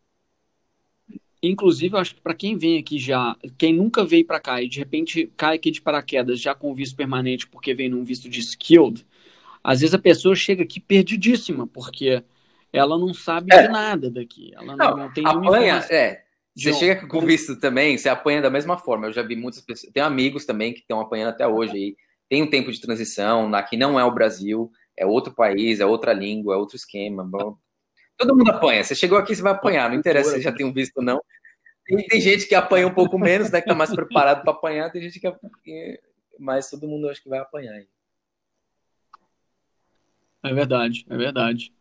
inclusive, 1.41 1.95
eu 1.95 1.99
acho 1.99 2.15
que 2.15 2.21
para 2.21 2.33
quem 2.33 2.57
vem 2.57 2.77
aqui 2.79 2.97
já, 2.97 3.35
quem 3.57 3.73
nunca 3.73 4.03
veio 4.03 4.25
para 4.25 4.39
cá 4.39 4.61
e 4.61 4.67
de 4.69 4.79
repente 4.79 5.31
cai 5.37 5.55
aqui 5.55 5.71
de 5.71 5.81
paraquedas 5.81 6.39
já 6.39 6.55
com 6.55 6.73
visto 6.73 6.95
permanente 6.95 7.47
porque 7.47 7.73
vem 7.73 7.89
num 7.89 8.03
visto 8.03 8.29
de 8.29 8.39
skilled, 8.39 9.05
às 9.69 9.81
vezes 9.81 9.93
a 9.93 9.99
pessoa 9.99 10.33
chega 10.35 10.63
aqui 10.63 10.79
perdidíssima 10.79 11.67
porque 11.67 12.23
ela 12.71 12.97
não 12.97 13.13
sabe 13.13 13.53
É. 13.53 13.63
de 13.63 13.67
nada 13.67 14.09
daqui, 14.09 14.51
ela 14.55 14.75
não, 14.75 14.97
Não, 14.97 15.13
tem 15.13 15.23
nenhuma 15.23 15.47
Apanha, 15.47 15.65
informação. 15.77 15.95
é. 15.97 16.23
Você 16.55 16.73
chega 16.73 17.05
com 17.07 17.21
visto 17.21 17.59
também, 17.59 17.97
você 17.97 18.09
apanha 18.09 18.41
da 18.41 18.49
mesma 18.49 18.77
forma. 18.79 19.07
Eu 19.07 19.13
já 19.13 19.21
vi 19.21 19.35
muitas 19.35 19.61
pessoas, 19.61 19.91
tenho 19.93 20.05
amigos 20.05 20.45
também 20.45 20.73
que 20.73 20.79
estão 20.79 20.99
apanhando 20.99 21.29
até 21.29 21.45
hoje 21.47 21.73
aí. 21.73 21.95
Tem 22.29 22.41
um 22.41 22.49
tempo 22.49 22.71
de 22.71 22.81
transição, 22.81 23.53
aqui 23.53 23.77
não 23.77 23.99
é 23.99 24.03
o 24.03 24.11
Brasil, 24.13 24.71
é 24.97 25.05
outro 25.05 25.33
país, 25.35 25.79
é 25.79 25.85
outra 25.85 26.13
língua, 26.13 26.55
é 26.55 26.57
outro 26.57 26.75
esquema. 26.75 27.23
bom. 27.23 27.57
Todo 28.17 28.35
mundo 28.35 28.49
apanha. 28.49 28.83
Você 28.83 28.95
chegou 28.95 29.17
aqui, 29.19 29.35
você 29.35 29.41
vai 29.43 29.51
apanhar, 29.51 29.89
não 29.89 29.97
interessa 29.97 30.29
se 30.31 30.35
você 30.37 30.41
já 30.41 30.51
tem 30.51 30.65
um 30.65 30.73
visto 30.73 30.97
ou 30.97 31.03
não. 31.03 31.21
Tem, 31.85 31.97
tem 32.07 32.19
gente 32.19 32.47
que 32.47 32.55
apanha 32.55 32.87
um 32.87 32.93
pouco 32.93 33.19
menos, 33.19 33.51
né? 33.51 33.61
Que 33.61 33.67
tá 33.67 33.75
mais 33.75 33.93
preparado 33.93 34.41
para 34.41 34.51
apanhar, 34.51 34.91
tem 34.91 35.01
gente 35.03 35.19
que 35.19 35.27
apanha, 35.27 35.99
mas 36.39 36.69
todo 36.71 36.87
mundo 36.87 37.07
acho 37.09 37.21
que 37.21 37.29
vai 37.29 37.39
apanhar. 37.39 37.73
aí. 37.75 37.87
É 40.49 40.53
verdade, 40.53 41.05
é 41.09 41.17
verdade. 41.17 41.73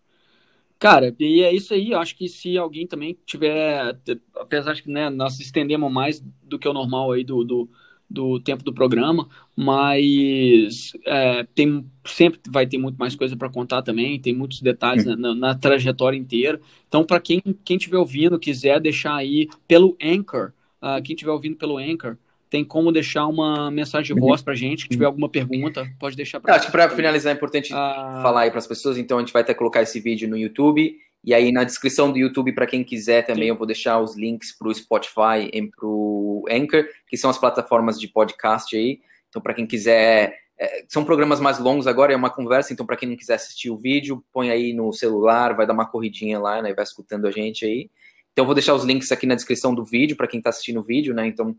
Cara, 0.79 1.14
e 1.19 1.43
é 1.43 1.55
isso 1.55 1.75
aí. 1.75 1.93
Eu 1.93 2.01
acho 2.01 2.17
que 2.17 2.29
se 2.29 2.57
alguém 2.59 2.87
também 2.87 3.19
tiver, 3.27 3.99
apesar 4.37 4.75
de 4.75 4.83
que 4.83 4.91
né, 4.91 5.11
nós 5.11 5.41
estendemos 5.41 5.91
mais 5.93 6.21
do 6.43 6.59
que 6.59 6.69
o 6.69 6.73
normal 6.73 7.12
aí 7.12 7.25
do, 7.25 7.45
do, 7.45 7.71
do 8.11 8.41
tempo 8.41 8.64
do 8.64 8.75
programa, 8.75 9.29
mas 9.57 10.93
é, 11.07 11.45
tem 11.55 11.91
sempre 12.07 12.41
vai 12.49 12.67
ter 12.67 12.79
muito 12.79 12.97
mais 12.99 13.17
coisa 13.17 13.37
para 13.37 13.51
contar 13.51 13.83
também. 13.83 14.21
Tem 14.21 14.35
muitos 14.35 14.61
detalhes 14.62 15.05
na, 15.05 15.17
na- 15.17 15.35
na 15.35 15.55
trajetória 15.55 16.17
inteira. 16.19 16.61
Então, 16.89 17.05
para 17.05 17.21
quem 17.21 17.41
quem 17.64 17.77
estiver 17.79 17.99
ouvindo, 17.99 18.39
quiser 18.39 18.81
deixar 18.81 19.17
aí 19.17 19.49
pelo 19.69 19.97
Anchor, 20.03 20.53
ah, 20.81 21.01
quem 21.01 21.14
estiver 21.14 21.33
ouvindo 21.33 21.57
pelo 21.57 21.79
Anchor, 21.79 22.19
tem 22.49 22.64
como 22.64 22.92
deixar 22.92 23.26
uma 23.26 23.70
mensagem 23.70 24.14
de 24.14 24.20
voz 24.20 24.40
pra 24.42 24.55
gente. 24.55 24.82
Se 24.82 24.88
tiver 24.88 25.07
alguma 25.07 25.28
pergunta, 25.28 25.86
pode 25.99 26.16
deixar 26.16 26.40
pra 26.40 26.55
acho 26.55 26.66
que 26.66 26.72
para 26.72 26.88
finalizar 26.90 27.32
é 27.32 27.36
importante 27.36 27.72
Ah, 27.74 28.20
falar 28.22 28.42
aí 28.42 28.51
para 28.51 28.59
as 28.59 28.66
pessoas, 28.66 28.97
então 28.99 29.18
a 29.18 29.20
gente 29.20 29.32
vai 29.32 29.42
até 29.42 29.53
colocar 29.55 29.82
esse 29.82 29.99
vídeo 30.01 30.28
no 30.28 30.36
YouTube. 30.36 30.97
E 31.24 31.34
aí 31.34 31.51
na 31.51 31.64
descrição 31.64 32.12
do 32.12 32.18
YouTube, 32.18 32.53
para 32.53 32.66
quem 32.66 32.84
quiser 32.84 33.26
também, 33.26 33.44
Sim. 33.44 33.49
eu 33.49 33.57
vou 33.57 33.66
deixar 33.66 34.01
os 34.01 34.16
links 34.16 34.57
para 34.57 34.68
o 34.68 34.74
Spotify 34.74 35.51
e 35.53 35.62
para 35.68 35.86
o 35.86 36.44
Anchor, 36.49 36.86
que 37.09 37.16
são 37.16 37.28
as 37.28 37.36
plataformas 37.38 37.99
de 37.99 38.07
podcast 38.07 38.76
aí. 38.76 39.01
Então, 39.28 39.42
para 39.42 39.53
quem 39.53 39.66
quiser. 39.66 40.38
é, 40.59 40.84
são 40.88 41.05
programas 41.05 41.40
mais 41.40 41.59
longos 41.59 41.86
agora, 41.88 42.12
é 42.12 42.16
uma 42.16 42.30
conversa, 42.30 42.72
então 42.72 42.86
para 42.86 42.97
quem 42.97 43.09
não 43.09 43.16
quiser 43.16 43.34
assistir 43.34 43.70
o 43.70 43.76
vídeo, 43.76 44.24
põe 44.32 44.51
aí 44.51 44.72
no 44.72 44.92
celular, 44.92 45.55
vai 45.57 45.66
dar 45.66 45.74
uma 45.74 45.86
corridinha 45.86 46.38
lá, 46.38 46.62
né? 46.62 46.72
Vai 46.72 46.84
escutando 46.84 47.26
a 47.26 47.30
gente 47.30 47.64
aí. 47.66 47.90
Então, 48.32 48.42
eu 48.42 48.47
vou 48.47 48.55
deixar 48.55 48.74
os 48.74 48.84
links 48.84 49.11
aqui 49.11 49.26
na 49.26 49.34
descrição 49.34 49.74
do 49.74 49.84
vídeo, 49.84 50.16
para 50.16 50.28
quem 50.28 50.38
está 50.38 50.51
assistindo 50.51 50.78
o 50.78 50.82
vídeo, 50.82 51.12
né? 51.12 51.26
Então, 51.26 51.57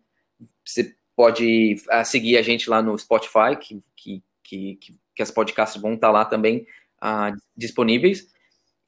você 0.64 0.96
pode 1.16 1.78
ah, 1.90 2.04
seguir 2.04 2.38
a 2.38 2.42
gente 2.42 2.70
lá 2.70 2.82
no 2.82 2.98
Spotify, 2.98 3.56
que, 3.60 3.82
que, 3.96 4.24
que, 4.44 4.80
que, 5.16 5.22
as 5.22 5.32
podcasts 5.32 5.82
vão 5.82 5.94
estar 5.96 6.12
lá 6.12 6.24
também 6.26 6.66
ah, 7.02 7.32
disponíveis. 7.56 8.32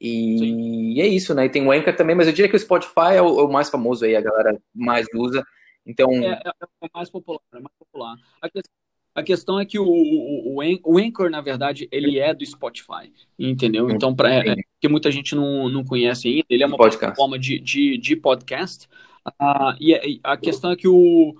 E 0.00 0.98
é 1.00 1.06
isso, 1.06 1.34
né? 1.34 1.44
E 1.44 1.50
tem 1.50 1.66
o 1.66 1.70
Anchor 1.70 1.94
também, 1.94 2.16
mas 2.16 2.26
eu 2.26 2.32
diria 2.32 2.48
que 2.48 2.56
o 2.56 2.60
Spotify 2.60 3.14
é 3.16 3.22
o, 3.22 3.40
é 3.40 3.44
o 3.44 3.52
mais 3.52 3.68
famoso 3.68 4.04
aí, 4.04 4.16
a 4.16 4.20
galera 4.20 4.58
mais 4.74 5.06
usa. 5.14 5.44
Então, 5.84 6.10
É, 6.12 6.40
é, 6.44 6.50
é 6.82 6.88
mais 6.94 7.10
popular, 7.10 7.40
é 7.52 7.60
mais 7.60 7.74
popular. 7.78 8.16
A, 8.40 8.48
que- 8.48 8.62
a 9.14 9.22
questão 9.22 9.60
é 9.60 9.66
que 9.66 9.78
o, 9.78 9.84
o, 9.84 10.54
o, 10.54 10.60
An- 10.62 10.78
o 10.84 10.98
Anchor, 10.98 11.28
na 11.30 11.40
verdade, 11.40 11.88
ele 11.92 12.18
é 12.18 12.32
do 12.32 12.46
Spotify, 12.46 13.12
entendeu? 13.38 13.90
Então, 13.90 14.14
pra, 14.14 14.32
é, 14.36 14.56
que 14.80 14.88
muita 14.88 15.10
gente 15.10 15.34
não, 15.34 15.68
não 15.68 15.84
conhece 15.84 16.28
ainda, 16.28 16.46
ele 16.48 16.62
é 16.62 16.66
uma 16.66 16.76
Podcast. 16.76 17.00
plataforma 17.00 17.38
de, 17.38 17.58
de, 17.58 17.98
de 17.98 18.16
podcast. 18.16 18.88
Ah, 19.38 19.76
e 19.80 19.94
a- 19.94 20.06
e 20.06 20.20
a 20.22 20.36
questão 20.36 20.70
é 20.72 20.76
que 20.76 20.88
o 20.88 21.34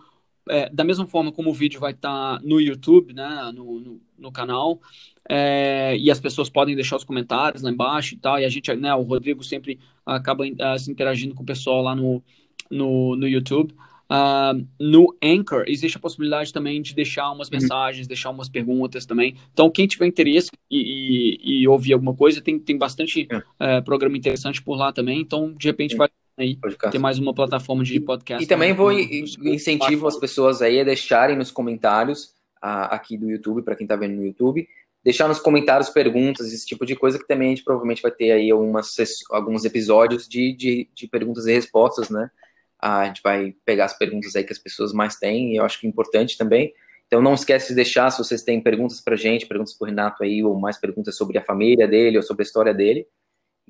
é, 0.48 0.68
da 0.70 0.84
mesma 0.84 1.06
forma 1.06 1.30
como 1.32 1.50
o 1.50 1.54
vídeo 1.54 1.80
vai 1.80 1.92
estar 1.92 2.40
no 2.42 2.60
YouTube, 2.60 3.12
né, 3.14 3.52
no, 3.54 3.78
no, 3.80 4.00
no 4.18 4.32
canal, 4.32 4.80
é, 5.28 5.96
e 5.98 6.10
as 6.10 6.18
pessoas 6.20 6.50
podem 6.50 6.74
deixar 6.74 6.96
os 6.96 7.04
comentários 7.04 7.62
lá 7.62 7.70
embaixo 7.70 8.14
e 8.14 8.18
tal, 8.18 8.38
e 8.40 8.44
a 8.44 8.48
gente, 8.48 8.74
né, 8.74 8.92
o 8.94 9.02
Rodrigo 9.02 9.44
sempre 9.44 9.78
acaba 10.04 10.44
ah, 10.60 10.78
se 10.78 10.90
interagindo 10.90 11.34
com 11.34 11.42
o 11.42 11.46
pessoal 11.46 11.82
lá 11.82 11.94
no, 11.94 12.22
no, 12.70 13.16
no 13.16 13.28
YouTube. 13.28 13.74
Ah, 14.08 14.52
no 14.78 15.16
Anchor, 15.22 15.64
existe 15.68 15.96
a 15.96 16.00
possibilidade 16.00 16.52
também 16.52 16.82
de 16.82 16.94
deixar 16.94 17.30
umas 17.30 17.48
mensagens, 17.48 18.08
deixar 18.08 18.30
umas 18.30 18.48
perguntas 18.48 19.06
também. 19.06 19.36
Então, 19.52 19.70
quem 19.70 19.86
tiver 19.86 20.06
interesse 20.06 20.50
e, 20.68 21.36
e, 21.38 21.60
e 21.62 21.68
ouvir 21.68 21.92
alguma 21.92 22.14
coisa, 22.14 22.40
tem, 22.40 22.58
tem 22.58 22.76
bastante 22.76 23.28
É. 23.30 23.42
eh, 23.60 23.80
programa 23.82 24.16
interessante 24.16 24.60
por 24.62 24.76
lá 24.76 24.92
também. 24.92 25.20
Então, 25.20 25.52
de 25.54 25.68
repente, 25.68 25.94
vai 25.96 26.08
aí 26.40 26.56
podcast. 26.56 26.92
ter 26.92 26.98
mais 26.98 27.18
uma 27.18 27.34
plataforma 27.34 27.84
de 27.84 28.00
podcast. 28.00 28.42
E 28.42 28.46
também 28.46 28.70
né, 28.70 28.74
vou 28.74 28.92
incentivo 28.92 30.06
as 30.06 30.16
pessoas 30.16 30.62
aí 30.62 30.80
a 30.80 30.84
deixarem 30.84 31.36
nos 31.36 31.50
comentários 31.50 32.34
ah, 32.60 32.94
aqui 32.94 33.16
do 33.16 33.30
YouTube, 33.30 33.62
para 33.62 33.76
quem 33.76 33.84
está 33.84 33.96
vendo 33.96 34.16
no 34.16 34.24
YouTube, 34.24 34.66
deixar 35.04 35.28
nos 35.28 35.38
comentários 35.38 35.90
perguntas, 35.90 36.52
esse 36.52 36.66
tipo 36.66 36.84
de 36.84 36.96
coisa, 36.96 37.18
que 37.18 37.26
também 37.26 37.48
a 37.48 37.50
gente 37.50 37.64
provavelmente 37.64 38.02
vai 38.02 38.10
ter 38.10 38.32
aí 38.32 38.50
algumas, 38.50 38.94
alguns 39.30 39.64
episódios 39.64 40.28
de, 40.28 40.52
de, 40.54 40.88
de 40.94 41.08
perguntas 41.08 41.46
e 41.46 41.52
respostas, 41.52 42.10
né? 42.10 42.30
Ah, 42.78 43.00
a 43.00 43.06
gente 43.06 43.20
vai 43.22 43.54
pegar 43.64 43.84
as 43.84 43.96
perguntas 43.96 44.34
aí 44.34 44.44
que 44.44 44.52
as 44.52 44.58
pessoas 44.58 44.92
mais 44.92 45.16
têm, 45.16 45.52
e 45.52 45.56
eu 45.56 45.64
acho 45.64 45.78
que 45.78 45.86
é 45.86 45.90
importante 45.90 46.38
também. 46.38 46.72
Então 47.06 47.20
não 47.20 47.34
esquece 47.34 47.68
de 47.68 47.74
deixar 47.74 48.10
se 48.10 48.18
vocês 48.18 48.42
têm 48.42 48.62
perguntas 48.62 49.00
pra 49.00 49.16
gente, 49.16 49.46
perguntas 49.46 49.74
pro 49.74 49.88
Renato 49.88 50.22
aí, 50.22 50.42
ou 50.42 50.58
mais 50.58 50.78
perguntas 50.78 51.16
sobre 51.16 51.38
a 51.38 51.44
família 51.44 51.86
dele, 51.86 52.16
ou 52.16 52.22
sobre 52.22 52.42
a 52.42 52.46
história 52.46 52.72
dele. 52.72 53.06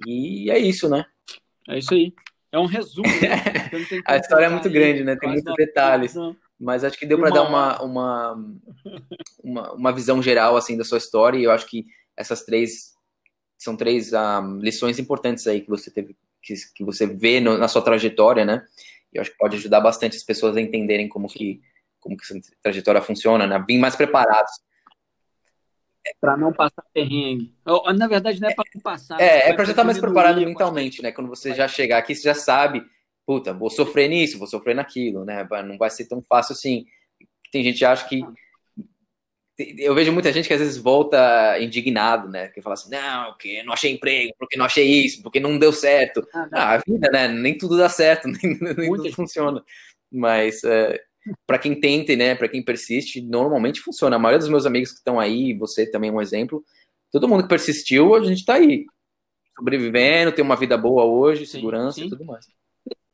E 0.06 0.50
é 0.50 0.58
isso, 0.58 0.88
né? 0.88 1.04
É 1.68 1.78
isso 1.78 1.94
aí. 1.94 2.12
É 2.52 2.58
um 2.58 2.66
resumo. 2.66 3.06
Né? 3.06 3.70
a 4.06 4.16
história 4.16 4.46
é 4.46 4.48
muito 4.48 4.68
grande, 4.68 5.04
né? 5.04 5.16
Tem 5.16 5.30
muitos 5.30 5.54
detalhes. 5.54 6.14
Mas 6.58 6.84
acho 6.84 6.98
que 6.98 7.06
deu 7.06 7.18
para 7.18 7.30
dar 7.30 7.42
uma, 7.42 7.82
uma, 7.82 8.54
uma, 9.42 9.72
uma, 9.72 9.92
visão 9.92 10.22
geral 10.22 10.56
assim 10.56 10.76
da 10.76 10.84
sua 10.84 10.98
história. 10.98 11.38
E 11.38 11.44
eu 11.44 11.50
acho 11.50 11.66
que 11.66 11.86
essas 12.16 12.44
três 12.44 12.92
são 13.56 13.76
três 13.76 14.12
um, 14.12 14.16
ah, 14.16 14.58
lições 14.60 14.98
importantes 14.98 15.46
aí 15.46 15.60
que 15.60 15.68
você 15.68 15.90
teve, 15.90 16.16
que, 16.42 16.54
que 16.74 16.84
você 16.84 17.06
vê 17.06 17.40
no, 17.40 17.56
na 17.56 17.68
sua 17.68 17.82
trajetória, 17.82 18.44
né? 18.44 18.64
E 19.12 19.16
eu 19.16 19.22
acho 19.22 19.30
que 19.30 19.38
pode 19.38 19.56
ajudar 19.56 19.80
bastante 19.80 20.16
as 20.16 20.22
pessoas 20.22 20.56
a 20.56 20.60
entenderem 20.60 21.08
como 21.08 21.28
que 21.28 21.60
como 22.00 22.16
que 22.16 22.24
essa 22.24 22.40
trajetória 22.62 23.02
funciona, 23.02 23.46
né? 23.46 23.62
Vim 23.68 23.78
mais 23.78 23.94
preparados. 23.94 24.52
Para 26.20 26.36
não 26.36 26.52
passar 26.52 26.82
perrengue. 26.92 27.54
Na 27.96 28.06
verdade, 28.06 28.40
não 28.40 28.48
é 28.48 28.54
para 28.54 28.64
não 28.74 28.80
passar. 28.80 29.20
É, 29.20 29.50
é 29.50 29.52
para 29.52 29.64
já 29.64 29.72
estar 29.72 29.82
tá 29.82 29.86
mais 29.86 29.98
preparado 29.98 30.40
mentalmente, 30.40 31.02
né? 31.02 31.12
Quando 31.12 31.28
você 31.28 31.54
já 31.54 31.68
chegar 31.68 31.98
aqui, 31.98 32.14
você 32.14 32.22
já 32.22 32.34
sabe, 32.34 32.82
puta, 33.26 33.52
vou 33.52 33.70
sofrer 33.70 34.08
nisso, 34.08 34.38
vou 34.38 34.46
sofrer 34.46 34.74
naquilo, 34.74 35.24
né? 35.24 35.46
Não 35.64 35.76
vai 35.76 35.90
ser 35.90 36.06
tão 36.06 36.22
fácil 36.26 36.54
assim. 36.54 36.86
Tem 37.52 37.62
gente 37.62 37.78
que 37.78 37.84
acha 37.84 38.08
que. 38.08 38.22
Eu 39.78 39.94
vejo 39.94 40.10
muita 40.10 40.32
gente 40.32 40.48
que 40.48 40.54
às 40.54 40.60
vezes 40.60 40.78
volta 40.78 41.58
indignado, 41.60 42.28
né? 42.30 42.48
Que 42.48 42.62
fala 42.62 42.74
assim, 42.74 42.90
não, 42.90 43.32
porque 43.32 43.62
não 43.62 43.74
achei 43.74 43.92
emprego, 43.92 44.32
porque 44.38 44.56
não 44.56 44.64
achei 44.64 44.86
isso, 44.86 45.22
porque 45.22 45.38
não 45.38 45.58
deu 45.58 45.70
certo. 45.70 46.26
Ah, 46.34 46.48
ah 46.50 46.74
a 46.74 46.78
vida, 46.78 47.10
né? 47.10 47.28
Nem 47.28 47.58
tudo 47.58 47.76
dá 47.76 47.90
certo, 47.90 48.26
nem, 48.42 48.58
nem 48.58 48.90
tudo 48.90 49.12
funciona. 49.12 49.62
Mas 50.10 50.64
é, 50.64 50.98
para 51.46 51.58
quem 51.58 51.78
tenta, 51.78 52.14
né, 52.16 52.34
para 52.34 52.48
quem 52.48 52.62
persiste, 52.62 53.20
normalmente 53.20 53.80
funciona. 53.80 54.16
A 54.16 54.18
maioria 54.18 54.38
dos 54.38 54.48
meus 54.48 54.66
amigos 54.66 54.90
que 54.90 54.98
estão 54.98 55.20
aí, 55.20 55.54
você 55.54 55.86
também 55.90 56.10
é 56.10 56.12
um 56.12 56.20
exemplo, 56.20 56.64
todo 57.12 57.28
mundo 57.28 57.42
que 57.42 57.48
persistiu, 57.48 58.14
a 58.14 58.24
gente 58.24 58.40
está 58.40 58.54
aí, 58.54 58.84
sobrevivendo, 59.56 60.32
tem 60.32 60.44
uma 60.44 60.56
vida 60.56 60.76
boa 60.76 61.04
hoje, 61.04 61.46
segurança 61.46 61.96
sim, 61.96 62.02
sim. 62.02 62.06
e 62.06 62.10
tudo 62.10 62.24
mais. 62.24 62.46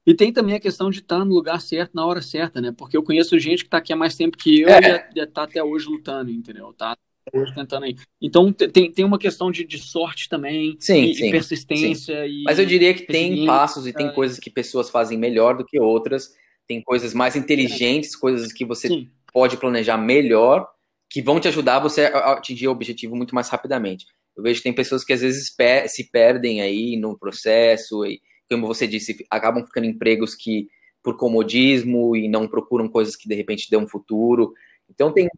E 0.06 0.14
tem 0.14 0.32
também 0.32 0.54
a 0.54 0.60
questão 0.60 0.88
de 0.88 1.00
estar 1.00 1.18
tá 1.18 1.24
no 1.24 1.34
lugar 1.34 1.60
certo 1.60 1.92
na 1.94 2.06
hora 2.06 2.22
certa, 2.22 2.60
né? 2.60 2.72
Porque 2.76 2.96
eu 2.96 3.02
conheço 3.02 3.36
gente 3.40 3.62
que 3.62 3.66
está 3.66 3.78
aqui 3.78 3.92
há 3.92 3.96
mais 3.96 4.14
tempo 4.14 4.36
que 4.36 4.60
eu 4.60 4.68
é. 4.68 5.10
e 5.14 5.20
está 5.20 5.42
até 5.42 5.62
hoje 5.62 5.88
lutando, 5.88 6.30
entendeu? 6.30 6.72
Tá 6.72 6.96
hoje 7.34 7.52
tentando 7.52 7.84
aí. 7.84 7.96
Então 8.22 8.52
tem, 8.52 8.92
tem 8.92 9.04
uma 9.04 9.18
questão 9.18 9.50
de, 9.50 9.64
de 9.64 9.78
sorte 9.78 10.28
também, 10.28 10.76
sim, 10.78 11.06
e, 11.06 11.14
sim, 11.14 11.30
persistência. 11.32 12.24
Sim. 12.24 12.44
Mas 12.44 12.60
eu 12.60 12.64
diria 12.64 12.94
que 12.94 13.02
tem 13.02 13.44
passos 13.46 13.84
e 13.84 13.92
tem 13.92 14.12
coisas 14.12 14.38
que 14.38 14.48
pessoas 14.48 14.88
fazem 14.90 15.18
melhor 15.18 15.56
do 15.56 15.64
que 15.64 15.80
outras 15.80 16.30
tem 16.66 16.82
coisas 16.82 17.14
mais 17.14 17.36
inteligentes, 17.36 18.16
coisas 18.16 18.52
que 18.52 18.64
você 18.64 18.88
Sim. 18.88 19.10
pode 19.32 19.56
planejar 19.56 19.96
melhor, 19.96 20.68
que 21.08 21.22
vão 21.22 21.38
te 21.38 21.48
ajudar 21.48 21.78
você 21.78 22.06
a 22.06 22.32
atingir 22.32 22.68
o 22.68 22.72
objetivo 22.72 23.14
muito 23.14 23.34
mais 23.34 23.48
rapidamente. 23.48 24.06
Eu 24.36 24.42
vejo 24.42 24.58
que 24.58 24.64
tem 24.64 24.74
pessoas 24.74 25.04
que 25.04 25.12
às 25.12 25.20
vezes 25.20 25.54
se 25.88 26.10
perdem 26.10 26.60
aí 26.60 26.96
no 26.96 27.18
processo, 27.18 28.04
e, 28.04 28.20
como 28.50 28.66
você 28.66 28.86
disse, 28.86 29.24
acabam 29.30 29.64
ficando 29.64 29.86
em 29.86 29.90
empregos 29.90 30.34
que 30.34 30.68
por 31.02 31.16
comodismo 31.16 32.16
e 32.16 32.28
não 32.28 32.48
procuram 32.48 32.88
coisas 32.88 33.14
que 33.14 33.28
de 33.28 33.34
repente 33.34 33.70
dão 33.70 33.84
um 33.84 33.88
futuro. 33.88 34.52
Então 34.90 35.12
tem 35.12 35.28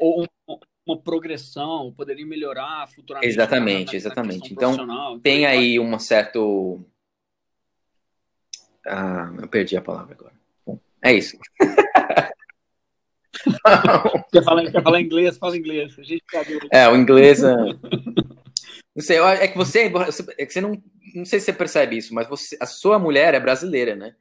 ou 0.00 0.26
uma 0.86 1.00
progressão, 1.00 1.92
poderia 1.96 2.26
melhorar 2.26 2.88
futuramente. 2.88 3.30
Exatamente, 3.30 3.96
exatamente. 3.96 4.52
Então 4.52 5.20
tem 5.20 5.46
aí 5.46 5.78
um 5.78 5.98
certo 5.98 6.84
ah, 8.86 9.32
eu 9.40 9.48
perdi 9.48 9.76
a 9.76 9.82
palavra 9.82 10.14
agora. 10.14 10.34
Bom, 10.66 10.78
é 11.02 11.12
isso. 11.12 11.38
quer, 14.32 14.44
falar, 14.44 14.70
quer 14.70 14.82
falar 14.82 15.00
inglês? 15.00 15.38
Fala 15.38 15.56
inglês. 15.56 15.98
A 15.98 16.02
gente 16.02 16.24
É, 16.72 16.88
o 16.88 16.96
inglês. 16.96 17.42
É... 17.42 17.54
Não 18.94 19.02
sei, 19.02 19.18
é 19.18 19.48
que 19.48 19.56
você, 19.56 19.92
é 20.38 20.46
que 20.46 20.52
você 20.52 20.60
não, 20.60 20.72
não 21.14 21.24
sei 21.24 21.38
se 21.38 21.46
você 21.46 21.52
percebe 21.52 21.96
isso, 21.96 22.12
mas 22.12 22.28
você, 22.28 22.56
a 22.60 22.66
sua 22.66 22.98
mulher 22.98 23.34
é 23.34 23.40
brasileira, 23.40 23.94
né? 23.94 24.14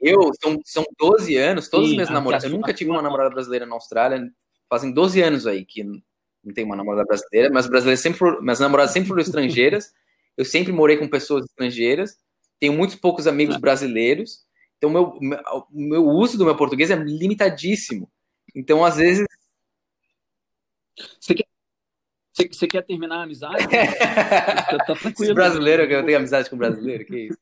Eu, 0.00 0.30
são, 0.40 0.60
são 0.64 0.84
12 0.98 1.36
anos, 1.36 1.68
todos 1.68 1.88
Sim, 1.88 1.92
os 1.92 1.96
meus 1.96 2.10
namorados. 2.10 2.44
Eu 2.44 2.50
nunca 2.50 2.72
tive 2.72 2.90
uma 2.90 3.02
namorada 3.02 3.30
brasileira 3.30 3.66
na 3.66 3.74
Austrália, 3.74 4.30
fazem 4.68 4.92
12 4.92 5.22
anos 5.22 5.46
aí 5.46 5.64
que 5.64 5.82
não 5.82 6.54
tem 6.54 6.64
uma 6.64 6.76
namorada 6.76 7.04
brasileira, 7.04 7.50
mas 7.52 7.66
brasileiras 7.66 8.00
sempre 8.00 8.18
foram, 8.18 8.40
minhas 8.40 8.60
namoradas 8.60 8.92
sempre 8.92 9.08
foram 9.08 9.22
estrangeiras. 9.22 9.92
Eu 10.36 10.44
sempre 10.44 10.72
morei 10.72 10.98
com 10.98 11.08
pessoas 11.08 11.46
estrangeiras 11.46 12.18
tenho 12.58 12.72
muitos 12.72 12.96
poucos 12.96 13.26
amigos 13.26 13.56
brasileiros, 13.56 14.46
então 14.78 14.90
meu, 14.90 15.18
o 15.18 15.66
meu 15.70 16.06
uso 16.06 16.38
do 16.38 16.44
meu 16.44 16.56
português 16.56 16.90
é 16.90 16.96
limitadíssimo. 16.96 18.10
Então, 18.54 18.84
às 18.84 18.96
vezes. 18.96 19.26
Você 21.20 21.34
quer, 21.34 21.46
você, 22.32 22.48
você 22.48 22.66
quer 22.66 22.82
terminar 22.82 23.18
a 23.18 23.22
amizade? 23.24 23.66
tá, 23.68 24.78
tá 24.78 24.94
tranquilo. 24.94 25.34
brasileiro, 25.34 25.86
que 25.86 25.94
eu 25.94 26.04
tenho 26.04 26.18
amizade 26.18 26.48
com 26.48 26.56
brasileiro, 26.56 27.04
que 27.04 27.26
isso? 27.26 27.38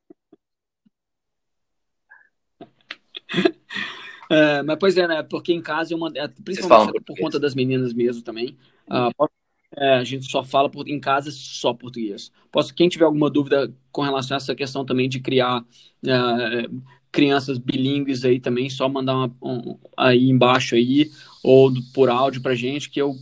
É, 4.31 4.63
mas 4.63 4.79
pois 4.79 4.97
é, 4.97 5.07
né? 5.07 5.23
Porque 5.23 5.53
em 5.53 5.63
casa 5.63 5.95
é 5.95 5.97
uma, 5.97 6.11
é, 6.17 6.27
principalmente 6.27 7.01
por 7.01 7.17
conta 7.17 7.39
das 7.39 7.55
meninas 7.55 7.93
mesmo 7.93 8.23
também. 8.23 8.59
Uh, 8.89 9.29
é, 9.77 9.95
a 9.95 10.05
gente 10.05 10.31
só 10.31 10.45
fala 10.45 10.69
por, 10.69 10.89
em 10.89 11.01
casa 11.01 11.31
só 11.31 11.73
português. 11.73 12.31
Posso, 12.51 12.75
quem 12.75 12.89
tiver 12.89 13.05
alguma 13.05 13.29
dúvida 13.29 13.73
com 13.91 14.03
relação 14.03 14.37
a 14.37 14.39
essa 14.39 14.55
questão 14.55 14.85
também 14.85 15.09
de 15.09 15.21
criar 15.21 15.65
é, 16.07 16.69
crianças 17.11 17.59
bilíngues 17.59 18.25
aí 18.25 18.41
também, 18.41 18.69
só 18.69 18.89
mandar 18.89 19.15
uma, 19.15 19.37
um, 19.43 19.79
aí 19.97 20.29
embaixo 20.29 20.75
aí, 20.75 21.11
ou 21.43 21.73
por 21.93 22.09
áudio 22.09 22.43
pra 22.43 22.55
gente, 22.55 22.91
que 22.91 23.01
eu, 23.01 23.17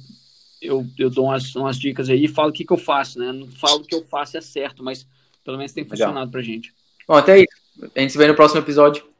eu, 0.60 0.86
eu 0.98 1.10
dou 1.10 1.26
umas, 1.26 1.54
umas 1.54 1.78
dicas 1.78 2.08
aí 2.08 2.24
e 2.24 2.28
falo 2.28 2.50
o 2.50 2.52
que, 2.52 2.64
que 2.64 2.72
eu 2.72 2.78
faço, 2.78 3.18
né? 3.18 3.32
Não 3.32 3.46
falo 3.48 3.84
que 3.84 3.94
eu 3.94 4.04
faço 4.04 4.36
é 4.36 4.40
certo, 4.40 4.82
mas 4.82 5.06
pelo 5.44 5.58
menos 5.58 5.72
tem 5.72 5.84
funcionado 5.84 6.16
Legal. 6.16 6.30
pra 6.30 6.42
gente. 6.42 6.72
Bom, 7.06 7.14
até 7.14 7.32
aí. 7.34 7.46
A 7.96 8.00
gente 8.00 8.12
se 8.12 8.18
vê 8.18 8.26
no 8.26 8.34
próximo 8.34 8.60
episódio. 8.60 9.11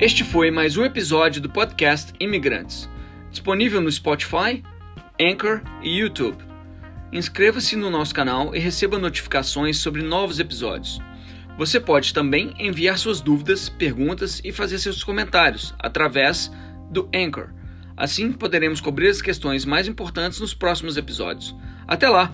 Este 0.00 0.24
foi 0.24 0.50
mais 0.50 0.78
um 0.78 0.84
episódio 0.86 1.42
do 1.42 1.50
podcast 1.50 2.14
Imigrantes, 2.18 2.88
disponível 3.30 3.82
no 3.82 3.92
Spotify, 3.92 4.64
Anchor 5.20 5.60
e 5.82 5.98
YouTube. 5.98 6.42
Inscreva-se 7.12 7.76
no 7.76 7.90
nosso 7.90 8.14
canal 8.14 8.56
e 8.56 8.58
receba 8.58 8.98
notificações 8.98 9.76
sobre 9.76 10.00
novos 10.00 10.40
episódios. 10.40 10.98
Você 11.58 11.78
pode 11.78 12.14
também 12.14 12.54
enviar 12.58 12.96
suas 12.96 13.20
dúvidas, 13.20 13.68
perguntas 13.68 14.40
e 14.42 14.50
fazer 14.52 14.78
seus 14.78 15.04
comentários 15.04 15.74
através 15.78 16.50
do 16.90 17.06
Anchor. 17.14 17.50
Assim 17.94 18.32
poderemos 18.32 18.80
cobrir 18.80 19.08
as 19.08 19.20
questões 19.20 19.66
mais 19.66 19.86
importantes 19.86 20.40
nos 20.40 20.54
próximos 20.54 20.96
episódios. 20.96 21.54
Até 21.86 22.08
lá! 22.08 22.32